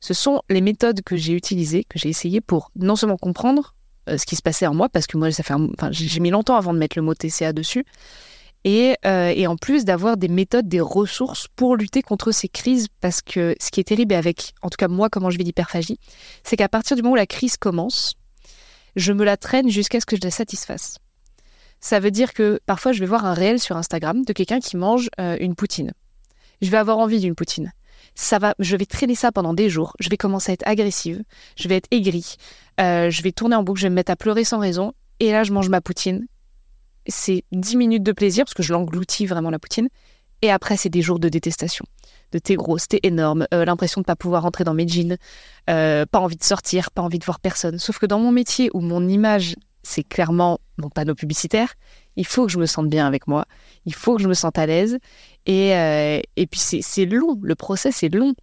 Ce 0.00 0.14
sont 0.14 0.42
les 0.50 0.60
méthodes 0.60 1.02
que 1.02 1.16
j'ai 1.16 1.32
utilisées, 1.32 1.84
que 1.84 1.98
j'ai 1.98 2.08
essayées 2.08 2.40
pour 2.40 2.70
non 2.76 2.96
seulement 2.96 3.16
comprendre 3.16 3.74
euh, 4.08 4.18
ce 4.18 4.26
qui 4.26 4.36
se 4.36 4.42
passait 4.42 4.66
en 4.66 4.74
moi, 4.74 4.88
parce 4.88 5.06
que 5.06 5.16
moi, 5.16 5.30
ça 5.30 5.42
fait 5.42 5.54
j'ai 5.90 6.20
mis 6.20 6.30
longtemps 6.30 6.56
avant 6.56 6.74
de 6.74 6.78
mettre 6.78 6.98
le 6.98 7.02
mot 7.02 7.14
TCA 7.14 7.52
dessus, 7.52 7.84
euh, 8.66 9.32
et, 9.34 9.46
en 9.46 9.56
plus 9.56 9.84
d'avoir 9.84 10.16
des 10.16 10.28
méthodes, 10.28 10.68
des 10.68 10.80
ressources 10.80 11.48
pour 11.54 11.76
lutter 11.76 12.02
contre 12.02 12.32
ces 12.32 12.48
crises, 12.48 12.88
parce 13.00 13.20
que 13.20 13.54
ce 13.60 13.70
qui 13.70 13.80
est 13.80 13.84
terrible 13.84 14.14
avec, 14.14 14.54
en 14.62 14.70
tout 14.70 14.76
cas 14.78 14.88
moi, 14.88 15.10
comment 15.10 15.30
je 15.30 15.36
vis 15.36 15.44
l'hyperphagie, 15.44 15.98
c'est 16.44 16.56
qu'à 16.56 16.68
partir 16.68 16.96
du 16.96 17.02
moment 17.02 17.12
où 17.12 17.16
la 17.16 17.26
crise 17.26 17.56
commence, 17.56 18.14
je 18.96 19.12
me 19.12 19.24
la 19.24 19.36
traîne 19.36 19.68
jusqu'à 19.68 20.00
ce 20.00 20.06
que 20.06 20.16
je 20.16 20.22
la 20.22 20.30
satisfasse. 20.30 20.98
Ça 21.80 22.00
veut 22.00 22.10
dire 22.10 22.32
que 22.32 22.58
parfois 22.64 22.92
je 22.92 23.00
vais 23.00 23.06
voir 23.06 23.26
un 23.26 23.34
réel 23.34 23.60
sur 23.60 23.76
Instagram 23.76 24.24
de 24.24 24.32
quelqu'un 24.32 24.60
qui 24.60 24.78
mange 24.78 25.10
euh, 25.20 25.36
une 25.40 25.54
poutine. 25.54 25.92
Je 26.62 26.70
vais 26.70 26.78
avoir 26.78 26.98
envie 26.98 27.20
d'une 27.20 27.34
poutine. 27.34 27.72
Ça 28.14 28.38
va, 28.38 28.54
je 28.58 28.76
vais 28.76 28.86
traîner 28.86 29.14
ça 29.14 29.32
pendant 29.32 29.52
des 29.52 29.68
jours. 29.68 29.94
Je 30.00 30.08
vais 30.08 30.16
commencer 30.16 30.52
à 30.52 30.54
être 30.54 30.66
agressive, 30.66 31.22
je 31.56 31.68
vais 31.68 31.76
être 31.76 31.88
aigrie, 31.90 32.36
euh, 32.80 33.10
je 33.10 33.22
vais 33.22 33.32
tourner 33.32 33.56
en 33.56 33.62
boucle, 33.62 33.80
je 33.80 33.86
vais 33.86 33.90
me 33.90 33.96
mettre 33.96 34.12
à 34.12 34.16
pleurer 34.16 34.44
sans 34.44 34.58
raison. 34.58 34.94
Et 35.20 35.32
là, 35.32 35.44
je 35.44 35.52
mange 35.52 35.68
ma 35.68 35.80
poutine 35.82 36.26
c'est 37.06 37.44
10 37.52 37.76
minutes 37.76 38.02
de 38.02 38.12
plaisir, 38.12 38.44
parce 38.44 38.54
que 38.54 38.62
je 38.62 38.72
l'engloutis 38.72 39.26
vraiment 39.26 39.50
la 39.50 39.58
poutine. 39.58 39.88
Et 40.42 40.50
après, 40.50 40.76
c'est 40.76 40.88
des 40.88 41.02
jours 41.02 41.18
de 41.18 41.28
détestation. 41.28 41.84
De 42.32 42.38
t'es 42.38 42.54
grosse, 42.54 42.88
t'es 42.88 43.00
énorme, 43.02 43.46
euh, 43.54 43.64
l'impression 43.64 44.00
de 44.00 44.06
pas 44.06 44.16
pouvoir 44.16 44.42
rentrer 44.42 44.64
dans 44.64 44.74
mes 44.74 44.86
jeans, 44.86 45.16
euh, 45.70 46.04
pas 46.04 46.18
envie 46.18 46.36
de 46.36 46.44
sortir, 46.44 46.90
pas 46.90 47.02
envie 47.02 47.18
de 47.18 47.24
voir 47.24 47.40
personne. 47.40 47.78
Sauf 47.78 47.98
que 47.98 48.06
dans 48.06 48.18
mon 48.18 48.32
métier, 48.32 48.70
où 48.74 48.80
mon 48.80 49.08
image, 49.08 49.56
c'est 49.82 50.02
clairement 50.02 50.60
mon 50.76 50.90
panneau 50.90 51.14
publicitaire, 51.14 51.74
il 52.16 52.26
faut 52.26 52.46
que 52.46 52.52
je 52.52 52.58
me 52.58 52.66
sente 52.66 52.88
bien 52.88 53.06
avec 53.06 53.26
moi, 53.26 53.46
il 53.86 53.94
faut 53.94 54.16
que 54.16 54.22
je 54.22 54.28
me 54.28 54.34
sente 54.34 54.58
à 54.58 54.66
l'aise. 54.66 54.98
Et, 55.46 55.74
euh, 55.74 56.20
et 56.36 56.46
puis, 56.46 56.60
c'est 56.60 57.06
long, 57.06 57.38
le 57.40 57.54
process 57.54 58.02
est 58.02 58.14
long. 58.14 58.34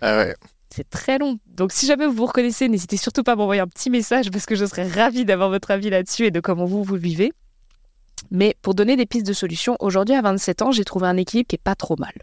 Ah 0.00 0.18
ouais. 0.18 0.34
C'est 0.74 0.88
très 0.88 1.18
long. 1.18 1.38
Donc 1.46 1.70
si 1.70 1.86
jamais 1.86 2.06
vous 2.06 2.14
vous 2.14 2.26
reconnaissez, 2.26 2.68
n'hésitez 2.68 2.96
surtout 2.96 3.22
pas 3.22 3.32
à 3.32 3.36
m'envoyer 3.36 3.60
un 3.60 3.66
petit 3.66 3.90
message 3.90 4.30
parce 4.30 4.46
que 4.46 4.54
je 4.54 4.64
serais 4.64 4.88
ravie 4.88 5.26
d'avoir 5.26 5.50
votre 5.50 5.70
avis 5.70 5.90
là-dessus 5.90 6.24
et 6.24 6.30
de 6.30 6.40
comment 6.40 6.64
vous 6.64 6.82
vous 6.82 6.96
vivez. 6.96 7.32
Mais 8.30 8.56
pour 8.62 8.74
donner 8.74 8.96
des 8.96 9.06
pistes 9.06 9.26
de 9.26 9.32
solutions, 9.32 9.76
aujourd'hui 9.80 10.14
à 10.14 10.22
27 10.22 10.62
ans, 10.62 10.72
j'ai 10.72 10.84
trouvé 10.84 11.06
un 11.06 11.16
équilibre 11.16 11.48
qui 11.48 11.56
est 11.56 11.62
pas 11.62 11.74
trop 11.74 11.96
mal, 11.98 12.14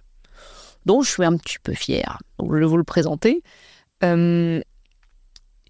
dont 0.85 1.01
je 1.01 1.09
suis 1.09 1.23
un 1.23 1.37
petit 1.37 1.57
peu 1.61 1.73
fière. 1.73 2.19
je 2.39 2.55
vais 2.55 2.65
vous 2.65 2.77
le 2.77 2.83
présenter. 2.83 3.43
Euh, 4.03 4.61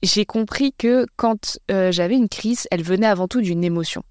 j'ai 0.01 0.25
compris 0.25 0.73
que 0.77 1.05
quand 1.17 1.59
euh, 1.71 1.91
j'avais 1.91 2.15
une 2.15 2.29
crise, 2.29 2.67
elle 2.71 2.83
venait 2.83 3.07
avant 3.07 3.27
tout 3.27 3.41
d'une 3.41 3.63
émotion. 3.63 4.03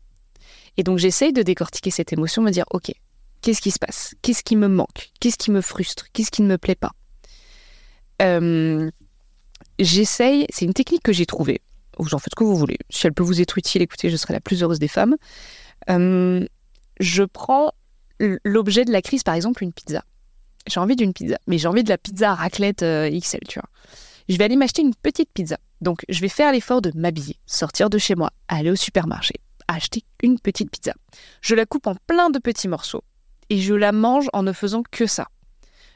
Et 0.76 0.82
donc 0.82 0.98
j'essaye 0.98 1.32
de 1.32 1.42
décortiquer 1.42 1.90
cette 1.90 2.12
émotion, 2.12 2.42
me 2.42 2.50
dire, 2.50 2.66
ok, 2.70 2.92
qu'est-ce 3.40 3.62
qui 3.62 3.70
se 3.70 3.78
passe? 3.78 4.14
Qu'est-ce 4.22 4.42
qui 4.42 4.56
me 4.56 4.68
manque? 4.68 5.10
Qu'est-ce 5.20 5.38
qui 5.38 5.50
me 5.50 5.60
frustre? 5.60 6.06
Qu'est-ce 6.12 6.30
qui 6.30 6.42
ne 6.42 6.48
me 6.48 6.58
plaît 6.58 6.74
pas? 6.74 6.92
Euh, 8.20 8.90
J'essaye, 9.78 10.46
c'est 10.50 10.64
une 10.64 10.74
technique 10.74 11.02
que 11.02 11.12
j'ai 11.12 11.26
trouvée, 11.26 11.60
vous 11.98 12.14
en 12.14 12.18
ce 12.18 12.24
que 12.36 12.42
vous 12.42 12.56
voulez. 12.56 12.78
Si 12.90 13.06
elle 13.06 13.12
peut 13.12 13.22
vous 13.22 13.40
être 13.40 13.58
utile, 13.58 13.82
écoutez, 13.82 14.10
je 14.10 14.16
serai 14.16 14.34
la 14.34 14.40
plus 14.40 14.62
heureuse 14.62 14.80
des 14.80 14.88
femmes. 14.88 15.16
Euh, 15.90 16.46
je 17.00 17.22
prends 17.22 17.72
l'objet 18.44 18.84
de 18.84 18.92
la 18.92 19.02
crise, 19.02 19.22
par 19.22 19.34
exemple, 19.34 19.62
une 19.62 19.72
pizza. 19.72 20.04
J'ai 20.66 20.80
envie 20.80 20.96
d'une 20.96 21.12
pizza, 21.12 21.38
mais 21.46 21.58
j'ai 21.58 21.68
envie 21.68 21.84
de 21.84 21.88
la 21.88 21.98
pizza 21.98 22.34
raclette 22.34 22.82
euh, 22.82 23.08
XL, 23.10 23.40
tu 23.48 23.58
vois. 23.58 23.68
Je 24.28 24.36
vais 24.36 24.44
aller 24.44 24.56
m'acheter 24.56 24.82
une 24.82 24.94
petite 24.94 25.30
pizza. 25.32 25.56
Donc, 25.80 26.04
je 26.08 26.20
vais 26.20 26.28
faire 26.28 26.52
l'effort 26.52 26.82
de 26.82 26.92
m'habiller, 26.94 27.36
sortir 27.46 27.88
de 27.88 27.98
chez 27.98 28.14
moi, 28.14 28.30
aller 28.48 28.70
au 28.70 28.76
supermarché, 28.76 29.34
acheter 29.68 30.04
une 30.22 30.38
petite 30.38 30.70
pizza. 30.70 30.92
Je 31.40 31.54
la 31.54 31.64
coupe 31.64 31.86
en 31.86 31.94
plein 32.06 32.28
de 32.28 32.38
petits 32.38 32.68
morceaux 32.68 33.04
et 33.48 33.58
je 33.58 33.74
la 33.74 33.92
mange 33.92 34.28
en 34.32 34.42
ne 34.42 34.52
faisant 34.52 34.82
que 34.90 35.06
ça. 35.06 35.28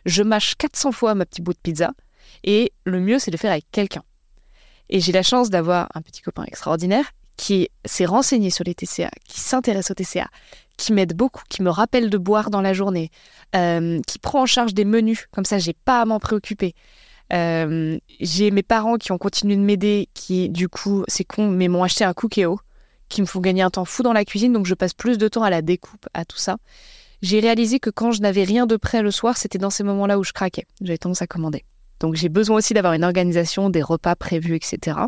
Je 0.07 0.23
mâche 0.23 0.55
400 0.57 0.93
fois 0.93 1.15
ma 1.15 1.27
petite 1.27 1.45
bout 1.45 1.53
de 1.53 1.59
pizza 1.59 1.93
et 2.45 2.73
le 2.85 3.01
mieux, 3.01 3.19
c'est 3.19 3.31
de 3.31 3.37
le 3.37 3.41
faire 3.41 3.53
avec 3.53 3.67
quelqu'un. 3.71 4.03
Et 4.89 5.01
j'ai 5.01 5.13
la 5.13 5.23
chance 5.23 5.51
d'avoir 5.51 5.89
un 5.95 6.03
petit 6.03 6.23
copain 6.23 6.45
extraordinaire 6.45 7.13
qui 7.37 7.69
s'est 7.85 8.05
renseigné 8.05 8.51
sur 8.51 8.65
les 8.65 8.75
TCA, 8.75 9.11
qui 9.27 9.41
s'intéresse 9.41 9.91
aux 9.91 9.95
TCA, 9.95 10.29
qui 10.77 10.93
m'aide 10.93 11.15
beaucoup, 11.15 11.43
qui 11.49 11.63
me 11.63 11.71
rappelle 11.71 12.11
de 12.11 12.19
boire 12.19 12.51
dans 12.51 12.61
la 12.61 12.73
journée, 12.73 13.11
euh, 13.55 14.01
qui 14.07 14.19
prend 14.19 14.43
en 14.43 14.47
charge 14.47 14.75
des 14.75 14.85
menus, 14.85 15.27
comme 15.33 15.45
ça 15.45 15.59
j'ai 15.59 15.73
pas 15.73 16.01
à 16.01 16.05
m'en 16.05 16.21
préoccuper. 16.21 16.75
Euh, 17.33 17.99
j'ai 18.21 18.51
mes 18.51 18.63
parents 18.63 18.97
qui 18.97 19.13
ont 19.13 19.19
continué 19.19 19.57
de 19.57 19.63
m'aider, 19.63 20.09
qui 20.15 20.49
du 20.51 20.69
coup, 20.69 21.05
c'est 21.09 21.25
con, 21.25 21.49
mais 21.49 21.69
m'ont 21.69 21.83
acheté 21.83 22.05
un 22.05 22.13
Cookéo, 22.13 22.61
qui 23.09 23.21
me 23.21 23.27
font 23.27 23.41
gagner 23.41 23.63
un 23.63 23.71
temps 23.71 23.85
fou 23.85 24.03
dans 24.03 24.13
la 24.13 24.25
cuisine, 24.25 24.53
donc 24.53 24.67
je 24.67 24.75
passe 24.75 24.95
plus 24.95 25.19
de 25.19 25.29
temps 25.29 25.43
à 25.43 25.51
la 25.51 25.63
découpe, 25.63 26.07
à 26.15 26.25
tout 26.25 26.39
ça. 26.39 26.57
J'ai 27.23 27.39
réalisé 27.41 27.79
que 27.79 27.91
quand 27.91 28.11
je 28.11 28.21
n'avais 28.21 28.43
rien 28.43 28.67
de 28.67 28.77
prêt 28.77 29.03
le 29.03 29.13
soir, 29.13 29.37
c'était 29.37 29.59
dans 29.59 29.71
ces 29.71 29.85
moments-là 29.85 30.19
où 30.19 30.25
je 30.25 30.33
craquais. 30.33 30.67
J'avais 30.81 30.99
tendance 30.99 31.23
à 31.23 31.27
commander. 31.27 31.65
Donc 32.01 32.17
j'ai 32.17 32.29
besoin 32.29 32.57
aussi 32.57 32.75
d'avoir 32.75 32.95
une 32.95 33.05
organisation, 33.05 33.71
des 33.71 33.83
repas 33.83 34.17
prévus, 34.17 34.57
etc. 34.57 34.99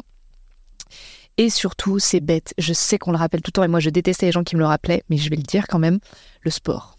Et 1.37 1.51
surtout, 1.51 1.99
c'est 1.99 2.21
bête, 2.21 2.55
je 2.59 2.73
sais 2.73 2.99
qu'on 2.99 3.11
le 3.11 3.19
rappelle 3.19 3.43
tout 3.43 3.49
le 3.49 3.53
temps, 3.53 3.65
et 3.65 3.69
moi 3.69 3.81
je 3.81 3.91
détestais 3.91 4.27
les 4.27 4.33
gens 4.33 4.45
qui 4.45 4.55
me 4.55 4.61
le 4.61 4.67
rappelaient, 4.67 5.03
mais 5.09 5.17
je 5.17 5.29
vais 5.31 5.37
le 5.37 5.43
dire 5.43 5.67
quand 5.69 5.81
même, 5.81 5.99
le 6.43 6.51
sport. 6.51 6.97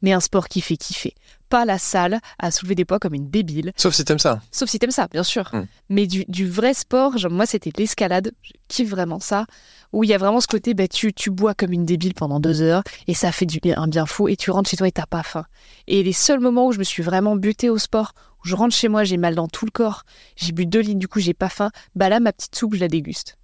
Mais 0.00 0.12
un 0.12 0.20
sport 0.20 0.46
qui 0.46 0.60
fait 0.60 0.76
kiffer. 0.76 1.14
Pas 1.48 1.64
la 1.64 1.76
salle 1.78 2.20
à 2.38 2.52
soulever 2.52 2.76
des 2.76 2.84
poids 2.84 3.00
comme 3.00 3.14
une 3.14 3.30
débile. 3.30 3.72
Sauf 3.74 3.94
si 3.94 4.04
t'aimes 4.04 4.20
ça. 4.20 4.40
Sauf 4.52 4.68
si 4.68 4.78
t'aimes 4.78 4.92
ça, 4.92 5.08
bien 5.08 5.24
sûr. 5.24 5.50
Mm. 5.52 5.66
Mais 5.88 6.06
du, 6.06 6.24
du 6.28 6.48
vrai 6.48 6.72
sport, 6.72 7.18
genre, 7.18 7.32
moi 7.32 7.46
c'était 7.46 7.72
l'escalade, 7.76 8.30
je 8.42 8.52
kiffe 8.68 8.90
vraiment 8.90 9.18
ça, 9.18 9.46
où 9.92 10.04
il 10.04 10.10
y 10.10 10.14
a 10.14 10.18
vraiment 10.18 10.40
ce 10.40 10.46
côté, 10.46 10.74
bah, 10.74 10.86
tu, 10.86 11.12
tu 11.12 11.30
bois 11.30 11.54
comme 11.54 11.72
une 11.72 11.84
débile 11.84 12.14
pendant 12.14 12.38
deux 12.38 12.62
heures, 12.62 12.84
et 13.08 13.14
ça 13.14 13.32
fait 13.32 13.46
du 13.46 13.58
bien, 13.58 13.76
un 13.76 13.88
bien 13.88 14.06
fou, 14.06 14.28
et 14.28 14.36
tu 14.36 14.52
rentres 14.52 14.70
chez 14.70 14.76
toi 14.76 14.86
et 14.86 14.92
t'as 14.92 15.06
pas 15.06 15.24
faim. 15.24 15.46
Et 15.88 16.04
les 16.04 16.12
seuls 16.12 16.38
moments 16.38 16.68
où 16.68 16.72
je 16.72 16.78
me 16.78 16.84
suis 16.84 17.02
vraiment 17.02 17.34
butée 17.34 17.70
au 17.70 17.78
sport, 17.78 18.12
où 18.44 18.48
je 18.48 18.54
rentre 18.54 18.74
chez 18.76 18.86
moi, 18.86 19.02
j'ai 19.02 19.16
mal 19.16 19.34
dans 19.34 19.48
tout 19.48 19.64
le 19.64 19.72
corps, 19.72 20.04
j'ai 20.36 20.52
bu 20.52 20.64
deux 20.64 20.80
litres, 20.80 21.00
du 21.00 21.08
coup 21.08 21.18
j'ai 21.18 21.34
pas 21.34 21.48
faim, 21.48 21.70
bah 21.96 22.08
là 22.08 22.20
ma 22.20 22.32
petite 22.32 22.54
soupe, 22.54 22.74
je 22.74 22.80
la 22.80 22.88
déguste 22.88 23.37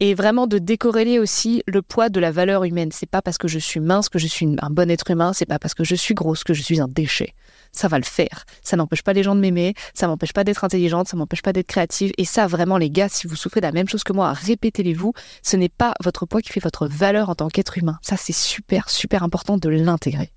et 0.00 0.14
vraiment 0.14 0.46
de 0.46 0.58
décorréler 0.58 1.18
aussi 1.18 1.62
le 1.66 1.82
poids 1.82 2.08
de 2.08 2.20
la 2.20 2.30
valeur 2.30 2.64
humaine. 2.64 2.90
C'est 2.92 3.08
pas 3.08 3.22
parce 3.22 3.38
que 3.38 3.48
je 3.48 3.58
suis 3.58 3.80
mince 3.80 4.08
que 4.08 4.18
je 4.18 4.26
suis 4.26 4.46
un 4.60 4.70
bon 4.70 4.90
être 4.90 5.10
humain, 5.10 5.32
c'est 5.32 5.46
pas 5.46 5.58
parce 5.58 5.74
que 5.74 5.84
je 5.84 5.94
suis 5.94 6.14
grosse 6.14 6.44
que 6.44 6.54
je 6.54 6.62
suis 6.62 6.80
un 6.80 6.88
déchet. 6.88 7.34
Ça 7.72 7.88
va 7.88 7.98
le 7.98 8.04
faire. 8.04 8.44
Ça 8.62 8.76
n'empêche 8.76 9.02
pas 9.02 9.12
les 9.12 9.22
gens 9.22 9.34
de 9.34 9.40
m'aimer, 9.40 9.74
ça 9.94 10.06
m'empêche 10.06 10.32
pas 10.32 10.44
d'être 10.44 10.64
intelligente, 10.64 11.08
ça 11.08 11.16
m'empêche 11.16 11.42
pas 11.42 11.52
d'être 11.52 11.66
créative. 11.66 12.12
Et 12.18 12.24
ça, 12.24 12.46
vraiment, 12.46 12.78
les 12.78 12.90
gars, 12.90 13.08
si 13.08 13.26
vous 13.26 13.36
souffrez 13.36 13.60
de 13.60 13.66
la 13.66 13.72
même 13.72 13.88
chose 13.88 14.04
que 14.04 14.12
moi, 14.12 14.32
répétez-les-vous. 14.32 15.12
Ce 15.42 15.56
n'est 15.56 15.68
pas 15.68 15.94
votre 16.02 16.26
poids 16.26 16.42
qui 16.42 16.50
fait 16.50 16.60
votre 16.60 16.86
valeur 16.86 17.28
en 17.28 17.34
tant 17.34 17.48
qu'être 17.48 17.78
humain. 17.78 17.98
Ça, 18.02 18.16
c'est 18.16 18.34
super, 18.34 18.88
super 18.88 19.22
important 19.22 19.56
de 19.58 19.68
l'intégrer. 19.68 20.30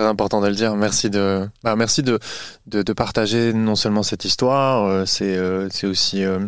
Très 0.00 0.08
important 0.08 0.40
de 0.40 0.46
le 0.46 0.54
dire. 0.54 0.76
Merci 0.76 1.10
de, 1.10 1.46
bah, 1.62 1.76
merci 1.76 2.02
de, 2.02 2.18
de, 2.66 2.92
partager 2.94 3.52
non 3.52 3.76
seulement 3.76 4.02
cette 4.02 4.24
histoire, 4.24 4.86
euh, 4.86 5.04
c'est 5.04 5.36
euh, 5.36 5.68
c'est 5.70 5.86
aussi 5.86 6.24
euh, 6.24 6.38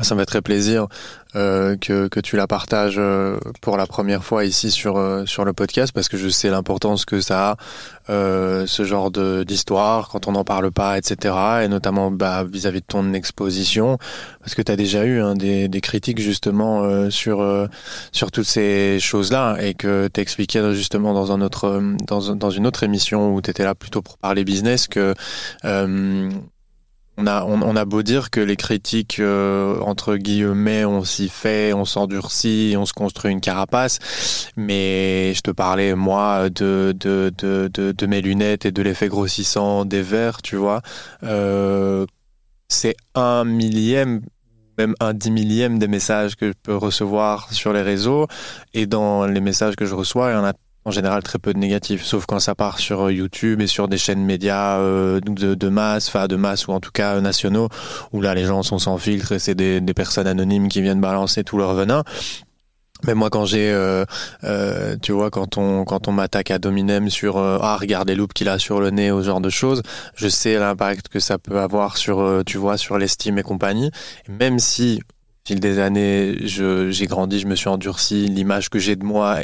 ça 0.00 0.14
me 0.14 0.20
fait 0.20 0.26
très 0.26 0.42
plaisir 0.42 0.86
euh, 1.36 1.76
que, 1.76 2.06
que 2.06 2.20
tu 2.20 2.36
la 2.36 2.46
partages 2.46 2.94
euh, 2.96 3.38
pour 3.60 3.76
la 3.76 3.86
première 3.86 4.24
fois 4.24 4.44
ici 4.44 4.70
sur, 4.70 4.96
euh, 4.96 5.26
sur 5.26 5.44
le 5.44 5.52
podcast 5.52 5.92
parce 5.92 6.08
que 6.08 6.16
je 6.16 6.28
sais 6.28 6.48
l'importance 6.48 7.04
que 7.04 7.20
ça 7.20 7.50
a, 7.50 7.56
euh, 8.10 8.66
ce 8.66 8.84
genre 8.84 9.10
d'histoire, 9.10 10.08
quand 10.08 10.28
on 10.28 10.32
n'en 10.32 10.44
parle 10.44 10.70
pas, 10.70 10.96
etc. 10.98 11.34
Et 11.64 11.68
notamment 11.68 12.10
bah, 12.10 12.44
vis-à-vis 12.44 12.80
de 12.80 12.86
ton 12.86 13.12
exposition, 13.14 13.98
parce 14.40 14.54
que 14.54 14.62
tu 14.62 14.70
as 14.70 14.76
déjà 14.76 15.04
eu 15.04 15.20
hein, 15.20 15.34
des, 15.34 15.68
des 15.68 15.80
critiques 15.80 16.20
justement 16.20 17.10
sur, 17.10 17.68
sur 18.12 18.30
toutes 18.30 18.46
ces 18.46 18.98
choses-là 19.00 19.56
et 19.60 19.74
que 19.74 20.08
tu 20.12 20.20
expliquais 20.20 20.74
justement 20.74 21.14
dans, 21.14 21.32
un 21.32 21.40
autre, 21.40 21.82
dans, 22.06 22.34
dans 22.34 22.50
une 22.50 22.66
autre 22.66 22.82
émission 22.82 23.34
où 23.34 23.40
tu 23.42 23.50
étais 23.50 23.64
là 23.64 23.74
plutôt 23.74 24.02
pour 24.02 24.18
parler 24.18 24.44
business 24.44 24.86
que 24.86 25.14
on 27.16 27.26
a, 27.26 27.44
on, 27.44 27.76
a 27.76 27.84
beau 27.84 28.02
dire 28.02 28.30
que 28.30 28.40
les 28.40 28.56
critiques, 28.56 29.20
euh, 29.20 29.78
entre 29.80 30.16
guillemets, 30.16 30.84
on 30.84 31.04
s'y 31.04 31.28
fait, 31.28 31.72
on 31.72 31.84
s'endurcit, 31.84 32.74
on 32.76 32.86
se 32.86 32.92
construit 32.92 33.30
une 33.30 33.40
carapace, 33.40 33.98
mais 34.56 35.32
je 35.34 35.40
te 35.40 35.52
parlais, 35.52 35.94
moi, 35.94 36.50
de, 36.50 36.94
de, 36.98 37.32
de, 37.38 37.70
de, 37.72 38.06
mes 38.06 38.20
lunettes 38.20 38.66
et 38.66 38.72
de 38.72 38.82
l'effet 38.82 39.08
grossissant 39.08 39.84
des 39.84 40.02
verres, 40.02 40.42
tu 40.42 40.56
vois. 40.56 40.82
Euh, 41.22 42.04
c'est 42.68 42.96
un 43.14 43.44
millième 43.44 44.20
même 44.76 44.94
un 44.98 45.14
dix 45.14 45.30
millième 45.30 45.78
des 45.78 45.86
messages 45.86 46.34
que 46.34 46.48
je 46.48 46.54
peux 46.60 46.74
recevoir 46.74 47.52
sur 47.52 47.72
les 47.72 47.82
réseaux 47.82 48.26
et 48.72 48.86
dans 48.86 49.24
les 49.24 49.40
messages 49.40 49.76
que 49.76 49.86
je 49.86 49.94
reçois, 49.94 50.30
il 50.30 50.34
y 50.34 50.36
en 50.36 50.44
a 50.44 50.52
en 50.84 50.90
général 50.90 51.22
très 51.22 51.38
peu 51.38 51.52
de 51.52 51.58
négatifs, 51.58 52.04
sauf 52.04 52.26
quand 52.26 52.40
ça 52.40 52.54
part 52.54 52.78
sur 52.78 53.06
euh, 53.06 53.12
YouTube 53.12 53.60
et 53.60 53.66
sur 53.66 53.88
des 53.88 53.98
chaînes 53.98 54.24
médias 54.24 54.78
euh, 54.78 55.20
de, 55.20 55.54
de, 55.54 55.68
masse, 55.68 56.08
enfin 56.08 56.26
de 56.26 56.36
masse 56.36 56.66
ou 56.66 56.72
en 56.72 56.80
tout 56.80 56.92
cas 56.92 57.20
nationaux, 57.20 57.68
où 58.12 58.20
là 58.20 58.34
les 58.34 58.44
gens 58.44 58.62
sont 58.62 58.78
sans 58.78 58.98
filtre 58.98 59.32
et 59.32 59.38
c'est 59.38 59.54
des, 59.54 59.80
des 59.80 59.94
personnes 59.94 60.26
anonymes 60.26 60.68
qui 60.68 60.82
viennent 60.82 61.00
balancer 61.00 61.44
tout 61.44 61.58
leur 61.58 61.74
venin. 61.74 62.02
Mais 63.06 63.14
moi, 63.14 63.28
quand 63.28 63.44
j'ai, 63.44 63.70
euh, 63.70 64.04
euh, 64.44 64.96
tu 65.00 65.12
vois, 65.12 65.30
quand 65.30 65.58
on 65.58 65.84
quand 65.84 66.08
on 66.08 66.12
m'attaque 66.12 66.50
à 66.50 66.58
Dominem 66.58 67.10
sur 67.10 67.36
euh, 67.36 67.58
ah 67.60 67.76
regarde 67.76 68.08
les 68.08 68.14
loupes 68.14 68.32
qu'il 68.32 68.48
a 68.48 68.58
sur 68.58 68.80
le 68.80 68.90
nez, 68.90 69.10
au 69.10 69.22
genre 69.22 69.40
de 69.40 69.50
choses, 69.50 69.82
je 70.14 70.28
sais 70.28 70.58
l'impact 70.58 71.08
que 71.08 71.20
ça 71.20 71.38
peut 71.38 71.60
avoir 71.60 71.96
sur, 71.96 72.20
euh, 72.20 72.42
tu 72.44 72.56
vois, 72.56 72.78
sur 72.78 72.96
l'estime 72.96 73.38
et 73.38 73.42
compagnie. 73.42 73.90
Même 74.28 74.58
si 74.58 75.00
fil 75.46 75.60
des 75.60 75.78
années, 75.78 76.38
j'ai 76.46 77.06
grandi, 77.06 77.38
je 77.38 77.46
me 77.46 77.54
suis 77.54 77.68
endurci. 77.68 78.26
L'image 78.26 78.70
que 78.70 78.78
j'ai 78.78 78.96
de 78.96 79.04
moi 79.04 79.40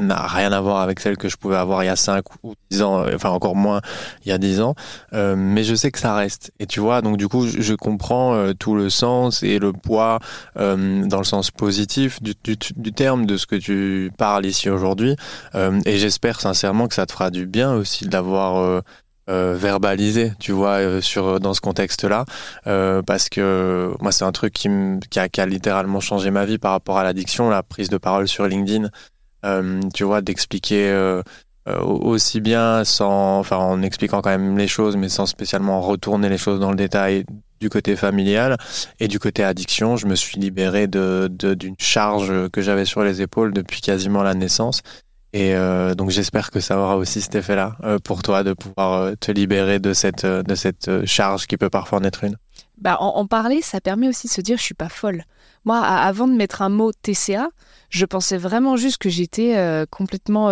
n'a 0.00 0.26
rien 0.26 0.52
à 0.52 0.60
voir 0.60 0.80
avec 0.80 1.00
celle 1.00 1.16
que 1.16 1.28
je 1.28 1.36
pouvais 1.36 1.56
avoir 1.56 1.82
il 1.82 1.86
y 1.86 1.90
a 1.90 1.96
5 1.96 2.24
ou 2.44 2.54
10 2.70 2.82
ans, 2.82 3.00
euh, 3.00 3.16
enfin 3.16 3.30
encore 3.30 3.56
moins 3.56 3.80
il 4.24 4.28
y 4.28 4.32
a 4.32 4.38
10 4.38 4.60
ans. 4.60 4.76
Euh, 5.12 5.34
mais 5.36 5.64
je 5.64 5.74
sais 5.74 5.90
que 5.90 5.98
ça 5.98 6.14
reste. 6.14 6.52
Et 6.60 6.66
tu 6.66 6.78
vois, 6.78 7.02
donc 7.02 7.16
du 7.16 7.26
coup, 7.26 7.48
je, 7.48 7.60
je 7.60 7.74
comprends 7.74 8.34
euh, 8.34 8.52
tout 8.52 8.76
le 8.76 8.90
sens 8.90 9.42
et 9.42 9.58
le 9.58 9.72
poids 9.72 10.20
euh, 10.56 11.04
dans 11.06 11.18
le 11.18 11.24
sens 11.24 11.50
positif 11.50 12.22
du, 12.22 12.34
du, 12.44 12.56
du, 12.76 12.92
terme 12.92 13.26
de 13.26 13.36
ce 13.36 13.46
que 13.46 13.56
tu 13.56 14.12
parles 14.16 14.46
ici 14.46 14.70
aujourd'hui. 14.70 15.16
Euh, 15.56 15.80
et 15.84 15.98
j'espère 15.98 16.40
sincèrement 16.40 16.86
que 16.86 16.94
ça 16.94 17.06
te 17.06 17.12
fera 17.12 17.30
du 17.30 17.46
bien 17.46 17.72
aussi 17.72 18.06
d'avoir 18.06 18.82
euh, 19.30 19.54
verbaliser, 19.56 20.32
tu 20.40 20.52
vois, 20.52 20.80
euh, 20.80 21.00
sur 21.00 21.38
dans 21.40 21.54
ce 21.54 21.60
contexte-là, 21.60 22.24
euh, 22.66 23.00
parce 23.02 23.28
que 23.28 23.94
moi 24.00 24.10
c'est 24.12 24.24
un 24.24 24.32
truc 24.32 24.52
qui, 24.52 24.68
qui, 25.08 25.40
a, 25.40 25.46
littéralement 25.46 26.00
changé 26.00 26.30
ma 26.30 26.44
vie 26.44 26.58
par 26.58 26.72
rapport 26.72 26.98
à 26.98 27.04
l'addiction, 27.04 27.48
la 27.48 27.62
prise 27.62 27.88
de 27.88 27.96
parole 27.96 28.26
sur 28.26 28.46
LinkedIn, 28.46 28.88
euh, 29.44 29.80
tu 29.94 30.04
vois, 30.04 30.20
d'expliquer 30.20 31.20
aussi 31.66 32.40
bien 32.40 32.82
sans, 32.84 33.38
enfin 33.38 33.56
en 33.56 33.82
expliquant 33.82 34.20
quand 34.22 34.30
même 34.30 34.58
les 34.58 34.66
choses, 34.66 34.96
mais 34.96 35.08
sans 35.08 35.26
spécialement 35.26 35.80
retourner 35.80 36.28
les 36.28 36.38
choses 36.38 36.58
dans 36.58 36.70
le 36.70 36.76
détail 36.76 37.24
du 37.60 37.70
côté 37.70 37.94
familial 37.94 38.56
et 38.98 39.06
du 39.06 39.20
côté 39.20 39.44
addiction, 39.44 39.96
je 39.96 40.06
me 40.06 40.16
suis 40.16 40.40
libéré 40.40 40.88
de 40.88 41.28
d'une 41.30 41.76
charge 41.78 42.48
que 42.48 42.62
j'avais 42.62 42.86
sur 42.86 43.04
les 43.04 43.22
épaules 43.22 43.52
depuis 43.52 43.80
quasiment 43.80 44.24
la 44.24 44.34
naissance 44.34 44.82
et 45.32 45.54
euh, 45.54 45.94
donc 45.94 46.10
j'espère 46.10 46.50
que 46.50 46.60
ça 46.60 46.78
aura 46.78 46.96
aussi 46.96 47.20
cet 47.20 47.34
effet-là 47.36 47.76
euh, 47.84 47.98
pour 47.98 48.22
toi 48.22 48.42
de 48.42 48.52
pouvoir 48.52 48.92
euh, 48.94 49.14
te 49.14 49.30
libérer 49.30 49.78
de 49.78 49.92
cette, 49.92 50.26
de 50.26 50.54
cette 50.54 51.04
charge 51.06 51.46
qui 51.46 51.56
peut 51.56 51.70
parfois 51.70 52.00
en 52.00 52.04
être 52.04 52.24
une. 52.24 52.36
Bah, 52.78 52.96
en, 52.98 53.16
en, 53.16 53.26
parler, 53.26 53.62
ça 53.62 53.80
permet 53.80 54.08
aussi 54.08 54.26
de 54.26 54.32
se 54.32 54.40
dire 54.40 54.56
je 54.56 54.62
suis 54.62 54.74
pas 54.74 54.88
folle. 54.88 55.24
Moi, 55.64 55.78
avant 55.78 56.26
de 56.26 56.32
mettre 56.32 56.62
un 56.62 56.70
mot 56.70 56.90
TCA, 56.92 57.50
je 57.90 58.06
pensais 58.06 58.38
vraiment 58.38 58.76
juste 58.76 58.98
que 58.98 59.10
j'étais 59.10 59.84
complètement 59.90 60.48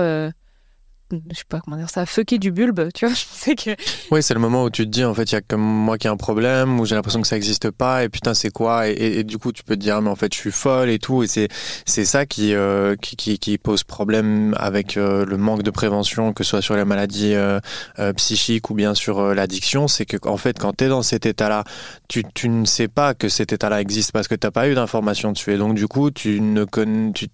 je 1.10 1.38
sais 1.38 1.44
pas 1.48 1.60
comment 1.60 1.76
dire 1.76 1.90
ça, 1.90 2.04
fucker 2.06 2.38
du 2.38 2.50
bulbe, 2.50 2.90
tu 2.92 3.06
vois, 3.06 3.14
je 3.16 3.24
pensais 3.24 3.54
que... 3.54 3.70
Oui, 4.10 4.22
c'est 4.22 4.34
le 4.34 4.40
moment 4.40 4.64
où 4.64 4.70
tu 4.70 4.84
te 4.84 4.90
dis, 4.90 5.04
en 5.04 5.14
fait, 5.14 5.24
il 5.24 5.34
y 5.34 5.38
a 5.38 5.40
comme 5.40 5.62
moi 5.62 5.98
qui 5.98 6.08
a 6.08 6.10
un 6.10 6.16
problème, 6.16 6.78
où 6.78 6.86
j'ai 6.86 6.94
l'impression 6.94 7.20
que 7.20 7.26
ça 7.26 7.36
n'existe 7.36 7.70
pas, 7.70 8.04
et 8.04 8.08
putain, 8.08 8.34
c'est 8.34 8.50
quoi? 8.50 8.88
Et, 8.88 9.24
du 9.24 9.38
coup, 9.38 9.52
tu 9.52 9.62
peux 9.62 9.74
te 9.74 9.80
dire, 9.80 10.00
mais 10.02 10.10
en 10.10 10.16
fait, 10.16 10.32
je 10.34 10.38
suis 10.38 10.52
folle 10.52 10.90
et 10.90 10.98
tout, 10.98 11.22
et 11.22 11.26
c'est 11.26 11.48
c'est 11.86 12.04
ça 12.04 12.26
qui, 12.26 12.54
euh, 12.54 12.96
qui, 12.96 13.38
qui, 13.38 13.58
pose 13.58 13.84
problème 13.84 14.54
avec 14.58 14.96
euh, 14.96 15.24
le 15.24 15.36
manque 15.36 15.62
de 15.62 15.70
prévention, 15.70 16.32
que 16.32 16.44
ce 16.44 16.50
soit 16.50 16.62
sur 16.62 16.76
les 16.76 16.84
maladies 16.84 17.34
euh, 17.34 17.60
euh 17.98 18.12
psychiques 18.12 18.70
ou 18.70 18.74
bien 18.74 18.94
sur 18.94 19.34
l'addiction, 19.34 19.88
c'est 19.88 20.06
que 20.06 20.16
en 20.26 20.36
fait, 20.36 20.58
quand 20.58 20.76
tu 20.76 20.84
es 20.84 20.88
dans 20.88 21.02
cet 21.02 21.26
état-là, 21.26 21.64
tu, 22.08 22.22
tu 22.34 22.48
ne 22.48 22.64
sais 22.64 22.88
pas 22.88 23.14
que 23.14 23.28
cet 23.28 23.52
état-là 23.52 23.80
existe 23.80 24.12
parce 24.12 24.28
que 24.28 24.34
tu 24.34 24.46
n'as 24.46 24.50
pas 24.50 24.68
eu 24.68 24.74
d'informations 24.74 25.32
dessus, 25.32 25.52
et 25.52 25.58
donc 25.58 25.74
du 25.74 25.88
coup, 25.88 26.10
tu 26.10 26.40
ne 26.40 26.64
connais... 26.64 27.12
Tu 27.12 27.28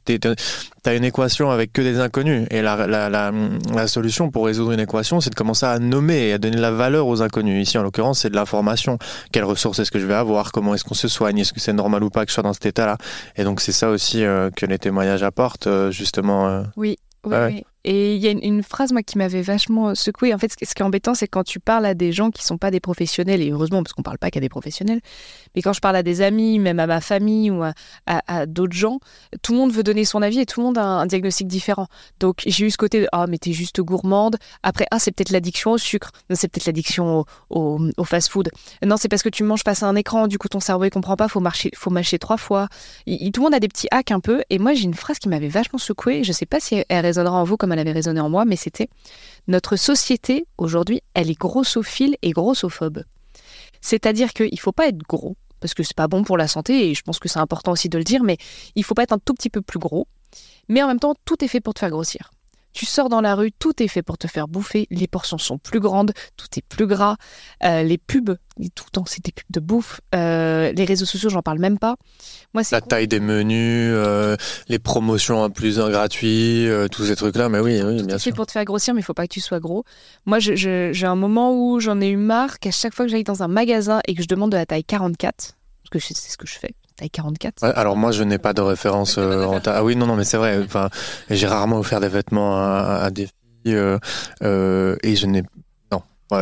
une 0.87 1.05
équation 1.05 1.51
avec 1.51 1.73
que 1.73 1.83
des 1.83 1.99
inconnus, 1.99 2.47
et 2.51 2.61
la 2.63 3.33
la 3.73 3.87
solution 3.87 4.31
pour 4.31 4.47
résoudre 4.47 4.73
une 4.73 4.81
équation, 4.81 5.21
c'est 5.21 5.31
de 5.31 5.35
commencer 5.35 5.67
à 5.67 5.79
nommer 5.79 6.29
et 6.29 6.33
à 6.35 6.39
donner 6.39 6.57
de 6.57 6.61
la 6.61 6.71
valeur 6.71 7.07
aux 7.07 7.23
inconnus. 7.23 7.63
Ici, 7.63 7.79
en 7.79 7.83
l'occurrence, 7.83 8.21
c'est 8.21 8.31
de 8.31 8.37
l'information. 8.37 8.99
Quelles 9.33 9.45
ressources 9.45 9.79
est-ce 9.79 9.91
que 9.91 9.99
je 9.99 10.07
vais 10.07 10.15
avoir? 10.15 10.53
Comment 10.53 10.75
est-ce 10.75 10.85
qu'on 10.85 10.95
se 10.95 11.09
soigne? 11.09 11.39
Est-ce 11.39 11.53
que 11.53 11.61
c'est 11.61 11.73
normal 11.73 12.05
ou 12.05 12.11
pas 12.11 12.25
que 12.25 12.31
je 12.31 12.35
sois 12.35 12.43
dans 12.43 12.53
cet 12.53 12.67
état-là? 12.67 12.99
Et 13.37 13.45
donc, 13.45 13.61
c'est 13.61 13.73
ça 13.73 13.91
aussi 13.91 14.25
euh, 14.25 14.51
que 14.51 14.67
les 14.67 14.79
témoignages 14.79 15.23
apportent, 15.23 15.67
euh, 15.67 15.91
justement. 15.91 16.49
Euh... 16.49 16.63
Oui, 16.77 16.99
oui, 17.25 17.33
ouais. 17.33 17.47
oui. 17.47 17.65
Et 17.85 18.17
il 18.17 18.23
y 18.23 18.29
a 18.29 18.31
une, 18.31 18.63
phrase, 18.63 18.93
moi, 18.93 19.03
qui 19.03 19.19
m'avait 19.19 19.43
vachement 19.43 19.95
secoué. 19.95 20.33
En 20.33 20.39
fait, 20.39 20.51
ce 20.51 20.75
qui 20.75 20.83
est 20.83 20.85
embêtant, 20.85 21.15
c'est 21.15 21.29
quand 21.29 21.45
tu 21.45 21.61
parles 21.61 21.85
à 21.85 21.93
des 21.93 22.13
gens 22.13 22.31
qui 22.31 22.43
sont 22.43 22.57
pas 22.57 22.71
des 22.71 22.81
professionnels, 22.81 23.43
et 23.43 23.51
heureusement, 23.51 23.83
parce 23.83 23.93
qu'on 23.93 24.03
parle 24.03 24.17
pas 24.17 24.31
qu'à 24.31 24.41
des 24.41 24.49
professionnels, 24.49 25.01
mais 25.55 25.61
quand 25.61 25.75
je 25.75 25.81
parle 25.81 25.97
à 25.97 26.03
des 26.03 26.23
amis, 26.23 26.59
même 26.59 26.81
à 26.81 26.87
ma 26.87 27.03
famille 27.03 27.51
ou 27.51 27.63
à, 28.07 28.47
d'autres 28.47 28.73
gens, 28.73 29.01
tout 29.43 29.53
le 29.53 29.59
monde 29.59 29.73
veut 29.73 29.83
donner 29.83 30.07
son 30.07 30.23
avis 30.23 30.41
et 30.41 30.47
tout 30.47 30.61
le 30.61 30.67
monde 30.67 30.79
a 30.79 30.85
un, 30.85 31.07
diagnostic 31.07 31.47
différent. 31.47 31.87
Donc, 32.21 32.43
j'ai 32.47 32.65
eu 32.65 32.71
ce 32.71 32.79
côté 32.79 33.03
de 33.03 33.09
Ah, 33.13 33.27
mais 33.29 33.37
t'es 33.37 33.53
juste 33.53 33.81
gourmande. 33.83 34.37
Après, 34.63 34.87
ah, 34.91 34.99
c'est 34.99 35.13
peut-être 35.13 35.31
l'addiction 35.31 35.73
au 35.73 35.79
sucre. 35.79 36.11
Non, 36.31 36.37
c'est 36.37 36.49
peut-être 36.49 36.67
l'addiction 36.67 37.27
au, 37.51 37.79
fast-food. 38.05 38.51
Non, 38.83 38.97
c'est 38.97 39.09
parce 39.09 39.23
que 39.23 39.29
tu 39.29 39.45
manges 39.45 39.63
face 39.63 39.83
à 39.83 39.87
un 39.87 39.97
écran, 39.97 40.27
du 40.27 40.39
coup, 40.39 40.49
ton 40.49 40.61
cerveau, 40.61 40.85
il 40.85 40.91
comprend 40.91 41.17
pas, 41.17 41.29
faut, 41.29 41.41
marcher, 41.41 41.71
faut 41.75 41.91
mâcher 41.91 42.19
trois 42.19 42.39
fois. 42.39 42.69
Tout 43.07 43.13
le 43.15 43.41
monde 43.41 43.55
a 43.55 43.61
des 43.61 43.69
petits 43.69 43.89
hacks 43.91 44.11
un 44.11 44.21
peu. 44.21 44.43
Et 44.49 44.59
moi, 44.59 44.73
j'ai 44.73 44.85
une 44.85 44.95
phrase 44.95 45.19
qui 45.19 45.29
m'avait 45.29 45.49
vachement 45.49 45.79
secoué. 45.79 46.25
Je 46.25 46.33
sais 46.33 46.47
pas 46.47 46.61
si 46.61 46.83
elle 46.89 47.05
résonnera 47.05 47.37
en 47.37 47.45
vous 47.45 47.57
comme 47.57 47.74
elle 47.75 47.81
avait 47.81 47.93
résonné 47.93 48.21
en 48.21 48.31
moi, 48.31 48.45
mais 48.45 48.57
c'était 48.57 48.89
notre 49.47 49.77
société 49.77 50.47
aujourd'hui, 50.57 51.03
elle 51.13 51.31
est 51.31 51.39
grossophile 51.39 52.17
et 52.23 52.31
grossophobe. 52.31 53.05
C'est-à-dire 53.81 54.33
qu'il 54.33 54.49
ne 54.53 54.59
faut 54.59 54.73
pas 54.73 54.89
être 54.89 54.99
gros, 54.99 55.37
parce 55.61 55.75
que 55.75 55.83
c'est 55.83 55.97
pas 55.97 56.09
bon 56.09 56.25
pour 56.25 56.39
la 56.39 56.49
santé, 56.49 56.89
et 56.89 56.95
je 56.95 57.03
pense 57.03 57.19
que 57.19 57.29
c'est 57.29 57.39
important 57.39 57.73
aussi 57.73 57.89
de 57.89 57.99
le 57.99 58.05
dire, 58.05 58.23
mais 58.23 58.39
il 58.75 58.85
faut 58.85 58.95
pas 58.95 59.03
être 59.03 59.13
un 59.13 59.19
tout 59.19 59.35
petit 59.35 59.51
peu 59.51 59.61
plus 59.61 59.79
gros. 59.79 60.09
Mais 60.69 60.83
en 60.83 60.89
même 60.89 61.01
temps, 61.01 61.15
tout 61.25 61.45
est 61.45 61.49
fait 61.49 61.61
pour 61.61 61.75
te 61.75 61.81
faire 61.81 61.91
grossir. 61.91 62.31
Tu 62.75 62.87
sors 62.87 63.09
dans 63.09 63.21
la 63.21 63.37
rue, 63.37 63.53
tout 63.53 63.81
est 63.83 63.89
fait 63.89 64.03
pour 64.03 64.19
te 64.19 64.27
faire 64.27 64.49
bouffer. 64.49 64.89
Les 64.91 65.07
portions 65.07 65.39
sont 65.39 65.59
plus 65.59 65.79
grandes, 65.79 66.13
tout 66.37 66.49
est 66.57 66.65
plus 66.69 66.89
gras. 66.89 67.17
Euh, 67.63 67.85
les 67.85 67.99
pubs, 67.99 68.37
tout 68.75 68.85
le 68.87 68.91
temps, 68.91 69.05
c'est 69.07 69.25
des 69.25 69.31
pubs 69.31 69.45
de 69.51 69.61
bouffe. 69.61 70.01
Euh, 70.13 70.73
les 70.73 70.85
réseaux 70.85 71.07
sociaux, 71.07 71.31
j'en 71.31 71.41
parle 71.41 71.61
même 71.61 71.79
pas. 71.79 71.95
Moi, 72.53 72.65
la 72.73 72.81
taille 72.81 73.07
des 73.07 73.21
menus, 73.21 73.93
euh, 73.95 74.37
les 74.69 74.81
promotions 74.81 75.41
en 75.41 75.51
plus 75.51 75.79
un 75.79 75.89
gratuit, 75.89 76.69
tous 76.91 77.05
ces 77.05 77.15
trucs-là. 77.15 77.49
Mais 77.49 77.61
oui, 77.61 77.81
oui, 77.81 78.03
bien 78.03 78.19
sûr. 78.19 78.21
C'est 78.21 78.33
pour 78.33 78.47
te 78.47 78.53
faire 78.53 78.65
grossir, 78.65 78.93
mais 78.93 79.01
il 79.01 79.05
faut 79.05 79.15
pas 79.15 79.29
que 79.29 79.33
tu 79.33 79.41
sois 79.41 79.61
gros. 79.61 79.85
Moi, 80.27 80.41
j'ai 80.41 81.07
un 81.07 81.17
moment 81.17 81.55
où 81.55 81.79
j'en 81.79 82.01
ai 82.01 82.09
eu 82.09 82.17
marre 82.17 82.59
qu'à 82.59 82.73
chaque 82.73 82.93
fois 82.93 83.05
que 83.05 83.11
j'aille 83.13 83.23
dans 83.23 83.45
un 83.45 83.49
magasin 83.49 84.01
et 84.09 84.17
que 84.17 84.23
je 84.23 84.29
demande 84.29 84.51
de 84.51 84.57
la 84.57 84.67
taille 84.67 84.85
44, 84.85 85.55
parce 85.85 85.91
que 85.93 86.01
c'est 86.01 86.15
ce 86.15 86.37
que 86.37 86.49
je 86.49 86.59
fais, 86.59 86.75
taille 86.97 87.11
44. 87.11 87.65
alors 87.65 87.97
moi, 87.97 88.13
je 88.13 88.23
n'ai 88.23 88.39
pas 88.39 88.53
de 88.53 88.61
référence 88.61 89.19
en 89.19 89.61
taille. 89.61 89.75
Ah 89.77 89.85
oui, 89.85 89.97
non, 89.97 90.07
non, 90.07 90.17
mais 90.17 90.25
c'est 90.25 90.37
vrai. 90.37 90.61
Enfin, 90.65 90.89
j'ai 91.31 91.47
rarement 91.47 91.79
offert 91.79 92.01
des 92.01 92.09
vêtements 92.09 92.57
à, 92.57 93.11
des 93.11 93.27
filles 93.27 93.77
et 93.77 95.17
je 95.17 95.27
n'ai 95.27 95.43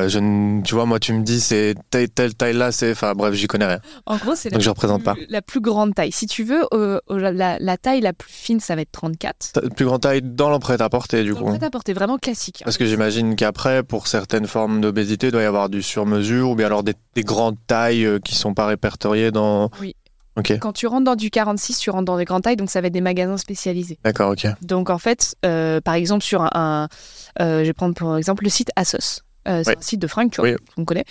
je, 0.09 0.63
tu 0.63 0.75
vois, 0.75 0.87
moi, 0.87 0.99
tu 0.99 1.13
me 1.13 1.23
dis, 1.23 1.41
c'est 1.41 1.75
telle, 1.91 2.09
telle 2.11 2.35
taille 2.35 2.55
là, 2.55 2.73
c'est. 2.73 2.93
Enfin, 2.93 3.13
bref, 3.15 3.35
j'y 3.35 3.47
connais 3.47 3.67
rien. 3.67 3.81
En 4.07 4.17
gros, 4.17 4.35
c'est 4.35 4.51
la, 4.51 4.59
je 4.59 4.69
représente 4.69 5.03
pas. 5.03 5.15
la 5.29 5.43
plus 5.43 5.61
grande 5.61 5.95
taille. 5.95 6.13
Si 6.13 6.27
tu 6.27 6.45
veux, 6.45 6.63
euh, 6.73 7.01
la, 7.09 7.77
taille 7.77 8.01
la 8.01 8.13
plus 8.13 8.31
fine, 8.31 8.61
ça 8.61 8.75
va 8.75 8.83
être 8.83 8.93
34. 8.93 9.71
Plus 9.75 9.85
grande 9.85 10.01
taille 10.01 10.23
dans 10.23 10.51
l'empreinte 10.51 10.81
à 10.81 10.89
porter, 10.89 11.25
du 11.25 11.35
coup. 11.35 11.41
L'empreinte 11.41 11.63
à 11.63 11.71
porter, 11.71 11.93
vraiment 11.93 12.19
classique. 12.19 12.63
Parce 12.65 12.79
que 12.79 12.87
j'imagine 12.87 13.37
qu'après, 13.37 13.83
pour 13.83 14.07
certaines 14.07 14.47
formes 14.47 14.81
d'obésité, 14.81 15.29
il 15.29 15.33
doit 15.33 15.43
y 15.43 15.47
avoir 15.47 15.69
du 15.69 15.83
sur-mesure 15.83 16.51
ou 16.51 16.55
bien 16.55 16.67
alors 16.67 16.83
des, 16.83 16.95
grandes 17.19 17.59
tailles 17.67 18.05
euh, 18.05 18.19
qui 18.19 18.35
sont 18.35 18.55
pas 18.55 18.67
répertoriées 18.67 19.31
dans. 19.31 19.71
Oui. 19.81 19.95
Ok. 20.37 20.59
Quand 20.61 20.73
tu 20.73 20.87
rentres 20.87 21.05
dans 21.05 21.17
du 21.17 21.31
46, 21.31 21.79
tu 21.79 21.91
rentres 21.91 22.07
dans 22.07 22.17
des 22.17 22.25
grandes 22.25 22.43
tailles, 22.43 22.57
donc 22.57 22.71
ça 22.71 22.81
va 22.81 22.87
être 22.87 22.93
des 22.93 23.01
magasins 23.01 23.37
spécialisés. 23.37 23.99
D'accord, 24.05 24.31
ok. 24.31 24.47
Donc 24.63 24.91
en 24.91 24.99
fait, 24.99 25.35
euh, 25.45 25.81
par 25.81 25.95
exemple, 25.95 26.25
sur 26.25 26.43
un. 26.57 26.89
je 27.39 27.63
vais 27.63 27.73
prendre 27.73 27.95
pour 27.95 28.17
exemple 28.17 28.45
le 28.45 28.51
site 28.51 28.71
Asos. 28.77 29.23
Euh, 29.49 29.63
c'est 29.65 29.77
un 29.77 29.81
site 29.81 30.01
de 30.01 30.07
fringues, 30.07 30.31
tu 30.31 30.41
vois, 30.41 30.51
qu'on 30.77 30.85
connaît. 30.85 31.05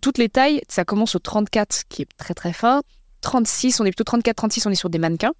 Toutes 0.00 0.18
les 0.18 0.28
tailles, 0.28 0.62
ça 0.68 0.84
commence 0.84 1.16
au 1.16 1.18
34, 1.18 1.84
qui 1.88 2.02
est 2.02 2.08
très 2.16 2.34
très 2.34 2.52
fin. 2.52 2.82
36, 3.20 3.80
on 3.80 3.84
est 3.84 3.90
plutôt 3.90 4.04
34-36, 4.16 4.68
on 4.68 4.70
est 4.70 4.76
sur 4.76 4.90
des 4.90 4.98
mannequins. 4.98 5.32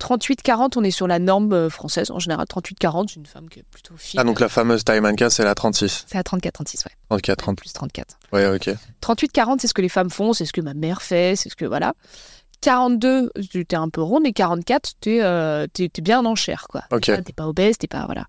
38-40, 0.00 0.72
on 0.76 0.84
est 0.84 0.90
sur 0.90 1.06
la 1.06 1.18
norme 1.18 1.52
euh, 1.52 1.70
française. 1.70 2.10
En 2.10 2.18
général, 2.18 2.46
38-40, 2.46 3.06
c'est 3.08 3.16
une 3.16 3.26
femme 3.26 3.48
qui 3.48 3.60
est 3.60 3.64
plutôt 3.70 3.94
fine. 3.96 4.20
Ah, 4.20 4.24
donc 4.24 4.40
la 4.40 4.48
fameuse 4.48 4.84
taille 4.84 5.00
mannequin, 5.00 5.30
c'est 5.30 5.44
la 5.44 5.54
36 5.54 6.04
C'est 6.08 6.16
la 6.16 6.22
34-36, 6.22 6.84
ouais. 6.84 6.92
34, 7.08 7.38
30. 7.38 7.56
Plus 7.56 7.72
34. 7.72 8.18
Ouais, 8.32 8.46
ok. 8.48 8.74
38-40, 9.00 9.58
c'est 9.60 9.68
ce 9.68 9.74
que 9.74 9.82
les 9.82 9.88
femmes 9.88 10.10
font, 10.10 10.32
c'est 10.32 10.44
ce 10.44 10.52
que 10.52 10.60
ma 10.60 10.74
mère 10.74 11.00
fait, 11.00 11.36
c'est 11.36 11.48
ce 11.48 11.56
que. 11.56 11.64
Voilà. 11.64 11.94
42, 12.64 13.30
t'es 13.68 13.76
un 13.76 13.90
peu 13.90 14.00
ronde, 14.00 14.26
et 14.26 14.32
44, 14.32 14.94
t'es 14.98 15.18
euh, 15.20 15.66
es, 15.78 16.00
bien 16.00 16.24
en 16.24 16.34
chair, 16.34 16.66
quoi. 16.70 16.84
Ok. 16.92 17.02
T'es 17.22 17.32
pas 17.34 17.46
obèse, 17.46 17.76
t'es 17.76 17.86
pas. 17.86 18.06
Voilà. 18.06 18.24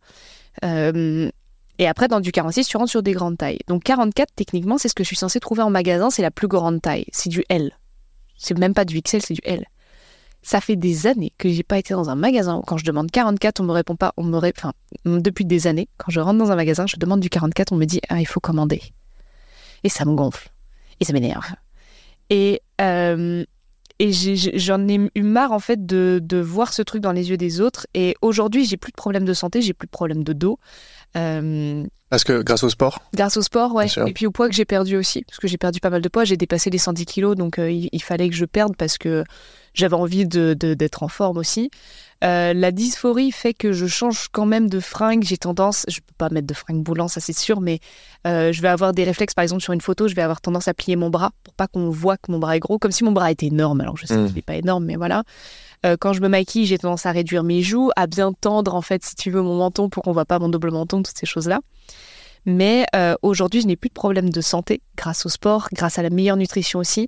Euh, 0.66 1.32
et 1.80 1.88
après, 1.88 2.10
dans 2.10 2.20
du 2.20 2.34
46, 2.34 2.68
tu 2.68 2.76
rentres 2.76 2.92
sur 2.92 3.02
des 3.02 3.14
grandes 3.14 3.38
tailles. 3.38 3.60
Donc 3.68 3.84
44, 3.84 4.34
techniquement, 4.36 4.78
c'est 4.78 4.90
ce 4.90 4.94
que 4.94 5.04
je 5.04 5.08
suis 5.08 5.16
censée 5.16 5.40
trouver 5.40 5.62
en 5.62 5.70
magasin, 5.70 6.10
c'est 6.10 6.22
la 6.22 6.32
plus 6.32 6.50
grande 6.50 6.82
taille. 6.82 7.06
C'est 7.14 7.30
du 7.30 7.46
L. 7.48 7.78
C'est 8.38 8.58
même 8.58 8.74
pas 8.74 8.84
du 8.84 9.02
XL, 9.02 9.22
c'est 9.22 9.36
du 9.36 9.42
L. 9.46 9.66
Ça 10.42 10.60
fait 10.60 10.76
des 10.76 11.08
années 11.08 11.32
que 11.38 11.48
j'ai 11.48 11.64
pas 11.64 11.78
été 11.78 11.94
dans 11.94 12.10
un 12.10 12.16
magasin 12.16 12.62
quand 12.68 12.76
je 12.76 12.84
demande 12.84 13.10
44, 13.10 13.62
on 13.62 13.64
me 13.64 13.72
répond 13.72 13.96
pas, 13.96 14.12
on 14.18 14.24
me 14.24 14.38
enfin, 14.38 14.74
depuis 15.06 15.46
des 15.46 15.66
années, 15.66 15.88
quand 15.96 16.12
je 16.12 16.20
rentre 16.20 16.38
dans 16.40 16.52
un 16.52 16.56
magasin, 16.58 16.86
je 16.88 16.98
demande 16.98 17.22
du 17.22 17.30
44, 17.30 17.72
on 17.72 17.78
me 17.78 17.86
dit, 17.86 18.02
ah, 18.10 18.20
il 18.20 18.28
faut 18.28 18.42
commander. 18.42 18.82
Et 19.86 19.90
ça 19.90 20.04
me 20.04 20.14
gonfle. 20.14 20.50
Et 21.00 21.06
ça 21.06 21.14
m'énerve. 21.14 21.46
Et, 22.30 22.62
euh, 22.82 23.46
et 24.00 24.12
j'en 24.12 24.88
ai, 24.88 25.10
eu 25.16 25.24
marre 25.24 25.52
en 25.52 25.60
fait 25.60 25.86
de, 25.86 26.20
de, 26.22 26.38
voir 26.38 26.74
ce 26.74 26.82
truc 26.82 27.02
dans 27.02 27.14
les 27.14 27.30
yeux 27.30 27.38
des 27.38 27.62
autres. 27.62 27.88
Et 27.94 28.16
aujourd'hui, 28.22 28.66
j'ai 28.66 28.78
plus 28.78 28.92
de 28.92 28.98
problème 28.98 29.26
de 29.26 29.34
santé, 29.34 29.62
j'ai 29.62 29.74
plus 29.74 29.88
de 29.88 29.92
problème 29.92 30.24
de 30.24 30.34
dos. 30.34 30.60
Euh, 31.16 31.86
parce 32.10 32.24
que 32.24 32.42
grâce 32.42 32.64
au 32.64 32.70
sport 32.70 33.02
Grâce 33.14 33.38
au 33.38 33.42
sport, 33.42 33.74
ouais. 33.74 33.88
Et 34.06 34.14
puis 34.14 34.26
au 34.26 34.32
poids 34.32 34.48
que 34.48 34.56
j'ai 34.56 34.66
perdu 34.66 34.96
aussi, 34.96 35.24
parce 35.24 35.40
que 35.40 35.48
j'ai 35.48 35.58
perdu 35.58 35.80
pas 35.80 35.90
mal 35.90 36.02
de 36.02 36.10
poids, 36.10 36.24
j'ai 36.24 36.38
dépassé 36.38 36.70
les 36.70 36.78
110 36.78 37.06
kilos, 37.06 37.36
donc 37.36 37.58
euh, 37.58 37.72
il, 37.72 38.04
fallait 38.04 38.30
que 38.30 38.36
je 38.36 38.46
perde 38.46 38.76
parce 38.78 38.98
que 38.98 39.24
j'avais 39.74 39.96
envie 39.96 40.26
d'être 40.26 40.60
de, 40.66 40.90
en 41.02 41.08
forme 41.08 41.38
aussi. 41.38 41.72
Euh, 42.24 42.54
la 42.54 42.72
dysphorie 42.72 43.32
fait 43.32 43.54
que 43.54 43.74
je 43.74 43.88
change 43.88 44.30
quand 44.32 44.46
même 44.46 44.70
de 44.70 44.80
fringue. 44.80 45.24
J'ai 45.24 45.38
tendance, 45.38 45.86
je 45.90 46.00
peux 46.00 46.14
pas 46.18 46.30
mettre 46.30 46.48
de 46.48 46.54
fringue 46.54 46.82
boulant, 46.82 47.08
ça 47.08 47.20
c'est 47.20 47.38
sûr, 47.38 47.60
mais 47.60 47.80
je 48.26 48.62
vais 48.62 48.70
avoir 48.70 48.94
des 48.94 49.04
réflexes. 49.04 49.34
Par 49.34 49.44
exemple, 49.44 49.62
sur 49.62 49.74
une 49.74 49.82
photo, 49.82 50.08
je 50.08 50.16
vais 50.16 50.22
avoir 50.22 50.42
tendance 50.42 50.68
à 50.68 50.74
plier 50.74 50.96
mon 50.96 51.10
bras 51.10 51.32
pour 51.44 51.54
pas 51.54 51.68
qu'on 51.68 51.90
voit 51.90 52.18
que 52.18 52.32
mon 52.32 52.40
bras 52.40 52.56
est 52.56 52.60
gros, 52.60 52.78
comme 52.78 52.92
si 52.92 53.04
mon 53.04 53.12
bras 53.12 53.32
était 53.32 53.48
énorme. 53.48 53.82
Alors 53.82 53.98
je 53.98 54.06
sais 54.06 54.18
mmh. 54.18 54.28
qu'il 54.28 54.36
n'est 54.36 54.42
pas 54.42 54.56
énorme, 54.56 54.86
mais 54.86 54.96
voilà. 54.96 55.24
Euh, 55.86 55.98
quand 56.00 56.14
je 56.14 56.22
me 56.22 56.28
maquille, 56.28 56.66
j'ai 56.66 56.78
tendance 56.78 57.06
à 57.06 57.12
réduire 57.12 57.44
mes 57.44 57.62
joues, 57.62 57.92
à 57.96 58.08
bien 58.08 58.34
tendre, 58.34 58.74
en 58.74 58.82
fait, 58.82 59.04
si 59.04 59.16
tu 59.16 59.30
veux, 59.30 59.42
mon 59.42 59.56
menton 59.56 59.90
pour 59.90 60.04
qu'on 60.04 60.12
voit 60.12 60.26
pas 60.26 60.40
mon 60.40 60.50
double 60.50 60.72
menton, 60.72 61.04
toutes 61.04 61.18
ces 61.18 61.26
choses-là. 61.26 61.60
Mais 62.46 62.86
euh, 62.96 63.16
aujourd'hui, 63.22 63.62
je 63.62 63.68
n'ai 63.68 63.76
plus 63.76 63.90
de 63.90 63.94
problème 63.94 64.30
de 64.30 64.42
santé 64.42 64.82
grâce 64.98 65.26
au 65.26 65.30
sport, 65.30 65.68
grâce 65.74 65.98
à 66.00 66.04
la 66.04 66.10
meilleure 66.10 66.38
nutrition 66.38 66.80
aussi. 66.80 67.08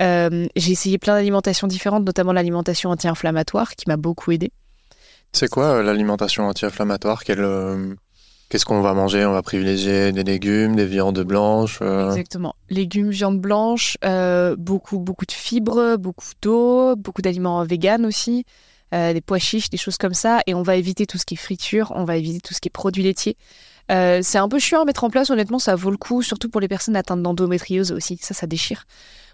Euh, 0.00 0.46
j'ai 0.54 0.72
essayé 0.72 0.98
plein 0.98 1.14
d'alimentations 1.14 1.66
différentes, 1.66 2.04
notamment 2.04 2.32
l'alimentation 2.32 2.90
anti-inflammatoire 2.90 3.74
qui 3.74 3.84
m'a 3.88 3.96
beaucoup 3.96 4.30
aidé. 4.30 4.52
C'est 5.32 5.48
quoi 5.48 5.82
l'alimentation 5.82 6.46
anti-inflammatoire? 6.46 7.24
Qu'est-ce 8.48 8.64
qu'on 8.64 8.80
va 8.80 8.94
manger? 8.94 9.26
On 9.26 9.32
va 9.32 9.42
privilégier 9.42 10.10
des 10.10 10.24
légumes, 10.24 10.74
des 10.74 10.86
viandes 10.86 11.20
blanches. 11.20 11.80
Euh. 11.82 12.08
Exactement. 12.08 12.54
Légumes, 12.70 13.10
viandes 13.10 13.40
blanches, 13.40 13.98
euh, 14.06 14.56
beaucoup, 14.56 14.98
beaucoup 14.98 15.26
de 15.26 15.32
fibres, 15.32 15.96
beaucoup 15.98 16.30
d'eau, 16.40 16.96
beaucoup 16.96 17.20
d'aliments 17.20 17.62
véganes 17.64 18.06
aussi, 18.06 18.46
euh, 18.94 19.12
des 19.12 19.20
pois 19.20 19.38
chiches, 19.38 19.68
des 19.68 19.76
choses 19.76 19.98
comme 19.98 20.14
ça. 20.14 20.40
Et 20.46 20.54
on 20.54 20.62
va 20.62 20.76
éviter 20.76 21.04
tout 21.04 21.18
ce 21.18 21.26
qui 21.26 21.34
est 21.34 21.38
friture, 21.38 21.92
on 21.94 22.04
va 22.04 22.16
éviter 22.16 22.40
tout 22.40 22.54
ce 22.54 22.60
qui 22.60 22.68
est 22.68 22.70
produits 22.70 23.02
laitiers. 23.02 23.36
c'est 23.90 24.38
un 24.38 24.48
peu 24.48 24.58
chiant 24.58 24.80
à 24.80 24.84
mettre 24.86 25.04
en 25.04 25.10
place, 25.10 25.28
honnêtement, 25.28 25.58
ça 25.58 25.74
vaut 25.74 25.90
le 25.90 25.98
coup, 25.98 26.22
surtout 26.22 26.48
pour 26.48 26.62
les 26.62 26.68
personnes 26.68 26.96
atteintes 26.96 27.22
d'endométriose 27.22 27.92
aussi. 27.92 28.18
Ça, 28.22 28.32
ça 28.32 28.46
déchire. 28.46 28.86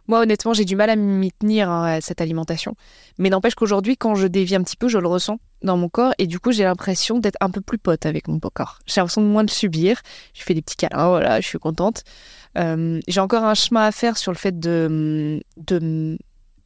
Moi, 0.07 0.21
honnêtement, 0.21 0.53
j'ai 0.53 0.65
du 0.65 0.77
mal 0.77 0.91
à 0.91 0.97
m'y 0.97 1.33
tenir 1.33 1.71
hein, 1.71 1.85
à 1.85 2.01
cette 2.01 2.21
alimentation. 2.21 2.75
Mais 3.19 3.31
n'empêche 3.31 3.55
qu'aujourd'hui, 3.55 3.97
quand 3.97 4.15
je 4.15 4.27
dévie 4.27 4.55
un 4.55 4.63
petit 4.63 4.77
peu, 4.77 4.89
je 4.89 4.99
le 4.99 5.09
ressens 5.09 5.39
dans 5.63 5.77
mon 5.77 5.89
corps 5.89 6.13
et 6.19 6.27
du 6.27 6.39
coup, 6.39 6.53
j'ai 6.53 6.65
l'impression 6.65 7.19
d'être 7.19 7.39
un 7.41 7.51
peu 7.51 7.61
plus 7.61 7.79
pote 7.79 8.05
avec 8.07 8.29
mon 8.29 8.39
corps. 8.39 8.81
J'ai 8.87 9.01
l'impression 9.01 9.23
de 9.23 9.27
moins 9.27 9.45
de 9.45 9.51
subir. 9.51 10.01
Je 10.35 10.43
fais 10.43 10.55
des 10.55 10.63
petits 10.63 10.77
câlins, 10.77 11.09
voilà, 11.09 11.41
je 11.41 11.47
suis 11.47 11.59
contente. 11.59 12.03
Euh, 12.59 13.01
j'ai 13.09 13.21
encore 13.21 13.45
un 13.45 13.55
chemin 13.55 13.85
à 13.85 13.93
faire 13.93 14.19
sur 14.19 14.31
le 14.31 14.39
fait 14.39 14.59
de, 14.59 15.43
de 15.57 16.19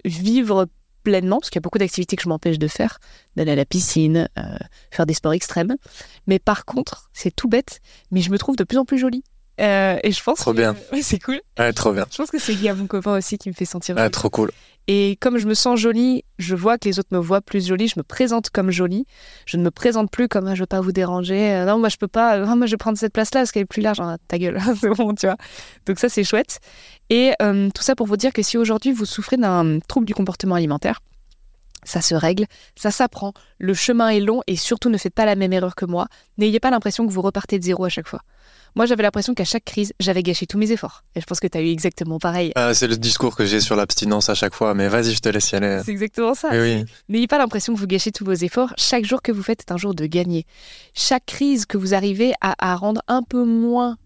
vivre 0.05 0.67
pleinement, 1.05 1.39
parce 1.39 1.51
qu'il 1.51 1.57
y 1.57 1.63
a 1.63 1.67
beaucoup 1.67 1.79
d'activités 1.79 2.17
que 2.17 2.23
je 2.23 2.29
m'empêche 2.29 2.59
de 2.59 2.69
faire, 2.69 2.99
d'aller 3.37 3.53
à 3.53 3.57
la 3.57 3.65
piscine, 3.65 4.29
euh, 4.39 4.43
faire 4.91 5.07
des 5.07 5.15
sports 5.15 5.33
extrêmes. 5.33 5.77
Mais 6.27 6.39
par 6.39 6.65
contre, 6.65 7.09
c'est 7.13 7.35
tout 7.35 7.49
bête, 7.49 7.81
mais 8.11 8.21
je 8.21 8.31
me 8.31 8.37
trouve 8.39 8.57
de 8.57 8.65
plus 8.65 8.79
en 8.79 8.85
plus 8.85 8.99
jolie. 8.99 9.23
Euh, 9.61 9.99
et 10.03 10.13
je 10.13 10.23
pense. 10.23 10.39
Trop 10.39 10.53
bien. 10.53 10.77
Ouais, 10.93 11.03
c'est 11.03 11.19
cool. 11.19 11.41
Ouais, 11.59 11.73
trop 11.73 11.93
bien. 11.93 12.07
Je 12.11 12.17
pense 12.17 12.31
que 12.31 12.39
c'est 12.39 12.55
lié 12.55 12.69
à 12.71 12.75
mon 12.75 12.87
copain 12.87 13.17
aussi 13.17 13.39
qui 13.39 13.49
me 13.49 13.55
fait 13.55 13.65
sentir. 13.65 13.97
Ouais, 13.97 14.11
trop 14.11 14.31
cool. 14.31 14.51
Et 14.91 15.19
comme 15.21 15.37
je 15.37 15.47
me 15.47 15.53
sens 15.53 15.79
jolie, 15.79 16.25
je 16.39 16.55
vois 16.55 16.79
que 16.79 16.89
les 16.89 16.99
autres 16.99 17.11
me 17.13 17.19
voient 17.19 17.43
plus 17.43 17.67
jolie, 17.67 17.89
je 17.89 17.99
me 17.99 18.03
présente 18.03 18.49
comme 18.49 18.71
jolie. 18.71 19.05
Je 19.45 19.59
ne 19.59 19.63
me 19.63 19.71
présente 19.71 20.11
plus 20.11 20.29
comme 20.29 20.47
ah, 20.47 20.55
je 20.55 20.61
veux 20.61 20.67
pas 20.67 20.81
vous 20.81 20.93
déranger. 20.93 21.53
Euh, 21.53 21.67
non, 21.67 21.79
moi 21.79 21.91
je 21.91 21.99
peux 21.99 22.09
pas. 22.09 22.39
moi 22.39 22.67
je 22.67 22.71
vais 22.71 22.79
prendre 22.79 22.97
cette 22.97 23.13
place-là 23.13 23.41
parce 23.41 23.53
qu'elle 23.53 23.65
est 23.65 23.67
plus 23.67 23.83
large. 23.83 24.01
Ah, 24.01 24.17
ta 24.29 24.39
gueule, 24.39 24.59
c'est 24.81 24.89
bon, 24.89 25.15
tu 25.15 25.27
vois. 25.27 25.37
Donc 25.85 25.99
ça 25.99 26.09
c'est 26.09 26.25
chouette. 26.25 26.61
Et 27.11 27.33
euh, 27.43 27.69
tout 27.75 27.83
ça 27.83 27.95
pour 27.95 28.07
vous 28.07 28.17
dire 28.17 28.33
que 28.33 28.43
si 28.43 28.57
aujourd'hui 28.57 28.93
vous 28.93 29.05
souffrez 29.05 29.37
d'un 29.37 29.79
trouble 29.81 30.07
du 30.07 30.15
comportement 30.15 30.55
alimentaire, 30.55 31.01
ça 31.85 32.01
se 32.01 32.15
règle, 32.15 32.47
ça 32.75 32.91
s'apprend, 32.91 33.33
le 33.59 33.75
chemin 33.75 34.09
est 34.09 34.21
long 34.21 34.43
et 34.47 34.57
surtout 34.57 34.89
ne 34.89 34.99
faites 34.99 35.15
pas 35.15 35.27
la 35.27 35.37
même 35.37 35.53
erreur 35.53 35.75
que 35.75 35.85
moi. 35.85 36.09
N'ayez 36.39 36.61
pas 36.61 36.71
l'impression 36.71 37.07
que 37.07 37.13
vous 37.13 37.23
repartez 37.23 37.59
de 37.59 37.65
zéro 37.65 37.85
à 37.85 37.89
chaque 37.89 38.09
fois. 38.09 38.21
Moi, 38.75 38.87
j'avais 38.87 39.03
l'impression 39.03 39.35
qu'à 39.35 39.45
chaque 39.45 39.65
crise, 39.65 39.93
j'avais 40.01 40.23
gâché 40.23 40.47
tous 40.47 40.59
mes 40.59 40.71
efforts. 40.73 41.03
Et 41.15 41.21
je 41.21 41.27
pense 41.27 41.41
que 41.41 41.47
tu 41.47 41.59
as 41.59 41.61
eu 41.61 41.69
exactement 41.69 42.19
pareil. 42.19 42.53
Ah, 42.55 42.75
c'est 42.75 42.87
le 42.87 42.97
discours 42.97 43.37
que 43.37 43.45
j'ai 43.45 43.61
sur 43.61 43.77
l'abstinence 43.77 44.29
à 44.29 44.35
chaque 44.35 44.55
fois, 44.55 44.75
mais 44.75 44.89
vas-y, 44.89 45.15
je 45.15 45.21
te 45.21 45.29
laisse 45.29 45.51
y 45.51 45.57
aller. 45.57 45.81
C'est 45.85 45.93
exactement 45.93 46.35
ça. 46.35 46.51
N'ayez 47.09 47.27
pas 47.27 47.39
l'impression 47.39 47.75
que 47.75 47.79
vous 47.79 47.87
gâchez 47.87 48.13
tous 48.13 48.25
vos 48.25 48.33
efforts. 48.33 48.73
Chaque 48.77 49.05
jour 49.05 49.23
que 49.23 49.33
vous 49.33 49.43
faites 49.43 49.61
est 49.61 49.73
un 49.73 49.77
jour 49.77 49.95
de 49.95 50.07
gagner. 50.07 50.47
Chaque 50.95 51.27
crise 51.27 51.67
que 51.67 51.79
vous 51.79 51.95
arrivez 51.95 52.33
à, 52.41 52.77
rendre 52.77 53.03
un 53.09 53.23
peu 53.23 53.45
moins 53.45 53.97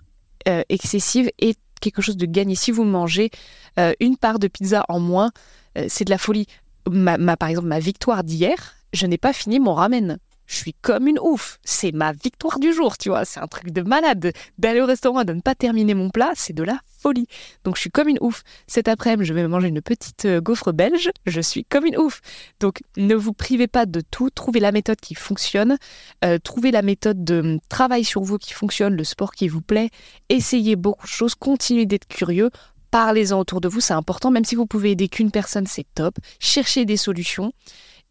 euh, 0.49 0.63
excessive 0.69 1.31
est 1.39 1.59
quelque 1.81 2.01
chose 2.01 2.17
de 2.17 2.27
gagné. 2.27 2.55
Si 2.55 2.71
vous 2.71 2.85
mangez 2.85 3.31
euh, 3.79 3.93
une 4.01 4.17
part 4.17 4.39
de 4.39 4.49
pizza 4.49 4.85
en 4.89 5.01
moins, 5.01 5.31
euh, 5.77 5.87
c'est 5.89 6.05
de 6.05 6.11
la 6.11 6.19
folie. 6.19 6.47
Ma, 6.91 7.37
par 7.37 7.49
exemple, 7.49 7.69
ma 7.69 7.79
victoire 7.79 8.25
d'hier, 8.25 8.75
je 8.93 9.07
n'ai 9.07 9.19
pas 9.19 9.33
fini 9.33 9.61
mon 9.61 9.75
ramen 9.75 10.19
je 10.53 10.59
suis 10.59 10.75
comme 10.75 11.09
une 11.09 11.19
ouf. 11.19 11.59
C'est 11.65 11.93
ma 11.93 12.13
victoire 12.13 12.59
du 12.59 12.75
jour, 12.75 12.99
tu 12.99 13.09
vois. 13.09 13.25
C'est 13.25 13.41
un 13.41 13.47
truc 13.47 13.71
de 13.71 13.81
malade. 13.81 14.33
D'aller 14.59 14.83
au 14.83 14.87
restaurant 14.87 15.23
et 15.23 15.25
de 15.25 15.33
ne 15.33 15.41
pas 15.41 15.55
terminer 15.55 15.95
mon 15.95 16.11
plat, 16.11 16.33
c'est 16.35 16.53
de 16.53 16.63
la 16.63 16.79
folie. 17.01 17.27
Donc 17.65 17.77
je 17.77 17.81
suis 17.81 17.91
comme 17.91 18.09
une 18.09 18.19
ouf. 18.21 18.43
Cet 18.67 18.87
après-midi, 18.87 19.27
je 19.27 19.33
vais 19.33 19.49
manger 19.49 19.69
une 19.69 19.81
petite 19.81 20.27
euh, 20.27 20.43
gaufre 20.43 20.73
belge. 20.73 21.11
Je 21.25 21.41
suis 21.41 21.65
comme 21.65 21.87
une 21.87 21.97
ouf. 21.97 22.21
Donc 22.61 22.83
ne 22.99 23.15
vous 23.15 23.33
privez 23.33 23.67
pas 23.67 23.87
de 23.87 24.03
tout. 24.03 24.29
Trouvez 24.29 24.61
la 24.61 24.73
méthode 24.73 25.01
qui 25.01 25.15
fonctionne. 25.15 25.79
Euh, 26.23 26.39
trouvez 26.39 26.71
la 26.71 26.83
méthode 26.83 27.25
de 27.25 27.41
hum, 27.41 27.59
travail 27.71 28.05
sur 28.05 28.23
vous 28.23 28.37
qui 28.37 28.53
fonctionne, 28.53 28.95
le 28.95 29.05
sport 29.05 29.33
qui 29.33 29.49
vous 29.49 29.63
plaît. 29.63 29.89
Essayez 30.29 30.77
beaucoup 30.77 31.07
de 31.07 31.13
choses. 31.13 31.35
Continuez 31.35 31.87
d'être 31.87 32.07
curieux. 32.07 32.51
Parlez-en 32.91 33.41
autour 33.41 33.63
de 33.63 33.69
vous, 33.69 33.81
c'est 33.81 33.95
important. 33.95 34.31
Même 34.31 34.45
si 34.45 34.55
vous 34.55 34.67
pouvez 34.67 34.91
aider 34.91 35.09
qu'une 35.09 35.31
personne, 35.31 35.67
c'est 35.67 35.87
top. 35.95 36.15
Cherchez 36.41 36.85
des 36.85 36.99
solutions. 36.99 37.55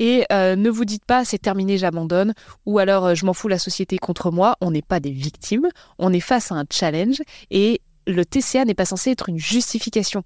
Et 0.02 0.26
euh, 0.32 0.56
ne 0.56 0.72
vous 0.72 0.84
dites 0.84 1.06
pas 1.06 1.26
c'est 1.26 1.38
terminé, 1.38 1.78
j'abandonne, 1.78 2.34
ou 2.66 2.80
alors 2.80 3.06
euh, 3.06 3.14
je 3.14 3.24
m'en 3.24 3.34
fous, 3.34 3.47
la 3.47 3.60
société 3.60 3.99
contre 3.99 4.32
moi. 4.32 4.58
On 4.60 4.72
n'est 4.72 4.82
pas 4.82 4.99
des 4.99 5.12
victimes, 5.12 5.70
on 5.99 6.12
est 6.12 6.20
face 6.20 6.52
à 6.52 6.56
un 6.56 6.66
challenge 6.72 7.22
et 7.52 7.82
le 8.08 8.26
TCA 8.26 8.66
n'est 8.66 8.74
pas 8.74 8.86
censé 8.86 9.12
être 9.12 9.30
une 9.30 9.38
justification. 9.38 10.24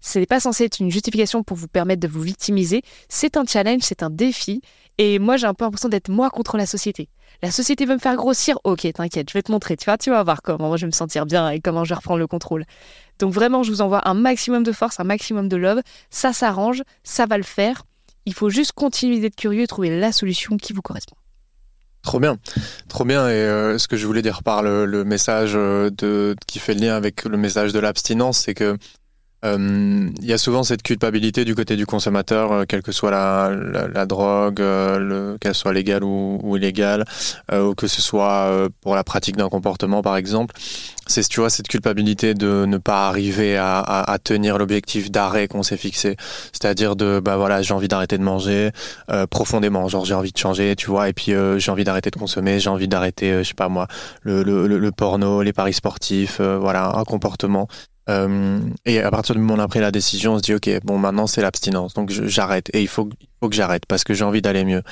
Ce 0.00 0.20
n'est 0.20 0.26
pas 0.26 0.38
censé 0.38 0.64
être 0.64 0.78
une 0.78 0.92
justification 0.92 1.42
pour 1.42 1.56
vous 1.56 1.66
permettre 1.66 2.00
de 2.00 2.06
vous 2.06 2.20
victimiser. 2.20 2.82
C'est 3.08 3.36
un 3.36 3.44
challenge, 3.44 3.80
c'est 3.82 4.04
un 4.04 4.10
défi. 4.10 4.62
Et 4.96 5.18
moi, 5.18 5.36
j'ai 5.36 5.48
un 5.48 5.54
peu 5.54 5.64
l'impression 5.64 5.88
d'être 5.88 6.08
moi 6.08 6.30
contre 6.30 6.56
la 6.56 6.64
société. 6.64 7.08
La 7.42 7.50
société 7.50 7.86
veut 7.86 7.94
me 7.94 7.98
faire 7.98 8.14
grossir. 8.14 8.58
Ok, 8.62 8.86
t'inquiète, 8.94 9.28
je 9.28 9.34
vais 9.34 9.42
te 9.42 9.50
montrer. 9.50 9.76
Tu 9.76 9.86
vois, 9.86 9.98
tu 9.98 10.10
vas 10.10 10.22
voir 10.22 10.40
comment 10.40 10.76
je 10.76 10.82
vais 10.82 10.86
me 10.86 10.92
sentir 10.92 11.26
bien 11.26 11.50
et 11.50 11.58
comment 11.58 11.82
je 11.82 11.88
vais 11.88 11.96
reprendre 11.96 12.20
le 12.20 12.28
contrôle. 12.28 12.64
Donc 13.18 13.32
vraiment, 13.32 13.64
je 13.64 13.72
vous 13.72 13.80
envoie 13.80 14.08
un 14.08 14.14
maximum 14.14 14.62
de 14.62 14.70
force, 14.70 15.00
un 15.00 15.04
maximum 15.04 15.48
de 15.48 15.56
love. 15.56 15.80
Ça 16.10 16.32
s'arrange, 16.32 16.84
ça 17.02 17.26
va 17.26 17.36
le 17.36 17.42
faire. 17.42 17.82
Il 18.26 18.34
faut 18.34 18.50
juste 18.50 18.72
continuer 18.72 19.20
d'être 19.20 19.36
curieux 19.36 19.62
et 19.62 19.66
trouver 19.66 19.98
la 19.98 20.12
solution 20.12 20.56
qui 20.56 20.72
vous 20.72 20.82
correspond. 20.82 21.16
Trop 22.02 22.18
bien, 22.18 22.38
trop 22.88 23.04
bien. 23.04 23.28
Et 23.28 23.32
euh, 23.32 23.78
ce 23.78 23.86
que 23.86 23.96
je 23.96 24.06
voulais 24.06 24.22
dire 24.22 24.42
par 24.42 24.62
le, 24.62 25.04
message 25.04 25.52
euh, 25.54 25.90
qui 26.46 26.58
fait 26.58 26.74
le 26.74 26.80
lien 26.80 26.96
avec 26.96 27.24
le 27.24 27.36
message 27.36 27.72
de 27.72 27.78
l'abstinence, 27.78 28.38
c'est 28.38 28.54
que 28.54 28.78
il 29.42 30.24
y 30.24 30.32
a 30.32 30.38
souvent 30.38 30.62
cette 30.62 30.82
culpabilité 30.82 31.44
du 31.44 31.54
côté 31.54 31.76
du 31.76 31.86
consommateur, 31.86 32.52
euh, 32.52 32.64
quelle 32.68 32.82
que 32.82 32.92
soit 32.92 33.10
la, 33.10 34.06
drogue, 34.06 34.60
euh, 34.60 35.38
qu'elle 35.38 35.54
soit 35.54 35.72
légale 35.72 36.04
ou, 36.04 36.56
illégale, 36.56 37.04
ou 37.52 37.74
que 37.74 37.86
ce 37.86 38.02
soit 38.02 38.68
pour 38.80 38.94
la 38.94 39.04
pratique 39.04 39.36
d'un 39.36 39.48
comportement 39.48 40.02
par 40.02 40.16
exemple. 40.16 40.54
C'est 41.06 41.26
tu 41.28 41.40
vois 41.40 41.50
cette 41.50 41.68
culpabilité 41.68 42.34
de 42.34 42.64
ne 42.66 42.78
pas 42.78 43.08
arriver 43.08 43.56
à, 43.56 44.18
tenir 44.22 44.58
l'objectif 44.58 45.10
d'arrêt 45.10 45.48
qu'on 45.48 45.62
s'est 45.62 45.76
fixé, 45.76 46.16
c'est-à-dire 46.52 46.94
de 46.94 47.20
bah 47.20 47.36
voilà 47.36 47.62
j'ai 47.62 47.74
envie 47.74 47.88
d'arrêter 47.88 48.16
de 48.18 48.22
manger 48.22 48.70
profondément, 49.30 49.88
genre 49.88 50.04
j'ai 50.04 50.14
envie 50.14 50.32
de 50.32 50.38
changer, 50.38 50.76
tu 50.76 50.86
vois, 50.86 51.08
et 51.08 51.12
puis 51.12 51.32
j'ai 51.56 51.70
envie 51.70 51.84
d'arrêter 51.84 52.10
de 52.10 52.18
consommer, 52.18 52.60
j'ai 52.60 52.70
envie 52.70 52.88
d'arrêter, 52.88 53.38
je 53.38 53.48
sais 53.48 53.54
pas 53.54 53.68
moi, 53.68 53.88
le, 54.22 54.42
le, 54.42 54.66
le, 54.66 54.92
porno, 54.92 55.42
les 55.42 55.52
paris 55.52 55.72
sportifs, 55.72 56.40
voilà 56.40 56.96
un 56.96 57.04
comportement 57.04 57.68
euh, 58.08 58.60
et 58.86 59.00
à 59.00 59.10
partir 59.10 59.34
du 59.34 59.40
moment 59.40 59.54
où 59.54 59.56
on 59.58 59.60
a 59.60 59.68
pris 59.68 59.80
la 59.80 59.90
décision, 59.90 60.34
on 60.34 60.38
se 60.38 60.42
dit 60.42 60.54
ok, 60.54 60.70
bon 60.84 60.98
maintenant 60.98 61.26
c'est 61.26 61.42
l'abstinence, 61.42 61.94
donc 61.94 62.10
j'arrête 62.10 62.70
et 62.74 62.80
il 62.80 62.88
faut, 62.88 63.08
faut 63.40 63.48
que 63.48 63.54
j'arrête 63.54 63.86
parce 63.86 64.04
que 64.04 64.14
j'ai 64.14 64.24
envie 64.24 64.42
d'aller 64.42 64.64
mieux. 64.64 64.82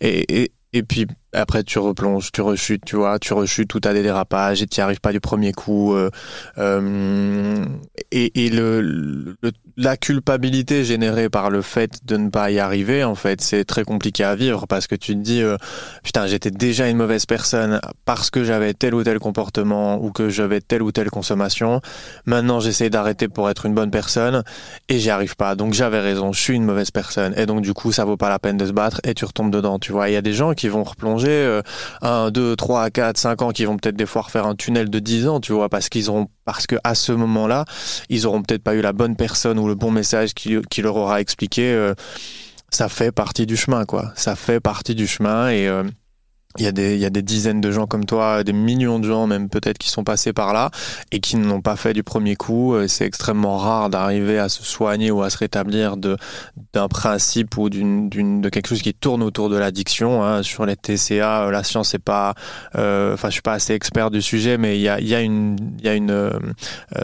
Et, 0.00 0.42
et, 0.42 0.52
et 0.72 0.82
puis 0.82 1.06
après 1.32 1.62
tu 1.62 1.78
replonges, 1.78 2.32
tu 2.32 2.40
rechutes, 2.40 2.84
tu 2.84 2.96
vois, 2.96 3.18
tu 3.18 3.32
rechutes, 3.32 3.68
tout 3.68 3.80
a 3.84 3.92
des 3.92 4.02
dérapages 4.02 4.62
et 4.62 4.66
tu 4.66 4.80
n'y 4.80 4.82
arrives 4.82 5.00
pas 5.00 5.12
du 5.12 5.20
premier 5.20 5.52
coup. 5.52 5.94
Euh, 5.94 6.10
euh, 6.58 7.64
et, 8.10 8.44
et 8.44 8.50
le, 8.50 8.80
le, 8.80 9.52
la 9.76 9.96
culpabilité 9.96 10.84
générée 10.84 11.28
par 11.28 11.50
le 11.50 11.60
fait 11.60 12.00
de 12.06 12.16
ne 12.16 12.30
pas 12.30 12.50
y 12.50 12.58
arriver, 12.58 13.04
en 13.04 13.14
fait, 13.14 13.42
c'est 13.42 13.64
très 13.64 13.84
compliqué 13.84 14.24
à 14.24 14.34
vivre 14.34 14.66
parce 14.66 14.86
que 14.86 14.94
tu 14.94 15.12
te 15.14 15.20
dis, 15.20 15.42
euh, 15.42 15.56
putain, 16.02 16.26
j'étais 16.26 16.50
déjà 16.50 16.88
une 16.88 16.96
mauvaise 16.96 17.26
personne 17.26 17.80
parce 18.06 18.30
que 18.30 18.42
j'avais 18.42 18.72
tel 18.72 18.94
ou 18.94 19.04
tel 19.04 19.18
comportement 19.18 20.02
ou 20.02 20.12
que 20.12 20.30
j'avais 20.30 20.62
telle 20.62 20.82
ou 20.82 20.92
telle 20.92 21.10
consommation. 21.10 21.82
Maintenant, 22.24 22.58
j'essaie 22.58 22.88
d'arrêter 22.88 23.28
pour 23.28 23.50
être 23.50 23.66
une 23.66 23.74
bonne 23.74 23.90
personne 23.90 24.44
et 24.88 24.98
j'y 24.98 25.10
arrive 25.10 25.36
pas. 25.36 25.54
Donc 25.56 25.74
j'avais 25.74 26.00
raison, 26.00 26.32
je 26.32 26.40
suis 26.40 26.54
une 26.54 26.64
mauvaise 26.64 26.90
personne. 26.90 27.34
Et 27.36 27.44
donc 27.44 27.60
du 27.60 27.74
coup, 27.74 27.92
ça 27.92 28.06
vaut 28.06 28.16
pas 28.16 28.30
la 28.30 28.38
peine 28.38 28.56
de 28.56 28.66
se 28.66 28.72
battre 28.72 29.00
et 29.04 29.12
tu 29.12 29.26
retombes 29.26 29.50
dedans, 29.50 29.78
tu 29.78 29.92
vois. 29.92 30.08
Il 30.08 30.14
y 30.14 30.16
a 30.16 30.22
des 30.22 30.32
gens 30.32 30.54
qui 30.54 30.68
vont 30.68 30.84
replonger 30.84 31.60
1, 32.00 32.30
2, 32.30 32.56
3, 32.56 32.90
4, 32.90 33.18
5 33.18 33.42
ans, 33.42 33.50
qui 33.50 33.66
vont 33.66 33.76
peut-être 33.76 33.96
des 33.96 34.06
fois 34.06 34.22
refaire 34.22 34.46
un 34.46 34.54
tunnel 34.54 34.88
de 34.88 34.98
10 34.98 35.28
ans, 35.28 35.40
tu 35.40 35.52
vois, 35.52 35.68
parce 35.68 35.90
qu'ils 35.90 36.08
auront 36.08 36.28
parce 36.46 36.66
que 36.66 36.76
à 36.84 36.94
ce 36.94 37.12
moment-là, 37.12 37.66
ils 38.08 38.26
auront 38.26 38.40
peut-être 38.40 38.62
pas 38.62 38.74
eu 38.74 38.80
la 38.80 38.94
bonne 38.94 39.16
personne 39.16 39.58
ou 39.58 39.68
le 39.68 39.74
bon 39.74 39.90
message 39.90 40.32
qui, 40.32 40.82
leur 40.82 40.96
aura 40.96 41.20
expliqué. 41.20 41.70
Euh, 41.72 41.94
ça 42.70 42.88
fait 42.88 43.12
partie 43.12 43.44
du 43.44 43.56
chemin, 43.56 43.84
quoi. 43.84 44.12
Ça 44.16 44.34
fait 44.36 44.60
partie 44.60 44.94
du 44.94 45.06
chemin 45.06 45.50
et 45.50 45.68
euh, 45.68 45.84
il 46.58 46.64
y, 46.64 46.68
a 46.68 46.72
des, 46.72 46.94
il 46.94 47.00
y 47.00 47.04
a 47.04 47.10
des 47.10 47.22
dizaines 47.22 47.60
de 47.60 47.70
gens 47.70 47.86
comme 47.86 48.04
toi, 48.04 48.44
des 48.44 48.52
millions 48.52 48.98
de 48.98 49.06
gens 49.06 49.26
même 49.26 49.48
peut-être 49.48 49.78
qui 49.78 49.90
sont 49.90 50.04
passés 50.04 50.32
par 50.32 50.52
là 50.52 50.70
et 51.12 51.20
qui 51.20 51.36
n'ont 51.36 51.60
pas 51.60 51.76
fait 51.76 51.92
du 51.92 52.02
premier 52.02 52.36
coup. 52.36 52.74
Euh, 52.74 52.88
c'est 52.88 53.04
extrêmement 53.04 53.56
rare 53.58 53.90
d'arriver 53.90 54.38
à 54.38 54.48
se 54.48 54.62
soigner 54.62 55.10
ou 55.10 55.22
à 55.22 55.30
se 55.30 55.38
rétablir 55.38 55.96
de 55.96 56.16
d'un 56.72 56.88
principe 56.88 57.56
ou 57.56 57.70
d'une, 57.70 58.08
d'une 58.08 58.40
de 58.40 58.48
quelque 58.48 58.68
chose 58.68 58.82
qui 58.82 58.94
tourne 58.94 59.22
autour 59.22 59.48
de 59.48 59.56
l'addiction. 59.56 60.22
Hein. 60.22 60.42
Sur 60.42 60.66
les 60.66 60.76
TCA, 60.76 61.46
euh, 61.46 61.50
la 61.50 61.64
science 61.64 61.94
n'est 61.94 61.98
pas, 61.98 62.34
euh, 62.76 63.14
enfin 63.14 63.28
je 63.28 63.34
suis 63.34 63.42
pas 63.42 63.54
assez 63.54 63.72
expert 63.72 64.10
du 64.10 64.22
sujet, 64.22 64.58
mais 64.58 64.76
il 64.76 64.82
y 64.82 64.88
a, 64.88 65.00
il 65.00 65.08
y 65.08 65.14
a 65.14 65.20
une, 65.20 65.56
il 65.78 65.84
y 65.84 65.88
a 65.88 65.94
une 65.94 66.10
euh, 66.10 66.38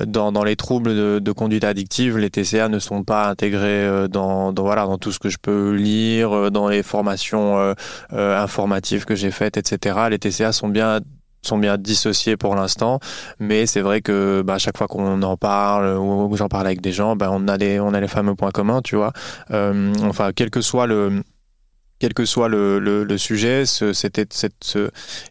dans, 0.07 0.33
dans 0.33 0.45
les 0.45 0.57
troubles 0.57 0.95
de, 0.95 1.19
de, 1.19 1.33
conduite 1.33 1.65
addictive, 1.65 2.19
les 2.19 2.31
TCA 2.31 2.69
ne 2.69 2.79
sont 2.79 3.03
pas 3.03 3.29
intégrés 3.29 4.09
dans, 4.09 4.53
dans 4.53 4.63
voilà 4.63 4.85
dans 4.85 4.99
tout 4.99 5.13
ce 5.13 5.19
que 5.19 5.29
je 5.29 5.39
peux 5.41 5.73
lire, 5.73 6.51
dans 6.51 6.69
les 6.69 6.83
formations 6.83 7.75
informatives 8.11 9.05
que 9.05 9.15
j'ai 9.15 9.31
etc. 9.47 10.09
Les 10.11 10.19
TCA 10.19 10.53
sont 10.53 10.69
bien 10.69 11.01
sont 11.45 11.59
bien 11.59 11.77
dissociés 11.77 12.37
pour 12.37 12.55
l'instant, 12.55 13.01
mais 13.41 13.67
c'est 13.67 13.81
vrai 13.81 14.01
que 14.01 14.43
bah, 14.47 14.59
chaque 14.59 14.79
fois 14.79 14.87
qu'on 14.87 15.21
en 15.23 15.37
parle 15.37 15.99
ou 15.99 16.37
j'en 16.37 16.49
parle 16.49 16.67
avec 16.67 16.81
des 16.81 16.93
gens, 16.93 17.17
bah, 17.17 17.31
on 17.33 17.49
a 17.49 17.57
les 17.57 17.81
on 17.81 17.95
a 17.95 18.01
les 18.01 18.09
fameux 18.09 18.37
points 18.37 18.53
communs, 18.53 18.81
tu 18.81 18.95
vois. 18.95 19.13
Euh, 19.51 19.93
enfin, 20.05 20.31
quel 20.35 20.51
que 20.51 20.61
soit 20.61 20.87
le 20.87 21.23
quel 22.03 22.15
que 22.15 22.25
soit 22.25 22.49
le, 22.49 22.81
le, 22.81 23.17
sujet, 23.17 23.65
c'était 23.65 24.27
cette, 24.31 24.77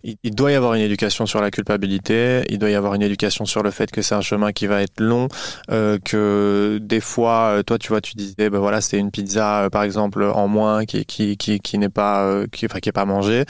il, 0.06 0.34
doit 0.34 0.54
y 0.54 0.56
avoir 0.56 0.74
une 0.76 0.82
éducation 0.82 1.26
sur 1.26 1.42
la 1.42 1.52
culpabilité, 1.52 2.44
il 2.50 2.60
doit 2.60 2.70
y 2.70 2.76
avoir 2.76 2.94
une 2.94 3.02
éducation 3.02 3.44
sur 3.44 3.62
le 3.62 3.72
fait 3.72 3.92
que 3.92 4.02
c'est 4.02 4.16
un 4.16 4.22
chemin 4.22 4.54
qui 4.54 4.68
va 4.68 4.82
être 4.82 5.02
long, 5.02 5.28
euh, 5.70 6.00
que 6.00 6.80
des 6.82 7.02
fois, 7.02 7.58
euh, 7.58 7.64
toi, 7.64 7.78
tu 7.78 7.90
vois, 7.90 8.00
tu 8.00 8.14
disais, 8.16 8.50
ben 8.50 8.60
voilà, 8.60 8.80
c'est 8.80 8.98
une 8.98 9.12
pizza, 9.12 9.64
euh, 9.64 9.70
par 9.70 9.84
exemple, 9.84 10.24
en 10.24 10.48
moins 10.48 10.86
qui 10.86 11.04
qui 11.04 11.36
qui, 11.36 11.60
qui 11.60 11.78
n'est 11.78 11.90
pas 11.90 12.46
qui, 12.54 12.68
qui 12.68 12.90
est 12.90 12.94
pas 12.94 13.04
mangée. 13.04 13.44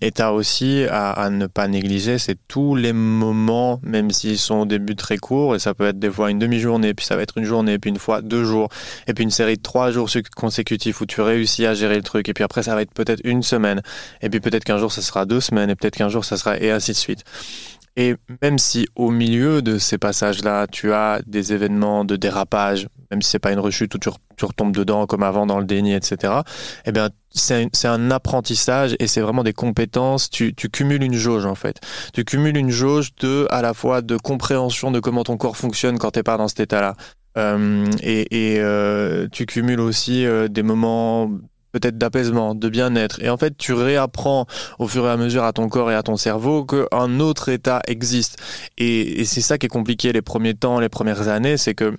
Et 0.00 0.10
t'as 0.10 0.30
aussi 0.30 0.86
à, 0.88 1.10
à, 1.10 1.28
ne 1.28 1.46
pas 1.46 1.68
négliger, 1.68 2.16
c'est 2.16 2.38
tous 2.48 2.74
les 2.74 2.94
moments, 2.94 3.80
même 3.82 4.10
s'ils 4.10 4.38
sont 4.38 4.60
au 4.60 4.64
début 4.64 4.96
très 4.96 5.18
courts, 5.18 5.56
et 5.56 5.58
ça 5.58 5.74
peut 5.74 5.88
être 5.88 5.98
des 5.98 6.10
fois 6.10 6.30
une 6.30 6.38
demi-journée, 6.38 6.94
puis 6.94 7.04
ça 7.04 7.16
va 7.16 7.22
être 7.22 7.36
une 7.36 7.44
journée, 7.44 7.78
puis 7.78 7.90
une 7.90 7.98
fois 7.98 8.22
deux 8.22 8.44
jours, 8.44 8.70
et 9.06 9.12
puis 9.12 9.24
une 9.24 9.30
série 9.30 9.58
de 9.58 9.62
trois 9.62 9.90
jours 9.90 10.08
consécutifs 10.34 11.02
où 11.02 11.04
tu 11.04 11.20
réussis 11.20 11.66
à 11.66 11.74
gérer 11.74 11.96
le 11.96 12.02
truc 12.02 12.29
et 12.30 12.34
puis 12.34 12.44
après 12.44 12.62
ça 12.62 12.74
va 12.74 12.82
être 12.82 12.92
peut-être 12.92 13.20
une 13.24 13.42
semaine, 13.42 13.82
et 14.22 14.30
puis 14.30 14.40
peut-être 14.40 14.64
qu'un 14.64 14.78
jour 14.78 14.92
ça 14.92 15.02
sera 15.02 15.26
deux 15.26 15.40
semaines, 15.40 15.70
et 15.70 15.76
peut-être 15.76 15.96
qu'un 15.96 16.08
jour 16.08 16.24
ça 16.24 16.36
sera, 16.36 16.58
et 16.58 16.70
ainsi 16.70 16.92
de 16.92 16.96
suite. 16.96 17.24
Et 17.96 18.14
même 18.40 18.58
si 18.58 18.86
au 18.94 19.10
milieu 19.10 19.62
de 19.62 19.78
ces 19.78 19.98
passages-là, 19.98 20.66
tu 20.68 20.92
as 20.92 21.20
des 21.26 21.52
événements 21.52 22.04
de 22.04 22.16
dérapage, 22.16 22.88
même 23.10 23.20
si 23.20 23.30
c'est 23.30 23.38
pas 23.40 23.52
une 23.52 23.58
rechute 23.58 23.94
où 23.94 23.98
tu, 23.98 24.08
retombes 24.44 24.74
dedans 24.74 25.06
comme 25.06 25.22
avant 25.22 25.44
dans 25.44 25.58
le 25.58 25.64
déni, 25.64 25.94
etc., 25.94 26.32
eh 26.86 26.92
bien, 26.92 27.10
c'est 27.30 27.68
un 27.84 28.10
apprentissage 28.10 28.96
et 29.00 29.06
c'est 29.06 29.20
vraiment 29.20 29.42
des 29.42 29.52
compétences. 29.52 30.30
Tu, 30.30 30.54
tu, 30.54 30.70
cumules 30.70 31.02
une 31.02 31.14
jauge, 31.14 31.44
en 31.46 31.54
fait. 31.54 31.80
Tu 32.14 32.24
cumules 32.24 32.56
une 32.56 32.70
jauge 32.70 33.14
de, 33.16 33.46
à 33.50 33.60
la 33.60 33.74
fois 33.74 34.02
de 34.02 34.16
compréhension 34.16 34.90
de 34.90 35.00
comment 35.00 35.24
ton 35.24 35.36
corps 35.36 35.56
fonctionne 35.56 35.98
quand 35.98 36.12
t'es 36.12 36.22
pas 36.22 36.36
dans 36.36 36.48
cet 36.48 36.60
état-là. 36.60 36.94
Euh, 37.36 37.86
et, 38.02 38.54
et 38.54 38.60
euh, 38.60 39.28
tu 39.30 39.46
cumules 39.46 39.80
aussi 39.80 40.24
euh, 40.24 40.48
des 40.48 40.62
moments 40.62 41.30
peut-être 41.72 41.98
d'apaisement, 41.98 42.54
de 42.54 42.68
bien-être. 42.68 43.22
Et 43.22 43.30
en 43.30 43.36
fait, 43.36 43.56
tu 43.56 43.72
réapprends 43.72 44.46
au 44.78 44.86
fur 44.86 45.06
et 45.06 45.10
à 45.10 45.16
mesure 45.16 45.44
à 45.44 45.52
ton 45.52 45.68
corps 45.68 45.90
et 45.90 45.94
à 45.94 46.02
ton 46.02 46.16
cerveau 46.16 46.64
qu'un 46.64 47.20
autre 47.20 47.48
état 47.48 47.80
existe. 47.86 48.38
Et, 48.78 49.20
et 49.20 49.24
c'est 49.24 49.40
ça 49.40 49.58
qui 49.58 49.66
est 49.66 49.70
compliqué 49.70 50.12
les 50.12 50.22
premiers 50.22 50.54
temps, 50.54 50.80
les 50.80 50.88
premières 50.88 51.28
années, 51.28 51.56
c'est 51.56 51.74
que 51.74 51.94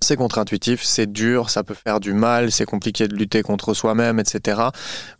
c'est 0.00 0.16
contre-intuitif, 0.16 0.82
c'est 0.82 1.10
dur, 1.10 1.50
ça 1.50 1.64
peut 1.64 1.74
faire 1.74 2.00
du 2.00 2.12
mal, 2.12 2.52
c'est 2.52 2.64
compliqué 2.64 3.08
de 3.08 3.14
lutter 3.14 3.42
contre 3.42 3.74
soi-même, 3.74 4.18
etc. 4.18 4.62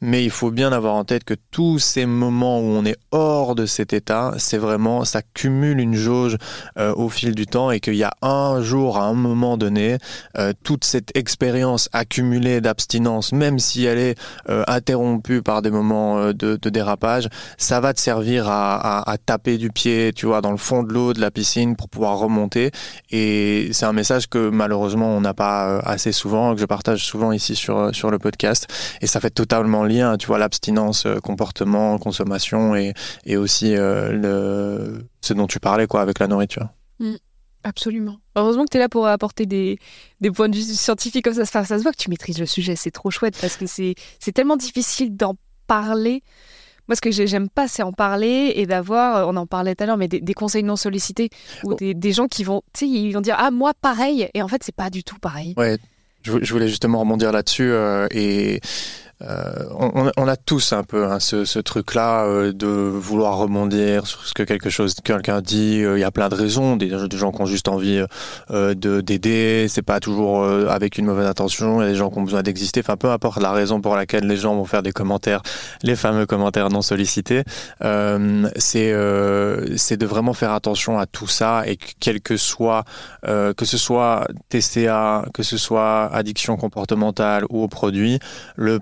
Mais 0.00 0.24
il 0.24 0.30
faut 0.30 0.50
bien 0.50 0.72
avoir 0.72 0.94
en 0.94 1.04
tête 1.04 1.24
que 1.24 1.34
tous 1.50 1.78
ces 1.78 2.06
moments 2.06 2.60
où 2.60 2.64
on 2.64 2.84
est 2.84 2.96
hors 3.10 3.54
de 3.54 3.66
cet 3.66 3.92
état, 3.92 4.34
c'est 4.38 4.58
vraiment, 4.58 5.04
ça 5.04 5.22
cumule 5.34 5.80
une 5.80 5.94
jauge 5.94 6.36
euh, 6.78 6.94
au 6.94 7.08
fil 7.08 7.34
du 7.34 7.46
temps 7.46 7.70
et 7.70 7.80
qu'il 7.80 7.96
y 7.96 8.04
a 8.04 8.12
un 8.22 8.62
jour, 8.62 8.98
à 8.98 9.04
un 9.04 9.14
moment 9.14 9.56
donné, 9.56 9.98
euh, 10.36 10.52
toute 10.62 10.84
cette 10.84 11.16
expérience 11.16 11.88
accumulée 11.92 12.60
d'abstinence, 12.60 13.32
même 13.32 13.58
si 13.58 13.84
elle 13.84 13.98
est 13.98 14.18
euh, 14.48 14.64
interrompue 14.68 15.42
par 15.42 15.62
des 15.62 15.70
moments 15.70 16.32
de, 16.32 16.56
dérapage, 16.68 17.28
ça 17.56 17.80
va 17.80 17.94
te 17.94 18.00
servir 18.00 18.46
à 18.48 19.16
taper 19.24 19.56
du 19.56 19.70
pied, 19.70 20.12
tu 20.14 20.26
vois, 20.26 20.42
dans 20.42 20.50
le 20.50 20.58
fond 20.58 20.82
de 20.82 20.92
l'eau 20.92 21.14
de 21.14 21.20
la 21.20 21.30
piscine 21.30 21.76
pour 21.76 21.88
pouvoir 21.88 22.18
remonter. 22.18 22.70
Et 23.10 23.70
c'est 23.72 23.86
un 23.86 23.92
message 23.92 24.28
que 24.28 24.50
malheureusement 24.50 24.67
on 24.76 25.20
n'a 25.20 25.34
pas 25.34 25.68
euh, 25.68 25.80
assez 25.84 26.12
souvent, 26.12 26.54
que 26.54 26.60
je 26.60 26.66
partage 26.66 27.04
souvent 27.04 27.32
ici 27.32 27.54
sur, 27.54 27.78
euh, 27.78 27.92
sur 27.92 28.10
le 28.10 28.18
podcast. 28.18 28.66
Et 29.00 29.06
ça 29.06 29.20
fait 29.20 29.30
totalement 29.30 29.84
lien, 29.84 30.16
tu 30.16 30.26
vois, 30.26 30.38
l'abstinence, 30.38 31.06
euh, 31.06 31.18
comportement, 31.18 31.98
consommation 31.98 32.76
et, 32.76 32.94
et 33.24 33.36
aussi 33.36 33.74
le, 33.74 35.04
ce 35.20 35.34
dont 35.34 35.46
tu 35.46 35.60
parlais 35.60 35.86
quoi, 35.86 36.00
avec 36.00 36.18
la 36.18 36.26
nourriture. 36.26 36.68
Mmh, 37.00 37.14
absolument. 37.64 38.16
Heureusement 38.36 38.64
que 38.64 38.70
tu 38.70 38.76
es 38.76 38.80
là 38.80 38.88
pour 38.88 39.06
apporter 39.06 39.46
des, 39.46 39.78
des 40.20 40.30
points 40.30 40.48
de 40.48 40.56
vue 40.56 40.62
scientifiques 40.62 41.24
comme 41.24 41.34
ça. 41.34 41.44
Ça 41.44 41.64
se 41.64 41.82
voit 41.82 41.92
que 41.92 41.96
tu 41.98 42.10
maîtrises 42.10 42.38
le 42.38 42.46
sujet, 42.46 42.76
c'est 42.76 42.90
trop 42.90 43.10
chouette 43.10 43.36
parce 43.40 43.56
que 43.56 43.66
c'est 43.66 43.94
tellement 44.32 44.56
difficile 44.56 45.16
d'en 45.16 45.34
parler. 45.66 46.22
Moi, 46.88 46.96
ce 46.96 47.00
que 47.00 47.10
j'aime 47.10 47.48
pas, 47.48 47.68
c'est 47.68 47.82
en 47.82 47.92
parler 47.92 48.52
et 48.56 48.66
d'avoir, 48.66 49.28
on 49.28 49.36
en 49.36 49.46
parlait 49.46 49.74
tout 49.74 49.84
à 49.84 49.86
l'heure, 49.86 49.98
mais 49.98 50.08
des, 50.08 50.20
des, 50.20 50.34
conseils 50.34 50.62
non 50.62 50.76
sollicités 50.76 51.28
ou 51.64 51.72
oh. 51.72 51.74
des, 51.74 51.94
des, 51.94 52.12
gens 52.12 52.28
qui 52.28 52.44
vont, 52.44 52.62
tu 52.72 52.86
sais, 52.86 52.88
ils 52.90 53.12
vont 53.12 53.20
dire 53.20 53.36
ah 53.38 53.50
moi 53.50 53.72
pareil 53.78 54.28
et 54.32 54.42
en 54.42 54.48
fait 54.48 54.62
c'est 54.64 54.74
pas 54.74 54.90
du 54.90 55.04
tout 55.04 55.18
pareil. 55.18 55.54
Ouais, 55.56 55.78
je, 56.22 56.32
je 56.42 56.52
voulais 56.52 56.68
justement 56.68 57.00
rebondir 57.00 57.32
là-dessus 57.32 57.70
euh, 57.70 58.06
et 58.10 58.60
euh, 59.20 59.64
on, 60.16 60.28
a 60.28 60.36
tous 60.36 60.72
un 60.72 60.84
peu 60.84 61.06
hein, 61.06 61.18
ce, 61.18 61.58
truc-là 61.58 62.24
euh, 62.24 62.52
de 62.52 62.68
vouloir 62.68 63.36
rebondir 63.36 64.06
sur 64.06 64.24
ce 64.24 64.32
que 64.32 64.44
quelque 64.44 64.70
chose 64.70 64.94
quelqu'un 65.02 65.40
dit. 65.40 65.82
Euh, 65.82 65.98
il 65.98 66.00
y 66.00 66.04
a 66.04 66.12
plein 66.12 66.28
de 66.28 66.36
raisons, 66.36 66.76
des, 66.76 66.88
gens 66.88 67.32
qui 67.32 67.42
ont 67.42 67.46
juste 67.46 67.68
envie 67.68 68.04
de 68.50 69.00
d'aider. 69.00 69.66
C'est 69.68 69.82
pas 69.82 69.98
toujours 69.98 70.44
avec 70.44 70.98
une 70.98 71.06
mauvaise 71.06 71.26
intention. 71.26 71.80
Il 71.80 71.84
y 71.84 71.88
a 71.88 71.90
des 71.90 71.96
gens 71.96 72.10
qui 72.10 72.18
ont 72.18 72.22
besoin 72.22 72.42
d'exister. 72.42 72.80
Enfin, 72.80 72.96
peu 72.96 73.10
importe 73.10 73.40
la 73.40 73.50
raison 73.50 73.80
pour 73.80 73.96
laquelle 73.96 74.26
les 74.26 74.36
gens 74.36 74.54
vont 74.54 74.64
faire 74.64 74.82
des 74.82 74.92
commentaires, 74.92 75.42
les 75.82 75.96
fameux 75.96 76.26
commentaires 76.26 76.68
non 76.68 76.82
sollicités. 76.82 77.42
c'est 77.80 78.94
c'est 79.76 79.96
de 79.96 80.06
vraiment 80.06 80.32
faire 80.32 80.52
attention 80.52 80.98
à 80.98 81.06
tout 81.06 81.26
ça 81.26 81.62
et 81.66 81.76
que 81.76 81.86
quel 81.98 82.20
que 82.20 82.36
soit 82.36 82.84
que 83.24 83.64
ce 83.64 83.78
soit 83.78 84.28
TCA, 84.48 85.24
que 85.34 85.42
ce 85.42 85.56
soit 85.56 86.06
addiction 86.14 86.56
comportementale 86.56 87.44
ou 87.50 87.62
au 87.62 87.68
produit, 87.68 88.18
le 88.56 88.78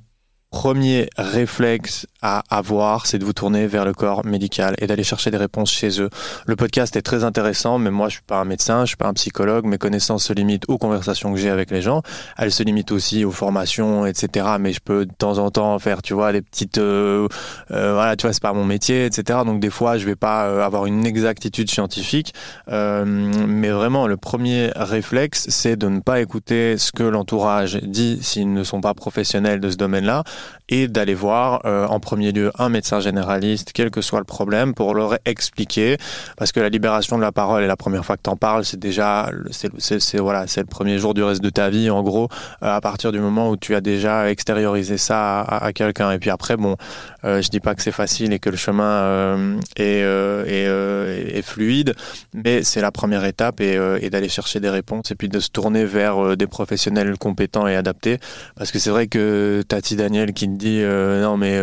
premier 0.57 1.11
réflexe 1.19 2.07
à 2.27 2.43
avoir, 2.51 3.07
c'est 3.07 3.21
de 3.21 3.25
vous 3.25 3.33
tourner 3.33 3.69
vers 3.69 3.85
le 3.85 3.95
corps 3.95 4.27
médical 4.27 4.75
et 4.79 4.89
d'aller 4.89 5.05
chercher 5.05 5.31
des 5.31 5.37
réponses 5.37 5.71
chez 5.71 6.01
eux. 6.01 6.11
Le 6.47 6.57
podcast 6.57 6.97
est 6.97 7.03
très 7.03 7.23
intéressant, 7.23 7.79
mais 7.79 7.93
moi 7.93 8.09
je 8.09 8.15
suis 8.15 8.25
pas 8.27 8.39
un 8.39 8.45
médecin, 8.45 8.81
je 8.81 8.89
suis 8.89 8.97
pas 8.97 9.07
un 9.07 9.13
psychologue, 9.13 9.65
mes 9.65 9.79
connaissances 9.79 10.25
se 10.25 10.33
limitent 10.33 10.65
aux 10.67 10.77
conversations 10.77 11.33
que 11.33 11.39
j'ai 11.39 11.51
avec 11.51 11.71
les 11.71 11.83
gens. 11.83 12.03
Elles 12.37 12.51
se 12.51 12.65
limitent 12.65 12.91
aussi 12.91 13.25
aux 13.25 13.31
formations, 13.31 14.07
etc. 14.07 14.57
Mais 14.59 14.73
je 14.73 14.81
peux 14.81 15.07
de 15.07 15.13
temps 15.13 15.39
en 15.39 15.53
temps 15.53 15.79
faire, 15.79 16.03
tu 16.03 16.15
vois, 16.15 16.33
des 16.33 16.43
petites, 16.43 16.79
euh, 16.79 17.29
euh, 17.71 17.95
voilà, 17.95 18.17
tu 18.17 18.27
vois, 18.27 18.33
c'est 18.33 18.43
pas 18.43 18.53
mon 18.53 18.65
métier, 18.65 19.07
etc. 19.07 19.41
Donc 19.47 19.61
des 19.61 19.71
fois, 19.71 19.97
je 19.97 20.05
vais 20.05 20.17
pas 20.17 20.47
euh, 20.47 20.65
avoir 20.65 20.87
une 20.87 21.07
exactitude 21.07 21.71
scientifique, 21.71 22.35
mais 22.67 23.71
vraiment 23.71 24.09
le 24.09 24.17
premier 24.17 24.73
réflexe, 24.75 25.47
c'est 25.49 25.77
de 25.77 25.89
ne 25.89 26.01
pas 26.01 26.21
écouter 26.21 26.77
ce 26.77 26.91
que 26.91 27.05
l'entourage 27.05 27.77
dit 27.83 28.19
s'ils 28.21 28.53
ne 28.53 28.65
sont 28.65 28.81
pas 28.81 28.95
professionnels 28.95 29.61
de 29.61 29.71
ce 29.71 29.77
domaine-là 29.77 30.25
et 30.69 30.89
d'aller 30.89 31.15
voir 31.15 31.61
en 31.65 32.01
premier 32.01 32.16
lieu 32.17 32.51
un 32.59 32.69
médecin 32.69 33.01
généraliste, 33.01 33.71
quel 33.75 33.91
que 33.91 34.01
soit 34.01 34.19
le 34.19 34.25
problème, 34.25 34.75
pour 34.75 34.95
leur 34.95 35.19
expliquer, 35.25 35.97
parce 36.37 36.53
que 36.53 36.61
la 36.61 36.69
libération 36.69 37.17
de 37.17 37.23
la 37.23 37.33
parole 37.33 37.63
et 37.63 37.67
la 37.67 37.77
première 37.77 38.05
fois 38.05 38.17
que 38.17 38.23
tu 38.23 38.31
en 38.31 38.37
parles, 38.37 38.65
c'est 38.65 38.79
déjà, 38.79 39.31
c'est 39.51 40.19
voilà, 40.19 40.47
c'est 40.47 40.61
le 40.61 40.67
premier 40.67 40.99
jour 40.99 41.15
du 41.15 41.23
reste 41.23 41.43
de 41.43 41.51
ta 41.51 41.71
vie, 41.71 41.91
en 41.91 42.03
gros, 42.03 42.29
euh, 42.63 42.77
à 42.77 42.81
partir 42.81 43.13
du 43.13 43.21
moment 43.21 43.51
où 43.51 43.57
tu 43.57 43.75
as 43.75 43.81
déjà 43.81 44.31
extériorisé 44.31 44.99
ça 44.99 45.43
à, 45.43 45.73
quelqu'un. 45.73 46.11
Et 46.13 46.19
puis 46.19 46.31
après, 46.31 46.57
bon, 46.57 46.77
euh, 47.25 47.43
je 47.43 47.49
dis 47.49 47.61
pas 47.61 47.75
que 47.75 47.83
c'est 47.83 47.93
facile 47.93 48.33
et 48.33 48.39
que 48.39 48.51
le 48.51 48.57
chemin 48.57 49.59
est, 49.77 50.01
est, 50.01 50.65
est, 50.65 51.43
fluide, 51.43 51.95
mais 52.35 52.63
c'est 52.63 52.81
la 52.81 52.91
première 52.91 53.25
étape 53.25 53.61
et, 53.61 53.79
et 54.01 54.11
d'aller 54.11 54.29
chercher 54.29 54.61
des 54.61 54.71
réponses 54.71 55.11
et 55.11 55.15
puis 55.15 55.29
de 55.29 55.41
se 55.41 55.51
tourner 55.51 55.85
vers 55.85 56.37
des 56.37 56.47
professionnels 56.47 57.17
compétents 57.19 57.67
et 57.67 57.77
adaptés, 57.77 58.19
parce 58.57 58.71
que 58.71 58.79
c'est 58.79 58.91
vrai 58.91 59.07
que 59.07 59.63
Tati 59.67 59.97
Daniel 59.97 60.33
qui 60.33 60.47
te 60.47 60.57
dit 60.57 60.81
euh, 60.83 61.23
non 61.23 61.37
mais 61.37 61.59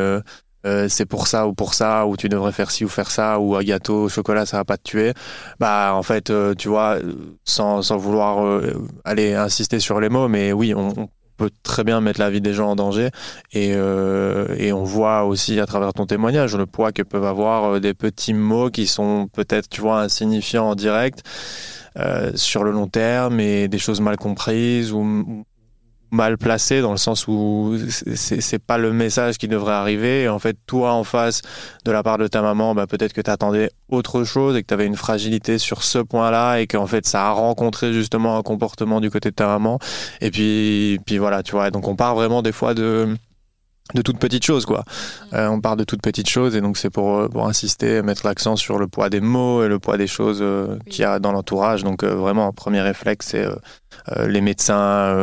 euh, 0.66 0.74
euh, 0.74 0.88
c'est 0.90 1.06
pour 1.06 1.28
ça 1.28 1.48
ou 1.48 1.54
pour 1.54 1.74
ça 1.74 2.08
ou 2.08 2.18
tu 2.18 2.30
devrais 2.30 2.52
faire 2.52 2.72
ci 2.72 2.86
ou 2.86 2.90
faire 2.90 3.12
ça 3.12 3.40
ou 3.40 3.56
un 3.56 3.64
gâteau 3.64 4.04
au 4.04 4.10
chocolat 4.10 4.46
ça 4.46 4.58
va 4.58 4.66
pas 4.66 4.78
te 4.78 4.84
tuer. 4.84 5.14
Bah 5.60 5.92
en 5.94 6.04
fait 6.04 6.32
tu 6.58 6.68
vois 6.68 6.98
sans, 7.46 7.82
sans 7.82 7.98
vouloir 7.98 8.62
aller 9.04 9.34
insister 9.34 9.80
sur 9.80 10.00
les 10.00 10.10
mots 10.10 10.28
mais 10.28 10.52
oui 10.52 10.74
on, 10.76 11.10
peut 11.36 11.50
très 11.64 11.84
bien 11.84 12.00
mettre 12.00 12.20
la 12.20 12.30
vie 12.30 12.42
des 12.42 12.54
gens 12.54 12.70
en 12.70 12.76
danger. 12.76 13.10
Et, 13.54 13.70
et 13.70 14.72
on 14.72 14.84
voit 14.84 15.24
aussi 15.24 15.60
à 15.60 15.66
travers 15.66 15.92
ton 15.92 16.06
témoignage 16.06 16.56
le 16.56 16.68
poids 16.68 16.92
que 16.92 17.02
peuvent 17.02 17.26
avoir 17.26 17.82
des 17.82 17.96
petits 17.96 18.36
mots 18.36 18.70
qui 18.70 18.86
sont 18.86 19.28
peut-être 19.34 19.68
tu 19.68 19.82
vois 19.82 20.02
insignifiants 20.02 20.70
en 20.70 20.76
direct 20.76 21.24
sur 22.36 22.64
le 22.64 22.72
long 22.72 22.88
terme 22.88 23.40
et 23.40 23.68
des 23.68 23.80
choses 23.80 24.00
mal 24.00 24.18
comprises 24.18 24.92
ou 24.94 25.44
mal 26.14 26.38
placé 26.38 26.82
dans 26.82 26.92
le 26.92 26.98
sens 26.98 27.28
où 27.28 27.76
c'est 28.16 28.60
pas 28.60 28.78
le 28.78 28.94
message 28.94 29.38
qui 29.38 29.48
devrait 29.48 29.74
arriver. 29.74 30.24
Et 30.24 30.30
en 30.30 30.40
fait, 30.40 30.56
toi 30.66 30.94
en 30.94 31.04
face 31.04 31.42
de 31.86 31.92
la 31.92 32.04
part 32.04 32.18
de 32.18 32.28
ta 32.28 32.42
maman, 32.42 32.76
bah, 32.76 32.88
peut-être 32.88 33.14
que 33.14 33.22
tu 33.22 33.32
attendais 33.32 33.72
autre 33.90 34.24
chose 34.24 34.56
et 34.56 34.62
que 34.62 34.68
tu 34.68 34.74
avais 34.74 34.86
une 34.86 34.96
fragilité 34.96 35.58
sur 35.58 35.84
ce 35.84 36.00
point-là 36.00 36.60
et 36.60 36.68
qu'en 36.68 36.88
fait 36.88 37.06
ça 37.06 37.28
a 37.28 37.32
rencontré 37.32 37.94
justement 37.94 38.38
un 38.38 38.44
comportement 38.44 39.02
du 39.02 39.10
côté 39.10 39.30
de 39.30 39.36
ta 39.36 39.48
maman. 39.48 39.80
Et 40.22 40.32
puis, 40.32 41.00
puis 41.06 41.18
voilà, 41.18 41.44
tu 41.44 41.54
vois. 41.54 41.72
Donc 41.72 41.88
on 41.88 41.96
part 41.96 42.16
vraiment 42.16 42.42
des 42.42 42.52
fois 42.52 42.74
de 42.74 43.18
de 43.94 44.02
toutes 44.02 44.18
petites 44.18 44.46
choses 44.46 44.66
quoi. 44.66 44.86
Euh, 45.34 45.48
on 45.48 45.60
parle 45.60 45.78
de 45.78 45.84
toutes 45.84 46.02
petites 46.02 46.30
choses 46.30 46.56
et 46.56 46.62
donc 46.62 46.78
c'est 46.78 46.90
pour, 46.90 47.18
euh, 47.18 47.28
pour 47.28 47.48
insister, 47.48 48.02
mettre 48.02 48.26
l'accent 48.26 48.56
sur 48.56 48.80
le 48.80 48.88
poids 48.88 49.10
des 49.10 49.20
mots 49.20 49.64
et 49.64 49.68
le 49.68 49.78
poids 49.78 49.98
des 49.98 50.08
choses 50.08 50.40
euh, 50.42 50.78
qu'il 50.90 51.02
y 51.02 51.06
a 51.06 51.20
dans 51.20 51.32
l'entourage. 51.32 51.84
Donc 51.84 52.04
vraiment, 52.04 52.52
premier 52.54 52.82
réflexe, 52.82 53.28
c'est 53.32 53.46
les 54.26 54.42
médecins, 54.42 55.16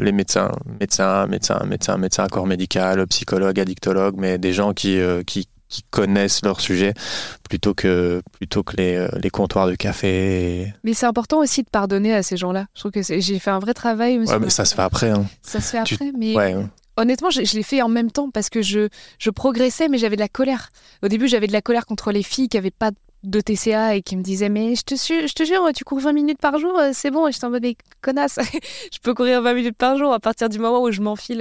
les 0.00 0.12
médecins, 0.12 0.50
médecins, 0.78 1.26
médecins, 1.26 1.64
médecins, 1.66 1.96
médecins, 1.96 2.26
corps 2.28 2.46
médical, 2.46 3.06
psychologues, 3.06 3.58
addictologues, 3.58 4.16
mais 4.18 4.38
des 4.38 4.52
gens 4.52 4.72
qui, 4.72 4.98
qui, 5.26 5.48
qui 5.68 5.82
connaissent 5.90 6.44
leur 6.44 6.60
sujet 6.60 6.94
plutôt 7.48 7.74
que 7.74 8.22
plutôt 8.32 8.62
que 8.62 8.76
les, 8.76 9.08
les 9.20 9.30
comptoirs 9.30 9.66
de 9.66 9.74
café. 9.74 10.72
Mais 10.84 10.94
c'est 10.94 11.06
important 11.06 11.38
aussi 11.38 11.62
de 11.62 11.70
pardonner 11.70 12.14
à 12.14 12.22
ces 12.22 12.36
gens-là. 12.36 12.66
Je 12.74 12.80
trouve 12.80 12.92
que 12.92 13.02
j'ai 13.02 13.38
fait 13.38 13.50
un 13.50 13.58
vrai 13.58 13.74
travail. 13.74 14.18
Aussi 14.18 14.32
ouais, 14.32 14.38
mais 14.38 14.50
ça 14.50 14.64
se 14.64 14.74
fait 14.74 14.82
après. 14.82 15.10
Hein. 15.10 15.26
Ça 15.42 15.60
se 15.60 15.70
fait 15.70 15.78
après, 15.78 16.12
mais 16.16 16.36
ouais. 16.36 16.56
Honnêtement, 17.00 17.30
je, 17.30 17.40
l'ai 17.40 17.62
fait 17.62 17.80
en 17.80 17.88
même 17.88 18.10
temps 18.10 18.30
parce 18.30 18.50
que 18.50 18.60
je, 18.60 18.88
progressais, 19.34 19.88
mais 19.88 19.96
j'avais 19.96 20.16
de 20.16 20.20
la 20.20 20.28
colère. 20.28 20.68
Au 21.02 21.08
début, 21.08 21.28
j'avais 21.28 21.46
de 21.46 21.52
la 21.52 21.62
colère 21.62 21.86
contre 21.86 22.12
les 22.12 22.22
filles 22.22 22.50
qui 22.50 22.58
n'avaient 22.58 22.70
pas 22.70 22.90
de 23.22 23.40
TCA 23.40 23.96
et 23.96 24.02
qui 24.02 24.18
me 24.18 24.22
disaient 24.22 24.50
Mais 24.50 24.74
je 24.74 24.82
te, 24.82 24.94
je 24.94 25.32
te 25.32 25.44
jure, 25.44 25.66
tu 25.74 25.82
cours 25.82 26.00
20 26.00 26.12
minutes 26.12 26.38
par 26.38 26.58
jour, 26.58 26.78
euh, 26.78 26.90
c'est 26.92 27.10
bon. 27.10 27.26
Et 27.26 27.32
je 27.32 27.38
t'en 27.38 27.48
mode 27.48 27.62
Mais 27.62 27.76
connasse, 28.02 28.38
je 28.92 28.98
peux 28.98 29.14
courir 29.14 29.40
20 29.40 29.54
minutes 29.54 29.76
par 29.78 29.96
jour 29.96 30.12
à 30.12 30.20
partir 30.20 30.50
du 30.50 30.58
moment 30.58 30.82
où 30.82 30.90
je 30.90 31.00
m'enfile 31.00 31.38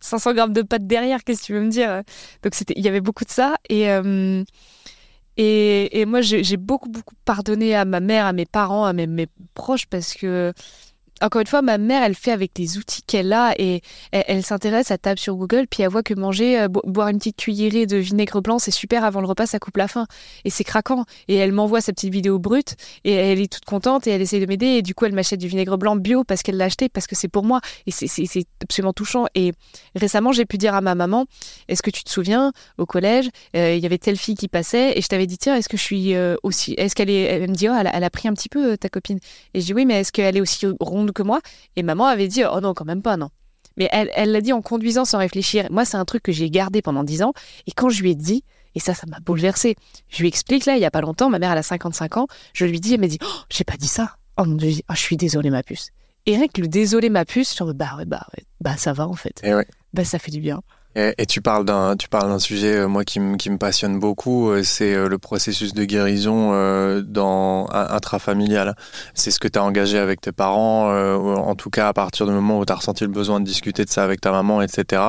500 0.00 0.30
euh, 0.30 0.34
grammes 0.34 0.52
de 0.52 0.62
pâtes 0.62 0.88
derrière, 0.88 1.22
qu'est-ce 1.22 1.42
que 1.42 1.46
tu 1.46 1.52
veux 1.52 1.60
me 1.60 1.70
dire? 1.70 2.02
Donc 2.42 2.52
il 2.74 2.84
y 2.84 2.88
avait 2.88 3.00
beaucoup 3.00 3.24
de 3.24 3.30
ça. 3.30 3.54
Et. 3.68 3.90
Euh, 3.90 4.42
et, 5.36 6.00
et, 6.00 6.04
moi, 6.04 6.20
j'ai 6.20 6.56
beaucoup, 6.58 6.90
beaucoup 6.90 7.14
pardonné 7.24 7.74
à 7.74 7.86
ma 7.86 8.00
mère, 8.00 8.26
à 8.26 8.34
mes 8.34 8.44
parents, 8.44 8.84
à 8.84 8.92
mes, 8.92 9.06
mes 9.06 9.26
proches 9.54 9.86
parce 9.86 10.12
que 10.12 10.52
encore 11.20 11.40
une 11.40 11.46
fois, 11.46 11.62
ma 11.62 11.78
mère, 11.78 12.02
elle 12.02 12.14
fait 12.14 12.32
avec 12.32 12.52
les 12.58 12.78
outils 12.78 13.02
qu'elle 13.02 13.32
a 13.32 13.54
et 13.58 13.82
elle, 14.12 14.42
s'intéresse, 14.42 14.90
à 14.90 14.98
tape 14.98 15.18
sur 15.18 15.36
Google, 15.36 15.66
puis 15.70 15.82
elle 15.82 15.90
voit 15.90 16.02
que 16.02 16.14
manger, 16.14 16.60
euh, 16.60 16.68
boire 16.68 17.08
une 17.08 17.18
petite 17.18 17.36
cuillerée 17.36 17.86
de 17.86 17.96
vinaigre 17.96 18.40
blanc, 18.40 18.58
c'est 18.58 18.70
super 18.70 19.04
avant 19.04 19.20
le 19.20 19.26
repas, 19.26 19.46
ça 19.46 19.58
coupe 19.58 19.76
la 19.76 19.88
faim. 19.88 20.06
Et 20.44 20.50
c'est 20.50 20.64
craquant. 20.64 21.04
Et 21.28 21.36
elle 21.36 21.52
m'envoie 21.52 21.80
sa 21.80 21.92
petite 21.92 22.12
vidéo 22.12 22.38
brute 22.38 22.76
et 23.04 23.12
elle 23.12 23.40
est 23.40 23.52
toute 23.52 23.64
contente 23.64 24.06
et 24.06 24.10
elle 24.10 24.22
essaye 24.22 24.40
de 24.40 24.46
m'aider. 24.46 24.66
Et 24.66 24.82
du 24.82 24.94
coup, 24.94 25.04
elle 25.04 25.12
m'achète 25.12 25.40
du 25.40 25.48
vinaigre 25.48 25.76
blanc 25.76 25.96
bio 25.96 26.24
parce 26.24 26.42
qu'elle 26.42 26.56
l'a 26.56 26.66
acheté, 26.66 26.88
parce 26.88 27.06
que 27.06 27.14
c'est 27.14 27.28
pour 27.28 27.44
moi. 27.44 27.60
Et 27.86 27.90
c'est 27.90 28.46
absolument 28.62 28.92
touchant. 28.92 29.26
Et 29.34 29.52
récemment, 29.94 30.32
j'ai 30.32 30.46
pu 30.46 30.58
dire 30.58 30.74
à 30.74 30.80
ma 30.80 30.94
maman, 30.94 31.26
est-ce 31.68 31.82
que 31.82 31.90
tu 31.90 32.02
te 32.02 32.10
souviens, 32.10 32.52
au 32.78 32.86
collège, 32.86 33.28
euh, 33.56 33.74
il 33.74 33.82
y 33.82 33.86
avait 33.86 33.98
telle 33.98 34.16
fille 34.16 34.36
qui 34.36 34.48
passait 34.48 34.96
et 34.96 35.02
je 35.02 35.08
t'avais 35.08 35.26
dit, 35.26 35.38
tiens, 35.38 35.56
est-ce 35.56 35.68
que 35.68 35.76
je 35.76 35.82
suis 35.82 36.14
euh, 36.14 36.36
aussi. 36.42 36.74
Est-ce 36.78 36.94
qu'elle 36.94 37.10
est. 37.10 37.22
Elle 37.22 37.50
me 37.50 37.54
dit, 37.54 37.68
oh, 37.68 37.74
elle 37.78 37.86
a, 37.86 37.94
elle 37.94 38.04
a 38.04 38.10
pris 38.10 38.28
un 38.28 38.34
petit 38.34 38.48
peu 38.48 38.76
ta 38.76 38.88
copine. 38.88 39.18
Et 39.54 39.60
je 39.60 39.66
dis, 39.66 39.74
oui, 39.74 39.84
mais 39.84 40.00
est-ce 40.00 40.12
qu'elle 40.12 40.36
est 40.36 40.40
aussi 40.40 40.66
ronde 40.80 41.09
que 41.12 41.22
moi. 41.22 41.40
Et 41.76 41.82
maman 41.82 42.06
avait 42.06 42.28
dit 42.28 42.42
Oh 42.50 42.60
non, 42.60 42.74
quand 42.74 42.84
même 42.84 43.02
pas, 43.02 43.16
non. 43.16 43.30
Mais 43.76 43.88
elle 43.92 44.32
l'a 44.32 44.40
dit 44.40 44.52
en 44.52 44.62
conduisant 44.62 45.04
sans 45.04 45.18
réfléchir. 45.18 45.66
Moi, 45.70 45.84
c'est 45.84 45.96
un 45.96 46.04
truc 46.04 46.22
que 46.22 46.32
j'ai 46.32 46.50
gardé 46.50 46.82
pendant 46.82 47.04
10 47.04 47.22
ans. 47.22 47.32
Et 47.66 47.72
quand 47.72 47.88
je 47.88 48.02
lui 48.02 48.10
ai 48.10 48.14
dit, 48.14 48.44
et 48.74 48.80
ça, 48.80 48.94
ça 48.94 49.06
m'a 49.06 49.20
bouleversé. 49.20 49.76
Je 50.08 50.20
lui 50.20 50.28
explique 50.28 50.66
là, 50.66 50.76
il 50.76 50.80
y 50.80 50.84
a 50.84 50.90
pas 50.90 51.00
longtemps, 51.00 51.30
ma 51.30 51.38
mère, 51.38 51.52
elle 51.52 51.58
a 51.58 51.62
55 51.62 52.16
ans. 52.16 52.26
Je 52.52 52.66
lui 52.66 52.80
dis, 52.80 52.94
elle 52.94 53.00
m'a 53.00 53.06
dit 53.06 53.18
Oh, 53.22 53.40
j'ai 53.48 53.64
pas 53.64 53.76
dit 53.76 53.88
ça. 53.88 54.16
Oh 54.36 54.44
mon 54.44 54.56
dieu, 54.56 54.82
oh, 54.88 54.92
je 54.94 55.00
suis 55.00 55.16
désolée, 55.16 55.50
ma 55.50 55.62
puce. 55.62 55.90
Et 56.26 56.36
rien 56.36 56.48
que 56.48 56.60
le 56.60 56.68
désolé, 56.68 57.10
ma 57.10 57.24
puce, 57.24 57.58
le 57.60 57.72
bah 57.72 57.94
ouais, 57.96 58.04
bah 58.04 58.26
ouais, 58.36 58.44
bah 58.60 58.76
ça 58.76 58.92
va 58.92 59.08
en 59.08 59.14
fait. 59.14 59.40
Et 59.42 59.54
ouais. 59.54 59.66
Bah 59.94 60.04
ça 60.04 60.18
fait 60.18 60.30
du 60.30 60.40
bien. 60.40 60.60
Et, 60.96 61.26
tu 61.26 61.40
parles 61.40 61.64
d'un 61.64 61.96
tu 61.96 62.08
parles 62.08 62.30
d'un 62.30 62.40
sujet 62.40 62.78
euh, 62.78 62.88
moi 62.88 63.04
qui, 63.04 63.20
qui 63.38 63.48
me 63.48 63.58
passionne 63.58 64.00
beaucoup, 64.00 64.50
euh, 64.50 64.64
c'est 64.64 64.92
euh, 64.92 65.08
le 65.08 65.18
processus 65.18 65.72
de 65.72 65.84
guérison 65.84 66.50
dans 67.02 67.68
intrafamilial. 67.70 68.74
C'est 69.14 69.30
ce 69.30 69.38
que 69.38 69.46
tu 69.46 69.58
as 69.58 69.62
engagé 69.62 69.98
avec 69.98 70.20
tes 70.20 70.32
parents, 70.32 70.90
en 70.90 71.54
tout 71.54 71.70
cas 71.70 71.88
à 71.88 71.92
partir 71.92 72.26
du 72.26 72.32
moment 72.32 72.58
où 72.58 72.64
tu 72.64 72.72
as 72.72 72.76
ressenti 72.76 73.04
le 73.04 73.10
besoin 73.10 73.40
de 73.40 73.44
discuter 73.44 73.84
de 73.84 73.90
ça 73.90 74.02
avec 74.02 74.20
ta 74.20 74.32
maman, 74.32 74.62
etc. 74.62 75.02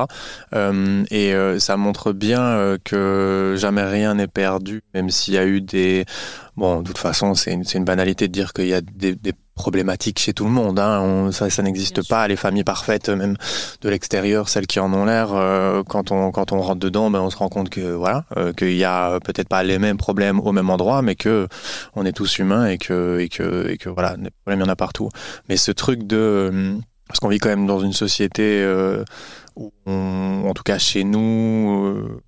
et 0.54 1.34
ça 1.58 1.76
montre 1.76 2.12
bien 2.12 2.76
que 2.84 3.54
jamais 3.56 3.82
rien 3.82 4.14
n'est 4.14 4.28
perdu, 4.28 4.82
même 4.94 5.10
s'il 5.10 5.34
y 5.34 5.38
a 5.38 5.46
eu 5.46 5.60
des 5.60 6.04
Bon, 6.56 6.82
de 6.82 6.86
toute 6.86 6.98
façon, 6.98 7.34
c'est 7.34 7.52
une, 7.52 7.64
une, 7.74 7.84
banalité 7.84 8.28
de 8.28 8.32
dire 8.32 8.52
qu'il 8.52 8.66
y 8.66 8.74
a 8.74 8.82
des, 8.82 9.14
des, 9.14 9.32
problématiques 9.54 10.18
chez 10.18 10.32
tout 10.32 10.44
le 10.44 10.50
monde. 10.50 10.78
Hein. 10.78 11.30
ça, 11.32 11.48
ça 11.50 11.62
n'existe 11.62 12.06
pas. 12.08 12.26
Les 12.28 12.36
familles 12.36 12.64
parfaites, 12.64 13.08
même 13.08 13.36
de 13.80 13.88
l'extérieur, 13.88 14.48
celles 14.48 14.66
qui 14.66 14.80
en 14.80 14.92
ont 14.92 15.04
l'air, 15.04 15.32
euh, 15.34 15.82
quand 15.82 16.10
on 16.10 16.30
quand 16.30 16.52
on 16.52 16.60
rentre 16.60 16.80
dedans, 16.80 17.10
ben 17.10 17.20
on 17.20 17.30
se 17.30 17.36
rend 17.36 17.48
compte 17.48 17.68
que 17.70 17.92
voilà, 17.92 18.24
euh, 18.36 18.52
qu'il 18.52 18.76
y 18.76 18.84
a 18.84 19.20
peut-être 19.20 19.48
pas 19.48 19.62
les 19.62 19.78
mêmes 19.78 19.98
problèmes 19.98 20.40
au 20.40 20.52
même 20.52 20.70
endroit, 20.70 21.02
mais 21.02 21.16
que 21.16 21.48
on 21.94 22.04
est 22.06 22.12
tous 22.12 22.38
humains 22.38 22.66
et 22.66 22.78
que 22.78 23.18
et 23.20 23.28
que 23.28 23.68
et 23.68 23.76
que 23.78 23.88
voilà, 23.88 24.16
des 24.16 24.30
problèmes 24.30 24.60
il 24.60 24.64
y 24.66 24.68
en 24.68 24.72
a 24.72 24.76
partout. 24.76 25.10
Mais 25.48 25.56
ce 25.56 25.70
truc 25.70 26.04
de 26.04 26.76
parce 27.06 27.20
qu'on 27.20 27.28
vit 27.28 27.38
quand 27.38 27.50
même 27.50 27.66
dans 27.66 27.80
une 27.80 27.92
société 27.92 28.62
euh, 28.62 29.04
où, 29.56 29.70
en 29.86 30.54
tout 30.54 30.62
cas 30.62 30.78
chez 30.78 31.04
nous 31.04 32.20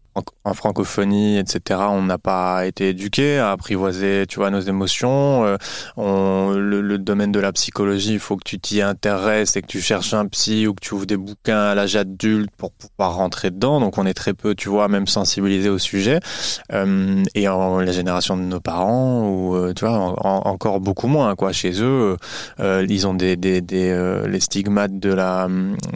en 0.44 0.54
francophonie, 0.54 1.38
etc., 1.38 1.80
on 1.90 2.02
n'a 2.02 2.18
pas 2.18 2.66
été 2.66 2.90
éduqué 2.90 3.38
à 3.38 3.50
apprivoiser, 3.50 4.26
tu 4.28 4.38
vois, 4.38 4.50
nos 4.50 4.60
émotions. 4.60 5.44
Euh, 5.44 6.56
le, 6.56 6.98
domaine 6.98 7.32
de 7.32 7.40
la 7.40 7.52
psychologie, 7.52 8.14
il 8.14 8.18
faut 8.18 8.36
que 8.36 8.44
tu 8.44 8.58
t'y 8.58 8.80
intéresses 8.80 9.56
et 9.56 9.62
que 9.62 9.66
tu 9.66 9.80
cherches 9.80 10.14
un 10.14 10.26
psy 10.26 10.66
ou 10.66 10.74
que 10.74 10.80
tu 10.80 10.94
ouvres 10.94 11.06
des 11.06 11.16
bouquins 11.16 11.58
à 11.58 11.74
l'âge 11.74 11.96
adulte 11.96 12.50
pour 12.56 12.72
pouvoir 12.72 13.16
rentrer 13.16 13.50
dedans. 13.50 13.80
Donc, 13.80 13.98
on 13.98 14.06
est 14.06 14.14
très 14.14 14.34
peu, 14.34 14.54
tu 14.54 14.68
vois, 14.68 14.88
même 14.88 15.06
sensibilisé 15.06 15.68
au 15.68 15.78
sujet. 15.78 16.20
Euh, 16.72 17.22
et 17.34 17.48
en 17.48 17.80
la 17.80 17.92
génération 17.92 18.36
de 18.36 18.42
nos 18.42 18.60
parents, 18.60 19.28
ou 19.28 19.56
euh, 19.56 19.72
tu 19.74 19.84
vois, 19.84 19.98
encore 20.24 20.80
beaucoup 20.80 21.08
moins, 21.08 21.34
quoi. 21.34 21.52
Chez 21.52 21.82
eux, 21.82 22.16
ils 22.60 23.06
ont 23.06 23.14
des, 23.14 23.36
des, 23.36 23.60
les 23.60 24.40
stigmates 24.40 24.98
de 24.98 25.12
la, 25.12 25.48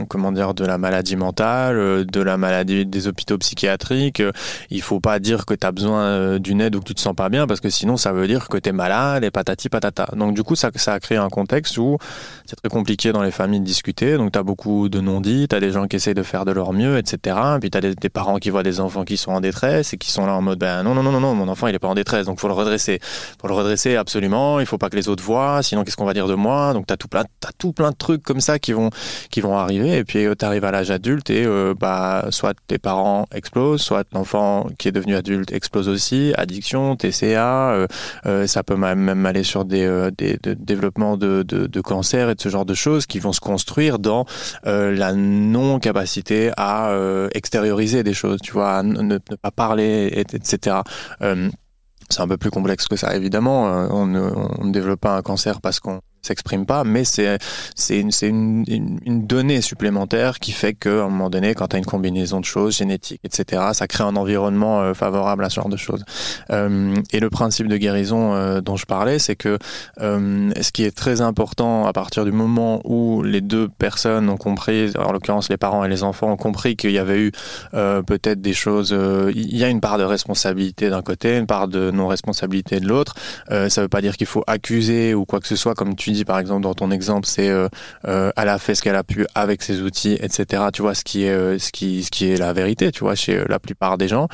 comment 0.08 0.32
dire, 0.32 0.54
de 0.54 0.64
la 0.64 0.78
maladie 0.78 1.16
mentale, 1.16 2.06
de 2.06 2.20
la 2.20 2.36
maladie 2.36 2.84
des 2.84 3.06
hôpitaux 3.06 3.38
psychiatriques 3.38 4.07
il 4.18 4.32
Il 4.70 4.82
faut 4.82 5.00
pas 5.00 5.18
dire 5.18 5.46
que 5.46 5.54
tu 5.54 5.66
as 5.66 5.72
besoin 5.72 6.00
euh, 6.02 6.38
d'une 6.38 6.60
aide 6.60 6.76
ou 6.76 6.80
que 6.80 6.84
tu 6.84 6.94
te 6.94 7.00
sens 7.00 7.14
pas 7.14 7.28
bien 7.28 7.46
parce 7.46 7.60
que 7.60 7.70
sinon 7.70 7.96
ça 7.96 8.12
veut 8.12 8.26
dire 8.26 8.48
que 8.48 8.58
tu 8.58 8.68
es 8.68 8.72
malade 8.72 9.24
et 9.24 9.30
patati 9.30 9.68
patata. 9.68 10.08
Donc 10.16 10.34
du 10.34 10.42
coup 10.42 10.54
ça, 10.54 10.70
ça 10.74 10.94
a 10.94 11.00
créé 11.00 11.18
un 11.18 11.28
contexte 11.28 11.76
où 11.78 11.98
c'est 12.46 12.56
très 12.56 12.68
compliqué 12.68 13.12
dans 13.12 13.22
les 13.22 13.30
familles 13.30 13.60
de 13.60 13.64
discuter. 13.64 14.16
Donc 14.16 14.32
tu 14.32 14.38
as 14.38 14.42
beaucoup 14.42 14.88
de 14.88 15.00
non-dits, 15.00 15.48
tu 15.48 15.56
as 15.56 15.60
des 15.60 15.72
gens 15.72 15.86
qui 15.86 15.96
essayent 15.96 16.14
de 16.14 16.22
faire 16.22 16.44
de 16.44 16.52
leur 16.52 16.72
mieux, 16.72 16.98
etc. 16.98 17.36
Et 17.56 17.60
puis 17.60 17.70
tu 17.70 17.78
as 17.78 17.80
des, 17.80 18.08
parents 18.08 18.38
qui 18.38 18.50
voient 18.50 18.62
des 18.62 18.80
enfants 18.80 19.04
qui 19.04 19.16
sont 19.16 19.32
en 19.32 19.40
détresse 19.40 19.92
et 19.92 19.98
qui 19.98 20.10
sont 20.10 20.26
là 20.26 20.34
en 20.34 20.42
mode 20.42 20.58
ben 20.58 20.82
non 20.82 20.94
non 20.94 21.02
non 21.02 21.20
non 21.20 21.34
mon 21.34 21.48
enfant 21.48 21.66
il 21.66 21.74
est 21.74 21.78
pas 21.78 21.88
en 21.88 21.94
détresse 21.94 22.26
donc 22.26 22.40
faut 22.40 22.48
le 22.48 22.54
redresser. 22.54 23.00
Faut 23.40 23.48
le 23.48 23.54
redresser 23.54 23.96
absolument, 23.96 24.60
il 24.60 24.66
faut 24.66 24.78
pas 24.78 24.88
que 24.90 24.96
les 24.96 25.08
autres 25.08 25.22
voient 25.22 25.62
sinon 25.62 25.84
qu'est-ce 25.84 25.96
qu'on 25.96 26.04
va 26.04 26.14
dire 26.14 26.28
de 26.28 26.34
moi? 26.34 26.72
Donc 26.72 26.86
tu 26.86 26.92
as 26.92 26.96
tout 26.96 27.08
plein 27.08 27.24
as 27.46 27.52
tout 27.58 27.72
plein 27.72 27.90
de 27.90 27.96
trucs 27.96 28.22
comme 28.22 28.40
ça 28.40 28.58
qui 28.58 28.72
vont 28.72 28.90
qui 29.30 29.40
vont 29.40 29.56
arriver 29.56 29.96
et 29.98 30.04
puis 30.04 30.24
euh, 30.24 30.34
tu 30.38 30.44
arrives 30.44 30.64
à 30.64 30.70
l'âge 30.70 30.90
adulte 30.90 31.30
et 31.30 31.44
euh, 31.44 31.74
bah 31.78 32.26
soit 32.30 32.54
tes 32.66 32.78
parents 32.78 33.26
explosent, 33.34 33.82
soit 33.82 33.97
l'enfant 34.12 34.66
qui 34.78 34.88
est 34.88 34.92
devenu 34.92 35.14
adulte 35.14 35.52
explose 35.52 35.88
aussi, 35.88 36.32
addiction, 36.36 36.96
TCA, 36.96 37.70
euh, 37.70 37.86
euh, 38.26 38.46
ça 38.46 38.62
peut 38.62 38.76
même 38.76 39.26
aller 39.26 39.42
sur 39.42 39.64
des, 39.64 39.84
euh, 39.84 40.10
des 40.10 40.38
développements 40.56 41.16
de, 41.16 41.42
de, 41.42 41.80
cancer 41.80 42.30
et 42.30 42.34
de 42.34 42.40
ce 42.40 42.48
genre 42.48 42.66
de 42.66 42.74
choses 42.74 43.06
qui 43.06 43.18
vont 43.18 43.32
se 43.32 43.40
construire 43.40 43.98
dans 43.98 44.26
la 44.64 45.12
non-capacité 45.12 46.50
à 46.56 46.92
extérioriser 47.34 48.02
des 48.02 48.14
choses, 48.14 48.40
tu 48.42 48.52
vois, 48.52 48.78
à 48.78 48.82
ne, 48.82 49.18
pas 49.18 49.50
parler, 49.50 50.10
etc. 50.14 50.78
c'est 51.20 52.20
un 52.20 52.28
peu 52.28 52.36
plus 52.36 52.50
complexe 52.50 52.86
que 52.88 52.96
ça, 52.96 53.14
évidemment. 53.14 54.06
Ne, 54.06 54.30
on 54.58 54.64
ne 54.64 54.72
développe 54.72 55.00
pas 55.00 55.16
un 55.16 55.22
cancer 55.22 55.60
parce 55.60 55.80
qu'on 55.80 56.00
s'exprime 56.28 56.66
pas, 56.66 56.84
mais 56.84 57.04
c'est 57.04 57.38
c'est 57.74 57.98
une, 57.98 58.64
une, 58.66 58.98
une, 59.04 59.26
donnée 59.26 59.60
supplémentaire 59.60 60.38
qui 60.38 60.52
fait 60.52 60.74
qu'à 60.74 61.04
un 61.04 61.08
moment 61.08 61.30
donné, 61.30 61.54
quand 61.54 61.68
tu 61.68 61.76
as 61.76 61.78
une 61.78 61.84
combinaison 61.84 62.40
de 62.40 62.44
choses 62.44 62.76
génétiques, 62.76 63.20
etc., 63.24 63.62
ça 63.72 63.86
crée 63.86 64.04
un 64.04 64.16
environnement 64.16 64.80
euh, 64.80 64.94
favorable 64.94 65.44
à 65.44 65.50
ce 65.50 65.56
genre 65.56 65.68
de 65.68 65.76
choses. 65.76 66.04
Euh, 66.50 66.94
et 67.12 67.20
le 67.20 67.30
principe 67.30 67.68
de 67.68 67.76
guérison 67.76 68.34
euh, 68.34 68.60
dont 68.60 68.76
je 68.76 68.86
parlais, 68.86 69.18
c'est 69.18 69.36
que 69.36 69.58
ce 69.98 70.72
qui 70.72 70.84
est 70.84 70.96
très 70.96 71.20
important 71.20 71.86
à 71.86 71.92
partir 71.92 72.24
du 72.24 72.32
moment 72.32 72.80
où 72.84 73.22
les 73.22 73.40
deux 73.40 73.68
personnes 73.68 74.28
ont 74.28 74.36
compris, 74.36 74.92
en 74.98 75.12
l'occurrence 75.12 75.48
les 75.48 75.56
parents 75.56 75.84
et 75.84 75.88
les 75.88 76.02
enfants 76.02 76.32
ont 76.32 76.36
compris 76.36 76.76
qu'il 76.76 76.90
y 76.90 76.98
avait 76.98 77.20
eu 77.20 77.32
peut-être 77.72 78.40
des 78.40 78.52
choses, 78.52 78.96
il 79.34 79.56
y 79.56 79.64
a 79.64 79.68
une 79.68 79.80
part 79.80 79.98
de 79.98 80.04
responsabilité 80.04 80.90
d'un 80.90 81.02
côté, 81.02 81.36
une 81.36 81.46
part 81.46 81.68
de 81.68 81.90
non-responsabilité 81.90 82.80
de 82.80 82.86
l'autre. 82.86 83.14
ça 83.48 83.82
veut 83.82 83.88
pas 83.88 84.00
dire 84.00 84.16
qu'il 84.16 84.26
faut 84.26 84.44
accuser 84.46 85.14
ou 85.14 85.24
quoi 85.24 85.40
que 85.40 85.46
ce 85.46 85.56
soit, 85.56 85.74
comme 85.74 85.94
tu 85.94 86.10
par 86.24 86.38
exemple 86.38 86.62
dans 86.62 86.74
ton 86.74 86.90
exemple, 86.90 87.26
c'est 87.26 87.48
euh, 87.48 87.68
euh, 88.06 88.30
elle 88.36 88.48
a 88.48 88.58
fait 88.58 88.74
ce 88.74 88.82
qu'elle 88.82 88.96
a 88.96 89.04
pu 89.04 89.26
avec 89.34 89.62
ses 89.62 89.82
outils, 89.82 90.18
etc. 90.20 90.64
Tu 90.72 90.82
vois 90.82 90.94
ce 90.94 91.04
qui 91.04 91.24
est 91.24 91.30
euh, 91.30 91.58
ce 91.58 91.72
qui 91.72 92.02
ce 92.02 92.10
qui 92.10 92.30
est 92.30 92.36
la 92.36 92.52
vérité, 92.52 92.92
tu 92.92 93.00
vois 93.00 93.14
chez 93.14 93.44
la 93.48 93.58
plupart 93.58 93.98
des 93.98 94.08
gens. 94.08 94.28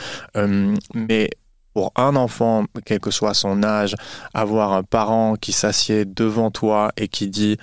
mais 0.94 1.30
pour 1.72 1.92
un 1.96 2.14
enfant, 2.14 2.66
quel 2.84 3.00
que 3.00 3.10
soit 3.10 3.34
son 3.34 3.64
âge, 3.64 3.96
avoir 4.32 4.72
un 4.72 4.84
parent 4.84 5.34
qui 5.34 5.50
s'assied 5.50 6.04
devant 6.04 6.52
toi 6.52 6.92
et 6.96 7.08
qui 7.08 7.28
dit 7.28 7.56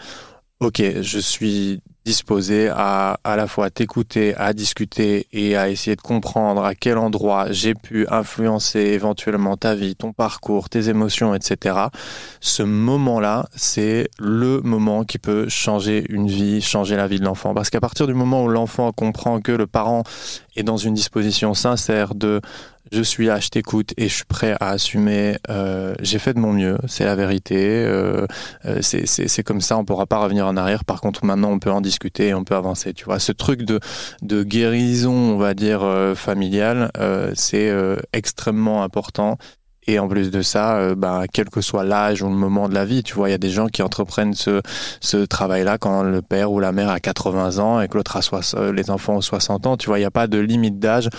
Ok, 0.59 0.81
je 1.01 1.19
suis 1.19 1.81
disposé 2.05 2.69
à 2.69 3.19
à 3.23 3.35
la 3.35 3.47
fois 3.47 3.69
t'écouter, 3.69 4.35
à 4.35 4.53
discuter 4.53 5.27
et 5.31 5.55
à 5.55 5.69
essayer 5.69 5.95
de 5.95 6.01
comprendre 6.01 6.63
à 6.63 6.75
quel 6.75 6.97
endroit 6.97 7.51
j'ai 7.51 7.73
pu 7.73 8.07
influencer 8.09 8.79
éventuellement 8.79 9.57
ta 9.57 9.75
vie, 9.75 9.95
ton 9.95 10.13
parcours, 10.13 10.69
tes 10.69 10.89
émotions, 10.89 11.35
etc. 11.35 11.75
Ce 12.39 12.63
moment-là, 12.63 13.47
c'est 13.55 14.09
le 14.19 14.61
moment 14.61 15.03
qui 15.03 15.19
peut 15.19 15.47
changer 15.49 16.05
une 16.09 16.27
vie, 16.27 16.61
changer 16.61 16.95
la 16.95 17.07
vie 17.07 17.19
de 17.19 17.25
l'enfant. 17.25 17.53
Parce 17.53 17.69
qu'à 17.69 17.79
partir 17.79 18.07
du 18.07 18.13
moment 18.13 18.43
où 18.43 18.47
l'enfant 18.47 18.91
comprend 18.91 19.39
que 19.39 19.51
le 19.51 19.67
parent 19.67 20.03
est 20.55 20.63
dans 20.63 20.77
une 20.77 20.93
disposition 20.93 21.53
sincère 21.53 22.15
de 22.15 22.41
je 22.91 23.01
suis 23.01 23.27
là, 23.27 23.39
je 23.39 23.49
t'écoute 23.49 23.93
et 23.97 24.09
je 24.09 24.15
suis 24.15 24.25
prêt 24.25 24.55
à 24.59 24.69
assumer. 24.69 25.37
Euh, 25.49 25.95
j'ai 26.01 26.19
fait 26.19 26.33
de 26.33 26.39
mon 26.39 26.53
mieux, 26.53 26.77
c'est 26.87 27.05
la 27.05 27.15
vérité. 27.15 27.83
Euh, 27.85 28.25
euh 28.65 28.81
c'est 28.81 29.43
comme 29.43 29.61
ça, 29.61 29.77
on 29.77 29.85
pourra 29.85 30.05
pas 30.05 30.19
revenir 30.19 30.45
en 30.45 30.57
arrière. 30.57 30.83
Par 30.83 31.01
contre, 31.01 31.25
maintenant, 31.25 31.51
on 31.51 31.59
peut 31.59 31.71
en 31.71 31.81
discuter 31.81 32.29
et 32.29 32.33
on 32.33 32.43
peut 32.43 32.55
avancer. 32.55 32.93
Tu 32.93 33.05
vois, 33.05 33.19
ce 33.19 33.31
truc 33.31 33.63
de, 33.63 33.79
de 34.21 34.43
guérison, 34.43 35.13
on 35.13 35.37
va 35.37 35.53
dire 35.53 35.83
euh, 35.83 36.15
familiale, 36.15 36.91
euh, 36.97 37.31
c'est 37.35 37.71
extrêmement 38.13 38.83
important. 38.83 39.37
Et 39.87 39.97
en 39.97 40.07
plus 40.07 40.29
de 40.29 40.41
ça, 40.41 40.77
euh, 40.77 40.95
bah, 40.95 41.23
quel 41.31 41.49
que 41.49 41.59
soit 41.61 41.83
l'âge 41.83 42.21
ou 42.21 42.29
le 42.29 42.35
moment 42.35 42.69
de 42.69 42.75
la 42.75 42.85
vie, 42.85 43.01
tu 43.01 43.15
vois, 43.15 43.29
il 43.29 43.31
y 43.31 43.35
a 43.35 43.39
des 43.39 43.49
gens 43.49 43.67
qui 43.67 43.81
entreprennent 43.81 44.35
ce, 44.35 44.61
ce 44.99 45.17
travail-là 45.17 45.79
quand 45.79 46.03
le 46.03 46.21
père 46.21 46.51
ou 46.51 46.59
la 46.59 46.71
mère 46.71 46.89
a 46.89 46.99
80 46.99 47.57
ans 47.57 47.81
et 47.81 47.87
que 47.87 47.97
l'autre 47.97 48.15
a 48.15 48.55
euh, 48.55 48.71
les 48.71 48.91
enfants 48.91 49.15
ont 49.15 49.21
60 49.21 49.65
ans. 49.65 49.77
Tu 49.77 49.87
vois, 49.87 49.97
il 49.97 50.01
n'y 50.01 50.05
a 50.05 50.11
pas 50.11 50.27
de 50.27 50.37
limite 50.37 50.79
d'âge. 50.79 51.09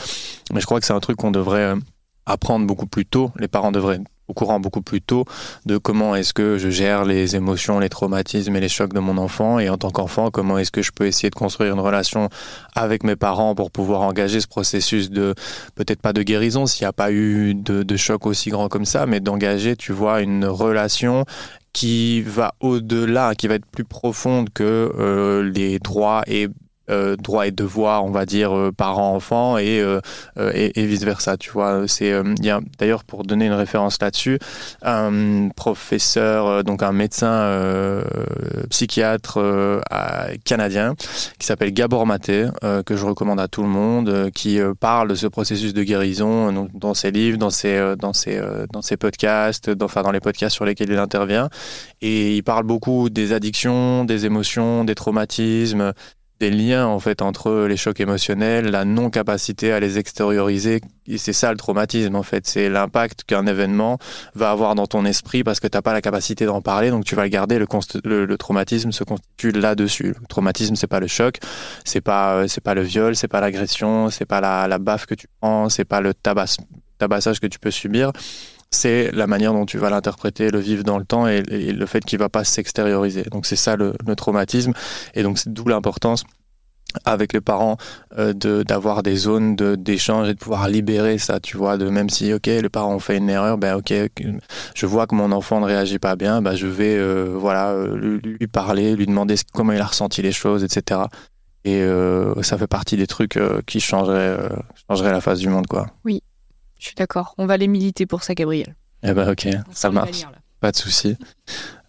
Mais 0.52 0.60
je 0.60 0.66
crois 0.66 0.78
que 0.78 0.86
c'est 0.86 0.92
un 0.92 1.00
truc 1.00 1.16
qu'on 1.16 1.32
devrait 1.32 1.74
euh, 1.74 1.76
apprendre 2.24 2.66
beaucoup 2.66 2.86
plus 2.86 3.04
tôt. 3.04 3.32
Les 3.36 3.48
parents 3.48 3.72
devraient 3.72 4.00
au 4.28 4.34
courant 4.34 4.60
beaucoup 4.60 4.82
plus 4.82 5.00
tôt 5.00 5.24
de 5.66 5.78
comment 5.78 6.14
est-ce 6.14 6.32
que 6.32 6.58
je 6.58 6.70
gère 6.70 7.04
les 7.04 7.36
émotions, 7.36 7.78
les 7.78 7.88
traumatismes 7.88 8.54
et 8.56 8.60
les 8.60 8.68
chocs 8.68 8.92
de 8.92 9.00
mon 9.00 9.18
enfant. 9.18 9.58
Et 9.58 9.68
en 9.68 9.76
tant 9.76 9.90
qu'enfant, 9.90 10.30
comment 10.30 10.58
est-ce 10.58 10.70
que 10.70 10.82
je 10.82 10.92
peux 10.92 11.06
essayer 11.06 11.30
de 11.30 11.34
construire 11.34 11.72
une 11.74 11.80
relation 11.80 12.28
avec 12.74 13.04
mes 13.04 13.16
parents 13.16 13.54
pour 13.54 13.70
pouvoir 13.70 14.02
engager 14.02 14.40
ce 14.40 14.46
processus 14.46 15.10
de 15.10 15.34
peut-être 15.74 16.00
pas 16.00 16.12
de 16.12 16.22
guérison 16.22 16.66
s'il 16.66 16.84
n'y 16.84 16.88
a 16.88 16.92
pas 16.92 17.12
eu 17.12 17.54
de, 17.54 17.82
de 17.82 17.96
choc 17.96 18.26
aussi 18.26 18.50
grand 18.50 18.68
comme 18.68 18.84
ça, 18.84 19.06
mais 19.06 19.20
d'engager, 19.20 19.76
tu 19.76 19.92
vois, 19.92 20.20
une 20.20 20.46
relation 20.46 21.24
qui 21.72 22.20
va 22.20 22.54
au-delà, 22.60 23.34
qui 23.34 23.48
va 23.48 23.54
être 23.54 23.66
plus 23.66 23.84
profonde 23.84 24.50
que 24.50 24.92
euh, 24.98 25.42
les 25.42 25.78
droits 25.78 26.22
et 26.26 26.48
euh, 26.90 27.16
droits 27.16 27.46
et 27.46 27.52
devoirs, 27.52 28.04
on 28.04 28.10
va 28.10 28.26
dire, 28.26 28.56
euh, 28.56 28.72
parents-enfants 28.72 29.56
et, 29.56 29.80
euh, 29.80 30.00
et, 30.36 30.80
et 30.80 30.86
vice-versa, 30.86 31.36
tu 31.36 31.50
vois. 31.50 31.86
C'est, 31.86 32.12
il 32.38 32.44
y 32.44 32.50
a 32.50 32.60
d'ailleurs, 32.78 33.04
pour 33.04 33.22
donner 33.22 33.46
une 33.46 33.52
référence 33.52 34.00
là-dessus, 34.00 34.38
un 34.82 35.48
professeur, 35.50 36.64
donc 36.64 36.82
un 36.82 36.92
médecin 36.92 38.02
psychiatre 38.70 39.40
canadien 40.44 40.94
qui 41.38 41.46
s'appelle 41.46 41.72
Gabor 41.72 42.06
Maté, 42.06 42.48
que 42.86 42.96
je 42.96 43.04
recommande 43.04 43.40
à 43.40 43.48
tout 43.48 43.62
le 43.62 43.68
monde, 43.68 44.30
qui 44.34 44.58
parle 44.80 45.08
de 45.08 45.14
ce 45.14 45.26
processus 45.26 45.74
de 45.74 45.82
guérison 45.82 46.68
dans 46.74 46.94
ses 46.94 47.10
livres, 47.10 47.38
dans 47.38 47.50
ses, 47.50 47.94
dans 47.98 48.12
ses, 48.12 48.40
dans 48.72 48.82
ses 48.82 48.96
podcasts, 48.96 49.70
dans, 49.70 49.86
enfin 49.86 50.02
dans 50.02 50.12
les 50.12 50.20
podcasts 50.20 50.54
sur 50.54 50.64
lesquels 50.64 50.90
il 50.90 50.98
intervient. 50.98 51.48
Et 52.00 52.36
il 52.36 52.42
parle 52.42 52.64
beaucoup 52.64 53.10
des 53.10 53.32
addictions, 53.32 54.04
des 54.04 54.26
émotions, 54.26 54.84
des 54.84 54.94
traumatismes, 54.94 55.92
des 56.42 56.50
liens 56.50 56.86
en 56.86 56.98
fait 56.98 57.22
entre 57.22 57.66
les 57.68 57.76
chocs 57.76 58.00
émotionnels, 58.00 58.66
la 58.66 58.84
non-capacité 58.84 59.72
à 59.72 59.78
les 59.78 59.98
extérioriser. 59.98 60.80
C'est 61.16 61.32
ça 61.32 61.52
le 61.52 61.56
traumatisme 61.56 62.16
en 62.16 62.24
fait, 62.24 62.48
c'est 62.48 62.68
l'impact 62.68 63.22
qu'un 63.22 63.46
événement 63.46 63.98
va 64.34 64.50
avoir 64.50 64.74
dans 64.74 64.88
ton 64.88 65.04
esprit 65.04 65.44
parce 65.44 65.60
que 65.60 65.68
tu 65.68 65.78
n'as 65.78 65.82
pas 65.82 65.92
la 65.92 66.00
capacité 66.00 66.44
d'en 66.44 66.60
parler, 66.60 66.90
donc 66.90 67.04
tu 67.04 67.14
vas 67.14 67.22
le 67.22 67.28
garder. 67.28 67.60
Le, 67.60 68.36
traumatisme 68.36 68.90
se 68.90 69.04
constitue 69.04 69.52
là-dessus. 69.52 70.16
Le 70.20 70.26
traumatisme, 70.26 70.74
c'est 70.74 70.88
pas 70.88 70.98
le 70.98 71.06
choc, 71.06 71.38
c'est 71.84 72.00
pas 72.00 72.34
euh, 72.34 72.48
c'est 72.48 72.60
pas 72.60 72.74
le 72.74 72.82
viol, 72.82 73.14
c'est 73.14 73.28
pas 73.28 73.40
l'agression, 73.40 74.10
c'est 74.10 74.26
pas 74.26 74.40
la, 74.40 74.66
la 74.66 74.78
baffe 74.78 75.06
que 75.06 75.14
tu 75.14 75.28
prends, 75.40 75.68
c'est 75.68 75.84
pas 75.84 76.00
le 76.00 76.12
tabassage 76.12 77.38
que 77.38 77.46
tu 77.46 77.60
peux 77.60 77.70
subir 77.70 78.10
c'est 78.72 79.12
la 79.12 79.26
manière 79.26 79.52
dont 79.52 79.66
tu 79.66 79.78
vas 79.78 79.90
l'interpréter, 79.90 80.50
le 80.50 80.58
vivre 80.58 80.82
dans 80.82 80.98
le 80.98 81.04
temps 81.04 81.28
et, 81.28 81.42
le 81.42 81.86
fait 81.86 82.04
qu'il 82.04 82.18
va 82.18 82.28
pas 82.28 82.42
s'extérioriser. 82.42 83.22
Donc 83.30 83.46
c'est 83.46 83.56
ça 83.56 83.76
le, 83.76 83.94
traumatisme. 84.16 84.72
Et 85.14 85.22
donc 85.22 85.38
c'est 85.38 85.52
d'où 85.52 85.68
l'importance 85.68 86.24
avec 87.04 87.32
les 87.32 87.40
parents 87.40 87.78
euh, 88.18 88.34
d'avoir 88.64 89.02
des 89.02 89.16
zones 89.16 89.56
de 89.56 89.76
d'échange 89.76 90.28
et 90.28 90.34
de 90.34 90.38
pouvoir 90.38 90.68
libérer 90.68 91.16
ça 91.16 91.40
tu 91.40 91.56
vois 91.56 91.78
de 91.78 91.88
même 91.88 92.10
si 92.10 92.34
ok 92.34 92.44
les 92.44 92.68
parents 92.68 92.94
ont 92.94 92.98
fait 92.98 93.16
une 93.16 93.30
erreur 93.30 93.56
ben 93.56 93.76
ok 93.76 93.94
je 94.74 94.84
vois 94.84 95.06
que 95.06 95.14
mon 95.14 95.32
enfant 95.32 95.58
ne 95.60 95.64
réagit 95.64 95.98
pas 95.98 96.16
bien 96.16 96.42
ben 96.42 96.54
je 96.54 96.66
vais 96.66 96.94
euh, 96.94 97.34
voilà 97.34 97.70
euh, 97.70 98.20
lui, 98.22 98.46
parler 98.46 98.94
lui 98.94 99.06
demander 99.06 99.36
comment 99.54 99.72
il 99.72 99.80
a 99.80 99.86
ressenti 99.86 100.20
les 100.20 100.32
choses 100.32 100.64
etc 100.64 101.00
et 101.64 101.82
ça 102.42 102.58
fait 102.58 102.66
partie 102.66 102.98
des 102.98 103.06
trucs 103.06 103.38
qui 103.66 103.80
changeraient 103.80 104.36
changeraient 104.86 105.12
la 105.12 105.22
face 105.22 105.38
du 105.38 105.48
monde 105.48 105.66
quoi. 105.68 105.86
Oui 106.04 106.22
je 106.82 106.88
suis 106.88 106.96
d'accord. 106.96 107.36
On 107.38 107.46
va 107.46 107.56
les 107.56 107.68
militer 107.68 108.06
pour 108.06 108.24
ça, 108.24 108.34
Gabriel. 108.34 108.74
Eh 109.04 109.12
ben 109.12 109.30
ok, 109.30 109.46
ça 109.70 109.88
marche. 109.90 110.24
Pas 110.58 110.72
de 110.72 110.76
souci. 110.76 111.16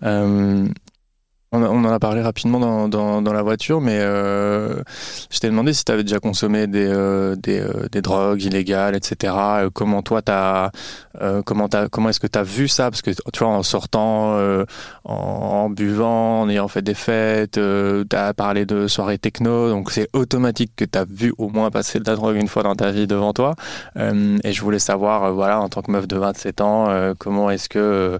Euh, 0.03 0.68
on, 1.53 1.85
en 1.85 1.91
a 1.91 1.99
parlé 1.99 2.21
rapidement 2.21 2.59
dans, 2.59 3.21
dans, 3.21 3.34
la 3.34 3.41
voiture, 3.41 3.80
mais 3.80 3.99
euh, 3.99 4.81
je 5.30 5.39
t'ai 5.39 5.47
demandé 5.47 5.73
si 5.73 5.85
tu 5.85 5.91
avais 5.91 6.03
déjà 6.03 6.19
consommé 6.19 6.67
des, 6.67 6.88
euh, 6.88 7.35
des, 7.35 7.59
euh, 7.59 7.88
des, 7.91 8.01
drogues 8.01 8.43
illégales, 8.43 8.95
etc. 8.95 9.34
comment 9.73 10.01
toi, 10.01 10.21
comment, 11.45 11.69
comment 11.91 12.09
est-ce 12.09 12.19
que 12.19 12.27
tu 12.27 12.39
as 12.39 12.43
vu 12.43 12.67
ça? 12.67 12.89
Parce 12.89 13.01
que 13.01 13.11
tu 13.11 13.39
vois, 13.39 13.49
en 13.49 13.63
sortant, 13.63 14.38
en, 15.03 15.69
buvant, 15.69 16.41
en 16.41 16.49
ayant 16.49 16.67
fait 16.67 16.81
des 16.81 16.93
fêtes, 16.93 17.53
tu 17.53 18.15
as 18.15 18.34
parlé 18.34 18.65
de 18.65 18.88
soirées 18.88 19.19
techno, 19.19 19.69
donc 19.69 19.91
c'est 19.91 20.09
automatique 20.13 20.71
que 20.75 20.85
tu 20.85 20.97
as 20.97 21.05
vu 21.05 21.34
au 21.38 21.49
moins 21.49 21.69
passer 21.69 21.99
de 21.99 22.09
la 22.09 22.15
drogue 22.15 22.35
une 22.35 22.47
fois 22.47 22.63
dans 22.63 22.75
ta 22.75 22.91
vie 22.91 23.07
devant 23.07 23.34
toi. 23.34 23.55
et 23.95 24.51
je 24.51 24.61
voulais 24.61 24.80
savoir, 24.80 25.34
voilà, 25.34 25.59
en 25.59 25.69
tant 25.69 25.81
que 25.81 25.91
meuf 25.91 26.07
de 26.07 26.17
27 26.17 26.61
ans, 26.61 27.13
comment 27.19 27.51
est-ce 27.51 27.69
que 27.69 28.17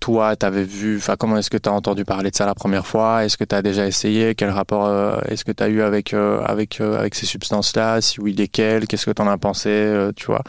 toi, 0.00 0.36
tu 0.36 0.46
avais 0.46 0.64
vu, 0.64 0.98
enfin, 0.98 1.16
comment 1.18 1.36
est-ce 1.36 1.50
que 1.50 1.58
tu 1.58 1.68
as 1.68 1.72
entendu 1.72 2.04
parler 2.04 2.30
de 2.30 2.36
ça 2.36 2.46
première 2.54 2.86
fois? 2.86 3.24
Est-ce 3.24 3.36
que 3.36 3.44
tu 3.44 3.54
as 3.54 3.62
déjà 3.62 3.86
essayé? 3.86 4.34
Quel 4.34 4.50
rapport 4.50 4.86
euh, 4.86 5.18
est-ce 5.28 5.44
que 5.44 5.52
tu 5.52 5.62
as 5.62 5.68
eu 5.68 5.82
avec, 5.82 6.14
euh, 6.14 6.42
avec, 6.44 6.80
euh, 6.80 6.98
avec 6.98 7.14
ces 7.14 7.26
substances-là? 7.26 8.00
Si 8.00 8.20
oui, 8.20 8.32
lesquelles? 8.32 8.86
Qu'est-ce 8.86 9.06
que 9.06 9.10
tu 9.10 9.22
en 9.22 9.28
as 9.28 9.38
pensé? 9.38 10.10
Tu 10.16 10.26
vois, 10.26 10.42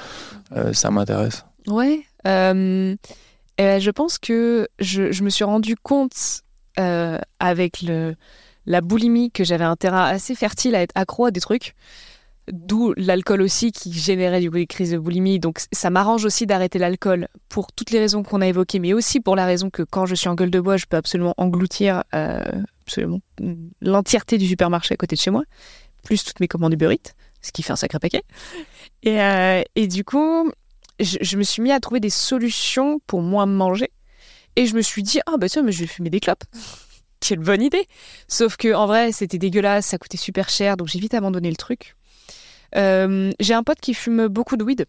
ça 0.74 0.92
m'intéresse. 0.92 1.46
Ouais. 1.68 2.02
je 2.26 3.90
pense 3.92 4.18
que 4.18 4.68
je, 4.80 5.12
je, 5.12 5.24
me 5.24 5.30
suis 5.30 5.44
rendu 5.44 5.76
compte 5.76 6.42
avec 7.40 7.82
le, 7.82 8.16
la 8.66 8.82
boulimie 8.82 9.32
que 9.32 9.44
j'avais 9.44 9.66
un 9.66 9.76
terrain 9.76 10.06
assez 10.06 10.36
fertile 10.36 10.76
à 10.76 10.82
être 10.82 10.94
accro 10.96 11.26
à 11.26 11.32
des 11.32 11.42
trucs. 11.42 11.76
D'où 12.52 12.94
l'alcool 12.98 13.41
aussi 13.41 13.72
qui 13.72 13.94
générait 13.94 14.41
du 14.41 14.52
coup 14.52 14.57
des 14.57 14.68
crises 14.68 14.91
de 14.91 14.98
boulimie. 14.98 15.40
Donc 15.40 15.61
ça 15.72 15.90
m'arrange 15.90 16.26
aussi 16.26 16.45
d'arrêter 16.45 16.78
l'alcool 16.78 17.30
pour 17.48 17.72
toutes 17.72 17.91
les 17.91 17.99
raisons 17.99 18.22
qu'on 18.24 18.41
a 18.41 18.48
évoquées, 18.48 18.80
mais 18.80 18.94
aussi 18.94 19.22
pour 19.22 19.36
la 19.36 19.45
raison 19.45 19.70
que 19.70 19.84
quand 19.84 20.06
je 20.06 20.15
suis 20.15 20.28
en 20.28 20.36
gueule 20.36 20.52
de 20.52 20.60
bois, 20.60 20.76
je 20.76 20.86
peux 20.86 20.98
absolument 20.98 21.34
engloutir 21.38 22.03
euh, 22.14 22.41
absolument 22.84 23.20
l'entièreté 23.82 24.38
du 24.38 24.48
supermarché 24.48 24.94
à 24.94 24.98
côté 24.98 25.15
de 25.15 25.22
chez 25.22 25.32
moi, 25.32 25.44
plus 26.03 26.24
toutes 26.24 26.40
mes 26.40 26.48
commandes 26.48 26.74
Uber 26.74 26.94
Eats, 26.94 27.14
ce 27.41 27.52
qui 27.52 27.64
fait 27.64 27.72
un 27.72 27.78
sacré 27.78 27.99
paquet. 27.99 28.24
Et, 29.03 29.22
euh, 29.22 29.64
du 29.76 30.03
coup, 30.03 30.52
je, 30.99 31.38
me 31.38 31.44
suis 31.44 31.61
mis 31.61 31.72
à 31.72 31.80
trouver 31.80 31.99
des 31.99 32.10
solutions 32.10 32.99
pour 33.07 33.22
moins 33.22 33.45
manger. 33.45 33.91
Et 34.56 34.65
je 34.65 34.76
me 34.76 34.82
suis 34.82 35.02
dit, 35.02 35.20
ah 35.26 35.38
bah 35.38 35.49
tiens, 35.49 35.64
mais 35.64 35.72
je 35.72 35.80
vais 35.80 35.88
fumer 35.88 36.10
des 36.10 36.20
clopes. 36.20 36.44
Quelle 37.20 37.40
bonne 37.40 37.61
idée 37.61 37.88
Sauf 38.28 38.57
que 38.57 38.74
en 38.74 38.86
vrai, 38.86 39.14
c'était 39.14 39.38
dégueulasse, 39.38 39.88
ça 39.88 39.98
coûtait 39.98 40.18
super 40.18 40.49
cher, 40.49 40.76
donc 40.76 40.90
j'ai 40.90 40.99
vite 40.99 41.14
abandonné 41.14 41.49
le 41.49 41.56
truc. 41.56 41.95
Euh, 42.76 43.32
j'ai 43.40 43.54
un 43.54 43.64
pote 43.64 43.80
qui 43.80 43.94
fume 43.94 44.28
beaucoup 44.28 44.58
de 44.58 44.64
weed. 44.64 44.86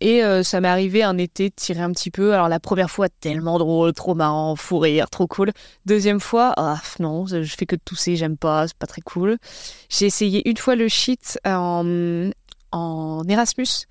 Et 0.00 0.24
euh, 0.24 0.42
ça 0.42 0.60
m'est 0.60 0.68
arrivé 0.68 1.02
un 1.02 1.18
été 1.18 1.50
de 1.50 1.54
tirer 1.54 1.80
un 1.80 1.92
petit 1.92 2.10
peu. 2.10 2.34
Alors 2.34 2.48
la 2.48 2.60
première 2.60 2.90
fois, 2.90 3.08
tellement 3.08 3.58
drôle, 3.58 3.92
trop 3.92 4.14
marrant, 4.14 4.56
fou 4.56 4.78
rire, 4.78 5.08
trop 5.08 5.26
cool. 5.26 5.52
Deuxième 5.86 6.20
fois, 6.20 6.52
ah 6.56 6.80
non, 6.98 7.26
je 7.26 7.42
fais 7.44 7.66
que 7.66 7.76
de 7.76 7.80
tousser, 7.84 8.16
j'aime 8.16 8.36
pas, 8.36 8.66
c'est 8.66 8.76
pas 8.76 8.86
très 8.86 9.02
cool. 9.02 9.38
J'ai 9.88 10.06
essayé 10.06 10.48
une 10.48 10.56
fois 10.56 10.74
le 10.74 10.88
shit 10.88 11.38
en, 11.44 12.30
en 12.72 13.22
Erasmus. 13.28 13.86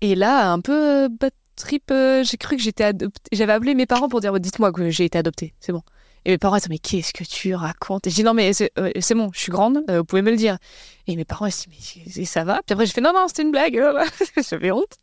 Et 0.00 0.14
là, 0.14 0.50
un 0.50 0.60
peu 0.60 1.08
bad 1.08 1.32
trip, 1.56 1.90
euh, 1.90 2.24
j'ai 2.24 2.36
cru 2.36 2.56
que 2.56 2.62
j'étais 2.62 2.92
J'avais 3.32 3.52
appelé 3.52 3.74
mes 3.74 3.86
parents 3.86 4.08
pour 4.08 4.20
dire 4.20 4.38
dites-moi 4.38 4.72
que 4.72 4.90
j'ai 4.90 5.04
été 5.04 5.18
adoptée, 5.18 5.54
c'est 5.60 5.72
bon. 5.72 5.82
Et 6.24 6.30
mes 6.30 6.38
parents, 6.38 6.56
ils 6.56 6.62
mais 6.70 6.78
qu'est-ce 6.78 7.12
que 7.12 7.24
tu 7.24 7.54
racontes? 7.54 8.06
Et 8.06 8.10
je 8.10 8.14
dis, 8.14 8.24
non, 8.24 8.32
mais 8.32 8.52
c'est 8.54 8.72
euh, 8.78 8.90
bon, 9.14 9.30
je 9.34 9.40
suis 9.40 9.52
grande, 9.52 9.82
euh, 9.90 9.98
vous 9.98 10.04
pouvez 10.04 10.22
me 10.22 10.30
le 10.30 10.36
dire. 10.36 10.56
Et 11.06 11.16
mes 11.16 11.24
parents, 11.26 11.46
ils 11.46 11.52
se 11.52 11.68
disent, 11.68 12.16
mais 12.16 12.24
ça 12.24 12.44
va? 12.44 12.62
Puis 12.64 12.72
après, 12.72 12.86
j'ai 12.86 12.92
fait, 12.92 13.02
non, 13.02 13.12
non, 13.12 13.28
c'était 13.28 13.42
une 13.42 13.50
blague. 13.50 13.78
J'avais 14.50 14.70
honte. 14.70 14.96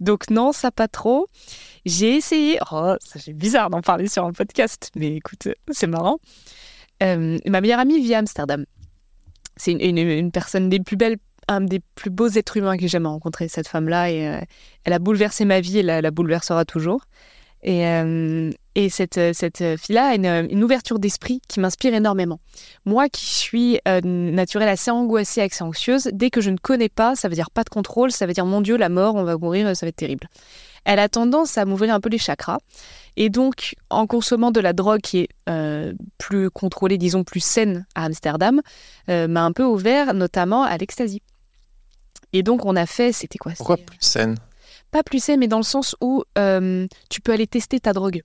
Donc, 0.00 0.28
non, 0.28 0.52
ça 0.52 0.70
pas 0.70 0.88
trop. 0.88 1.28
J'ai 1.86 2.16
essayé, 2.16 2.58
oh, 2.70 2.94
c'est 3.00 3.32
bizarre 3.32 3.70
d'en 3.70 3.80
parler 3.80 4.06
sur 4.06 4.24
un 4.24 4.32
podcast, 4.32 4.90
mais 4.96 5.16
écoute, 5.16 5.48
c'est 5.70 5.86
marrant. 5.86 6.18
Euh, 7.02 7.38
ma 7.46 7.62
meilleure 7.62 7.80
amie 7.80 7.98
vit 7.98 8.14
à 8.14 8.18
Amsterdam. 8.18 8.66
C'est 9.56 9.72
une, 9.72 10.30
personne 10.30 10.68
des 10.68 10.80
plus 10.80 10.96
belles 10.96 11.16
un 11.48 11.62
des 11.62 11.80
plus 11.96 12.10
beaux 12.10 12.28
êtres 12.28 12.58
humains 12.58 12.76
que 12.76 12.82
j'ai 12.82 12.88
jamais 12.88 13.08
rencontré, 13.08 13.48
cette 13.48 13.66
femme-là. 13.66 14.10
Et 14.10 14.40
elle 14.84 14.92
a 14.92 14.98
bouleversé 15.00 15.44
ma 15.44 15.60
vie 15.60 15.78
et 15.78 15.82
la, 15.82 16.00
la 16.00 16.10
bouleversera 16.12 16.64
toujours. 16.64 17.00
Et, 17.62 17.86
euh, 17.86 18.50
et 18.74 18.88
cette, 18.88 19.20
cette 19.34 19.58
fille-là 19.76 20.08
a 20.08 20.14
une, 20.14 20.64
ouverture 20.64 20.98
d'esprit 20.98 21.40
qui 21.48 21.60
m'inspire 21.60 21.92
énormément. 21.92 22.40
Moi 22.86 23.08
qui 23.08 23.26
suis 23.26 23.80
euh, 23.86 24.00
naturelle 24.02 24.68
assez 24.68 24.90
angoissée, 24.90 25.42
assez 25.42 25.62
anxieuse, 25.62 26.08
dès 26.12 26.30
que 26.30 26.40
je 26.40 26.50
ne 26.50 26.56
connais 26.56 26.88
pas, 26.88 27.16
ça 27.16 27.28
veut 27.28 27.34
dire 27.34 27.50
pas 27.50 27.64
de 27.64 27.68
contrôle, 27.68 28.12
ça 28.12 28.26
veut 28.26 28.32
dire 28.32 28.46
mon 28.46 28.60
Dieu, 28.60 28.76
la 28.76 28.88
mort, 28.88 29.14
on 29.16 29.24
va 29.24 29.36
mourir, 29.36 29.76
ça 29.76 29.84
va 29.84 29.88
être 29.88 29.96
terrible. 29.96 30.28
Elle 30.84 30.98
a 30.98 31.10
tendance 31.10 31.58
à 31.58 31.66
m'ouvrir 31.66 31.92
un 31.92 32.00
peu 32.00 32.08
les 32.08 32.18
chakras. 32.18 32.58
Et 33.16 33.28
donc, 33.28 33.74
en 33.90 34.06
consommant 34.06 34.50
de 34.50 34.60
la 34.60 34.72
drogue 34.72 35.00
qui 35.02 35.18
est 35.18 35.28
euh, 35.48 35.92
plus 36.16 36.48
contrôlée, 36.48 36.96
disons 36.96 37.22
plus 37.22 37.40
saine 37.40 37.86
à 37.94 38.04
Amsterdam, 38.04 38.62
m'a 39.08 39.44
un 39.44 39.52
peu 39.52 39.64
ouvert 39.64 40.14
notamment 40.14 40.62
à 40.62 40.78
l'ecstasy. 40.78 41.20
Et 42.32 42.42
donc, 42.42 42.64
on 42.64 42.76
a 42.76 42.86
fait, 42.86 43.12
c'était 43.12 43.38
quoi 43.38 43.52
Pourquoi 43.56 43.76
plus 43.76 43.98
saine? 44.00 44.36
Pas 44.90 45.02
plus 45.02 45.22
saine, 45.22 45.40
mais 45.40 45.48
dans 45.48 45.58
le 45.58 45.62
sens 45.62 45.96
où 46.00 46.24
euh, 46.38 46.86
tu 47.08 47.20
peux 47.20 47.32
aller 47.32 47.46
tester 47.46 47.80
ta 47.80 47.92
drogue. 47.92 48.22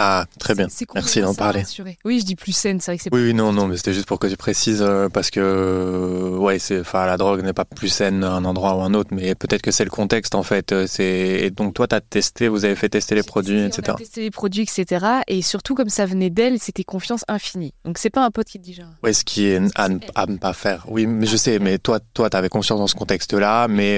Ah, 0.00 0.26
très 0.38 0.54
bien. 0.54 0.68
Merci 0.94 1.20
d'en 1.20 1.34
parler. 1.34 1.64
Oui, 2.04 2.20
je 2.20 2.24
dis 2.24 2.36
plus 2.36 2.52
saine, 2.52 2.80
c'est 2.80 2.92
vrai 2.92 2.98
que 2.98 3.02
c'est 3.02 3.12
Oui, 3.12 3.20
oui, 3.20 3.34
non, 3.34 3.52
non, 3.52 3.66
mais 3.66 3.76
c'était 3.76 3.92
juste 3.92 4.06
pour 4.06 4.20
que 4.20 4.28
tu 4.28 4.36
précises, 4.36 4.80
euh, 4.80 5.08
parce 5.08 5.30
que, 5.30 5.40
euh, 5.40 6.36
ouais, 6.36 6.60
c'est, 6.60 6.78
enfin, 6.78 7.04
la 7.04 7.16
drogue 7.16 7.42
n'est 7.42 7.52
pas 7.52 7.64
plus 7.64 7.88
saine 7.88 8.22
à 8.22 8.30
un 8.30 8.44
endroit 8.44 8.76
ou 8.76 8.82
un 8.82 8.94
autre, 8.94 9.10
mais 9.12 9.34
peut-être 9.34 9.60
que 9.60 9.72
c'est 9.72 9.82
le 9.82 9.90
contexte, 9.90 10.36
en 10.36 10.44
fait. 10.44 10.70
Euh, 10.70 10.86
c'est, 10.86 11.40
et 11.42 11.50
donc, 11.50 11.74
toi, 11.74 11.88
tu 11.88 11.96
as 11.96 12.00
testé, 12.00 12.46
vous 12.46 12.64
avez 12.64 12.76
fait 12.76 12.88
tester 12.88 13.16
les 13.16 13.24
produits, 13.24 13.64
etc. 13.64 13.82
On 13.88 13.94
a 13.94 13.96
testé 13.96 14.20
les 14.20 14.30
produits, 14.30 14.62
etc. 14.62 15.04
Et 15.26 15.42
surtout, 15.42 15.74
comme 15.74 15.88
ça 15.88 16.06
venait 16.06 16.30
d'elle, 16.30 16.60
c'était 16.60 16.84
confiance 16.84 17.24
infinie. 17.26 17.74
Donc, 17.84 17.98
c'est 17.98 18.10
pas 18.10 18.24
un 18.24 18.30
pote 18.30 18.46
qui 18.46 18.60
te 18.60 18.64
dit 18.64 18.74
genre. 18.74 18.86
Oui, 19.02 19.12
ce 19.12 19.24
qui 19.24 19.46
est 19.46 19.60
à, 19.74 19.88
ne, 19.88 20.36
pas 20.36 20.52
faire. 20.52 20.86
Oui, 20.88 21.08
mais 21.08 21.26
je 21.26 21.36
sais, 21.36 21.58
mais 21.58 21.78
toi, 21.78 21.98
toi, 22.14 22.28
avais 22.32 22.48
conscience 22.48 22.78
dans 22.78 22.86
ce 22.86 22.94
contexte-là, 22.94 23.66
mais 23.66 23.96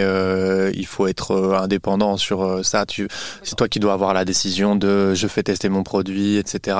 il 0.74 0.86
faut 0.86 1.06
être 1.06 1.58
indépendant 1.60 2.16
sur 2.16 2.64
ça. 2.64 2.86
Tu, 2.86 3.06
c'est 3.42 3.56
toi 3.56 3.68
qui 3.68 3.80
dois 3.80 3.92
avoir 3.92 4.14
la 4.14 4.24
décision 4.24 4.76
de, 4.76 5.12
je 5.12 5.26
fais 5.26 5.42
tester 5.42 5.68
mon 5.68 5.82
produit, 5.90 6.36
etc. 6.36 6.76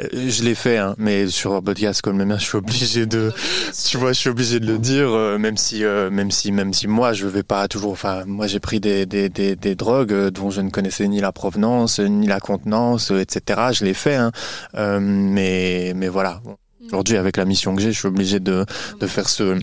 Euh, 0.00 0.08
je 0.12 0.42
l'ai 0.42 0.56
fait, 0.56 0.78
hein, 0.78 0.96
mais 0.98 1.28
sur 1.28 1.54
un 1.54 1.62
podcast 1.62 2.02
comme 2.02 2.18
le 2.18 2.24
mien, 2.24 2.38
je 2.40 2.44
suis 2.44 2.56
obligé 2.56 3.06
de, 3.06 3.32
tu 3.88 3.96
vois, 3.98 4.12
je 4.12 4.18
suis 4.18 4.30
obligé 4.30 4.58
de 4.58 4.66
le 4.66 4.78
dire, 4.78 5.10
euh, 5.12 5.38
même 5.38 5.56
si, 5.56 5.84
euh, 5.84 6.10
même 6.10 6.32
si, 6.32 6.50
même 6.50 6.72
si 6.74 6.88
moi, 6.88 7.12
je 7.12 7.28
vais 7.28 7.44
pas 7.44 7.68
toujours. 7.68 7.92
Enfin, 7.92 8.24
moi, 8.26 8.48
j'ai 8.48 8.58
pris 8.58 8.80
des, 8.80 9.06
des, 9.06 9.28
des, 9.28 9.54
des, 9.54 9.76
drogues 9.76 10.30
dont 10.30 10.50
je 10.50 10.60
ne 10.60 10.70
connaissais 10.70 11.06
ni 11.06 11.20
la 11.20 11.30
provenance, 11.30 12.00
ni 12.00 12.26
la 12.26 12.40
contenance, 12.40 13.12
etc. 13.12 13.70
Je 13.72 13.84
l'ai 13.84 13.94
fait, 13.94 14.16
hein, 14.16 14.32
mais, 15.00 15.92
mais 15.94 16.08
voilà. 16.08 16.40
Aujourd'hui, 16.86 17.16
avec 17.16 17.36
la 17.36 17.44
mission 17.44 17.76
que 17.76 17.82
j'ai, 17.82 17.92
je 17.92 17.98
suis 17.98 18.08
obligé 18.08 18.40
de, 18.40 18.64
de 18.98 19.06
faire 19.06 19.28
ce 19.28 19.56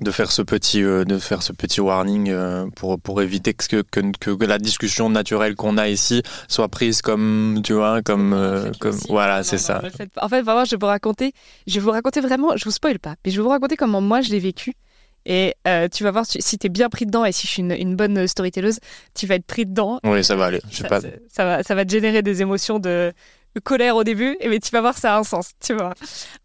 de 0.00 0.10
faire 0.10 0.30
ce 0.30 0.42
petit 0.42 0.82
euh, 0.82 1.04
de 1.04 1.18
faire 1.18 1.42
ce 1.42 1.52
petit 1.52 1.80
warning 1.80 2.28
euh, 2.30 2.66
pour 2.76 3.00
pour 3.00 3.22
éviter 3.22 3.54
que 3.54 3.82
que, 3.82 4.00
que, 4.34 4.44
la 4.44 4.58
discussion 4.58 5.08
naturelle 5.08 5.54
qu'on 5.54 5.78
a 5.78 5.88
ici 5.88 6.22
soit 6.48 6.68
prise 6.68 7.00
comme 7.00 7.60
tu 7.64 7.72
vois 7.72 8.02
comme 8.02 8.32
euh, 8.34 8.70
comme 8.78 8.96
voilà 9.08 9.42
c'est 9.42 9.58
ça. 9.58 9.80
en 10.20 10.28
fait 10.28 10.42
vraiment 10.42 10.64
je 10.64 10.72
vais 10.72 10.78
vous 10.80 10.86
raconter 10.86 11.32
je 11.66 11.74
vais 11.74 11.80
vous 11.80 11.90
raconter 11.90 12.20
vraiment 12.20 12.56
je 12.56 12.64
vous 12.64 12.70
spoil 12.70 12.98
pas 12.98 13.14
mais 13.24 13.30
je 13.30 13.36
vais 13.36 13.42
vous 13.42 13.48
raconter 13.48 13.76
comment 13.76 14.00
moi 14.00 14.20
je 14.20 14.30
l'ai 14.30 14.40
vécu. 14.40 14.74
Et 15.28 15.54
tu 15.90 16.04
vas 16.04 16.12
voir 16.12 16.24
si 16.24 16.56
tu 16.56 16.66
es 16.66 16.70
bien 16.70 16.88
pris 16.88 17.04
dedans 17.04 17.24
et 17.24 17.32
si 17.32 17.48
je 17.48 17.52
suis 17.52 17.60
une, 17.60 17.72
une, 17.72 17.96
bonne 17.96 18.28
storytelleuse 18.28 18.78
tu 19.12 19.26
vas 19.26 19.34
être 19.34 19.46
pris 19.46 19.66
dedans. 19.66 19.98
Oui 20.04 20.22
ça 20.22 20.36
va 20.36 20.44
aller 20.44 20.60
je 20.70 20.76
ça, 20.76 20.88
pas... 20.88 21.00
ça 21.00 21.44
va 21.44 21.62
ça 21.64 21.74
va 21.74 21.84
te 21.84 21.90
générer 21.90 22.22
des 22.22 22.42
émotions 22.42 22.78
de, 22.78 23.12
de 23.56 23.60
colère 23.60 23.96
au 23.96 24.04
début 24.04 24.36
mais 24.46 24.60
tu 24.60 24.70
vas 24.70 24.82
voir 24.82 24.96
ça 24.96 25.16
a 25.16 25.18
un 25.18 25.24
sens 25.24 25.50
tu 25.58 25.74
vois. 25.74 25.94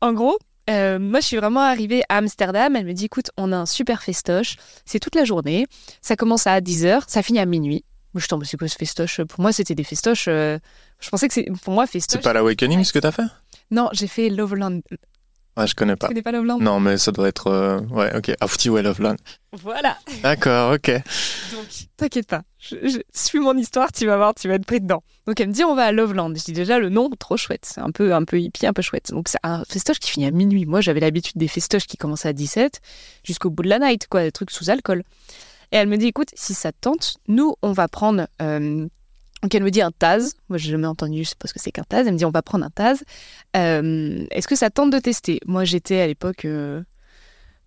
En 0.01 0.13
gros 0.13 0.39
euh, 0.69 0.99
moi, 0.99 1.19
je 1.19 1.27
suis 1.27 1.37
vraiment 1.37 1.61
arrivée 1.61 2.03
à 2.09 2.17
Amsterdam. 2.17 2.75
Elle 2.75 2.85
me 2.85 2.93
dit 2.93 3.05
écoute, 3.05 3.31
on 3.37 3.51
a 3.51 3.57
un 3.57 3.65
super 3.65 4.03
festoche. 4.03 4.55
C'est 4.85 4.99
toute 4.99 5.15
la 5.15 5.23
journée. 5.23 5.67
Ça 6.01 6.15
commence 6.15 6.47
à 6.47 6.59
10h, 6.59 7.03
ça 7.07 7.23
finit 7.23 7.39
à 7.39 7.45
minuit. 7.45 7.83
Moi, 8.13 8.21
je 8.21 8.27
tombe, 8.27 8.43
c'est 8.43 8.57
quoi 8.57 8.67
ce 8.67 8.75
festoche? 8.75 9.21
Pour 9.23 9.39
moi, 9.39 9.53
c'était 9.53 9.75
des 9.75 9.85
festoches. 9.85 10.25
Euh, 10.27 10.59
je 10.99 11.09
pensais 11.09 11.27
que 11.27 11.33
c'est. 11.33 11.47
Pour 11.63 11.73
moi, 11.73 11.87
festoche. 11.87 12.19
C'est 12.21 12.23
pas 12.23 12.33
l'Awakening 12.33 12.83
ce 12.83 12.93
que 12.93 12.99
t'as 12.99 13.11
fait? 13.11 13.23
Non, 13.71 13.89
j'ai 13.93 14.07
fait 14.07 14.29
Loveland. 14.29 14.81
Ah, 15.55 15.65
je 15.65 15.75
connais 15.75 15.95
pas. 15.95 16.07
Tu 16.07 16.13
connais 16.13 16.21
pas 16.21 16.31
Loveland 16.31 16.59
Non, 16.59 16.79
mais 16.79 16.97
ça 16.97 17.11
doit 17.11 17.27
être. 17.27 17.47
Euh, 17.47 17.81
ouais, 17.89 18.15
ok. 18.15 18.31
Afti 18.39 18.69
ouais, 18.69 18.81
Loveland. 18.81 19.17
Voilà. 19.51 19.97
D'accord, 20.23 20.73
ok. 20.73 20.89
Donc, 21.51 21.67
t'inquiète 21.97 22.27
pas. 22.27 22.43
Je, 22.57 23.01
suis 23.13 23.39
mon 23.39 23.57
histoire, 23.57 23.91
tu 23.91 24.05
vas 24.05 24.15
voir, 24.15 24.33
tu 24.33 24.47
vas 24.47 24.53
être 24.53 24.65
pris 24.65 24.79
dedans. 24.79 25.03
Donc, 25.27 25.39
elle 25.41 25.49
me 25.49 25.53
dit, 25.53 25.65
on 25.65 25.75
va 25.75 25.85
à 25.85 25.91
Loveland. 25.91 26.33
Je 26.35 26.43
dis 26.45 26.53
déjà, 26.53 26.79
le 26.79 26.87
nom, 26.87 27.09
trop 27.19 27.35
chouette. 27.35 27.65
C'est 27.65 27.81
un 27.81 27.91
peu, 27.91 28.13
un 28.13 28.23
peu 28.23 28.39
hippie, 28.39 28.65
un 28.65 28.71
peu 28.71 28.81
chouette. 28.81 29.11
Donc, 29.11 29.27
c'est 29.27 29.39
un 29.43 29.63
festoche 29.65 29.99
qui 29.99 30.09
finit 30.09 30.25
à 30.25 30.31
minuit. 30.31 30.65
Moi, 30.65 30.79
j'avais 30.79 31.01
l'habitude 31.01 31.37
des 31.37 31.49
festoches 31.49 31.85
qui 31.85 31.97
commençaient 31.97 32.29
à 32.29 32.33
17 32.33 32.79
jusqu'au 33.25 33.49
bout 33.49 33.63
de 33.63 33.69
la 33.69 33.79
night, 33.79 34.07
quoi, 34.07 34.23
des 34.23 34.31
trucs 34.31 34.51
sous 34.51 34.69
alcool. 34.69 35.03
Et 35.73 35.77
elle 35.77 35.89
me 35.89 35.97
dit, 35.97 36.07
écoute, 36.07 36.29
si 36.33 36.53
ça 36.53 36.71
te 36.71 36.77
tente, 36.79 37.17
nous, 37.27 37.55
on 37.61 37.73
va 37.73 37.89
prendre. 37.89 38.27
Euh, 38.41 38.87
donc 39.41 39.55
elle 39.55 39.63
me 39.63 39.71
dit 39.71 39.81
un 39.81 39.91
Taz. 39.91 40.35
Moi, 40.49 40.57
j'ai 40.57 40.71
jamais 40.71 40.87
entendu, 40.87 41.23
je 41.23 41.29
sais 41.29 41.35
pas 41.37 41.47
ce 41.47 41.53
que 41.53 41.59
c'est 41.59 41.71
qu'un 41.71 41.83
Taz. 41.83 42.05
Elle 42.07 42.13
me 42.13 42.17
dit 42.17 42.25
on 42.25 42.31
va 42.31 42.41
prendre 42.41 42.65
un 42.65 42.69
Taz. 42.69 43.03
Euh, 43.57 44.25
est-ce 44.31 44.47
que 44.47 44.55
ça 44.55 44.69
tente 44.69 44.91
de 44.91 44.99
tester? 44.99 45.39
Moi, 45.45 45.63
j'étais 45.63 45.99
à 45.99 46.07
l'époque, 46.07 46.45
euh, 46.45 46.81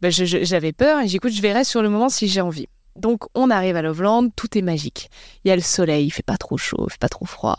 ben, 0.01 0.11
j'avais 0.11 0.73
peur 0.73 1.01
et 1.01 1.09
j'écoute, 1.09 1.33
je 1.33 1.43
verrai 1.43 1.65
sur 1.65 1.83
le 1.83 1.89
moment 1.89 2.09
si 2.09 2.29
j'ai 2.29 2.41
envie. 2.41 2.69
Donc 2.97 3.25
on 3.35 3.51
arrive 3.51 3.75
à 3.75 3.83
Loveland, 3.83 4.29
tout 4.37 4.57
est 4.57 4.63
magique. 4.63 5.11
Il 5.45 5.49
y 5.49 5.51
a 5.51 5.57
le 5.57 5.63
soleil, 5.63 6.07
il 6.07 6.11
fait 6.11 6.23
pas 6.23 6.37
trop 6.37 6.57
chaud, 6.57 6.87
il 6.87 6.93
fait 6.93 7.01
pas 7.01 7.09
trop 7.09 7.27
froid. 7.27 7.57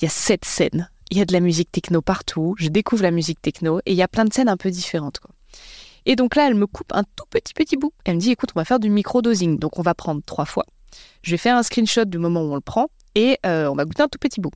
Il 0.00 0.04
y 0.04 0.08
a 0.08 0.10
sept 0.10 0.46
scènes. 0.46 0.88
il 1.10 1.18
y 1.18 1.20
a 1.20 1.26
de 1.26 1.34
la 1.34 1.40
musique 1.40 1.70
techno 1.70 2.00
partout, 2.00 2.54
je 2.58 2.68
découvre 2.68 3.02
la 3.02 3.10
musique 3.10 3.42
techno 3.42 3.80
et 3.80 3.92
il 3.92 3.96
y 3.96 4.02
a 4.02 4.08
plein 4.08 4.24
de 4.24 4.32
scènes 4.32 4.48
un 4.48 4.56
peu 4.56 4.70
différentes. 4.70 5.18
Quoi. 5.18 5.32
Et 6.06 6.16
donc 6.16 6.34
là, 6.34 6.46
elle 6.46 6.54
me 6.54 6.66
coupe 6.66 6.92
un 6.94 7.02
tout 7.02 7.26
petit 7.28 7.52
petit 7.52 7.76
bout. 7.76 7.92
Elle 8.04 8.14
me 8.14 8.20
dit, 8.20 8.30
écoute, 8.30 8.50
on 8.54 8.58
va 8.58 8.64
faire 8.64 8.80
du 8.80 8.88
micro-dosing. 8.88 9.58
Donc 9.58 9.78
on 9.78 9.82
va 9.82 9.94
prendre 9.94 10.22
trois 10.24 10.46
fois. 10.46 10.64
Je 11.22 11.32
vais 11.32 11.36
faire 11.36 11.56
un 11.56 11.62
screenshot 11.62 12.04
du 12.06 12.18
moment 12.18 12.40
où 12.42 12.52
on 12.52 12.54
le 12.54 12.60
prend 12.60 12.88
et 13.14 13.38
euh, 13.46 13.68
on 13.68 13.74
va 13.74 13.84
goûter 13.84 14.02
un 14.02 14.08
tout 14.08 14.18
petit 14.18 14.40
bout. 14.40 14.52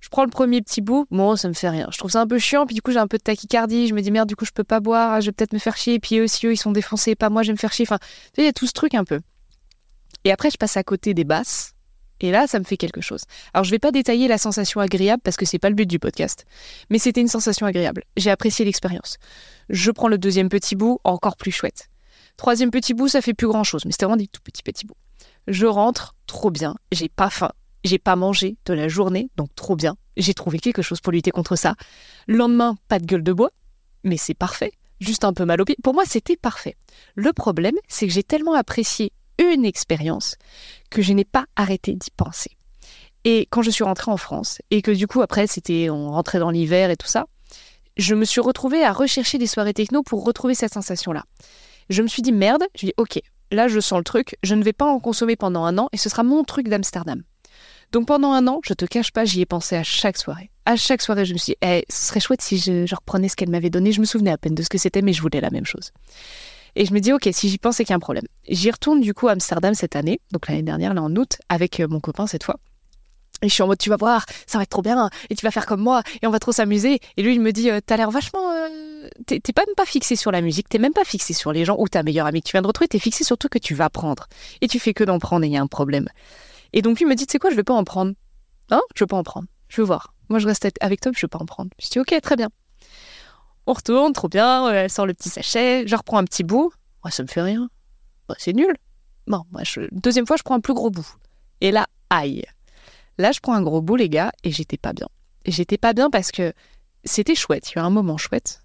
Je 0.00 0.10
prends 0.10 0.24
le 0.24 0.30
premier 0.30 0.60
petit 0.60 0.82
bout, 0.82 1.06
bon, 1.10 1.34
ça 1.34 1.48
me 1.48 1.54
fait 1.54 1.70
rien. 1.70 1.88
Je 1.90 1.96
trouve 1.96 2.10
ça 2.10 2.20
un 2.20 2.26
peu 2.26 2.38
chiant, 2.38 2.66
puis 2.66 2.74
du 2.74 2.82
coup, 2.82 2.92
j'ai 2.92 2.98
un 2.98 3.06
peu 3.06 3.16
de 3.16 3.22
tachycardie. 3.22 3.88
Je 3.88 3.94
me 3.94 4.02
dis, 4.02 4.10
merde, 4.10 4.28
du 4.28 4.36
coup, 4.36 4.44
je 4.44 4.52
peux 4.52 4.62
pas 4.62 4.80
boire, 4.80 5.22
je 5.22 5.26
vais 5.26 5.32
peut-être 5.32 5.54
me 5.54 5.58
faire 5.58 5.78
chier. 5.78 5.98
Puis 5.98 6.18
eux 6.18 6.24
aussi, 6.24 6.46
eux, 6.46 6.52
ils 6.52 6.58
sont 6.58 6.72
défoncés, 6.72 7.14
pas 7.14 7.30
moi, 7.30 7.42
je 7.42 7.48
vais 7.48 7.52
me 7.54 7.58
faire 7.58 7.72
chier. 7.72 7.86
Enfin, 7.88 7.98
il 8.36 8.44
y 8.44 8.46
a 8.46 8.52
tout 8.52 8.66
ce 8.66 8.72
truc 8.72 8.94
un 8.94 9.04
peu. 9.04 9.20
Et 10.24 10.30
après, 10.30 10.50
je 10.50 10.58
passe 10.58 10.76
à 10.76 10.82
côté 10.82 11.14
des 11.14 11.24
basses. 11.24 11.72
Et 12.20 12.30
là, 12.30 12.46
ça 12.46 12.58
me 12.58 12.64
fait 12.64 12.76
quelque 12.76 13.00
chose. 13.00 13.22
Alors, 13.54 13.64
je 13.64 13.70
vais 13.70 13.78
pas 13.78 13.92
détailler 13.92 14.28
la 14.28 14.36
sensation 14.36 14.80
agréable 14.80 15.22
parce 15.22 15.38
que 15.38 15.46
c'est 15.46 15.58
pas 15.58 15.68
le 15.68 15.74
but 15.74 15.86
du 15.86 15.98
podcast. 15.98 16.44
Mais 16.90 16.98
c'était 16.98 17.20
une 17.22 17.28
sensation 17.28 17.66
agréable. 17.66 18.04
J'ai 18.16 18.30
apprécié 18.30 18.64
l'expérience. 18.64 19.16
Je 19.68 19.90
prends 19.90 20.08
le 20.08 20.18
deuxième 20.18 20.48
petit 20.48 20.76
bout, 20.76 21.00
encore 21.04 21.36
plus 21.36 21.50
chouette. 21.50 21.88
Troisième 22.36 22.70
petit 22.70 22.94
bout, 22.94 23.08
ça 23.08 23.22
fait 23.22 23.34
plus 23.34 23.46
grand 23.46 23.64
chose, 23.64 23.84
mais 23.84 23.92
c'était 23.92 24.04
vraiment 24.04 24.16
des 24.16 24.26
tout 24.26 24.40
petits 24.42 24.62
petits 24.62 24.86
bouts. 24.86 24.96
Je 25.48 25.66
rentre, 25.66 26.14
trop 26.26 26.50
bien. 26.50 26.74
J'ai 26.92 27.08
pas 27.08 27.30
faim. 27.30 27.52
J'ai 27.84 27.98
pas 27.98 28.16
mangé 28.16 28.56
de 28.64 28.72
la 28.72 28.88
journée, 28.88 29.30
donc 29.36 29.54
trop 29.54 29.76
bien. 29.76 29.96
J'ai 30.16 30.32
trouvé 30.34 30.58
quelque 30.58 30.82
chose 30.82 31.00
pour 31.00 31.12
lutter 31.12 31.30
contre 31.30 31.54
ça. 31.54 31.74
Le 32.26 32.38
lendemain, 32.38 32.76
pas 32.88 32.98
de 32.98 33.04
gueule 33.04 33.22
de 33.22 33.32
bois, 33.32 33.50
mais 34.04 34.16
c'est 34.16 34.34
parfait. 34.34 34.72
Juste 35.00 35.24
un 35.24 35.34
peu 35.34 35.44
mal 35.44 35.60
au 35.60 35.64
pied. 35.64 35.76
Pour 35.82 35.92
moi, 35.92 36.04
c'était 36.06 36.36
parfait. 36.36 36.76
Le 37.14 37.32
problème, 37.32 37.74
c'est 37.88 38.06
que 38.06 38.12
j'ai 38.12 38.22
tellement 38.22 38.54
apprécié 38.54 39.12
une 39.38 39.64
expérience 39.64 40.36
que 40.90 41.02
je 41.02 41.12
n'ai 41.12 41.24
pas 41.24 41.44
arrêté 41.56 41.94
d'y 41.94 42.10
penser. 42.10 42.52
Et 43.24 43.48
quand 43.50 43.62
je 43.62 43.70
suis 43.70 43.84
rentrée 43.84 44.10
en 44.10 44.16
France, 44.16 44.60
et 44.70 44.80
que 44.80 44.90
du 44.90 45.06
coup, 45.06 45.20
après, 45.20 45.46
c'était, 45.46 45.90
on 45.90 46.10
rentrait 46.10 46.38
dans 46.38 46.50
l'hiver 46.50 46.90
et 46.90 46.96
tout 46.96 47.06
ça, 47.06 47.26
je 47.96 48.14
me 48.14 48.24
suis 48.24 48.40
retrouvée 48.40 48.82
à 48.82 48.92
rechercher 48.92 49.38
des 49.38 49.46
soirées 49.46 49.74
techno 49.74 50.02
pour 50.02 50.24
retrouver 50.24 50.54
cette 50.54 50.72
sensation-là. 50.72 51.24
Je 51.90 52.02
me 52.02 52.08
suis 52.08 52.22
dit, 52.22 52.32
merde, 52.32 52.64
je 52.76 52.86
dis, 52.86 52.94
ok, 52.96 53.20
là, 53.50 53.68
je 53.68 53.80
sens 53.80 53.98
le 53.98 54.04
truc, 54.04 54.36
je 54.42 54.54
ne 54.54 54.62
vais 54.62 54.72
pas 54.72 54.86
en 54.86 55.00
consommer 55.00 55.36
pendant 55.36 55.64
un 55.64 55.78
an, 55.78 55.88
et 55.92 55.96
ce 55.96 56.08
sera 56.08 56.22
mon 56.22 56.44
truc 56.44 56.68
d'Amsterdam. 56.68 57.22
Donc 57.94 58.08
pendant 58.08 58.32
un 58.32 58.48
an, 58.48 58.58
je 58.64 58.74
te 58.74 58.86
cache 58.86 59.12
pas, 59.12 59.24
j'y 59.24 59.40
ai 59.40 59.46
pensé 59.46 59.76
à 59.76 59.84
chaque 59.84 60.18
soirée. 60.18 60.50
À 60.66 60.74
chaque 60.74 61.00
soirée, 61.00 61.24
je 61.24 61.32
me 61.32 61.38
suis 61.38 61.52
dit, 61.52 61.58
eh, 61.62 61.84
ce 61.88 62.08
serait 62.08 62.18
chouette 62.18 62.42
si 62.42 62.58
je, 62.58 62.92
reprenais 62.92 63.28
ce 63.28 63.36
qu'elle 63.36 63.50
m'avait 63.50 63.70
donné. 63.70 63.92
Je 63.92 64.00
me 64.00 64.04
souvenais 64.04 64.32
à 64.32 64.36
peine 64.36 64.56
de 64.56 64.64
ce 64.64 64.68
que 64.68 64.78
c'était, 64.78 65.00
mais 65.00 65.12
je 65.12 65.22
voulais 65.22 65.40
la 65.40 65.50
même 65.50 65.64
chose. 65.64 65.92
Et 66.74 66.86
je 66.86 66.92
me 66.92 66.98
dis, 66.98 67.12
ok, 67.12 67.28
si 67.30 67.48
j'y 67.48 67.58
pense, 67.58 67.76
c'est 67.76 67.84
qu'il 67.84 67.92
y 67.92 67.94
a 67.94 67.96
un 67.96 68.00
problème. 68.00 68.24
J'y 68.48 68.68
retourne 68.72 69.00
du 69.00 69.14
coup 69.14 69.28
à 69.28 69.32
Amsterdam 69.32 69.74
cette 69.74 69.94
année, 69.94 70.20
donc 70.32 70.48
l'année 70.48 70.64
dernière, 70.64 70.92
là 70.92 71.02
en 71.02 71.14
août, 71.14 71.38
avec 71.48 71.78
euh, 71.78 71.86
mon 71.86 72.00
copain 72.00 72.26
cette 72.26 72.42
fois. 72.42 72.56
Et 73.42 73.48
je 73.48 73.54
suis 73.54 73.62
en 73.62 73.68
mode, 73.68 73.78
tu 73.78 73.90
vas 73.90 73.96
voir, 73.96 74.26
ça 74.48 74.58
va 74.58 74.64
être 74.64 74.70
trop 74.70 74.82
bien, 74.82 75.08
et 75.30 75.36
tu 75.36 75.46
vas 75.46 75.52
faire 75.52 75.66
comme 75.66 75.80
moi, 75.80 76.02
et 76.20 76.26
on 76.26 76.30
va 76.30 76.40
trop 76.40 76.50
s'amuser. 76.50 76.98
Et 77.16 77.22
lui, 77.22 77.34
il 77.34 77.40
me 77.40 77.52
dit, 77.52 77.70
euh, 77.70 77.78
t'as 77.84 77.96
l'air 77.96 78.10
vachement. 78.10 78.50
Euh, 78.50 79.08
t'es 79.24 79.40
même 79.56 79.74
pas 79.76 79.86
fixé 79.86 80.16
sur 80.16 80.32
la 80.32 80.40
musique, 80.40 80.68
t'es 80.68 80.78
même 80.78 80.94
pas 80.94 81.04
fixé 81.04 81.32
sur 81.32 81.52
les 81.52 81.64
gens 81.64 81.76
ou 81.78 81.86
ta 81.86 82.02
meilleure 82.02 82.26
amie 82.26 82.40
que 82.40 82.48
tu 82.48 82.52
viens 82.54 82.62
de 82.62 82.66
retrouver, 82.66 82.88
t'es 82.88 82.98
fixé 82.98 83.22
sur 83.22 83.38
tout 83.38 83.48
que 83.48 83.60
tu 83.60 83.76
vas 83.76 83.88
prendre. 83.88 84.26
Et 84.62 84.66
tu 84.66 84.80
fais 84.80 84.94
que 84.94 85.04
d'en 85.04 85.20
prendre, 85.20 85.44
et 85.44 85.48
il 85.48 85.52
y 85.52 85.56
a 85.56 85.62
un 85.62 85.68
problème. 85.68 86.08
Et 86.74 86.82
donc 86.82 86.98
lui 86.98 87.06
me 87.06 87.14
dit, 87.14 87.24
tu 87.24 87.32
sais 87.32 87.38
quoi, 87.38 87.50
je 87.50 87.56
vais 87.56 87.62
pas 87.62 87.72
en 87.72 87.84
prendre. 87.84 88.12
Hein? 88.70 88.82
Je 88.96 89.04
veux 89.04 89.06
pas 89.06 89.16
en 89.16 89.22
prendre. 89.22 89.46
Je 89.68 89.80
veux 89.80 89.86
voir. 89.86 90.12
Moi, 90.28 90.40
je 90.40 90.46
reste 90.46 90.68
avec 90.80 91.00
toi, 91.00 91.12
je 91.14 91.20
veux 91.22 91.28
pas 91.28 91.38
en 91.38 91.46
prendre. 91.46 91.70
Je 91.80 91.88
dis, 91.88 92.00
ok, 92.00 92.20
très 92.20 92.34
bien. 92.34 92.50
On 93.66 93.72
retourne, 93.72 94.12
trop 94.12 94.28
bien, 94.28 94.68
elle 94.70 94.90
sort 94.90 95.06
le 95.06 95.14
petit 95.14 95.28
sachet, 95.28 95.86
je 95.86 95.94
reprends 95.94 96.18
un 96.18 96.24
petit 96.24 96.42
bout. 96.42 96.72
Moi, 97.04 97.12
ça 97.12 97.22
me 97.22 97.28
fait 97.28 97.42
rien. 97.42 97.70
Bah, 98.28 98.34
c'est 98.38 98.52
nul. 98.52 98.74
Bon, 99.28 99.44
moi, 99.52 99.62
deuxième 99.92 100.26
fois, 100.26 100.36
je 100.36 100.42
prends 100.42 100.56
un 100.56 100.60
plus 100.60 100.74
gros 100.74 100.90
bout. 100.90 101.06
Et 101.60 101.70
là, 101.70 101.86
aïe. 102.10 102.44
Là, 103.18 103.30
je 103.30 103.38
prends 103.38 103.54
un 103.54 103.62
gros 103.62 103.80
bout, 103.80 103.94
les 103.94 104.08
gars, 104.08 104.32
et 104.42 104.50
j'étais 104.50 104.76
pas 104.76 104.92
bien. 104.92 105.08
J'étais 105.46 105.78
pas 105.78 105.92
bien 105.92 106.10
parce 106.10 106.32
que 106.32 106.52
c'était 107.04 107.36
chouette. 107.36 107.70
Il 107.70 107.76
y 107.76 107.78
a 107.78 107.84
un 107.84 107.90
moment 107.90 108.16
chouette. 108.16 108.62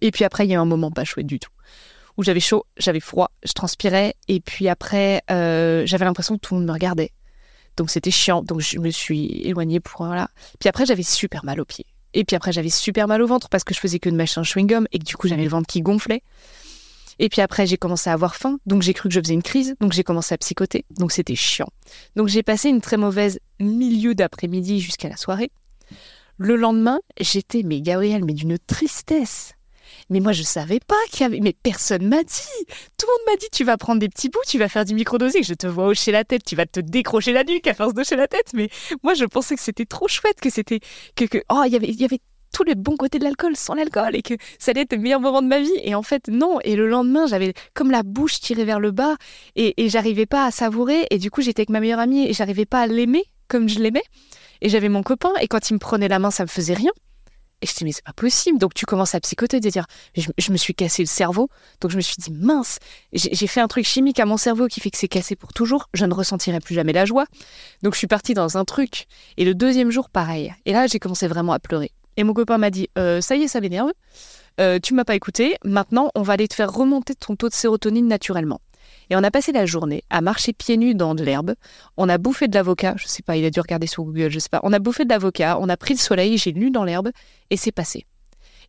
Et 0.00 0.12
puis 0.12 0.24
après, 0.24 0.46
il 0.46 0.50
y 0.50 0.54
a 0.54 0.60
un 0.60 0.64
moment 0.64 0.92
pas 0.92 1.04
chouette 1.04 1.26
du 1.26 1.40
tout. 1.40 1.50
Où 2.16 2.22
j'avais 2.22 2.40
chaud, 2.40 2.66
j'avais 2.76 3.00
froid, 3.00 3.30
je 3.44 3.52
transpirais. 3.52 4.14
Et 4.28 4.40
puis 4.40 4.68
après, 4.68 5.22
euh, 5.30 5.84
j'avais 5.86 6.04
l'impression 6.04 6.36
que 6.36 6.40
tout 6.40 6.54
le 6.54 6.60
monde 6.60 6.68
me 6.68 6.72
regardait. 6.72 7.12
Donc 7.76 7.90
c'était 7.90 8.10
chiant. 8.10 8.42
Donc 8.42 8.60
je 8.60 8.78
me 8.78 8.90
suis 8.90 9.42
éloignée 9.42 9.80
pour 9.80 10.04
voilà. 10.04 10.28
Puis 10.58 10.68
après 10.68 10.86
j'avais 10.86 11.02
super 11.02 11.44
mal 11.44 11.60
aux 11.60 11.64
pieds. 11.64 11.86
Et 12.12 12.24
puis 12.24 12.36
après 12.36 12.52
j'avais 12.52 12.70
super 12.70 13.06
mal 13.08 13.22
au 13.22 13.26
ventre 13.26 13.48
parce 13.48 13.64
que 13.64 13.74
je 13.74 13.80
faisais 13.80 13.98
que 13.98 14.10
de 14.10 14.16
machin 14.16 14.42
chewing 14.42 14.66
gum 14.66 14.86
et 14.92 14.98
que 14.98 15.04
du 15.04 15.16
coup 15.16 15.28
j'avais 15.28 15.44
le 15.44 15.48
ventre 15.48 15.66
qui 15.66 15.80
gonflait. 15.80 16.22
Et 17.18 17.28
puis 17.28 17.42
après 17.42 17.66
j'ai 17.66 17.76
commencé 17.76 18.10
à 18.10 18.14
avoir 18.14 18.34
faim, 18.34 18.58
donc 18.66 18.82
j'ai 18.82 18.94
cru 18.94 19.08
que 19.08 19.14
je 19.14 19.20
faisais 19.20 19.34
une 19.34 19.42
crise, 19.42 19.76
donc 19.80 19.92
j'ai 19.92 20.02
commencé 20.04 20.34
à 20.34 20.38
psychoter, 20.38 20.86
donc 20.98 21.12
c'était 21.12 21.34
chiant. 21.34 21.68
Donc 22.16 22.28
j'ai 22.28 22.42
passé 22.42 22.70
une 22.70 22.80
très 22.80 22.96
mauvaise 22.96 23.38
milieu 23.60 24.14
d'après-midi 24.14 24.80
jusqu'à 24.80 25.10
la 25.10 25.16
soirée. 25.16 25.50
Le 26.38 26.56
lendemain, 26.56 27.00
j'étais 27.20 27.62
mais 27.62 27.82
Gabriel, 27.82 28.24
mais 28.24 28.32
d'une 28.32 28.58
tristesse. 28.58 29.52
Mais 30.10 30.20
moi, 30.20 30.32
je 30.32 30.42
savais 30.42 30.80
pas 30.80 30.96
qu'il 31.10 31.22
y 31.22 31.24
avait. 31.24 31.40
Mais 31.40 31.52
personne 31.52 32.06
m'a 32.06 32.22
dit. 32.22 32.64
Tout 32.98 33.06
le 33.06 33.12
monde 33.12 33.26
m'a 33.28 33.36
dit 33.36 33.46
tu 33.52 33.64
vas 33.64 33.76
prendre 33.76 34.00
des 34.00 34.08
petits 34.08 34.28
bouts, 34.28 34.40
tu 34.46 34.58
vas 34.58 34.68
faire 34.68 34.84
du 34.84 34.94
microdosing. 34.94 35.44
Je 35.44 35.54
te 35.54 35.66
vois 35.66 35.86
hocher 35.86 36.12
la 36.12 36.24
tête, 36.24 36.44
tu 36.44 36.56
vas 36.56 36.66
te 36.66 36.80
décrocher 36.80 37.32
la 37.32 37.44
nuque 37.44 37.66
à 37.66 37.74
force 37.74 37.94
d'hocher 37.94 38.16
la 38.16 38.26
tête. 38.26 38.50
Mais 38.54 38.68
moi, 39.02 39.14
je 39.14 39.24
pensais 39.24 39.54
que 39.54 39.62
c'était 39.62 39.86
trop 39.86 40.08
chouette, 40.08 40.40
que 40.40 40.50
c'était. 40.50 40.80
Que, 41.16 41.24
que... 41.24 41.38
Oh, 41.50 41.62
y 41.64 41.76
il 41.76 42.00
y 42.00 42.04
avait 42.04 42.20
tous 42.52 42.64
les 42.64 42.74
bons 42.74 42.96
côtés 42.96 43.18
de 43.18 43.24
l'alcool 43.24 43.54
sans 43.56 43.74
l'alcool 43.74 44.16
et 44.16 44.22
que 44.22 44.34
ça 44.58 44.72
allait 44.72 44.80
être 44.80 44.94
le 44.94 44.98
meilleur 44.98 45.20
moment 45.20 45.42
de 45.42 45.46
ma 45.46 45.60
vie. 45.60 45.72
Et 45.82 45.94
en 45.94 46.02
fait, 46.02 46.28
non. 46.28 46.58
Et 46.64 46.76
le 46.76 46.88
lendemain, 46.88 47.26
j'avais 47.26 47.54
comme 47.74 47.90
la 47.90 48.02
bouche 48.02 48.40
tirée 48.40 48.64
vers 48.64 48.80
le 48.80 48.90
bas 48.90 49.16
et, 49.56 49.82
et 49.82 49.88
j'arrivais 49.88 50.26
pas 50.26 50.44
à 50.44 50.50
savourer. 50.50 51.06
Et 51.10 51.18
du 51.18 51.30
coup, 51.30 51.42
j'étais 51.42 51.60
avec 51.60 51.70
ma 51.70 51.80
meilleure 51.80 52.00
amie 52.00 52.26
et 52.26 52.32
j'arrivais 52.32 52.66
pas 52.66 52.80
à 52.80 52.86
l'aimer 52.86 53.24
comme 53.48 53.68
je 53.68 53.78
l'aimais. 53.78 54.02
Et 54.62 54.68
j'avais 54.68 54.88
mon 54.88 55.02
copain 55.02 55.32
et 55.40 55.48
quand 55.48 55.70
il 55.70 55.74
me 55.74 55.78
prenait 55.78 56.08
la 56.08 56.18
main, 56.18 56.30
ça 56.30 56.42
me 56.42 56.48
faisait 56.48 56.74
rien. 56.74 56.92
Et 57.62 57.66
je 57.66 57.74
dis, 57.74 57.84
mais 57.84 57.92
c'est 57.92 58.04
pas 58.04 58.12
possible. 58.12 58.58
Donc 58.58 58.74
tu 58.74 58.86
commences 58.86 59.14
à 59.14 59.20
psychoter, 59.20 59.60
de 59.60 59.68
dire, 59.68 59.86
je, 60.16 60.52
me 60.52 60.56
suis 60.56 60.74
cassé 60.74 61.02
le 61.02 61.06
cerveau. 61.06 61.48
Donc 61.80 61.90
je 61.90 61.96
me 61.96 62.00
suis 62.00 62.16
dit, 62.18 62.30
mince, 62.30 62.78
j'ai 63.12 63.46
fait 63.46 63.60
un 63.60 63.68
truc 63.68 63.84
chimique 63.84 64.18
à 64.18 64.24
mon 64.24 64.36
cerveau 64.36 64.66
qui 64.66 64.80
fait 64.80 64.90
que 64.90 64.98
c'est 64.98 65.08
cassé 65.08 65.36
pour 65.36 65.52
toujours. 65.52 65.88
Je 65.92 66.06
ne 66.06 66.14
ressentirai 66.14 66.60
plus 66.60 66.74
jamais 66.74 66.92
la 66.92 67.04
joie. 67.04 67.26
Donc 67.82 67.94
je 67.94 67.98
suis 67.98 68.06
partie 68.06 68.34
dans 68.34 68.56
un 68.56 68.64
truc. 68.64 69.06
Et 69.36 69.44
le 69.44 69.54
deuxième 69.54 69.90
jour, 69.90 70.08
pareil. 70.08 70.54
Et 70.64 70.72
là, 70.72 70.86
j'ai 70.86 70.98
commencé 70.98 71.28
vraiment 71.28 71.52
à 71.52 71.58
pleurer. 71.58 71.92
Et 72.16 72.24
mon 72.24 72.34
copain 72.34 72.58
m'a 72.58 72.70
dit, 72.70 72.88
euh, 72.98 73.20
ça 73.20 73.36
y 73.36 73.42
est, 73.42 73.48
ça 73.48 73.60
m'énerve. 73.60 73.90
Euh, 74.60 74.78
tu 74.82 74.94
m'as 74.94 75.04
pas 75.04 75.14
écouté. 75.14 75.56
Maintenant, 75.64 76.10
on 76.14 76.22
va 76.22 76.34
aller 76.34 76.48
te 76.48 76.54
faire 76.54 76.72
remonter 76.72 77.14
ton 77.14 77.36
taux 77.36 77.48
de 77.48 77.54
sérotonine 77.54 78.08
naturellement. 78.08 78.60
Et 79.10 79.16
on 79.16 79.24
a 79.24 79.30
passé 79.30 79.50
la 79.50 79.66
journée 79.66 80.04
à 80.08 80.20
marcher 80.20 80.52
pieds 80.52 80.76
nus 80.76 80.94
dans 80.94 81.16
de 81.16 81.24
l'herbe. 81.24 81.54
On 81.96 82.08
a 82.08 82.16
bouffé 82.16 82.46
de 82.46 82.54
l'avocat. 82.54 82.94
Je 82.96 83.08
sais 83.08 83.22
pas, 83.22 83.36
il 83.36 83.44
a 83.44 83.50
dû 83.50 83.60
regarder 83.60 83.88
sur 83.88 84.04
Google, 84.04 84.30
je 84.30 84.38
sais 84.38 84.48
pas. 84.48 84.60
On 84.62 84.72
a 84.72 84.78
bouffé 84.78 85.04
de 85.04 85.10
l'avocat, 85.10 85.58
on 85.60 85.68
a 85.68 85.76
pris 85.76 85.94
le 85.94 85.98
soleil, 85.98 86.38
j'ai 86.38 86.52
lu 86.52 86.70
dans 86.70 86.84
l'herbe 86.84 87.10
et 87.50 87.56
c'est 87.56 87.72
passé. 87.72 88.06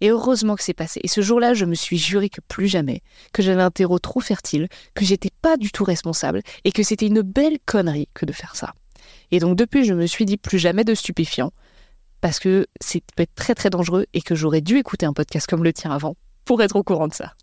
Et 0.02 0.10
heureusement 0.10 0.56
que 0.56 0.64
c'est 0.64 0.74
passé. 0.74 1.00
Et 1.04 1.08
ce 1.08 1.22
jour-là, 1.22 1.54
je 1.54 1.66
me 1.66 1.76
suis 1.76 2.00
juré 2.00 2.28
que 2.28 2.42
plus 2.42 2.68
jamais, 2.68 3.02
que 3.34 3.44
j'avais 3.44 3.62
un 3.62 3.70
terreau 3.70 4.00
trop 4.00 4.20
fertile, 4.20 4.68
que 4.96 5.06
j'étais 5.06 5.30
pas 5.44 5.58
du 5.58 5.72
tout 5.72 5.84
responsable 5.84 6.42
et 6.66 6.72
que 6.72 6.82
c'était 6.82 7.06
une 7.06 7.22
belle 7.22 7.60
connerie 7.68 8.10
que 8.16 8.26
de 8.26 8.34
faire 8.34 8.56
ça. 8.56 8.74
Et 9.30 9.40
donc 9.40 9.56
depuis, 9.56 9.86
je 9.86 9.94
me 9.94 10.08
suis 10.08 10.26
dit 10.26 10.38
plus 10.38 10.58
jamais 10.58 10.84
de 10.84 10.96
stupéfiants 10.96 11.52
parce 12.20 12.40
que 12.40 12.66
c'est 12.80 13.04
peut 13.16 13.24
être 13.24 13.36
très 13.36 13.54
très 13.54 13.70
dangereux 13.70 14.08
et 14.14 14.22
que 14.22 14.34
j'aurais 14.34 14.62
dû 14.62 14.78
écouter 14.78 15.06
un 15.06 15.14
podcast 15.14 15.48
comme 15.48 15.64
le 15.64 15.74
tien 15.74 15.92
avant 15.92 16.16
pour 16.46 16.64
être 16.64 16.76
au 16.76 16.84
courant 16.84 17.08
de 17.08 17.14
ça. 17.14 17.34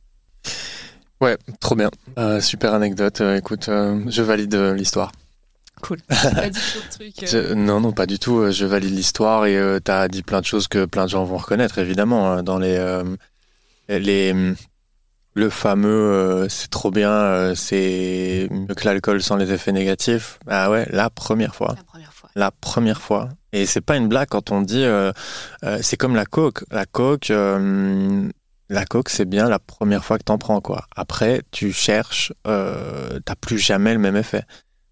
Ouais, 1.21 1.37
trop 1.61 1.75
bien. 1.75 1.91
Euh, 2.19 2.41
super 2.41 2.75
anecdote. 2.75 3.21
Euh, 3.21 3.37
écoute, 3.37 3.69
euh, 3.69 4.01
je 4.07 4.23
valide 4.23 4.55
l'histoire. 4.55 5.13
Cool. 5.83 5.99
Pas 6.09 6.51
dit 6.51 6.61
non, 7.55 7.81
non, 7.81 7.93
pas 7.93 8.07
du 8.07 8.19
tout. 8.19 8.51
Je 8.51 8.67
valide 8.67 8.95
l'histoire 8.95 9.47
et 9.47 9.79
tu 9.85 9.91
as 9.91 10.09
dit 10.09 10.23
plein 10.25 10.41
de 10.41 10.45
choses 10.45 10.67
que 10.67 10.85
plein 10.87 11.05
de 11.05 11.11
gens 11.11 11.25
vont 11.25 11.37
reconnaître, 11.37 11.79
évidemment. 11.79 12.33
Hein, 12.33 12.43
dans 12.43 12.59
les, 12.59 13.05
les, 13.89 14.55
le 15.35 15.51
fameux 15.51 16.49
c'est 16.49 16.69
trop 16.69 16.91
bien, 16.91 17.55
c'est 17.55 18.49
mieux 18.51 18.75
que 18.75 18.85
l'alcool 18.87 19.23
sans 19.23 19.37
les 19.37 19.53
effets 19.53 19.71
négatifs. 19.71 20.41
Ah 20.49 20.69
ouais, 20.69 20.85
la 20.91 21.11
première 21.11 21.55
fois. 21.55 21.77
La 21.77 21.85
première 21.85 22.13
fois. 22.13 22.31
La 22.35 22.51
première 22.51 23.01
fois. 23.01 23.29
Et 23.53 23.65
c'est 23.65 23.81
pas 23.81 23.97
une 23.97 24.09
blague 24.09 24.29
quand 24.29 24.51
on 24.51 24.63
dit 24.63 24.85
c'est 25.81 25.97
comme 25.97 26.17
la 26.17 26.27
coke. 26.27 26.65
La 26.73 26.87
coke, 26.87 27.31
la 28.69 28.85
coke, 28.85 29.09
c'est 29.09 29.25
bien 29.25 29.49
la 29.49 29.59
première 29.59 30.05
fois 30.05 30.19
que 30.19 30.25
t'en 30.25 30.39
prends, 30.39 30.61
quoi. 30.61 30.85
Après, 30.95 31.43
tu 31.51 31.73
cherches, 31.73 32.33
euh, 32.47 33.19
t'as 33.25 33.35
plus 33.35 33.59
jamais 33.59 33.93
le 33.93 33.99
même 33.99 34.17
effet. 34.17 34.43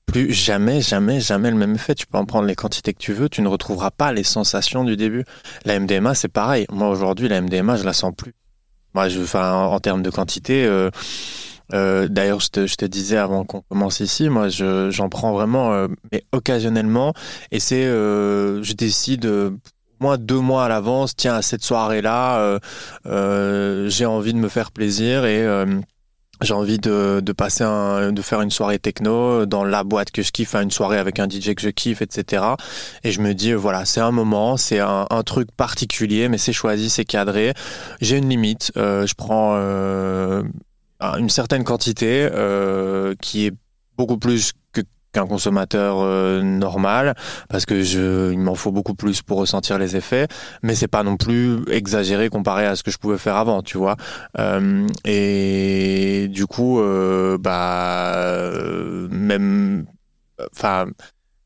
Plus 0.06 0.32
jamais, 0.32 0.80
jamais, 0.80 1.20
jamais 1.20 1.50
le 1.50 1.56
même 1.56 1.74
effet. 1.74 1.94
Tu 1.94 2.06
peux 2.06 2.16
en 2.16 2.24
prendre 2.24 2.46
les 2.46 2.54
quantités 2.54 2.94
que 2.94 2.98
tu 2.98 3.12
veux, 3.12 3.28
tu 3.28 3.42
ne 3.42 3.48
retrouveras 3.48 3.90
pas 3.90 4.12
les 4.12 4.22
sensations 4.24 4.84
du 4.84 4.96
début. 4.96 5.24
La 5.64 5.78
MDMA, 5.78 6.14
c'est 6.14 6.28
pareil. 6.28 6.66
Moi, 6.70 6.88
aujourd'hui, 6.88 7.28
la 7.28 7.40
MDMA, 7.40 7.76
je 7.76 7.84
la 7.84 7.92
sens 7.92 8.12
plus. 8.16 8.34
Moi, 8.94 9.08
enfin, 9.20 9.52
en, 9.52 9.78
termes 9.78 10.02
de 10.02 10.08
quantité, 10.08 10.64
euh, 10.64 10.90
euh, 11.74 12.08
d'ailleurs, 12.08 12.40
je 12.40 12.48
te, 12.48 12.84
disais 12.86 13.18
avant 13.18 13.44
qu'on 13.44 13.60
commence 13.60 14.00
ici, 14.00 14.30
moi, 14.30 14.48
j'en 14.48 15.08
prends 15.10 15.32
vraiment, 15.32 15.74
euh, 15.74 15.88
mais 16.12 16.24
occasionnellement. 16.32 17.12
Et 17.50 17.60
c'est, 17.60 17.84
je 17.84 18.72
décide 18.72 19.30
moi 20.00 20.16
deux 20.16 20.40
mois 20.40 20.64
à 20.64 20.68
l'avance, 20.68 21.16
tiens, 21.16 21.34
à 21.34 21.42
cette 21.42 21.62
soirée-là, 21.62 22.38
euh, 22.38 22.58
euh, 23.06 23.88
j'ai 23.88 24.06
envie 24.06 24.32
de 24.32 24.38
me 24.38 24.48
faire 24.48 24.70
plaisir 24.70 25.24
et, 25.24 25.42
euh, 25.42 25.80
j'ai 26.42 26.52
envie 26.52 26.78
de, 26.78 27.22
passer 27.34 27.64
un, 27.64 28.12
de 28.12 28.20
faire 28.20 28.42
une 28.42 28.50
soirée 28.50 28.78
techno 28.78 29.46
dans 29.46 29.64
la 29.64 29.84
boîte 29.84 30.10
que 30.10 30.22
je 30.22 30.32
kiffe, 30.32 30.54
une 30.54 30.70
soirée 30.70 30.98
avec 30.98 31.18
un 31.18 31.26
DJ 31.28 31.54
que 31.54 31.62
je 31.62 31.70
kiffe, 31.70 32.02
etc. 32.02 32.44
Et 33.04 33.10
je 33.10 33.22
me 33.22 33.32
dis, 33.32 33.54
voilà, 33.54 33.86
c'est 33.86 34.02
un 34.02 34.10
moment, 34.10 34.58
c'est 34.58 34.80
un, 34.80 35.06
un, 35.08 35.22
truc 35.22 35.50
particulier, 35.52 36.28
mais 36.28 36.36
c'est 36.36 36.52
choisi, 36.52 36.90
c'est 36.90 37.06
cadré. 37.06 37.54
J'ai 38.02 38.18
une 38.18 38.28
limite, 38.28 38.70
je 38.76 39.14
prends 39.14 39.54
une 41.00 41.30
certaine 41.30 41.64
quantité 41.64 42.28
qui 43.22 43.46
est 43.46 43.54
beaucoup 43.96 44.18
plus 44.18 44.52
que 44.72 44.82
qu'un 45.16 45.26
consommateur 45.26 45.96
euh, 46.00 46.42
normal 46.42 47.14
parce 47.48 47.64
que 47.64 47.82
je 47.82 48.32
il 48.32 48.38
m'en 48.38 48.54
faut 48.54 48.70
beaucoup 48.70 48.94
plus 48.94 49.22
pour 49.22 49.38
ressentir 49.38 49.78
les 49.78 49.96
effets 49.96 50.28
mais 50.62 50.74
c'est 50.74 50.88
pas 50.88 51.02
non 51.02 51.16
plus 51.16 51.62
exagéré 51.70 52.28
comparé 52.28 52.66
à 52.66 52.76
ce 52.76 52.82
que 52.82 52.90
je 52.90 52.98
pouvais 52.98 53.16
faire 53.16 53.36
avant 53.36 53.62
tu 53.62 53.78
vois 53.78 53.96
euh, 54.38 54.86
et 55.06 56.28
du 56.28 56.46
coup 56.46 56.80
euh, 56.80 57.38
bah 57.38 58.50
même 59.10 59.86
enfin 60.52 60.84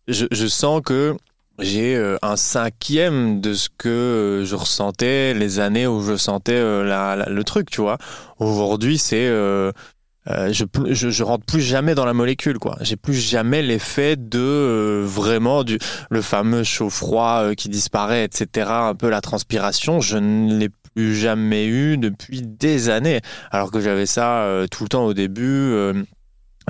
je, 0.09 0.27
je 0.33 0.47
sens 0.49 0.83
que 0.85 1.15
j'ai 1.61 1.97
un 2.23 2.37
cinquième 2.37 3.41
de 3.41 3.55
ce 3.55 3.69
que 3.69 4.43
je 4.45 4.57
ressentais 4.57 5.33
les 5.33 5.61
années 5.61 5.87
où 5.87 6.03
je 6.03 6.17
sentais 6.17 6.59
la, 6.85 7.27
le 7.29 7.45
truc, 7.45 7.71
tu 7.71 7.83
vois. 7.83 7.99
Aujourd'hui, 8.39 8.97
c'est 8.97 9.29
euh, 10.29 10.53
je, 10.53 10.65
je, 11.11 11.23
rentre 11.23 11.47
plus 11.47 11.63
jamais 11.63 11.95
dans 11.95 12.05
la 12.05 12.13
molécule 12.13 12.59
quoi. 12.59 12.77
J'ai 12.83 12.97
plus 12.97 13.15
jamais 13.15 13.63
l'effet 13.63 14.17
de 14.17 14.39
euh, 14.39 15.03
vraiment 15.03 15.65
le 16.11 16.21
fameux 16.23 16.63
chaud 16.63 16.91
froid 16.91 17.41
euh, 17.41 17.55
qui 17.55 17.71
disparaît 17.71 18.25
etc 18.25 18.69
un 18.71 18.95
peu 18.95 19.09
la 19.09 19.23
transpiration. 19.23 20.01
Je 20.01 20.19
ne 20.19 20.59
l'ai 20.59 20.69
plus 20.95 21.17
jamais 21.17 21.67
eu 21.67 21.97
depuis 21.97 22.43
des 22.43 22.91
années. 22.91 23.21
Alors 23.51 23.71
que 23.71 23.81
j'avais 23.81 24.05
ça 24.05 24.47
tout 24.71 24.83
le 24.85 24.89
temps 24.91 25.07
au 25.07 25.15
début 25.15 25.73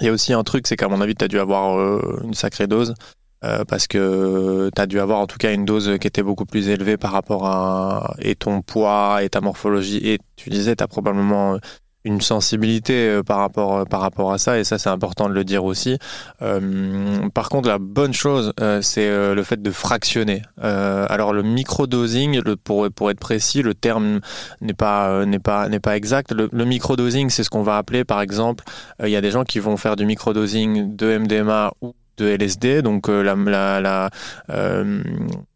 il 0.01 0.07
y 0.07 0.09
a 0.09 0.13
aussi 0.13 0.33
un 0.33 0.45
truc 0.45 0.67
c'est 0.69 0.77
qu'à 0.77 0.89
mon 0.89 1.01
avis 1.01 1.15
tu 1.17 1.25
as 1.25 1.29
dû 1.29 1.39
avoir 1.39 1.77
une 2.23 2.35
sacrée 2.35 2.69
dose 2.69 2.95
parce 3.41 3.89
que 3.89 4.71
tu 4.75 4.81
as 4.81 4.87
dû 4.87 5.01
avoir 5.01 5.19
en 5.19 5.27
tout 5.27 5.39
cas 5.39 5.53
une 5.53 5.65
dose 5.65 5.99
qui 6.01 6.07
était 6.07 6.23
beaucoup 6.23 6.45
plus 6.45 6.69
élevée 6.69 6.97
par 6.99 7.13
rapport 7.13 7.47
à 7.47 8.15
et 8.21 8.37
ton 8.37 8.63
poids 8.63 9.25
et 9.25 9.29
ta 9.31 9.41
morphologie 9.41 10.07
et 10.07 10.19
tu 10.37 10.51
disais 10.51 10.77
tu 10.77 10.85
as 10.85 10.89
probablement 10.89 11.59
une 12.05 12.21
sensibilité 12.21 13.09
euh, 13.09 13.23
par 13.23 13.39
rapport 13.39 13.77
euh, 13.77 13.85
par 13.85 14.01
rapport 14.01 14.33
à 14.33 14.39
ça 14.39 14.59
et 14.59 14.65
ça 14.65 14.79
c'est 14.79 14.89
important 14.89 15.29
de 15.29 15.35
le 15.35 15.45
dire 15.45 15.65
aussi. 15.65 15.99
Euh, 16.43 17.29
par 17.35 17.49
contre 17.49 17.69
la 17.69 17.79
bonne 17.79 18.15
chose 18.15 18.53
c'est 18.81 19.09
le 19.09 19.43
fait 19.43 19.61
de 19.61 19.71
fractionner. 19.71 20.43
alors 20.59 21.33
le 21.33 21.43
microdosing 21.43 22.41
le, 22.45 22.57
pour 22.57 22.89
pour 22.91 23.11
être 23.11 23.19
précis 23.19 23.63
le 23.63 23.75
terme 23.75 24.21
n'est 24.61 24.75
pas 24.75 25.25
n'est 25.27 25.39
pas 25.39 25.69
pas 25.81 25.97
exact. 25.97 26.33
Le, 26.33 26.49
le 26.53 26.65
microdosing 26.65 27.31
c'est 27.31 27.45
ce 27.45 27.51
qu'on 27.51 27.63
va 27.63 27.77
appeler 27.77 28.05
par 28.05 28.21
exemple 28.21 28.65
il 29.03 29.11
y 29.11 29.17
a 29.17 29.21
des 29.21 29.31
gens 29.31 29.45
qui 29.45 29.59
vont 29.59 29.77
faire 29.77 29.97
du 29.97 30.07
microdosing 30.07 30.97
de 30.97 31.19
MDMA 31.19 31.73
ou 31.81 31.95
de 32.17 32.27
LSD, 32.29 32.83
donc 32.83 33.09
euh, 33.09 33.23
la, 33.23 33.35
la, 33.35 33.81
la, 33.81 34.11
euh, 34.51 35.03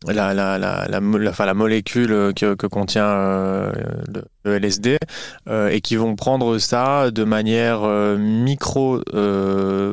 la, 0.06 0.34
la, 0.34 0.58
la, 0.58 0.86
la, 0.88 1.54
molécule 1.54 2.32
que, 2.34 2.66
contient 2.66 3.06
euh, 3.06 3.72
le, 4.44 4.56
LSD, 4.58 4.98
et 5.70 5.80
qui 5.80 5.96
vont 5.96 6.16
prendre 6.16 6.58
ça 6.58 7.10
de 7.10 7.24
manière 7.24 7.82
micro, 8.18 9.00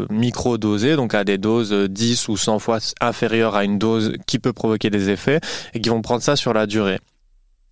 micro 0.09 0.57
dosée, 0.57 0.95
donc 0.95 1.13
à 1.13 1.23
des 1.23 1.37
doses 1.37 1.71
10 1.71 2.27
ou 2.27 2.37
100 2.37 2.59
fois 2.59 2.79
inférieures 2.99 3.55
à 3.55 3.63
une 3.63 3.77
dose 3.77 4.13
qui 4.27 4.39
peut 4.39 4.53
provoquer 4.53 4.89
des 4.89 5.09
effets, 5.09 5.39
et 5.73 5.79
qui 5.79 5.89
vont 5.89 6.01
prendre 6.01 6.21
ça 6.21 6.35
sur 6.35 6.53
la 6.53 6.65
durée 6.67 6.99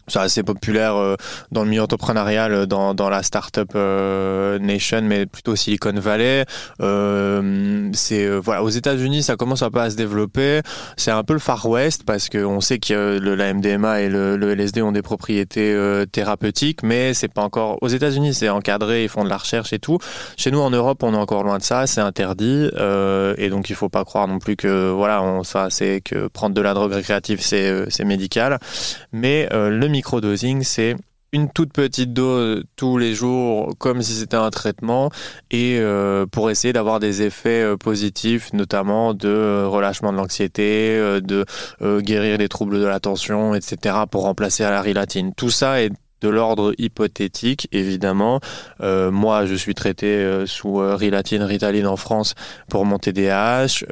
c'est 0.09 0.19
assez 0.19 0.43
populaire 0.43 0.95
euh, 0.95 1.15
dans 1.51 1.63
le 1.63 1.69
milieu 1.69 1.83
entrepreneurial, 1.83 2.53
euh, 2.53 2.65
dans, 2.65 2.93
dans 2.93 3.09
la 3.09 3.23
startup 3.23 3.71
euh, 3.75 4.59
nation, 4.59 5.01
mais 5.03 5.25
plutôt 5.25 5.55
Silicon 5.55 5.93
Valley. 5.93 6.45
Euh, 6.81 7.89
c'est 7.93 8.25
euh, 8.25 8.39
voilà, 8.39 8.63
aux 8.63 8.69
États-Unis, 8.69 9.23
ça 9.23 9.35
commence 9.35 9.61
un 9.61 9.69
peu 9.69 9.79
à 9.79 9.89
se 9.89 9.95
développer. 9.95 10.61
C'est 10.97 11.11
un 11.11 11.23
peu 11.23 11.33
le 11.33 11.39
Far 11.39 11.65
West 11.67 12.03
parce 12.05 12.29
qu'on 12.29 12.61
sait 12.61 12.79
que 12.79 13.19
le, 13.19 13.35
la 13.35 13.53
MDMA 13.53 14.01
et 14.01 14.09
le, 14.09 14.37
LSD 14.51 14.81
ont 14.81 14.91
des 14.91 15.01
propriétés 15.01 15.75
thérapeutiques, 16.11 16.83
mais 16.83 17.13
c'est 17.13 17.27
pas 17.27 17.43
encore. 17.43 17.77
Aux 17.81 17.87
États-Unis, 17.87 18.33
c'est 18.33 18.49
encadré, 18.49 19.03
ils 19.03 19.09
font 19.09 19.23
de 19.23 19.29
la 19.29 19.37
recherche 19.37 19.73
et 19.73 19.79
tout. 19.79 19.99
Chez 20.37 20.51
nous, 20.51 20.59
en 20.59 20.69
Europe, 20.69 21.03
on 21.03 21.13
est 21.13 21.17
encore 21.17 21.43
loin 21.43 21.57
de 21.57 21.63
ça, 21.63 21.87
c'est 21.87 22.01
interdit, 22.01 22.69
et 23.37 23.49
donc 23.49 23.69
il 23.69 23.75
faut 23.75 23.89
pas 23.89 24.03
croire 24.05 24.27
non 24.27 24.39
plus 24.39 24.55
que 24.55 24.89
voilà, 24.89 25.21
on, 25.21 25.43
ça, 25.43 25.67
c'est 25.69 26.01
que 26.01 26.27
prendre 26.27 26.55
de 26.55 26.61
la 26.61 26.73
drogue 26.73 26.93
récréative, 26.93 27.41
c'est 27.41 28.05
médical, 28.05 28.59
mais 29.11 29.47
le 29.51 29.87
microdosing, 29.99 30.63
c'est 30.63 30.95
une 31.33 31.49
toute 31.49 31.73
petite 31.73 32.13
dose 32.13 32.63
tous 32.77 32.97
les 32.97 33.13
jours 33.13 33.73
comme 33.77 34.01
si 34.01 34.13
c'était 34.13 34.37
un 34.37 34.49
traitement 34.49 35.11
et 35.51 35.77
euh, 35.77 36.25
pour 36.25 36.49
essayer 36.49 36.71
d'avoir 36.71 37.01
des 37.01 37.21
effets 37.21 37.61
euh, 37.61 37.75
positifs 37.75 38.53
notamment 38.53 39.13
de 39.13 39.27
euh, 39.27 39.67
relâchement 39.67 40.13
de 40.13 40.17
l'anxiété 40.17 40.97
de 41.21 41.45
guérir 41.99 42.37
les 42.37 42.47
troubles 42.47 42.79
de 42.79 42.85
l'attention 42.85 43.53
etc 43.53 43.97
pour 44.09 44.23
remplacer 44.23 44.63
à 44.63 44.71
la 44.71 44.81
rilatine 44.81 45.33
tout 45.35 45.51
ça 45.51 45.81
est 45.81 45.91
de 46.21 46.27
l'ordre 46.27 46.73
hypothétique, 46.77 47.69
évidemment. 47.71 48.41
Moi, 48.81 49.45
je 49.45 49.55
suis 49.55 49.73
traité 49.73 50.43
sous 50.47 50.75
Rilatine, 50.75 51.43
Ritaline 51.43 51.87
en 51.87 51.95
France 51.95 52.35
pour 52.67 52.83
mon 52.83 52.97
TDAH 52.97 53.85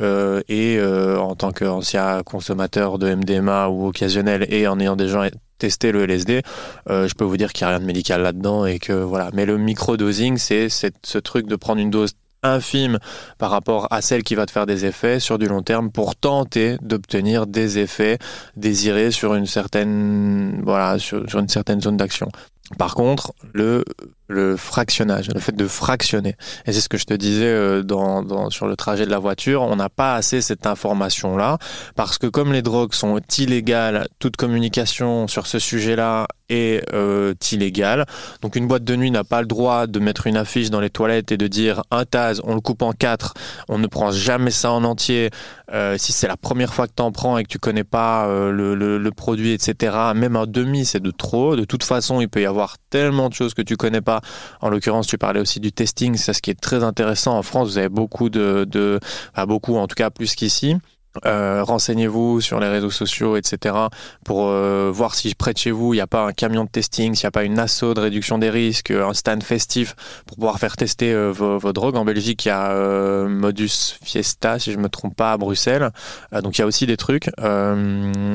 et 0.50 0.78
en 0.82 1.36
tant 1.36 1.54
qu'ancien 1.54 2.24
consommateur 2.24 3.00
de 3.00 3.16
MDMA 3.16 3.70
ou 3.70 3.88
occasionnel 3.88 4.46
et 4.50 4.68
en 4.68 4.78
ayant 4.78 4.98
déjà 4.98 5.30
tester 5.58 5.92
le 5.92 6.04
LSD, 6.04 6.42
euh, 6.90 7.08
je 7.08 7.16
peux 7.16 7.26
vous 7.26 7.38
dire 7.38 7.54
qu'il 7.54 7.66
n'y 7.66 7.72
a 7.74 7.78
rien 7.78 7.80
de 7.80 7.86
médical 7.86 8.22
là-dedans 8.22 8.66
et 8.66 8.80
que 8.80 8.94
voilà. 8.94 9.30
Mais 9.34 9.46
le 9.46 9.58
microdosing, 9.58 10.38
c'est 10.38 10.68
ce 10.70 11.18
truc 11.18 11.48
de 11.48 11.56
prendre 11.56 11.82
une 11.82 11.90
dose 11.90 12.14
infime 12.44 13.00
par 13.38 13.50
rapport 13.50 13.88
à 13.92 14.02
celle 14.02 14.24
qui 14.24 14.36
va 14.36 14.46
te 14.46 14.52
faire 14.52 14.66
des 14.66 14.86
effets 14.86 15.20
sur 15.20 15.38
du 15.38 15.48
long 15.48 15.62
terme 15.64 15.92
pour 15.92 16.16
tenter 16.16 16.78
d'obtenir 16.82 17.48
des 17.48 17.80
effets 17.80 18.20
désirés 18.56 19.12
sur 19.12 19.36
une 19.36 19.48
certaine 19.48 20.62
voilà 20.64 21.00
sur, 21.00 21.28
sur 21.30 21.40
une 21.40 21.50
certaine 21.50 21.82
zone 21.82 21.98
d'action. 21.98 22.30
Par 22.78 22.96
contre, 22.96 23.34
le 23.54 23.84
le 24.28 24.58
fractionnage, 24.58 25.30
le 25.34 25.40
fait 25.40 25.56
de 25.56 25.68
fractionner. 25.68 26.36
Et 26.66 26.74
c'est 26.74 26.82
ce 26.82 26.90
que 26.90 26.98
je 26.98 27.06
te 27.06 27.14
disais 27.14 27.46
euh, 27.46 27.82
dans, 27.82 28.50
sur 28.50 28.68
le 28.68 28.76
trajet 28.76 29.06
de 29.06 29.12
la 29.12 29.20
voiture, 29.20 29.62
on 29.62 29.76
n'a 29.76 29.90
pas 29.90 30.16
assez 30.16 30.42
cette 30.42 30.68
information-là, 30.68 31.58
parce 31.96 32.18
que 32.18 32.28
comme 32.28 32.52
les 32.52 32.62
drogues 32.62 32.94
sont 32.94 33.20
illégales, 33.38 34.08
toute 34.20 34.36
communication 34.36 35.28
sur 35.28 35.48
ce 35.48 35.60
sujet-là 35.60 36.28
est 36.50 36.84
euh, 36.94 37.34
illégale. 37.52 38.06
Donc 38.42 38.56
une 38.56 38.68
boîte 38.68 38.84
de 38.84 38.96
nuit 38.96 39.12
n'a 39.12 39.24
pas 39.24 39.42
le 39.42 39.48
droit 39.48 39.88
de 39.88 40.00
mettre 40.00 40.28
une 40.28 40.38
affiche 40.38 40.70
dans 40.70 40.80
les 40.80 40.90
toilettes 40.90 41.32
et 41.32 41.38
de 41.38 41.48
dire 41.48 41.84
un 41.92 42.06
taz, 42.06 42.42
on 42.44 42.56
le 42.56 42.62
coupe 42.62 42.82
en 42.82 42.92
quatre, 42.92 43.34
on 43.70 43.78
ne 43.78 43.88
prend 43.88 44.12
jamais 44.12 44.52
ça 44.52 44.72
en 44.72 44.84
entier. 44.84 45.30
Euh, 45.74 45.98
si 45.98 46.14
c'est 46.14 46.28
la 46.28 46.38
première 46.38 46.74
fois 46.74 46.88
que 46.88 46.94
tu 46.96 47.02
en 47.04 47.12
prends 47.12 47.38
et 47.38 47.44
que 47.44 47.50
tu 47.50 47.60
connais 47.60 47.84
pas 47.84 48.28
euh, 48.28 48.52
le, 48.52 49.12
produit, 49.12 49.52
etc., 49.52 49.96
même 50.16 50.36
un 50.36 50.48
demi, 50.48 50.86
c'est 50.86 51.02
de 51.02 51.12
trop. 51.12 51.56
De 51.56 51.66
toute 51.66 51.84
façon, 51.84 52.22
il 52.22 52.30
peut 52.30 52.42
y 52.42 52.46
avoir 52.46 52.78
tellement 52.90 53.28
de 53.28 53.34
choses 53.34 53.54
que 53.54 53.62
tu 53.62 53.76
connais 53.76 54.02
pas 54.02 54.22
en 54.62 54.70
l'occurrence, 54.70 55.08
tu 55.08 55.18
parlais 55.18 55.42
aussi 55.42 55.60
du 55.60 55.72
testing, 55.72 56.16
c'est 56.16 56.34
ce 56.34 56.42
qui 56.42 56.52
est 56.52 56.60
très 56.60 56.84
intéressant. 56.84 57.38
En 57.38 57.44
France, 57.44 57.70
vous 57.70 57.78
avez 57.78 57.90
beaucoup 57.90 58.30
de, 58.30 58.66
de 58.70 59.00
beaucoup, 59.46 59.76
en 59.76 59.88
tout 59.88 59.96
cas 59.96 60.10
plus 60.10 60.36
qu'ici. 60.36 60.78
Euh, 61.26 61.64
renseignez-vous 61.64 62.42
sur 62.42 62.60
les 62.60 62.68
réseaux 62.68 62.90
sociaux, 62.90 63.38
etc. 63.38 63.76
pour 64.24 64.48
euh, 64.48 64.92
voir 64.94 65.16
si 65.16 65.34
près 65.36 65.54
de 65.54 65.58
chez 65.58 65.72
vous, 65.72 65.94
il 65.94 65.98
n'y 65.98 66.02
a 66.02 66.08
pas 66.08 66.26
un 66.26 66.34
camion 66.34 66.64
de 66.64 66.70
testing, 66.70 67.16
s'il 67.16 67.26
n'y 67.26 67.30
a 67.30 67.32
pas 67.32 67.44
une 67.44 67.60
asso 67.60 67.94
de 67.96 68.00
réduction 68.00 68.38
des 68.38 68.50
risques, 68.50 68.92
un 68.92 69.14
stand 69.14 69.44
festif 69.44 69.96
pour 70.26 70.38
pouvoir 70.38 70.60
faire 70.60 70.78
tester 70.78 71.14
euh, 71.14 71.32
vos, 71.32 71.74
drogues. 71.74 71.96
En 71.96 72.06
Belgique, 72.06 72.46
il 72.46 72.50
y 72.50 72.52
a 72.52 73.28
Modus 73.28 73.98
Fiesta, 74.04 74.60
si 74.60 74.72
je 74.72 74.78
me 74.78 74.90
trompe 74.90 75.16
pas, 75.16 75.34
à 75.34 75.38
Bruxelles. 75.38 75.92
Donc 76.32 76.58
il 76.58 76.62
y 76.62 76.64
a 76.64 76.68
aussi 76.68 76.86
des 76.86 76.98
trucs. 76.98 77.30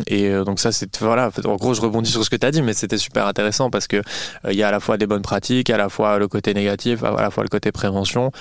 Et 0.06 0.32
donc 0.44 0.60
ça, 0.60 0.72
c'est 0.72 0.96
voilà. 0.98 1.30
En 1.44 1.56
gros, 1.56 1.74
je 1.74 1.80
rebondis 1.80 2.10
sur 2.10 2.24
ce 2.24 2.30
que 2.30 2.36
tu 2.36 2.46
as 2.46 2.50
dit, 2.50 2.62
mais 2.62 2.74
c'était 2.74 2.98
super 2.98 3.26
intéressant 3.26 3.70
parce 3.70 3.86
que 3.86 4.02
il 4.48 4.54
y 4.54 4.62
a 4.62 4.68
à 4.68 4.70
la 4.70 4.80
fois 4.80 4.96
des 4.96 5.06
bonnes 5.06 5.22
pratiques, 5.22 5.70
à 5.70 5.76
la 5.76 5.88
fois 5.88 6.18
le 6.18 6.28
côté 6.28 6.54
négatif, 6.54 7.02
à 7.04 7.20
la 7.20 7.30
fois 7.30 7.42
le 7.42 7.48
côté 7.48 7.72
prévention, 7.72 8.32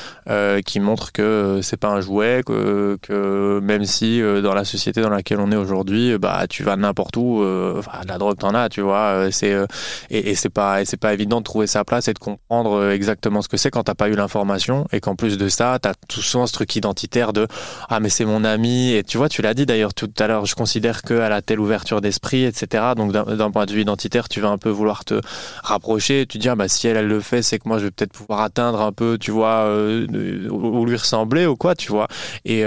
qui 0.65 0.80
montre 0.80 1.11
que 1.11 1.59
c'est 1.61 1.77
pas 1.77 1.89
un 1.89 2.01
jouet, 2.01 2.41
que 2.45 3.59
même 3.63 3.85
si 3.85 4.22
dans 4.39 4.53
la 4.53 4.63
société 4.63 5.01
dans 5.01 5.09
laquelle 5.09 5.39
on 5.39 5.51
est 5.51 5.55
aujourd'hui, 5.55 6.17
bah 6.17 6.45
tu 6.49 6.63
vas 6.63 6.75
n'importe 6.75 7.17
où, 7.17 7.41
euh, 7.41 7.81
la 8.07 8.17
drogue 8.17 8.37
t'en 8.37 8.53
as, 8.53 8.69
tu 8.69 8.81
vois. 8.81 8.97
Euh, 8.97 9.31
c'est 9.31 9.51
euh, 9.51 9.65
et, 10.09 10.31
et 10.31 10.35
c'est 10.35 10.49
pas 10.49 10.85
c'est 10.85 10.97
pas 10.97 11.13
évident 11.13 11.39
de 11.39 11.43
trouver 11.43 11.67
sa 11.67 11.83
place 11.83 12.07
et 12.07 12.13
de 12.13 12.19
comprendre 12.19 12.89
exactement 12.91 13.41
ce 13.41 13.47
que 13.47 13.57
c'est 13.57 13.71
quand 13.71 13.83
t'as 13.83 13.95
pas 13.95 14.09
eu 14.09 14.15
l'information 14.15 14.87
et 14.91 14.99
qu'en 14.99 15.15
plus 15.15 15.37
de 15.37 15.49
ça, 15.49 15.77
t'as 15.81 15.93
tout 16.07 16.21
souvent 16.21 16.47
ce 16.47 16.53
truc 16.53 16.75
identitaire 16.75 17.33
de 17.33 17.47
ah 17.89 17.99
mais 17.99 18.09
c'est 18.09 18.25
mon 18.25 18.43
ami 18.43 18.93
et 18.93 19.03
tu 19.03 19.17
vois, 19.17 19.29
tu 19.29 19.41
l'as 19.41 19.53
dit 19.53 19.65
d'ailleurs 19.65 19.93
tout 19.93 20.11
à 20.19 20.27
l'heure. 20.27 20.45
Je 20.45 20.55
considère 20.55 21.01
que 21.01 21.19
à 21.19 21.31
a 21.33 21.41
telle 21.41 21.59
ouverture 21.59 22.01
d'esprit, 22.01 22.43
etc. 22.43 22.83
Donc 22.95 23.11
d'un 23.11 23.51
point 23.51 23.65
de 23.65 23.71
vue 23.71 23.81
identitaire, 23.81 24.29
tu 24.29 24.41
vas 24.41 24.49
un 24.49 24.57
peu 24.57 24.69
vouloir 24.69 25.05
te 25.05 25.21
rapprocher, 25.63 26.25
tu 26.27 26.37
dis 26.37 26.49
ah 26.49 26.55
bah 26.55 26.67
si 26.67 26.87
elle 26.87 26.97
elle 26.97 27.07
le 27.07 27.21
fait, 27.21 27.41
c'est 27.41 27.59
que 27.59 27.67
moi 27.67 27.77
je 27.79 27.85
vais 27.85 27.91
peut-être 27.91 28.13
pouvoir 28.13 28.41
atteindre 28.41 28.81
un 28.81 28.91
peu, 28.91 29.17
tu 29.17 29.31
vois, 29.31 29.67
ou 29.69 30.85
lui 30.85 30.95
ressembler 30.95 31.45
ou 31.45 31.55
quoi, 31.55 31.75
tu 31.75 31.91
vois. 31.91 32.07
Et 32.45 32.61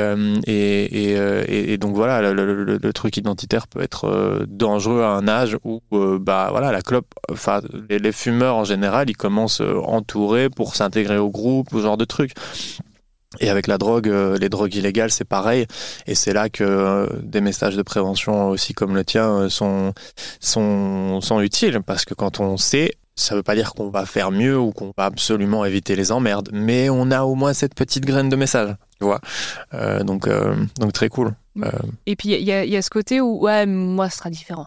et, 0.46 0.84
et, 0.84 1.53
et, 1.53 1.53
donc 1.78 1.94
voilà, 1.94 2.32
le, 2.32 2.92
truc 2.92 3.16
identitaire 3.16 3.66
peut 3.66 3.82
être 3.82 4.44
dangereux 4.48 5.02
à 5.02 5.08
un 5.08 5.28
âge 5.28 5.56
où 5.64 5.80
bah 6.18 6.48
voilà 6.50 6.72
la 6.72 6.82
clope, 6.82 7.12
enfin 7.30 7.60
les, 7.88 8.12
fumeurs 8.12 8.56
en 8.56 8.64
général, 8.64 9.10
ils 9.10 9.16
commencent 9.16 9.60
entourés 9.60 10.48
pour 10.50 10.76
s'intégrer 10.76 11.18
au 11.18 11.30
groupe, 11.30 11.68
ce 11.72 11.80
genre 11.80 11.96
de 11.96 12.04
trucs. 12.04 12.32
Et 13.40 13.50
avec 13.50 13.66
la 13.66 13.78
drogue, 13.78 14.06
les 14.06 14.48
drogues 14.48 14.74
illégales, 14.76 15.10
c'est 15.10 15.24
pareil. 15.24 15.66
Et 16.06 16.14
c'est 16.14 16.32
là 16.32 16.48
que 16.48 17.08
des 17.20 17.40
messages 17.40 17.76
de 17.76 17.82
prévention 17.82 18.50
aussi 18.50 18.74
comme 18.74 18.94
le 18.94 19.04
tien 19.04 19.48
sont, 19.48 19.92
sont, 20.38 21.20
sont 21.20 21.40
utiles. 21.40 21.80
Parce 21.84 22.04
que 22.04 22.14
quand 22.14 22.38
on 22.38 22.56
sait, 22.56 22.92
ça 23.16 23.34
veut 23.34 23.42
pas 23.42 23.54
dire 23.54 23.74
qu'on 23.74 23.90
va 23.90 24.06
faire 24.06 24.30
mieux 24.30 24.58
ou 24.58 24.72
qu'on 24.72 24.92
va 24.96 25.04
absolument 25.04 25.64
éviter 25.64 25.96
les 25.96 26.12
emmerdes, 26.12 26.50
mais 26.52 26.90
on 26.90 27.10
a 27.10 27.22
au 27.22 27.34
moins 27.34 27.52
cette 27.52 27.74
petite 27.74 28.04
graine 28.04 28.28
de 28.28 28.36
message, 28.36 28.74
tu 28.98 29.04
vois. 29.04 29.20
Euh, 29.74 30.02
donc, 30.02 30.26
euh, 30.26 30.56
donc 30.78 30.92
très 30.92 31.08
cool. 31.08 31.34
Euh, 31.62 31.70
Et 32.06 32.16
puis 32.16 32.30
il 32.30 32.40
y, 32.40 32.50
y, 32.50 32.76
a 32.76 32.82
ce 32.82 32.90
côté 32.90 33.20
où 33.20 33.40
ouais, 33.40 33.66
moi 33.66 34.10
ce 34.10 34.18
sera 34.18 34.30
différent. 34.30 34.66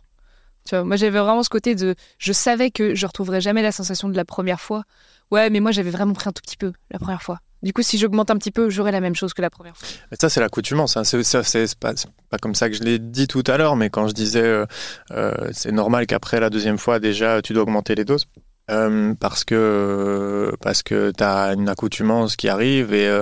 Tu 0.66 0.76
vois, 0.76 0.84
moi 0.84 0.96
j'avais 0.96 1.20
vraiment 1.20 1.44
ce 1.44 1.50
côté 1.50 1.76
de, 1.76 1.96
je 2.18 2.34
savais 2.34 2.72
que 2.72 2.96
je 2.96 3.06
retrouverais 3.06 3.42
jamais 3.42 3.62
la 3.62 3.72
sensation 3.72 4.10
de 4.10 4.16
la 4.16 4.26
première 4.26 4.62
fois. 4.62 4.84
Ouais, 5.32 5.50
mais 5.50 5.60
moi 5.60 5.72
j'avais 5.72 5.92
vraiment 5.92 6.14
pris 6.14 6.30
un 6.30 6.32
tout 6.32 6.42
petit 6.42 6.58
peu 6.58 6.74
la 6.92 7.00
première 7.00 7.22
fois. 7.22 7.40
Du 7.64 7.74
coup, 7.74 7.82
si 7.82 7.98
j'augmente 7.98 8.30
un 8.30 8.38
petit 8.38 8.52
peu, 8.52 8.70
j'aurai 8.70 8.92
la 8.92 9.00
même 9.00 9.16
chose 9.16 9.34
que 9.34 9.42
la 9.42 9.50
première 9.50 9.76
fois. 9.76 9.88
Mais 10.12 10.18
ça, 10.20 10.30
c'est 10.30 10.40
l'accoutumance. 10.40 10.96
Hein. 10.96 11.04
C'est 11.04 11.76
pas, 11.80 11.94
pas, 12.30 12.38
comme 12.38 12.54
ça 12.54 12.70
que 12.70 12.76
je 12.76 12.84
l'ai 12.84 13.00
dit 13.00 13.28
tout 13.28 13.44
à 13.48 13.58
l'heure, 13.58 13.76
mais 13.76 13.90
quand 13.90 14.08
je 14.08 14.14
disais 14.14 14.44
euh, 14.44 14.66
euh, 15.12 15.34
c'est 15.54 15.72
normal 15.72 16.06
qu'après 16.06 16.40
la 16.40 16.52
deuxième 16.52 16.78
fois, 16.78 17.00
déjà, 17.00 17.42
tu 17.42 17.54
dois 17.54 17.64
augmenter 17.64 17.96
les 17.96 18.06
doses. 18.06 18.28
Euh, 18.70 19.14
parce 19.20 19.46
que 19.46 20.52
parce 20.62 20.84
que 20.84 21.12
tu 21.16 21.24
as 21.24 21.54
une 21.54 21.70
accoutumance 21.70 22.36
qui 22.36 22.50
arrive 22.50 22.94
et 22.94 23.22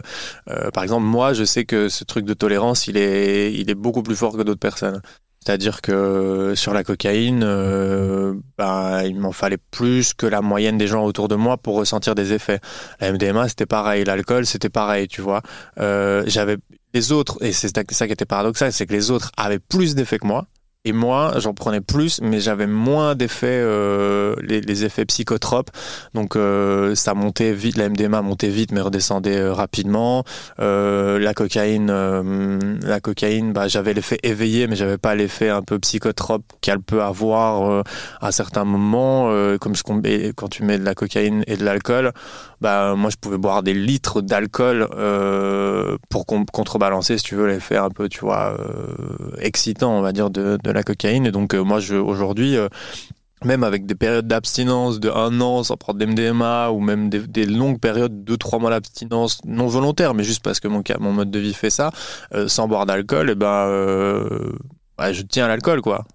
par 0.73 0.84
exemple 0.84 1.05
moi 1.05 1.34
je 1.34 1.43
sais 1.43 1.65
que 1.65 1.88
ce 1.88 2.03
truc 2.03 2.26
de 2.26 2.34
tolérance 2.34 2.88
il 2.88 2.97
est 2.97 3.53
il 3.53 3.69
est 3.69 3.76
beaucoup 3.76 4.01
plus 4.01 4.15
fort 4.15 4.35
que 4.35 4.41
d'autres 4.41 4.59
personnes 4.59 5.01
c'est-à-dire 5.45 5.81
que 5.81 6.53
sur 6.55 6.73
la 6.73 6.84
cocaïne, 6.84 7.43
euh, 7.43 8.34
ben, 8.57 9.03
il 9.03 9.19
m'en 9.19 9.31
fallait 9.31 9.59
plus 9.59 10.15
que 10.15 10.26
la 10.26 10.41
moyenne 10.41 10.80
des 10.80 10.88
gens 10.88 11.05
autour 11.05 11.27
de 11.27 11.35
moi 11.35 11.57
pour 11.57 11.76
ressentir 11.76 12.15
des 12.15 12.34
effets. 12.34 12.59
La 12.99 13.11
MDMA, 13.11 13.47
c'était 13.47 13.67
pareil. 13.67 14.03
L'alcool, 14.05 14.47
c'était 14.47 14.69
pareil, 14.69 15.07
tu 15.07 15.22
vois. 15.22 15.43
Euh, 15.80 16.23
j'avais 16.26 16.57
les 16.95 17.11
autres, 17.11 17.38
et 17.41 17.51
c'est 17.51 17.69
ça 17.91 18.07
qui 18.07 18.13
était 18.13 18.26
paradoxal, 18.26 18.72
c'est 18.73 18.88
que 18.88 18.93
les 18.93 19.11
autres 19.11 19.31
avaient 19.38 19.59
plus 19.59 19.93
d'effets 19.93 20.17
que 20.17 20.26
moi. 20.26 20.47
Et 20.88 20.94
moi, 20.94 21.34
j'en 21.38 21.56
prenais 21.56 21.82
plus, 21.82 22.22
mais 22.22 22.40
j'avais 22.40 22.68
moins 22.68 23.16
d'effets, 23.16 23.48
euh, 23.49 24.36
les, 24.41 24.86
effets 24.86 25.06
psychotropes. 25.06 25.72
Donc 26.14 26.36
euh, 26.36 26.94
ça 26.94 27.16
montait 27.16 27.53
vite, 27.53 27.78
la 27.78 27.90
MDMA 27.90 28.22
montait 28.22 28.49
vite, 28.49 28.72
mais 28.72 28.82
redescendait 28.82 29.38
euh, 29.38 29.52
rapidement. 29.52 30.24
Euh, 30.60 31.18
la 31.18 31.34
cocaïne, 31.34 31.90
euh, 31.90 32.60
la 32.84 32.99
cocaïne, 32.99 33.52
bah, 33.52 33.68
j'avais 33.68 33.95
l'effet 33.95 34.20
éveillé, 34.22 34.68
mais 34.68 34.76
j'avais 34.76 34.99
pas 34.99 35.16
l'effet 35.16 35.49
un 35.49 35.64
peu 35.64 35.80
psychotrope 35.80 36.44
qu'elle 36.62 36.82
peut 36.82 37.02
avoir 37.02 37.84
à 38.22 38.32
certains 38.32 38.64
moments. 38.64 39.32
comme 39.60 39.76
je, 39.76 39.82
quand 40.34 40.49
tu 40.49 40.64
mets 40.64 40.78
de 40.78 40.86
la 40.86 40.94
cocaïne 40.94 41.44
et 41.48 41.57
de 41.57 41.66
l'alcool, 41.66 42.12
bah 42.66 42.96
moi 42.96 43.10
je 43.10 43.18
pouvais 43.18 43.38
boire 43.38 43.64
des 43.64 43.74
litres 43.74 44.22
d'alcool 44.22 44.88
pour 46.10 46.26
contrebalancer, 46.26 47.18
si 47.18 47.24
tu 47.24 47.36
veux, 47.36 47.48
l'effet 47.48 47.78
un 47.78 47.90
peu, 47.90 48.10
tu 48.10 48.22
vois, 48.22 48.58
excitant, 49.40 49.98
on 49.98 50.02
va 50.02 50.12
dire, 50.12 50.30
de, 50.30 50.58
la 50.72 50.84
cocaïne. 50.84 51.26
Et 51.26 51.32
donc, 51.32 51.54
euh, 51.54 51.64
moi, 51.64 51.80
aujourd'hui, 51.92 52.58
euh, 52.58 52.68
même 53.44 53.64
avec 53.64 53.86
des 53.86 53.96
périodes 53.96 54.28
d'abstinence 54.28 55.00
de 55.00 55.10
un 55.10 55.40
an 55.42 55.64
sans 55.64 55.78
prendre 55.78 56.00
d'MDMA 56.00 56.72
ou 56.72 56.80
même 56.80 57.10
des, 57.10 57.46
longues 57.46 57.80
périodes 57.80 58.24
de 58.24 58.36
trois 58.36 58.60
mois 58.60 58.72
d'abstinence 58.72 59.40
non 59.46 59.68
volontaire, 59.68 60.14
mais 60.14 60.24
juste 60.24 60.44
parce 60.44 60.60
que 60.60 60.68
mon, 60.68 60.82
mon 61.00 61.14
mode 61.14 61.32
de 61.32 61.40
vie 61.40 61.54
fait 61.54 61.70
ça, 61.70 61.92
euh, 62.34 62.48
sans 62.48 62.68
boire 62.68 62.86
d'alcool, 62.86 63.30
et 63.30 63.34
eh 63.34 63.36
ben, 63.36 64.20
bah, 64.98 65.14
je 65.14 65.22
tiens 65.22 65.46
à 65.46 65.48
l'alcool, 65.48 65.82
quoi 65.82 66.06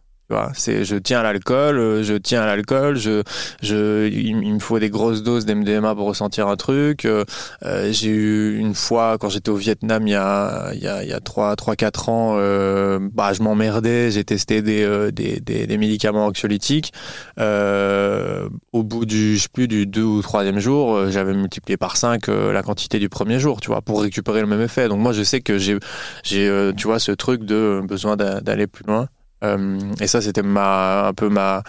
c'est 0.54 0.84
je 0.84 0.96
tiens 0.96 1.20
à 1.20 1.22
l'alcool, 1.22 1.78
euh, 1.78 2.02
je 2.02 2.14
tiens 2.14 2.42
à 2.42 2.46
l'alcool, 2.46 2.96
je, 2.96 3.22
je, 3.62 4.08
il, 4.08 4.36
me 4.36 4.58
faut 4.58 4.78
des 4.78 4.90
grosses 4.90 5.22
doses 5.22 5.46
d'MDMA 5.46 5.94
pour 5.94 6.06
ressentir 6.06 6.48
un 6.48 6.56
truc. 6.56 7.04
Euh, 7.04 7.24
euh, 7.64 7.90
j'ai 7.92 8.10
eu 8.10 8.56
une 8.58 8.74
fois 8.74 9.18
quand 9.18 9.28
j'étais 9.28 9.50
au 9.50 9.56
Vietnam 9.56 10.06
il 10.06 10.12
y 10.12 10.14
a 10.14 10.70
il 10.74 10.82
y 10.82 10.88
a, 10.88 11.02
il 11.02 11.08
y 11.08 11.12
a 11.12 11.20
3 11.20 11.56
3 11.56 11.76
4 11.76 12.08
ans, 12.08 12.34
euh, 12.36 12.98
bah 13.12 13.32
je 13.32 13.42
m'emmerdais, 13.42 14.10
j'ai 14.10 14.24
testé 14.24 14.62
des, 14.62 15.10
des, 15.12 15.40
des, 15.40 15.66
des, 15.66 15.78
médicaments 15.78 16.26
anxiolytiques. 16.26 16.92
au 17.38 18.82
bout 18.82 19.04
du 19.06 19.36
je 19.36 19.42
sais 19.42 19.48
plus 19.52 19.68
du 19.68 19.86
2 19.86 20.02
ou 20.02 20.22
troisième 20.22 20.58
jour, 20.58 21.10
j'avais 21.10 21.34
multiplié 21.34 21.76
par 21.76 21.96
5 21.96 22.28
la 22.28 22.62
quantité 22.62 22.98
du 22.98 23.08
premier 23.08 23.38
jour, 23.40 23.60
tu 23.60 23.68
vois, 23.68 23.82
pour 23.82 24.02
récupérer 24.02 24.40
le 24.40 24.46
même 24.46 24.60
effet. 24.60 24.88
Donc 24.88 25.00
moi 25.00 25.12
je 25.12 25.22
sais 25.22 25.40
que 25.40 25.58
j'ai 25.58 25.78
j'ai 26.22 26.70
tu 26.76 26.86
vois 26.86 26.98
ce 26.98 27.12
truc 27.12 27.44
de 27.44 27.82
besoin 27.86 28.16
d'aller 28.16 28.66
plus 28.66 28.84
loin. 28.84 29.08
Euh, 29.42 29.78
et 30.00 30.06
ça, 30.06 30.20
c'était 30.20 30.42
ma, 30.42 31.08
un 31.08 31.14
peu 31.14 31.28
ma, 31.28 31.62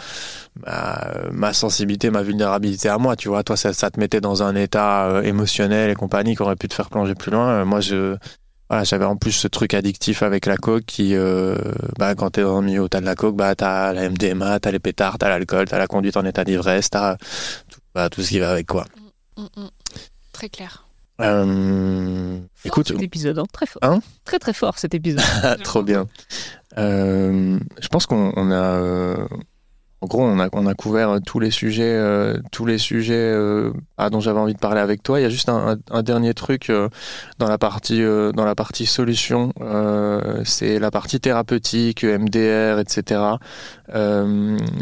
ma, 1.31 1.53
sensibilité, 1.53 2.09
ma 2.09 2.23
vulnérabilité 2.23 2.89
à 2.89 2.97
moi. 2.97 3.15
Tu 3.15 3.29
vois, 3.29 3.43
toi, 3.43 3.57
ça, 3.57 3.73
te 3.73 3.99
mettait 3.99 4.21
dans 4.21 4.43
un 4.43 4.55
état 4.55 5.07
euh, 5.07 5.21
émotionnel 5.21 5.89
et 5.89 5.95
compagnie 5.95 6.35
qui 6.35 6.41
aurait 6.41 6.55
pu 6.55 6.67
te 6.67 6.73
faire 6.73 6.89
plonger 6.89 7.15
plus 7.15 7.31
loin. 7.31 7.49
Euh, 7.49 7.65
moi, 7.65 7.79
je, 7.79 8.17
voilà, 8.69 8.83
j'avais 8.83 9.05
en 9.05 9.15
plus 9.15 9.31
ce 9.31 9.47
truc 9.47 9.73
addictif 9.73 10.23
avec 10.23 10.45
la 10.45 10.57
coke 10.57 10.85
qui, 10.85 11.15
bah, 11.97 12.15
quand 12.15 12.31
t'es 12.31 12.41
dans 12.41 12.61
le 12.61 12.65
milieu 12.65 12.83
où 12.83 12.89
t'as 12.89 13.01
de 13.01 13.05
la 13.05 13.15
coke, 13.15 13.35
bah, 13.35 13.55
t'as 13.55 13.93
la 13.93 14.09
MDMA, 14.09 14.59
t'as 14.59 14.71
les 14.71 14.79
pétards, 14.79 15.17
t'as 15.17 15.29
l'alcool, 15.29 15.67
t'as 15.67 15.77
la 15.77 15.87
conduite 15.87 16.17
en 16.17 16.25
état 16.25 16.43
d'ivresse, 16.43 16.89
t'as 16.89 17.17
tout, 17.17 17.79
bah, 17.93 18.09
tout 18.09 18.21
ce 18.21 18.29
qui 18.29 18.39
va 18.39 18.51
avec 18.51 18.67
quoi. 18.67 18.85
Mm, 19.37 19.41
mm, 19.41 19.63
mm. 19.63 19.69
Très 20.31 20.49
clair. 20.49 20.80
Euh, 21.21 22.39
écoute, 22.65 22.87
cet 22.87 23.01
épisode, 23.01 23.39
hein, 23.39 23.45
très 23.51 23.65
fort. 23.65 23.83
Hein 23.83 24.01
très 24.25 24.39
très 24.39 24.53
fort 24.53 24.77
cet 24.77 24.93
épisode. 24.93 25.23
Trop 25.63 25.83
bien. 25.83 26.07
Euh, 26.77 27.59
je 27.79 27.87
pense 27.89 28.05
qu'on 28.05 28.51
a, 28.51 28.53
euh, 28.53 29.27
en 29.99 30.07
gros, 30.07 30.23
on 30.23 30.39
a, 30.39 30.47
on 30.53 30.65
a 30.65 30.73
couvert 30.73 31.19
tous 31.25 31.39
les 31.39 31.51
sujets, 31.51 31.83
euh, 31.83 32.37
tous 32.51 32.65
les 32.65 32.77
sujets 32.77 33.13
euh, 33.13 33.71
ah, 33.97 34.09
dont 34.09 34.19
j'avais 34.19 34.39
envie 34.39 34.53
de 34.53 34.59
parler 34.59 34.79
avec 34.79 35.03
toi. 35.03 35.19
Il 35.19 35.23
y 35.23 35.25
a 35.25 35.29
juste 35.29 35.49
un, 35.49 35.77
un, 35.89 36.03
dernier 36.03 36.33
truc 36.33 36.71
dans 37.37 37.49
la 37.49 37.57
partie, 37.57 38.01
dans 38.01 38.45
la 38.45 38.55
partie 38.55 38.85
solution. 38.85 39.53
c'est 40.45 40.79
la 40.79 40.91
partie 40.91 41.19
thérapeutique, 41.19 42.03
MDR, 42.03 42.79
etc. 42.79 43.21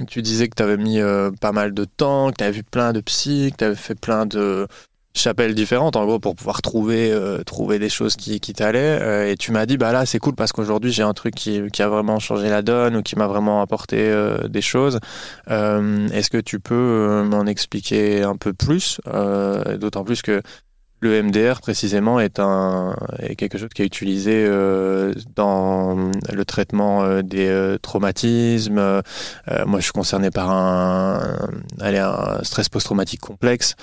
tu 0.07 0.21
disais 0.21 0.47
que 0.47 0.55
tu 0.55 0.63
avais 0.63 0.77
mis 0.77 0.99
pas 1.41 1.51
mal 1.51 1.73
de 1.73 1.85
temps, 1.85 2.31
que 2.31 2.37
tu 2.37 2.43
avais 2.43 2.53
vu 2.53 2.63
plein 2.63 2.93
de 2.93 3.01
psy, 3.01 3.49
que 3.51 3.57
tu 3.57 3.63
avais 3.65 3.75
fait 3.75 3.95
plein 3.95 4.25
de 4.25 4.67
chapelles 5.15 5.55
différentes 5.55 5.95
en 5.95 6.05
gros 6.05 6.19
pour 6.19 6.35
pouvoir 6.35 6.61
trouver 6.61 7.11
euh, 7.11 7.43
trouver 7.43 7.79
des 7.79 7.89
choses 7.89 8.15
qui, 8.15 8.39
qui 8.39 8.53
t'allaient. 8.53 8.99
Euh, 9.01 9.31
et 9.31 9.37
tu 9.37 9.51
m'as 9.51 9.65
dit 9.65 9.77
bah 9.77 9.91
là 9.91 10.05
c'est 10.05 10.19
cool 10.19 10.35
parce 10.35 10.51
qu'aujourd'hui 10.51 10.91
j'ai 10.91 11.03
un 11.03 11.13
truc 11.13 11.35
qui, 11.35 11.61
qui, 11.71 11.81
a 11.81 11.89
vraiment 11.89 12.19
changé 12.19 12.49
la 12.49 12.61
donne 12.61 12.95
ou 12.95 13.01
qui 13.01 13.15
m'a 13.15 13.27
vraiment 13.27 13.61
apporté 13.61 13.97
euh, 13.99 14.47
des 14.47 14.61
choses. 14.61 14.99
Est-ce 15.47 16.29
que 16.29 16.37
tu 16.37 16.59
peux 16.59 17.23
m'en 17.23 17.45
expliquer 17.45 18.23
un 18.23 18.35
peu 18.35 18.53
plus? 18.53 19.01
D'autant 19.79 20.03
plus 20.03 20.21
que 20.21 20.41
le 21.01 21.23
MDR 21.23 21.61
précisément 21.61 22.19
est 22.19 22.39
un 22.39 22.95
est 23.19 23.35
quelque 23.35 23.57
chose 23.57 23.69
qui 23.73 23.81
est 23.81 23.85
utilisé 23.85 24.45
euh, 24.45 25.13
dans 25.35 26.11
le 26.31 26.45
traitement 26.45 27.03
euh, 27.03 27.21
des 27.21 27.47
euh, 27.47 27.77
traumatismes. 27.77 29.01
moi, 29.65 29.79
je 29.79 29.83
suis 29.83 29.91
concerné 29.91 30.31
par 30.31 30.49
un, 30.51 31.49
un 31.79 32.43
stress 32.43 32.69
post-traumatique 32.69 33.21
complexe. 33.21 33.75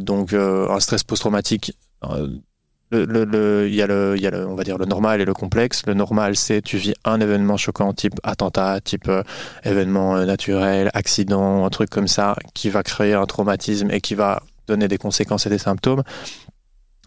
donc, 0.00 0.32
un 0.34 0.80
stress 0.80 1.02
post-traumatique. 1.04 1.72
Le, 2.90 3.24
le, 3.24 3.66
il 3.66 3.74
y 3.74 3.82
a 3.82 3.88
le, 3.88 4.14
il 4.16 4.22
y 4.22 4.26
a 4.26 4.30
le, 4.30 4.46
on 4.46 4.54
va 4.54 4.62
dire 4.62 4.78
le 4.78 4.84
normal 4.84 5.20
et 5.20 5.24
le 5.24 5.34
complexe. 5.34 5.84
Le 5.86 5.94
normal, 5.94 6.36
c'est 6.36 6.62
tu 6.62 6.76
vis 6.76 6.94
un 7.04 7.20
événement 7.20 7.56
choquant, 7.56 7.92
type 7.92 8.14
attentat, 8.22 8.80
type 8.80 9.10
événement 9.64 10.24
naturel, 10.24 10.90
accident, 10.94 11.64
un 11.64 11.70
truc 11.70 11.90
comme 11.90 12.06
ça, 12.06 12.36
qui 12.52 12.70
va 12.70 12.82
créer 12.84 13.14
un 13.14 13.26
traumatisme 13.26 13.90
et 13.90 14.00
qui 14.00 14.14
va 14.14 14.42
donner 14.66 14.88
des 14.88 14.98
conséquences 14.98 15.46
et 15.46 15.50
des 15.50 15.58
symptômes. 15.58 16.02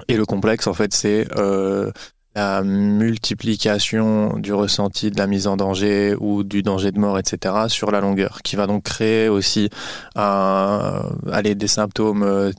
Et 0.07 0.17
le 0.17 0.25
complexe, 0.25 0.67
en 0.67 0.73
fait, 0.73 0.93
c'est 0.93 1.27
euh, 1.37 1.91
la 2.35 2.61
multiplication 2.61 4.37
du 4.37 4.53
ressenti 4.53 5.09
de 5.09 5.17
la 5.17 5.25
mise 5.25 5.47
en 5.47 5.57
danger 5.57 6.15
ou 6.19 6.43
du 6.43 6.61
danger 6.61 6.91
de 6.91 6.99
mort, 6.99 7.17
etc., 7.17 7.55
sur 7.67 7.89
la 7.89 7.99
longueur, 7.99 8.41
qui 8.43 8.55
va 8.55 8.67
donc 8.67 8.83
créer 8.83 9.27
aussi 9.27 9.69
aller 10.15 11.55
des 11.55 11.67
symptômes 11.67 12.23
euh, 12.23 12.51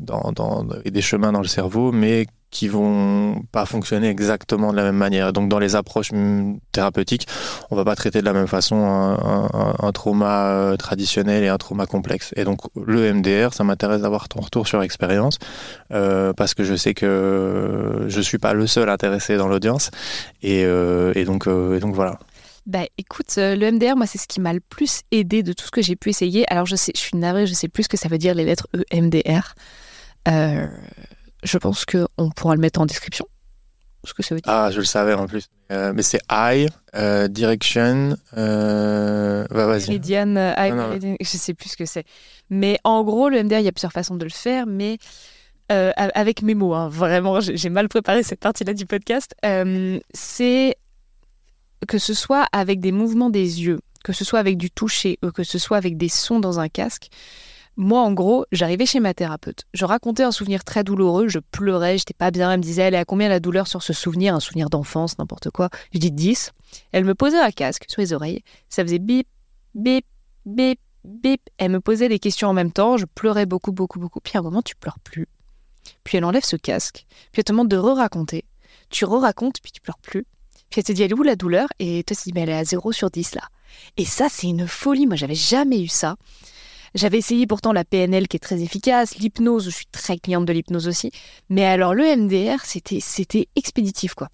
et 0.85 0.91
des 0.91 1.03
chemins 1.03 1.31
dans 1.31 1.43
le 1.43 1.47
cerveau, 1.47 1.93
mais 1.93 2.27
qui 2.51 2.69
vont 2.69 3.43
pas 3.53 3.67
fonctionner 3.67 4.09
exactement 4.09 4.73
de 4.73 4.77
la 4.77 4.85
même 4.85 4.97
manière. 4.97 5.33
Donc 5.33 5.49
dans 5.49 5.59
les 5.59 5.77
approches 5.77 6.11
thérapeutiques, 6.73 7.27
on 7.71 7.77
va 7.77 7.85
pas 7.85 7.97
traiter 7.97 8.21
de 8.21 8.25
la 8.25 8.33
même 8.33 8.47
façon 8.47 8.77
un, 8.77 9.93
trauma 9.93 10.49
euh, 10.49 10.77
traditionnel 10.77 11.43
et 11.45 11.49
un 11.49 11.59
trauma 11.59 11.87
complexe. 11.87 12.33
Et 12.37 12.45
donc 12.45 12.61
le 12.77 13.13
MDR, 13.13 13.53
ça 13.53 13.65
m'intéresse 13.65 14.03
d'avoir 14.03 14.29
ton 14.29 14.41
retour 14.41 14.67
sur 14.67 14.83
expérience 14.83 15.39
euh, 15.93 16.33
parce 16.33 16.55
que 16.55 16.65
je 16.65 16.75
sais 16.75 16.95
que 16.95 18.07
je 18.09 18.21
suis 18.21 18.39
pas 18.39 18.55
le 18.55 18.67
seul 18.67 18.89
intéressé 18.89 19.37
dans 19.37 19.49
l'audience 19.49 19.91
et, 20.43 20.65
euh, 20.65 21.13
et, 21.15 21.25
donc 21.25 21.47
voilà. 21.47 22.19
Bah 22.67 22.85
écoute, 22.99 23.35
le 23.37 23.71
MDR, 23.71 23.97
moi 23.97 24.07
c'est 24.07 24.19
ce 24.19 24.29
qui 24.29 24.41
m'a 24.41 24.53
le 24.53 24.61
plus 24.61 25.01
aidé 25.11 25.43
de 25.43 25.53
tout 25.53 25.65
ce 25.65 25.71
que 25.71 25.81
j'ai 25.81 25.97
pu 25.97 26.11
essayer. 26.11 26.51
Alors 26.53 26.67
je 26.67 26.77
suis 26.77 27.17
navrée, 27.17 27.47
je 27.47 27.55
sais 27.55 27.69
plus 27.69 27.85
ce 27.85 27.89
que 27.89 27.97
ça 27.97 28.09
veut 28.09 28.19
dire 28.19 28.35
les 28.35 28.45
lettres 28.45 28.69
EMDR. 28.93 29.55
Euh, 30.29 30.67
je 31.43 31.59
pense 31.59 31.85
qu'on 31.85 32.31
pourra 32.31 32.55
le 32.55 32.61
mettre 32.61 32.81
en 32.81 32.87
description. 32.87 33.27
ce 34.05 34.15
que 34.15 34.23
ça 34.23 34.35
veut 34.35 34.41
dire. 34.41 34.53
Ah, 34.53 34.71
je 34.71 34.79
le 34.79 34.85
savais 34.85 35.15
en 35.15 35.27
plus. 35.27 35.49
Euh, 35.71 35.93
mais 35.95 36.03
c'est 36.03 36.21
I, 36.31 36.67
euh, 36.95 37.29
Direction. 37.29 38.17
Euh... 38.37 39.47
Bah, 39.51 39.67
vas-y. 39.67 39.89
Meridian, 39.89 40.37
euh, 40.37 40.55
I, 40.57 40.71
Non, 40.71 40.77
non, 40.77 40.89
Meridian, 40.89 41.17
je 41.21 41.27
sais 41.27 41.55
plus 41.55 41.71
ce 41.71 41.77
que 41.77 41.85
c'est. 41.85 42.05
Mais 42.51 42.79
en 42.85 43.05
gros, 43.05 43.29
le 43.29 43.43
MDR, 43.43 43.59
il 43.59 43.65
y 43.65 43.69
a 43.69 43.73
plusieurs 43.73 43.93
façons 43.93 44.17
de 44.17 44.25
le 44.25 44.31
faire, 44.31 44.67
mais 44.67 44.99
euh, 45.71 45.93
avec 45.97 46.43
mes 46.43 46.55
mots, 46.55 46.73
hein, 46.73 46.89
vraiment, 46.89 47.41
j'ai 47.41 47.69
mal 47.69 47.89
préparé 47.89 48.23
cette 48.23 48.41
partie-là 48.41 48.73
du 48.73 48.87
podcast. 48.87 49.35
Euh, 49.45 49.99
c'est 50.15 50.77
que 51.87 51.99
ce 51.99 52.15
soit 52.15 52.47
avec 52.53 52.81
des 52.81 52.91
mouvements 52.91 53.29
des 53.29 53.63
yeux, 53.63 53.81
que 54.03 54.15
ce 54.15 54.25
soit 54.25 54.39
avec 54.39 54.57
du 54.57 54.71
toucher, 54.71 55.19
ou 55.23 55.31
que 55.31 55.45
ce 55.45 55.59
soit 55.59 55.77
avec 55.77 55.99
des 55.99 56.09
sons 56.09 56.41
dans 56.41 56.59
un 56.59 56.69
casque. 56.69 57.09
Moi, 57.81 58.01
en 58.01 58.13
gros, 58.13 58.45
j'arrivais 58.51 58.87
chez 58.87 58.99
ma 58.99 59.15
thérapeute. 59.15 59.63
Je 59.73 59.85
racontais 59.85 60.25
un 60.25 60.33
souvenir 60.33 60.65
très 60.65 60.83
douloureux, 60.83 61.29
je 61.29 61.39
pleurais, 61.39 61.97
j'étais 61.97 62.13
pas 62.13 62.33
bien. 62.33 62.51
Elle 62.51 62.59
me 62.59 62.63
disait, 62.65 62.83
elle 62.83 62.95
est 62.95 62.99
à 62.99 63.05
combien 63.05 63.29
la 63.29 63.39
douleur 63.39 63.69
sur 63.69 63.85
ce 63.85 63.93
souvenir 63.93 64.35
Un 64.35 64.41
souvenir 64.41 64.69
d'enfance, 64.69 65.17
n'importe 65.17 65.51
quoi. 65.51 65.71
Je 65.95 66.01
dis 66.01 66.11
10. 66.11 66.51
Elle 66.91 67.05
me 67.05 67.15
posait 67.15 67.39
un 67.39 67.53
casque 67.53 67.85
sur 67.87 68.01
les 68.01 68.13
oreilles. 68.13 68.43
Ça 68.69 68.83
faisait 68.83 68.99
bip, 68.99 69.29
bip, 69.77 70.05
bip, 70.45 70.81
bip. 71.05 71.41
Elle 71.59 71.71
me 71.71 71.79
posait 71.79 72.09
des 72.09 72.19
questions 72.19 72.49
en 72.49 72.53
même 72.53 72.73
temps. 72.73 72.97
Je 72.97 73.05
pleurais 73.05 73.47
beaucoup, 73.47 73.71
beaucoup, 73.71 74.01
beaucoup. 74.01 74.19
Puis 74.19 74.33
à 74.35 74.41
un 74.41 74.43
moment, 74.43 74.61
tu 74.61 74.75
pleures 74.75 74.99
plus. 74.99 75.29
Puis 76.03 76.19
elle 76.19 76.25
enlève 76.25 76.45
ce 76.45 76.57
casque. 76.57 77.07
Puis 77.31 77.39
elle 77.39 77.45
te 77.45 77.53
demande 77.53 77.69
de 77.69 77.77
re-raconter. 77.77 78.45
Tu 78.91 79.05
re-racontes, 79.05 79.61
puis 79.63 79.71
tu 79.71 79.81
pleures 79.81 79.99
plus. 79.99 80.27
Puis 80.69 80.81
elle 80.81 80.85
te 80.85 80.91
dit, 80.91 81.05
elle 81.05 81.13
est 81.13 81.15
où 81.15 81.23
la 81.23 81.37
douleur? 81.37 81.69
Et 81.79 82.03
toi, 82.03 82.17
tu 82.17 82.25
dis, 82.25 82.33
mais 82.35 82.41
elle 82.41 82.51
est 82.51 82.59
à 82.59 82.65
0 82.65 82.91
sur 82.91 83.09
10 83.09 83.37
là. 83.37 83.43
Et 83.97 84.05
ça, 84.05 84.27
c'est 84.29 84.49
une 84.49 84.67
folie. 84.67 85.07
Moi, 85.07 85.15
j'avais 85.15 85.37
jamais 85.37 85.81
eu 85.81 85.87
ça. 85.87 86.17
J'avais 86.95 87.19
essayé 87.19 87.47
pourtant 87.47 87.73
la 87.73 87.85
PNL 87.85 88.29
qui 88.29 88.37
est 88.37 88.41
très 88.41 88.63
efficace, 88.63 89.17
l'hypnose, 89.17 89.67
je 89.67 89.71
suis 89.71 89.87
très 89.87 90.19
cliente 90.19 90.45
de 90.45 90.53
l'hypnose 90.53 90.89
aussi. 90.89 91.11
Mais 91.49 91.65
alors 91.65 91.95
le 91.95 92.05
MDR, 92.17 92.65
c'était 92.65 93.49
expéditif 93.57 94.15
quoi. 94.15 94.29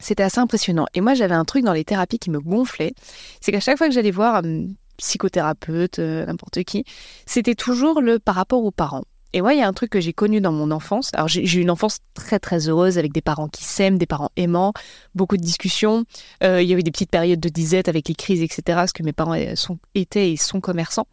C'était 0.00 0.22
assez 0.22 0.38
impressionnant. 0.38 0.86
Et 0.94 1.00
moi, 1.00 1.14
j'avais 1.14 1.34
un 1.34 1.44
truc 1.44 1.64
dans 1.64 1.72
les 1.72 1.84
thérapies 1.84 2.18
qui 2.18 2.30
me 2.30 2.38
gonflait, 2.38 2.94
c'est 3.40 3.50
qu'à 3.50 3.60
chaque 3.60 3.78
fois 3.78 3.88
que 3.88 3.94
j'allais 3.94 4.12
voir 4.12 4.36
un 4.44 4.68
psychothérapeute, 4.96 5.98
euh, 5.98 6.26
n'importe 6.26 6.62
qui, 6.64 6.84
c'était 7.26 7.54
toujours 7.54 8.00
le 8.00 8.18
par 8.18 8.34
rapport 8.34 8.64
aux 8.64 8.70
parents. 8.70 9.04
Et 9.34 9.42
moi, 9.42 9.52
il 9.52 9.58
y 9.58 9.62
a 9.62 9.68
un 9.68 9.72
truc 9.72 9.90
que 9.90 10.00
j'ai 10.00 10.12
connu 10.14 10.40
dans 10.40 10.52
mon 10.52 10.70
enfance. 10.70 11.10
Alors, 11.12 11.28
j'ai 11.28 11.42
eu 11.42 11.60
une 11.60 11.70
enfance 11.70 11.98
très, 12.14 12.38
très 12.38 12.68
heureuse 12.68 12.96
avec 12.96 13.12
des 13.12 13.20
parents 13.20 13.48
qui 13.48 13.64
s'aiment, 13.64 13.98
des 13.98 14.06
parents 14.06 14.30
aimants, 14.36 14.72
beaucoup 15.14 15.36
de 15.36 15.42
discussions. 15.42 16.04
Euh, 16.42 16.62
il 16.62 16.68
y 16.68 16.74
a 16.74 16.78
eu 16.78 16.82
des 16.82 16.90
petites 16.90 17.10
périodes 17.10 17.40
de 17.40 17.48
disette 17.50 17.88
avec 17.88 18.08
les 18.08 18.14
crises, 18.14 18.42
etc., 18.42 18.62
parce 18.66 18.92
que 18.92 19.02
mes 19.02 19.12
parents 19.12 19.36
sont, 19.54 19.78
étaient 19.94 20.32
et 20.32 20.36
sont 20.36 20.60
commerçants. 20.60 21.06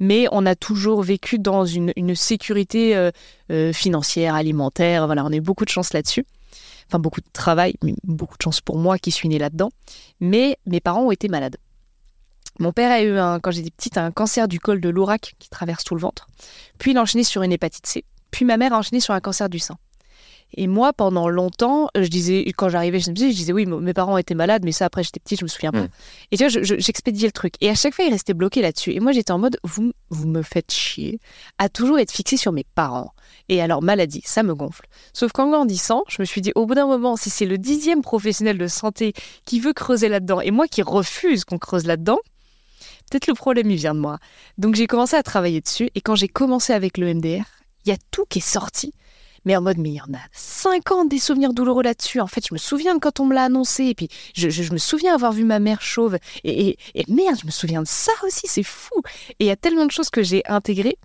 Mais 0.00 0.26
on 0.32 0.46
a 0.46 0.54
toujours 0.54 1.02
vécu 1.02 1.38
dans 1.38 1.66
une, 1.66 1.92
une 1.96 2.14
sécurité 2.14 2.96
euh, 2.96 3.10
euh, 3.50 3.72
financière, 3.72 4.34
alimentaire. 4.34 5.06
Voilà, 5.06 5.24
on 5.24 5.32
a 5.32 5.36
eu 5.36 5.42
beaucoup 5.42 5.66
de 5.66 5.70
chance 5.70 5.92
là-dessus. 5.92 6.24
Enfin, 6.88 6.98
beaucoup 6.98 7.20
de 7.20 7.28
travail, 7.34 7.74
mais 7.84 7.94
beaucoup 8.02 8.38
de 8.38 8.42
chance 8.42 8.62
pour 8.62 8.78
moi 8.78 8.98
qui 8.98 9.10
suis 9.10 9.28
née 9.28 9.38
là-dedans. 9.38 9.68
Mais 10.20 10.56
mes 10.64 10.80
parents 10.80 11.02
ont 11.02 11.10
été 11.10 11.28
malades. 11.28 11.56
Mon 12.58 12.72
père 12.72 12.90
a 12.90 13.02
eu, 13.02 13.16
un, 13.18 13.38
quand 13.40 13.50
j'étais 13.50 13.70
petite, 13.70 13.98
un 13.98 14.10
cancer 14.10 14.48
du 14.48 14.58
col 14.60 14.80
de 14.80 14.88
l'orac 14.88 15.34
qui 15.38 15.48
traverse 15.48 15.84
tout 15.84 15.94
le 15.94 16.00
ventre. 16.00 16.26
Puis 16.78 16.90
il 16.90 16.96
a 16.98 17.02
enchaîné 17.02 17.24
sur 17.24 17.42
une 17.42 17.52
hépatite 17.52 17.86
C. 17.86 18.04
Puis 18.30 18.44
ma 18.44 18.56
mère 18.56 18.72
a 18.72 18.78
enchaîné 18.78 19.00
sur 19.00 19.14
un 19.14 19.20
cancer 19.20 19.48
du 19.48 19.58
sein. 19.58 19.76
Et 20.54 20.66
moi, 20.66 20.94
pendant 20.94 21.28
longtemps, 21.28 21.88
je 21.94 22.08
disais, 22.08 22.42
quand 22.56 22.70
j'arrivais 22.70 23.00
chez 23.00 23.10
je 23.10 23.12
disais 23.12 23.52
oui, 23.52 23.66
mes 23.66 23.92
parents 23.92 24.16
étaient 24.16 24.34
malades, 24.34 24.62
mais 24.64 24.72
ça 24.72 24.86
après 24.86 25.02
j'étais 25.02 25.20
petite, 25.20 25.40
je 25.40 25.44
me 25.44 25.48
souviens 25.48 25.72
pas. 25.72 25.80
Et 26.30 26.38
tu 26.38 26.42
vois, 26.44 26.48
je- 26.48 26.62
je- 26.62 26.78
j'expédiais 26.78 27.28
le 27.28 27.32
truc. 27.32 27.52
Et 27.60 27.68
à 27.68 27.74
chaque 27.74 27.94
fois, 27.94 28.06
il 28.06 28.10
restait 28.10 28.32
bloqué 28.32 28.62
là-dessus. 28.62 28.92
Et 28.92 29.00
moi, 29.00 29.12
j'étais 29.12 29.30
en 29.32 29.38
mode, 29.38 29.58
vous, 29.62 29.92
vous 30.08 30.26
me 30.26 30.40
faites 30.40 30.72
chier 30.72 31.20
à 31.58 31.68
toujours 31.68 31.98
être 31.98 32.10
fixé 32.12 32.38
sur 32.38 32.52
mes 32.52 32.64
parents. 32.74 33.12
Et 33.50 33.60
alors, 33.60 33.82
maladie, 33.82 34.22
ça 34.24 34.42
me 34.42 34.54
gonfle. 34.54 34.86
Sauf 35.12 35.32
qu'en 35.32 35.50
grandissant, 35.50 36.02
je 36.08 36.16
me 36.20 36.24
suis 36.24 36.40
dit, 36.40 36.52
au 36.54 36.64
bout 36.64 36.74
d'un 36.74 36.86
moment, 36.86 37.16
si 37.16 37.28
c'est 37.28 37.44
le 37.46 37.58
dixième 37.58 38.00
professionnel 38.00 38.56
de 38.56 38.66
santé 38.68 39.12
qui 39.44 39.60
veut 39.60 39.74
creuser 39.74 40.08
là-dedans, 40.08 40.40
et 40.40 40.50
moi 40.50 40.66
qui 40.66 40.80
refuse 40.80 41.44
qu'on 41.44 41.58
creuse 41.58 41.84
là-dedans, 41.84 42.18
peut-être 43.10 43.26
le 43.26 43.34
problème, 43.34 43.70
il 43.70 43.76
vient 43.76 43.94
de 43.94 44.00
moi. 44.00 44.18
Donc 44.56 44.74
j'ai 44.74 44.86
commencé 44.86 45.16
à 45.16 45.22
travailler 45.22 45.60
dessus, 45.60 45.90
et 45.94 46.00
quand 46.00 46.14
j'ai 46.14 46.28
commencé 46.28 46.72
avec 46.72 46.98
le 46.98 47.12
MDR, 47.14 47.44
il 47.84 47.90
y 47.90 47.92
a 47.92 47.96
tout 48.10 48.24
qui 48.28 48.38
est 48.38 48.42
sorti. 48.42 48.92
Mais 49.44 49.56
en 49.56 49.62
mode, 49.62 49.78
mais 49.78 49.90
il 49.90 49.94
y 49.94 50.00
en 50.00 50.12
a 50.14 50.20
50 50.32 51.08
des 51.08 51.18
souvenirs 51.18 51.54
douloureux 51.54 51.82
là-dessus. 51.82 52.20
En 52.20 52.26
fait, 52.26 52.46
je 52.46 52.52
me 52.52 52.58
souviens 52.58 52.94
de 52.94 53.00
quand 53.00 53.20
on 53.20 53.26
me 53.26 53.34
l'a 53.34 53.44
annoncé, 53.44 53.84
et 53.84 53.94
puis 53.94 54.08
je, 54.34 54.72
me 54.72 54.78
souviens 54.78 55.14
avoir 55.14 55.32
vu 55.32 55.44
ma 55.44 55.58
mère 55.58 55.80
chauve, 55.80 56.18
et 56.44 56.76
merde, 57.08 57.38
je 57.40 57.46
me 57.46 57.50
souviens 57.50 57.82
de 57.82 57.88
ça 57.88 58.12
aussi, 58.24 58.46
c'est 58.46 58.62
fou. 58.62 59.00
Et 59.38 59.44
il 59.44 59.46
y 59.46 59.50
a 59.50 59.56
tellement 59.56 59.86
de 59.86 59.90
choses 59.90 60.10
que 60.10 60.22
j'ai 60.22 60.42
intégrées 60.46 60.98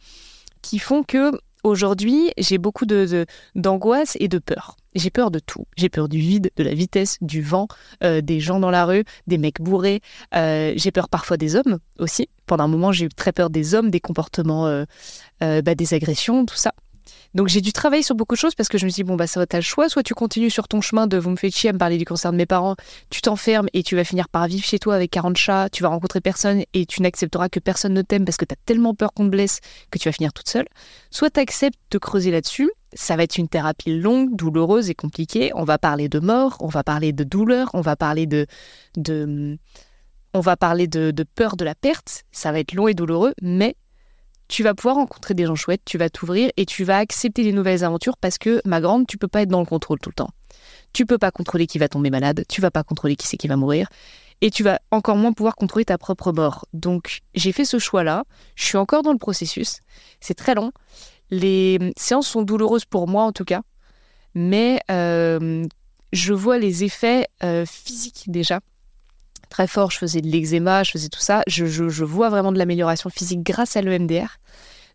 qui 0.62 0.80
font 0.80 1.04
que 1.04 1.32
aujourd'hui, 1.64 2.32
j'ai 2.38 2.58
beaucoup 2.58 2.86
de, 2.86 3.26
d'angoisse 3.56 4.18
et 4.20 4.28
de 4.28 4.40
peur. 4.40 4.78
J'ai 4.96 5.10
peur 5.10 5.32
de 5.32 5.40
tout. 5.40 5.66
J'ai 5.76 5.90
peur 5.90 6.08
du 6.08 6.20
vide, 6.20 6.52
de 6.56 6.64
la 6.64 6.74
vitesse, 6.74 7.18
du 7.22 7.42
vent, 7.42 7.68
euh, 8.04 8.22
des 8.22 8.40
gens 8.40 8.60
dans 8.60 8.70
la 8.70 8.86
rue, 8.86 9.04
des 9.26 9.38
mecs 9.38 9.60
bourrés. 9.60 10.02
Euh, 10.36 10.74
j'ai 10.76 10.92
peur 10.92 11.10
parfois 11.10 11.38
des 11.38 11.56
hommes 11.56 11.80
aussi. 12.00 12.30
Pendant 12.46 12.66
un 12.66 12.68
moment, 12.68 12.92
j'ai 12.92 13.06
eu 13.06 13.10
très 13.10 13.32
peur 13.32 13.50
des 13.50 13.74
hommes, 13.74 13.90
des 13.90 14.00
comportements, 14.00 14.68
euh, 14.68 14.84
euh, 15.42 15.62
bah, 15.62 15.76
des 15.76 15.94
agressions, 15.94 16.46
tout 16.46 16.56
ça. 16.56 16.74
Donc 17.34 17.48
j'ai 17.48 17.62
dû 17.62 17.74
travailler 17.74 18.04
sur 18.04 18.16
beaucoup 18.16 18.36
de 18.36 18.40
choses 18.40 18.54
parce 18.56 18.70
que 18.70 18.78
je 18.78 18.86
me 18.86 18.90
suis 18.90 19.04
dit, 19.04 19.08
bon, 19.08 19.16
bah 19.16 19.28
ça 19.28 19.40
va, 19.40 19.48
t'as 19.48 19.58
le 19.58 19.64
choix. 19.64 19.90
Soit 19.90 20.04
tu 20.04 20.14
continues 20.14 20.52
sur 20.52 20.68
ton 20.68 20.82
chemin 20.82 21.08
de 21.08 21.18
vous 21.18 21.32
me 21.32 21.36
faites 21.36 21.56
chier 21.56 21.70
à 21.72 21.74
me 21.74 21.80
parler 21.80 21.98
du 21.98 22.06
cancer 22.06 22.32
de 22.32 22.38
mes 22.38 22.46
parents, 22.46 22.76
tu 23.10 23.22
t'enfermes 23.22 23.68
et 23.74 23.84
tu 23.84 23.96
vas 23.96 24.04
finir 24.04 24.30
par 24.30 24.48
vivre 24.48 24.64
chez 24.64 24.80
toi 24.80 24.96
avec 24.96 25.12
40 25.12 25.38
chats, 25.38 25.70
tu 25.72 25.84
vas 25.84 25.90
rencontrer 25.90 26.22
personne 26.22 26.64
et 26.74 26.86
tu 26.86 27.02
n'accepteras 27.02 27.50
que 27.50 27.60
personne 27.60 27.94
ne 27.94 28.02
t'aime 28.02 28.26
parce 28.26 28.38
que 28.38 28.46
t'as 28.46 28.56
tellement 28.66 28.94
peur 28.94 29.14
qu'on 29.14 29.26
te 29.26 29.30
blesse 29.30 29.60
que 29.90 29.98
tu 29.98 30.08
vas 30.08 30.14
finir 30.14 30.34
toute 30.34 30.50
seule. 30.50 30.68
Soit 31.10 31.32
t'acceptes 31.32 31.80
de 31.92 31.98
creuser 31.98 32.32
là-dessus, 32.32 32.72
ça 32.94 33.16
va 33.16 33.24
être 33.24 33.38
une 33.38 33.48
thérapie 33.48 33.98
longue, 33.98 34.36
douloureuse 34.36 34.90
et 34.90 34.96
compliquée. 34.96 35.52
On 35.56 35.64
va 35.64 35.80
parler 35.80 36.10
de 36.10 36.20
mort, 36.20 36.58
on 36.60 36.68
va 36.68 36.84
parler 36.84 37.14
de 37.14 37.24
douleur, 37.24 37.70
on 37.74 37.82
va 37.82 37.96
parler 37.96 38.28
de... 38.28 38.46
de 38.98 39.58
on 40.36 40.40
va 40.40 40.58
parler 40.58 40.88
de 40.88 41.14
peur 41.36 41.56
de 41.56 41.64
la 41.64 41.76
perte, 41.76 42.24
ça 42.32 42.52
va 42.52 42.60
être 42.60 42.74
long 42.74 42.88
et 42.88 42.96
douloureux, 42.96 43.36
mais 43.40 43.76
tu 44.48 44.64
vas 44.64 44.74
pouvoir 44.74 44.96
rencontrer 44.96 45.34
des 45.34 45.46
gens 45.46 45.56
chouettes, 45.56 45.82
tu 45.86 45.98
vas 45.98 46.10
t'ouvrir 46.10 46.52
et 46.58 46.66
tu 46.66 46.84
vas 46.84 46.98
accepter 46.98 47.44
les 47.44 47.54
nouvelles 47.54 47.84
aventures 47.84 48.18
parce 48.18 48.38
que, 48.38 48.62
ma 48.66 48.82
grande, 48.82 49.08
tu 49.08 49.18
peux 49.18 49.28
pas 49.28 49.42
être 49.42 49.50
dans 49.50 49.60
le 49.60 49.66
contrôle 49.66 50.00
tout 50.00 50.10
le 50.10 50.16
temps. 50.16 50.30
Tu 50.94 51.06
peux 51.06 51.18
pas 51.18 51.32
contrôler 51.32 51.68
qui 51.68 51.80
va 51.80 51.88
tomber 51.88 52.10
malade, 52.10 52.44
tu 52.48 52.62
vas 52.62 52.72
pas 52.72 52.84
contrôler 52.84 53.16
qui 53.16 53.28
c'est 53.28 53.38
qui 53.38 53.48
va 53.48 53.56
mourir, 53.56 53.88
et 54.42 54.52
tu 54.52 54.64
vas 54.64 54.80
encore 54.92 55.16
moins 55.16 55.34
pouvoir 55.34 55.56
contrôler 55.56 55.86
ta 55.86 55.98
propre 55.98 56.32
mort. 56.32 56.66
Donc, 56.74 57.22
j'ai 57.34 57.52
fait 57.52 57.66
ce 57.66 57.80
choix-là, 57.80 58.26
je 58.56 58.66
suis 58.66 58.78
encore 58.78 59.02
dans 59.02 59.12
le 59.12 59.18
processus, 59.18 59.80
c'est 60.20 60.36
très 60.36 60.56
long. 60.56 60.72
Les 61.32 61.80
séances 61.98 62.28
sont 62.28 62.44
douloureuses 62.44 62.86
pour 62.86 63.08
moi 63.08 63.24
en 63.24 63.32
tout 63.32 63.46
cas, 63.46 63.62
mais 64.36 64.80
euh, 64.92 65.66
je 66.12 66.34
vois 66.34 66.60
les 66.60 66.84
effets 66.84 67.28
euh, 67.44 67.66
physiques 67.66 68.26
déjà 68.28 68.60
très 69.54 69.68
fort. 69.68 69.92
Je 69.92 69.98
faisais 70.00 70.20
de 70.22 70.28
l'eczéma, 70.28 70.84
je 70.84 70.92
faisais 70.92 71.10
tout 71.10 71.20
ça. 71.22 71.44
Je, 71.48 71.66
je- 71.68 72.04
vois 72.04 72.30
vraiment 72.30 72.52
de 72.52 72.58
l'amélioration 72.58 73.10
physique 73.10 73.44
grâce 73.44 73.78
à 73.78 73.82
l'EMDR. 73.82 74.38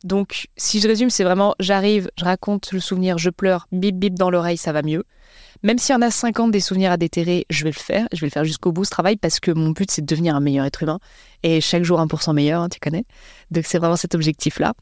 Donc, 0.04 0.48
si 0.56 0.80
je 0.80 0.88
résume, 0.88 1.10
c'est 1.10 1.24
vraiment 1.24 1.54
j'arrive, 1.60 2.10
je 2.18 2.24
raconte 2.24 2.72
le 2.72 2.80
souvenir, 2.80 3.18
je 3.18 3.30
pleure, 3.30 3.66
bip 3.72 3.96
bip 3.96 4.14
dans 4.14 4.30
l'oreille, 4.30 4.56
ça 4.56 4.72
va 4.72 4.82
mieux. 4.82 5.04
Même 5.64 5.78
s'il 5.78 5.92
y 5.92 5.96
en 5.96 6.02
a 6.02 6.10
50 6.10 6.52
des 6.52 6.60
souvenirs 6.60 6.92
à 6.92 6.96
déterrer, 6.96 7.46
je 7.50 7.64
vais 7.64 7.70
le 7.70 7.74
faire. 7.80 8.06
Je 8.12 8.20
vais 8.20 8.26
le 8.28 8.30
faire 8.30 8.44
jusqu'au 8.44 8.70
bout 8.70 8.84
ce 8.84 8.90
travail 8.90 9.16
parce 9.16 9.40
que 9.40 9.50
mon 9.50 9.70
but, 9.70 9.90
c'est 9.90 10.02
de 10.02 10.06
devenir 10.06 10.36
un 10.36 10.40
meilleur 10.40 10.64
être 10.66 10.82
humain. 10.82 11.00
Et 11.42 11.60
chaque 11.60 11.82
jour, 11.82 12.00
1% 12.00 12.32
meilleur, 12.32 12.62
hein, 12.62 12.68
tu 12.68 12.78
connais. 12.78 13.04
Donc, 13.50 13.64
c'est 13.66 13.78
vraiment 13.78 13.96
cet 13.96 14.14
objectif-là. 14.14 14.74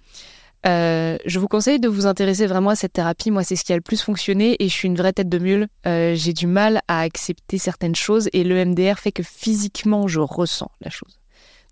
Euh, 0.67 1.17
je 1.25 1.39
vous 1.39 1.49
conseille 1.49 1.79
de 1.79 1.89
vous 1.89 2.07
intéresser 2.07 2.47
vraiment 2.47 2.71
à 2.71 2.77
cette 2.77 2.95
thérapie. 2.95 3.31
Moi, 3.31 3.45
c'est 3.45 3.57
ce 3.57 3.65
qui 3.65 3.73
a 3.73 3.77
le 3.77 3.83
plus 3.83 4.03
fonctionné 4.03 4.57
et 4.59 4.69
je 4.69 4.73
suis 4.73 4.89
une 4.89 4.97
vraie 4.97 5.13
tête 5.13 5.29
de 5.29 5.39
mule. 5.39 5.69
Euh, 5.87 6.15
J'ai 6.15 6.33
du 6.33 6.47
mal 6.47 6.81
à 6.89 7.01
accepter 7.01 7.59
certaines 7.59 7.95
choses 7.95 8.29
et 8.33 8.43
le 8.43 8.65
MDR 8.65 8.99
fait 8.99 9.13
que 9.13 9.23
physiquement, 9.23 10.09
je 10.09 10.21
ressens 10.21 10.71
la 10.81 10.91
chose. 10.91 11.21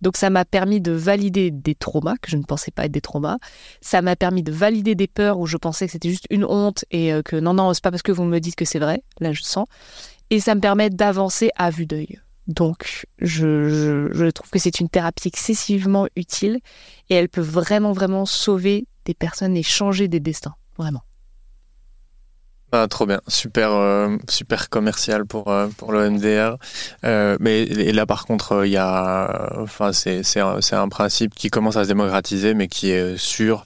Donc, 0.00 0.16
ça 0.16 0.28
m'a 0.30 0.44
permis 0.44 0.80
de 0.80 0.92
valider 0.92 1.50
des 1.50 1.74
traumas 1.74 2.16
que 2.20 2.30
je 2.30 2.36
ne 2.36 2.42
pensais 2.42 2.70
pas 2.70 2.84
être 2.84 2.92
des 2.92 3.00
traumas. 3.00 3.38
Ça 3.80 4.02
m'a 4.02 4.16
permis 4.16 4.42
de 4.42 4.52
valider 4.52 4.94
des 4.94 5.06
peurs 5.06 5.38
où 5.38 5.46
je 5.46 5.56
pensais 5.56 5.86
que 5.86 5.92
c'était 5.92 6.10
juste 6.10 6.26
une 6.30 6.44
honte 6.44 6.84
et 6.90 7.12
euh, 7.12 7.22
que 7.22 7.36
non, 7.36 7.54
non, 7.54 7.72
c'est 7.74 7.82
pas 7.82 7.90
parce 7.90 8.02
que 8.02 8.12
vous 8.12 8.24
me 8.24 8.38
dites 8.38 8.56
que 8.56 8.64
c'est 8.64 8.78
vrai. 8.78 9.02
Là, 9.20 9.32
je 9.32 9.42
sens. 9.42 9.66
Et 10.30 10.40
ça 10.40 10.54
me 10.54 10.60
permet 10.60 10.90
d'avancer 10.90 11.50
à 11.56 11.70
vue 11.70 11.86
d'œil. 11.86 12.20
Donc, 12.46 13.06
je, 13.20 14.30
trouve 14.30 14.50
que 14.50 14.58
c'est 14.58 14.80
une 14.80 14.88
thérapie 14.88 15.28
excessivement 15.28 16.06
utile 16.16 16.60
et 17.08 17.14
elle 17.14 17.28
peut 17.28 17.40
vraiment, 17.40 17.92
vraiment 17.92 18.26
sauver 18.26 18.86
des 19.06 19.14
personnes 19.14 19.56
et 19.56 19.62
changer 19.62 20.08
des 20.08 20.20
destins. 20.20 20.54
Vraiment. 20.76 21.02
Ah, 22.72 22.88
trop 22.88 23.06
bien, 23.06 23.20
super, 23.28 23.70
euh, 23.70 24.16
commercial 24.68 25.26
pour 25.26 25.48
euh, 25.48 25.68
pour 25.76 25.92
le 25.92 26.10
MDR. 26.10 26.56
Euh, 27.04 27.36
mais 27.38 27.62
et 27.62 27.92
là 27.92 28.04
par 28.04 28.26
contre, 28.26 28.66
il 28.66 28.72
y 28.72 28.78
c'est 29.92 30.74
un 30.74 30.88
principe 30.88 31.34
qui 31.36 31.50
commence 31.50 31.76
à 31.76 31.84
se 31.84 31.88
démocratiser, 31.88 32.52
mais 32.54 32.66
qui 32.66 32.90
est 32.90 33.16
sûr. 33.16 33.64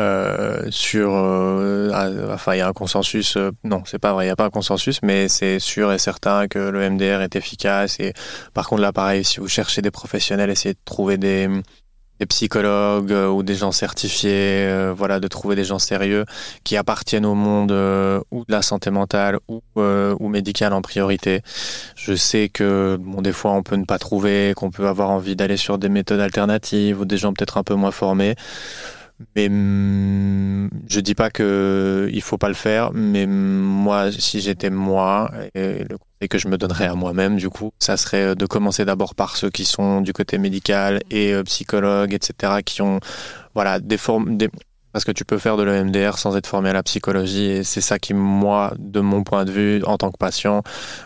Euh, 0.00 0.62
sur, 0.70 1.10
euh, 1.14 2.32
enfin, 2.32 2.54
il 2.54 2.58
y 2.58 2.60
a 2.62 2.68
un 2.68 2.72
consensus. 2.72 3.36
euh, 3.36 3.50
non, 3.64 3.82
c'est 3.84 3.98
pas 3.98 4.12
vrai. 4.14 4.24
Il 4.24 4.28
n'y 4.28 4.32
a 4.32 4.36
pas 4.36 4.46
un 4.46 4.50
consensus, 4.50 5.00
mais 5.02 5.28
c'est 5.28 5.58
sûr 5.58 5.92
et 5.92 5.98
certain 5.98 6.48
que 6.48 6.58
le 6.58 6.88
MDR 6.88 7.20
est 7.20 7.36
efficace. 7.36 8.00
Et 8.00 8.14
par 8.54 8.66
contre, 8.68 8.82
là, 8.82 8.92
pareil, 8.92 9.24
si 9.24 9.40
vous 9.40 9.48
cherchez 9.48 9.82
des 9.82 9.90
professionnels, 9.90 10.50
essayez 10.50 10.74
de 10.74 10.80
trouver 10.84 11.18
des 11.18 11.48
des 12.18 12.26
psychologues 12.26 13.12
ou 13.12 13.42
des 13.42 13.54
gens 13.54 13.72
certifiés, 13.72 14.92
voilà, 14.94 15.20
de 15.20 15.28
trouver 15.28 15.56
des 15.56 15.64
gens 15.64 15.78
sérieux 15.78 16.26
qui 16.64 16.76
appartiennent 16.76 17.24
au 17.24 17.34
monde 17.34 17.72
ou 18.30 18.44
de 18.44 18.52
la 18.52 18.60
santé 18.60 18.90
mentale 18.90 19.38
ou, 19.48 19.62
ou 19.76 20.28
médicale 20.28 20.74
en 20.74 20.82
priorité. 20.82 21.40
Je 21.96 22.14
sais 22.14 22.50
que 22.50 22.98
bon, 23.00 23.22
des 23.22 23.32
fois 23.32 23.52
on 23.52 23.62
peut 23.62 23.76
ne 23.76 23.86
pas 23.86 23.98
trouver, 23.98 24.52
qu'on 24.54 24.70
peut 24.70 24.86
avoir 24.86 25.08
envie 25.08 25.34
d'aller 25.34 25.56
sur 25.56 25.78
des 25.78 25.88
méthodes 25.88 26.20
alternatives 26.20 27.00
ou 27.00 27.06
des 27.06 27.16
gens 27.16 27.32
peut-être 27.32 27.56
un 27.56 27.62
peu 27.62 27.74
moins 27.74 27.90
formés. 27.90 28.34
Mais 29.36 29.48
mm, 29.48 30.70
je 30.88 31.00
dis 31.00 31.14
pas 31.14 31.30
que 31.30 32.08
il 32.12 32.22
faut 32.22 32.38
pas 32.38 32.48
le 32.48 32.54
faire, 32.54 32.92
mais 32.92 33.26
moi, 33.26 34.10
si 34.12 34.40
j'étais 34.40 34.70
moi, 34.70 35.30
et 35.54 35.84
le 35.84 35.98
conseil 35.98 36.28
que 36.28 36.38
je 36.38 36.48
me 36.48 36.56
donnerais 36.58 36.86
à 36.86 36.94
moi-même, 36.94 37.36
du 37.36 37.48
coup, 37.50 37.70
ça 37.78 37.96
serait 37.96 38.34
de 38.34 38.46
commencer 38.46 38.84
d'abord 38.84 39.14
par 39.14 39.36
ceux 39.36 39.50
qui 39.50 39.64
sont 39.64 40.00
du 40.00 40.12
côté 40.12 40.38
médical 40.38 41.00
et 41.10 41.32
euh, 41.32 41.42
psychologues, 41.44 42.14
etc., 42.14 42.62
qui 42.64 42.82
ont 42.82 43.00
voilà 43.54 43.80
des 43.80 43.98
formes, 43.98 44.36
des, 44.36 44.48
parce 44.92 45.04
que 45.04 45.12
tu 45.12 45.24
peux 45.24 45.38
faire 45.38 45.56
de 45.56 45.62
l'EMDR 45.62 46.18
sans 46.18 46.36
être 46.36 46.46
formé 46.46 46.70
à 46.70 46.72
la 46.72 46.82
psychologie 46.82 47.44
et 47.44 47.64
c'est 47.64 47.80
ça 47.80 47.98
qui, 47.98 48.14
moi, 48.14 48.72
de 48.78 49.00
mon 49.00 49.22
point 49.22 49.44
de 49.44 49.50
vue, 49.50 49.82
en 49.84 49.96
tant 49.96 50.10
que 50.10 50.16
patient, 50.16 50.62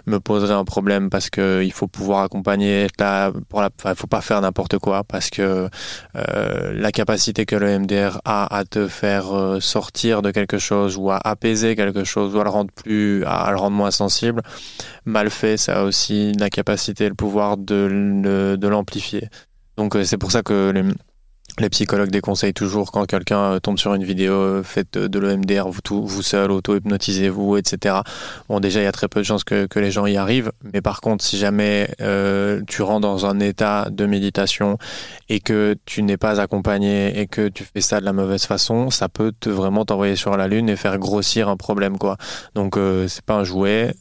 me 0.07 0.19
poserait 0.21 0.55
un 0.55 0.65
problème 0.65 1.11
parce 1.11 1.31
que 1.31 1.63
il 1.63 1.73
faut 1.73 1.87
pouvoir 1.87 2.23
accompagner 2.25 2.87
là 2.99 3.33
pour 3.49 3.61
la, 3.61 3.71
enfin, 3.79 3.95
faut 3.95 4.07
pas 4.07 4.21
faire 4.21 4.41
n'importe 4.41 4.79
quoi 4.79 5.05
parce 5.05 5.31
que 5.31 5.69
euh, 6.17 6.73
la 6.75 6.93
capacité 6.93 7.47
que 7.47 7.57
l'EMDR 7.57 8.21
a 8.25 8.57
à 8.57 8.65
te 8.65 8.89
faire 8.89 9.35
euh, 9.35 9.61
sortir 9.61 10.23
de 10.23 10.31
quelque 10.31 10.59
chose 10.59 10.97
ou 10.97 11.11
à 11.11 11.21
apaiser 11.23 11.77
quelque 11.77 12.05
chose 12.05 12.35
ou 12.35 12.41
à 12.41 12.45
le 12.45 12.51
rendre 12.51 12.71
plus, 12.73 13.25
à 13.25 13.51
le 13.51 13.57
rendre 13.57 13.77
moins 13.77 13.91
sensible, 13.91 14.43
mal 15.05 15.31
fait, 15.31 15.57
ça 15.57 15.81
a 15.81 15.85
aussi 15.85 16.33
la 16.39 16.51
capacité, 16.51 17.09
le 17.09 17.15
pouvoir 17.15 17.57
de, 17.57 18.57
de 18.57 18.69
l'amplifier. 18.69 19.29
Donc 19.77 19.97
euh, 19.97 20.05
c'est 20.05 20.19
pour 20.19 20.33
ça 20.33 20.43
que 20.43 20.71
les, 20.75 20.83
les 21.61 21.69
psychologues 21.69 22.11
déconseillent 22.11 22.55
toujours 22.55 22.93
quand 22.93 23.07
quelqu'un 23.07 23.53
euh, 23.53 23.61
tombe 23.61 23.79
sur 23.79 23.95
une 23.95 24.05
vidéo, 24.05 24.33
euh, 24.33 24.63
faites 24.63 24.99
de 24.99 25.19
l'EMDR 25.19 25.69
vous, 25.69 26.07
vous 26.07 26.23
seul, 26.23 26.51
auto-hypnotisez-vous, 26.51 27.57
etc. 27.57 27.97
Bon, 28.49 28.61
déjà, 28.61 28.81
il 28.81 28.85
y 28.85 28.87
a 28.87 28.93
très 28.93 29.09
peu 29.09 29.21
de 29.21 29.25
chances 29.25 29.45
que, 29.45 29.67
que 29.67 29.79
les 29.79 29.91
gens 29.91 30.07
y 30.07 30.17
arrivent. 30.17 30.53
Mais 30.73 30.81
par 30.81 31.01
contre, 31.01 31.25
si 31.25 31.39
jamais 31.39 31.89
euh, 32.01 32.61
tu 32.67 32.83
rentres 32.83 33.01
dans 33.01 33.27
un 33.27 33.41
état 33.41 33.89
de 33.91 34.07
méditation 34.07 34.79
et 35.29 35.41
que 35.41 35.77
tu 35.85 36.03
n'es 36.03 36.17
pas 36.17 36.41
accompagné 36.41 37.19
et 37.19 37.27
que 37.27 37.49
tu 37.49 37.65
fais 37.65 37.81
ça 37.81 38.01
de 38.01 38.05
la 38.05 38.13
mauvaise 38.13 38.45
façon, 38.45 38.91
ça 38.91 39.09
peut 39.09 39.33
te 39.39 39.49
vraiment 39.49 39.85
t'envoyer 39.85 40.17
sur 40.17 40.37
la 40.37 40.49
lune 40.49 40.69
et 40.69 40.77
faire 40.77 40.99
grossir 40.99 41.49
un 41.49 41.57
problème, 41.57 41.99
quoi. 41.99 42.17
Donc, 42.55 42.77
euh, 42.77 43.09
c'est 43.09 43.25
pas 43.25 43.35
un 43.35 43.45
jouet 43.45 43.95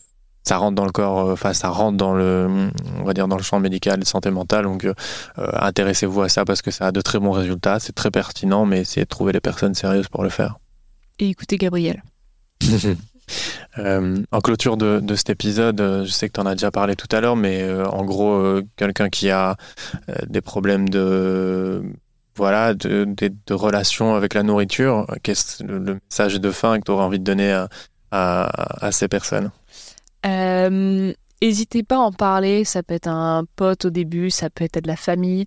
ça 0.43 0.57
rentre 0.57 0.75
dans 0.75 0.85
le 0.85 0.91
corps, 0.91 1.19
euh, 1.19 1.33
enfin 1.33 1.53
ça 1.53 1.69
rentre 1.69 1.97
dans 1.97 2.13
le, 2.13 2.69
on 2.99 3.03
va 3.03 3.13
dire 3.13 3.27
dans 3.27 3.37
le 3.37 3.43
champ 3.43 3.59
médical 3.59 4.01
et 4.01 4.05
santé 4.05 4.29
mentale. 4.29 4.65
Donc 4.65 4.85
euh, 4.85 4.93
intéressez-vous 5.37 6.21
à 6.21 6.29
ça 6.29 6.45
parce 6.45 6.61
que 6.61 6.71
ça 6.71 6.87
a 6.87 6.91
de 6.91 7.01
très 7.01 7.19
bons 7.19 7.31
résultats, 7.31 7.79
c'est 7.79 7.93
très 7.93 8.11
pertinent, 8.11 8.65
mais 8.65 8.81
essayez 8.81 9.05
de 9.05 9.09
trouver 9.09 9.33
les 9.33 9.39
personnes 9.39 9.73
sérieuses 9.73 10.09
pour 10.09 10.23
le 10.23 10.29
faire. 10.29 10.57
Et 11.19 11.29
écoutez 11.29 11.57
Gabriel. 11.57 12.03
euh, 13.77 14.21
en 14.31 14.41
clôture 14.41 14.75
de, 14.75 14.99
de, 15.01 15.15
cet 15.15 15.29
épisode, 15.29 15.79
euh, 15.79 16.03
je 16.03 16.11
sais 16.11 16.27
que 16.27 16.33
tu 16.33 16.41
en 16.41 16.45
as 16.45 16.55
déjà 16.55 16.71
parlé 16.71 16.97
tout 16.97 17.07
à 17.15 17.21
l'heure, 17.21 17.37
mais 17.37 17.65
en 17.71 18.03
gros, 18.03 18.59
quelqu'un 18.75 19.09
qui 19.09 19.29
a 19.29 19.55
des 20.27 20.41
problèmes 20.41 20.89
de 20.89 21.81
voilà, 22.35 22.73
de, 22.73 23.05
de, 23.05 23.31
de 23.45 23.53
relations 23.53 24.15
avec 24.15 24.33
la 24.33 24.43
nourriture, 24.43 25.05
qu'est-ce 25.21 25.63
le, 25.63 25.99
message 26.09 26.41
de 26.41 26.51
fin 26.51 26.79
que 26.79 26.85
tu 26.85 26.91
aurais 26.91 27.03
envie 27.03 27.19
de 27.19 27.23
donner 27.23 27.53
à, 27.53 27.69
à, 28.11 28.85
à 28.87 28.91
ces 28.91 29.07
personnes? 29.07 29.51
euh, 29.51 29.62
N'hésitez 30.23 31.83
pas 31.83 31.97
à 31.97 31.99
en 31.99 32.11
parler, 32.11 32.63
ça 32.63 32.83
peut 32.83 32.93
être 32.93 33.07
un 33.07 33.43
pote 33.57 33.85
au 33.85 33.89
début, 33.89 34.29
ça 34.29 34.49
peut 34.49 34.63
être 34.63 34.81
de 34.81 34.87
la 34.87 34.95
famille, 34.95 35.45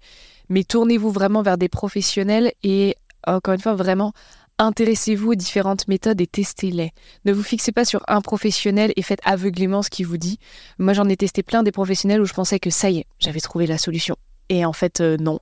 mais 0.50 0.62
tournez-vous 0.62 1.10
vraiment 1.10 1.40
vers 1.40 1.56
des 1.56 1.70
professionnels 1.70 2.52
et 2.62 2.96
encore 3.26 3.54
une 3.54 3.60
fois, 3.60 3.74
vraiment 3.74 4.12
intéressez-vous 4.58 5.32
aux 5.32 5.34
différentes 5.34 5.88
méthodes 5.88 6.20
et 6.20 6.26
testez-les. 6.26 6.92
Ne 7.24 7.32
vous 7.32 7.42
fixez 7.42 7.72
pas 7.72 7.84
sur 7.84 8.02
un 8.08 8.20
professionnel 8.20 8.92
et 8.96 9.02
faites 9.02 9.20
aveuglément 9.24 9.82
ce 9.82 9.90
qu'il 9.90 10.06
vous 10.06 10.16
dit. 10.16 10.38
Moi, 10.78 10.92
j'en 10.92 11.08
ai 11.08 11.16
testé 11.16 11.42
plein 11.42 11.62
des 11.62 11.72
professionnels 11.72 12.20
où 12.20 12.26
je 12.26 12.32
pensais 12.32 12.58
que 12.58 12.70
ça 12.70 12.90
y 12.90 12.98
est, 12.98 13.06
j'avais 13.18 13.40
trouvé 13.40 13.66
la 13.66 13.78
solution. 13.78 14.16
Et 14.48 14.64
en 14.64 14.72
fait, 14.72 15.00
euh, 15.00 15.16
non. 15.18 15.38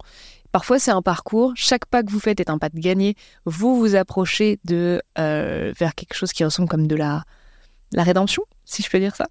Parfois, 0.51 0.79
c'est 0.79 0.93
un 0.93 1.03
parcours. 1.03 1.53
Chaque 1.57 1.87
pas 1.87 2.03
que 2.03 2.11
vous 2.11 2.21
faites 2.21 2.41
est 2.41 2.49
un 2.49 2.59
pas 2.59 2.69
de 2.69 2.79
gagné. 2.79 3.17
Vous 3.45 3.77
vous 3.77 3.97
approchez 3.97 4.61
de 4.65 5.03
euh, 5.19 5.73
vers 5.77 5.95
quelque 5.95 6.15
chose 6.15 6.33
qui 6.33 6.45
ressemble 6.45 6.69
comme 6.69 6.87
de 6.87 6.97
la 6.97 7.25
la 7.95 8.03
rédemption, 8.03 8.45
si 8.65 8.83
je 8.83 8.91
peux 8.91 8.99
dire 8.99 9.17
ça. 9.17 9.27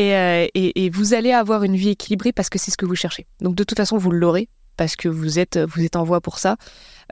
Euh, 0.00 0.46
et, 0.54 0.90
vous 0.90 1.14
allez 1.14 1.32
avoir 1.32 1.64
une 1.64 1.76
vie 1.76 1.90
équilibrée 1.90 2.32
parce 2.32 2.48
que 2.48 2.58
c'est 2.58 2.70
ce 2.70 2.76
que 2.76 2.86
vous 2.86 2.94
cherchez. 2.94 3.26
Donc 3.40 3.54
de 3.54 3.64
toute 3.64 3.76
façon, 3.76 3.98
vous 3.98 4.10
l'aurez 4.10 4.48
parce 4.76 4.96
que 4.96 5.08
vous 5.08 5.38
êtes, 5.38 5.58
vous 5.58 5.84
êtes 5.84 5.96
en 5.96 6.04
voie 6.04 6.20
pour 6.20 6.38
ça. 6.38 6.56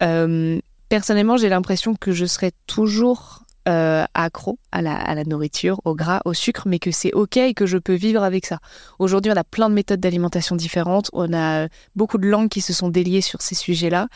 Euh, 0.02 0.58
personnellement, 0.88 1.36
j'ai 1.36 1.50
l'impression 1.50 1.94
que 1.94 2.12
je 2.12 2.24
serai 2.24 2.52
toujours 2.66 3.44
euh, 3.68 4.04
accro 4.14 4.58
à 4.72 4.80
la, 4.80 4.96
à 4.96 5.14
la, 5.14 5.24
nourriture, 5.24 5.82
au 5.84 5.94
gras, 5.94 6.22
au 6.24 6.32
sucre, 6.32 6.62
mais 6.66 6.78
que 6.78 6.90
c'est 6.90 7.12
OK 7.12 7.36
et 7.36 7.52
que 7.52 7.66
je 7.66 7.76
peux 7.76 7.94
vivre 7.94 8.22
avec 8.22 8.46
ça. 8.46 8.58
Aujourd'hui, 8.98 9.30
on 9.30 9.36
a 9.36 9.44
plein 9.44 9.68
de 9.68 9.74
méthodes 9.74 10.00
d'alimentation 10.00 10.56
différentes. 10.56 11.10
On 11.12 11.34
a 11.34 11.68
beaucoup 11.94 12.16
de 12.16 12.26
langues 12.26 12.48
qui 12.48 12.62
se 12.62 12.72
sont 12.72 12.88
déliées 12.88 13.20
sur 13.20 13.42
ces 13.42 13.54
sujets-là. 13.54 14.08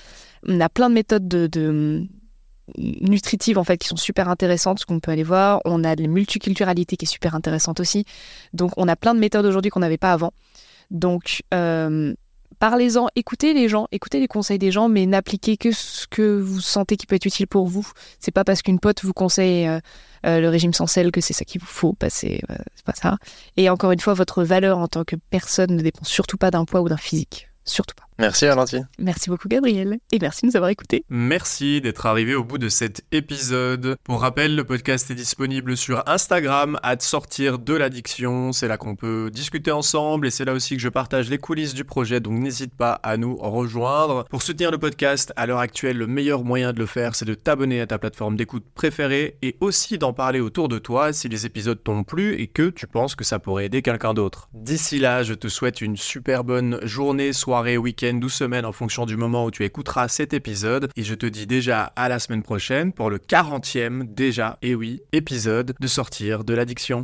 On 0.48 0.58
a 0.60 0.70
plein 0.70 0.88
de 0.88 0.94
méthodes 0.94 1.28
de, 1.28 1.46
de 1.46 2.06
nutritives 2.78 3.58
en 3.58 3.64
fait 3.64 3.78
qui 3.78 3.88
sont 3.88 3.96
super 3.96 4.28
intéressantes 4.28 4.80
ce 4.80 4.86
qu'on 4.86 5.00
peut 5.00 5.10
aller 5.10 5.22
voir. 5.22 5.60
On 5.64 5.84
a 5.84 5.96
de 5.96 6.02
la 6.02 6.08
multiculturalité 6.08 6.96
qui 6.96 7.04
est 7.04 7.08
super 7.08 7.34
intéressante 7.34 7.80
aussi. 7.80 8.04
Donc 8.52 8.72
on 8.76 8.88
a 8.88 8.96
plein 8.96 9.14
de 9.14 9.20
méthodes 9.20 9.46
aujourd'hui 9.46 9.70
qu'on 9.70 9.80
n'avait 9.80 9.98
pas 9.98 10.12
avant. 10.12 10.32
Donc 10.90 11.42
euh, 11.52 12.14
parlez-en 12.58 13.08
écoutez 13.16 13.54
les 13.54 13.68
gens 13.68 13.88
écoutez 13.92 14.20
les 14.20 14.28
conseils 14.28 14.58
des 14.58 14.70
gens 14.70 14.88
mais 14.88 15.06
n'appliquez 15.06 15.56
que 15.56 15.72
ce 15.72 16.06
que 16.06 16.40
vous 16.40 16.60
sentez 16.60 16.96
qui 16.96 17.06
peut 17.06 17.16
être 17.16 17.26
utile 17.26 17.46
pour 17.46 17.66
vous. 17.66 17.86
C'est 18.20 18.32
pas 18.32 18.44
parce 18.44 18.62
qu'une 18.62 18.80
pote 18.80 19.04
vous 19.04 19.12
conseille 19.12 19.66
euh, 19.66 19.80
euh, 20.26 20.40
le 20.40 20.48
régime 20.48 20.72
sans 20.72 20.86
sel 20.86 21.10
que 21.10 21.20
c'est 21.20 21.34
ça 21.34 21.44
qu'il 21.44 21.60
vous 21.60 21.66
faut 21.66 21.92
passer 21.92 22.40
c'est 22.74 22.84
pas 22.84 22.94
ça. 22.94 23.18
Et 23.56 23.68
encore 23.68 23.92
une 23.92 24.00
fois 24.00 24.14
votre 24.14 24.42
valeur 24.42 24.78
en 24.78 24.88
tant 24.88 25.04
que 25.04 25.16
personne 25.30 25.76
ne 25.76 25.82
dépend 25.82 26.04
surtout 26.04 26.38
pas 26.38 26.50
d'un 26.50 26.64
poids 26.64 26.80
ou 26.80 26.88
d'un 26.88 26.96
physique. 26.96 27.48
Surtout 27.66 27.94
pas 27.94 28.04
Merci 28.18 28.46
Valentine. 28.46 28.88
Merci 29.00 29.28
beaucoup 29.28 29.48
Gabriel 29.48 29.98
et 30.12 30.18
merci 30.20 30.42
de 30.42 30.46
nous 30.46 30.56
avoir 30.56 30.70
écoutés. 30.70 31.04
Merci 31.08 31.80
d'être 31.80 32.06
arrivé 32.06 32.36
au 32.36 32.44
bout 32.44 32.58
de 32.58 32.68
cet 32.68 33.04
épisode. 33.10 33.96
Pour 34.04 34.20
rappel, 34.20 34.54
le 34.54 34.62
podcast 34.62 35.10
est 35.10 35.16
disponible 35.16 35.76
sur 35.76 36.08
Instagram, 36.08 36.78
à 36.84 36.96
sortir 37.00 37.58
de 37.58 37.74
l'addiction. 37.74 38.52
C'est 38.52 38.68
là 38.68 38.76
qu'on 38.76 38.94
peut 38.94 39.30
discuter 39.32 39.72
ensemble 39.72 40.28
et 40.28 40.30
c'est 40.30 40.44
là 40.44 40.52
aussi 40.52 40.76
que 40.76 40.82
je 40.82 40.88
partage 40.88 41.28
les 41.28 41.38
coulisses 41.38 41.74
du 41.74 41.84
projet, 41.84 42.20
donc 42.20 42.34
n'hésite 42.34 42.72
pas 42.76 43.00
à 43.02 43.16
nous 43.16 43.36
rejoindre. 43.36 44.24
Pour 44.30 44.42
soutenir 44.42 44.70
le 44.70 44.78
podcast, 44.78 45.32
à 45.34 45.46
l'heure 45.46 45.58
actuelle, 45.58 45.96
le 45.96 46.06
meilleur 46.06 46.44
moyen 46.44 46.72
de 46.72 46.78
le 46.78 46.86
faire, 46.86 47.16
c'est 47.16 47.24
de 47.24 47.34
t'abonner 47.34 47.80
à 47.80 47.88
ta 47.88 47.98
plateforme 47.98 48.36
d'écoute 48.36 48.64
préférée 48.76 49.38
et 49.42 49.56
aussi 49.60 49.98
d'en 49.98 50.12
parler 50.12 50.38
autour 50.38 50.68
de 50.68 50.78
toi 50.78 51.12
si 51.12 51.28
les 51.28 51.46
épisodes 51.46 51.82
t'ont 51.82 52.04
plu 52.04 52.34
et 52.34 52.46
que 52.46 52.70
tu 52.70 52.86
penses 52.86 53.16
que 53.16 53.24
ça 53.24 53.40
pourrait 53.40 53.66
aider 53.66 53.82
quelqu'un 53.82 54.14
d'autre. 54.14 54.48
D'ici 54.52 55.00
là, 55.00 55.24
je 55.24 55.34
te 55.34 55.48
souhaite 55.48 55.80
une 55.80 55.96
super 55.96 56.44
bonne 56.44 56.78
journée, 56.84 57.32
soirée, 57.32 57.76
week-end 57.76 58.03
week 58.12 58.24
semaines 58.28 58.66
en 58.66 58.72
fonction 58.72 59.06
du 59.06 59.16
moment 59.16 59.46
où 59.46 59.50
tu 59.50 59.64
écouteras 59.64 60.08
cet 60.08 60.34
épisode. 60.34 60.90
Et 60.96 61.02
je 61.02 61.14
te 61.14 61.26
dis 61.26 61.46
déjà 61.46 61.84
à 61.96 62.08
la 62.08 62.18
semaine 62.18 62.42
prochaine 62.42 62.92
pour 62.92 63.08
le 63.08 63.18
40e 63.18 64.14
déjà, 64.14 64.58
et 64.62 64.74
oui, 64.74 65.00
épisode 65.12 65.74
de 65.78 65.86
sortir 65.86 66.44
de 66.44 66.54
l'addiction. 66.54 67.02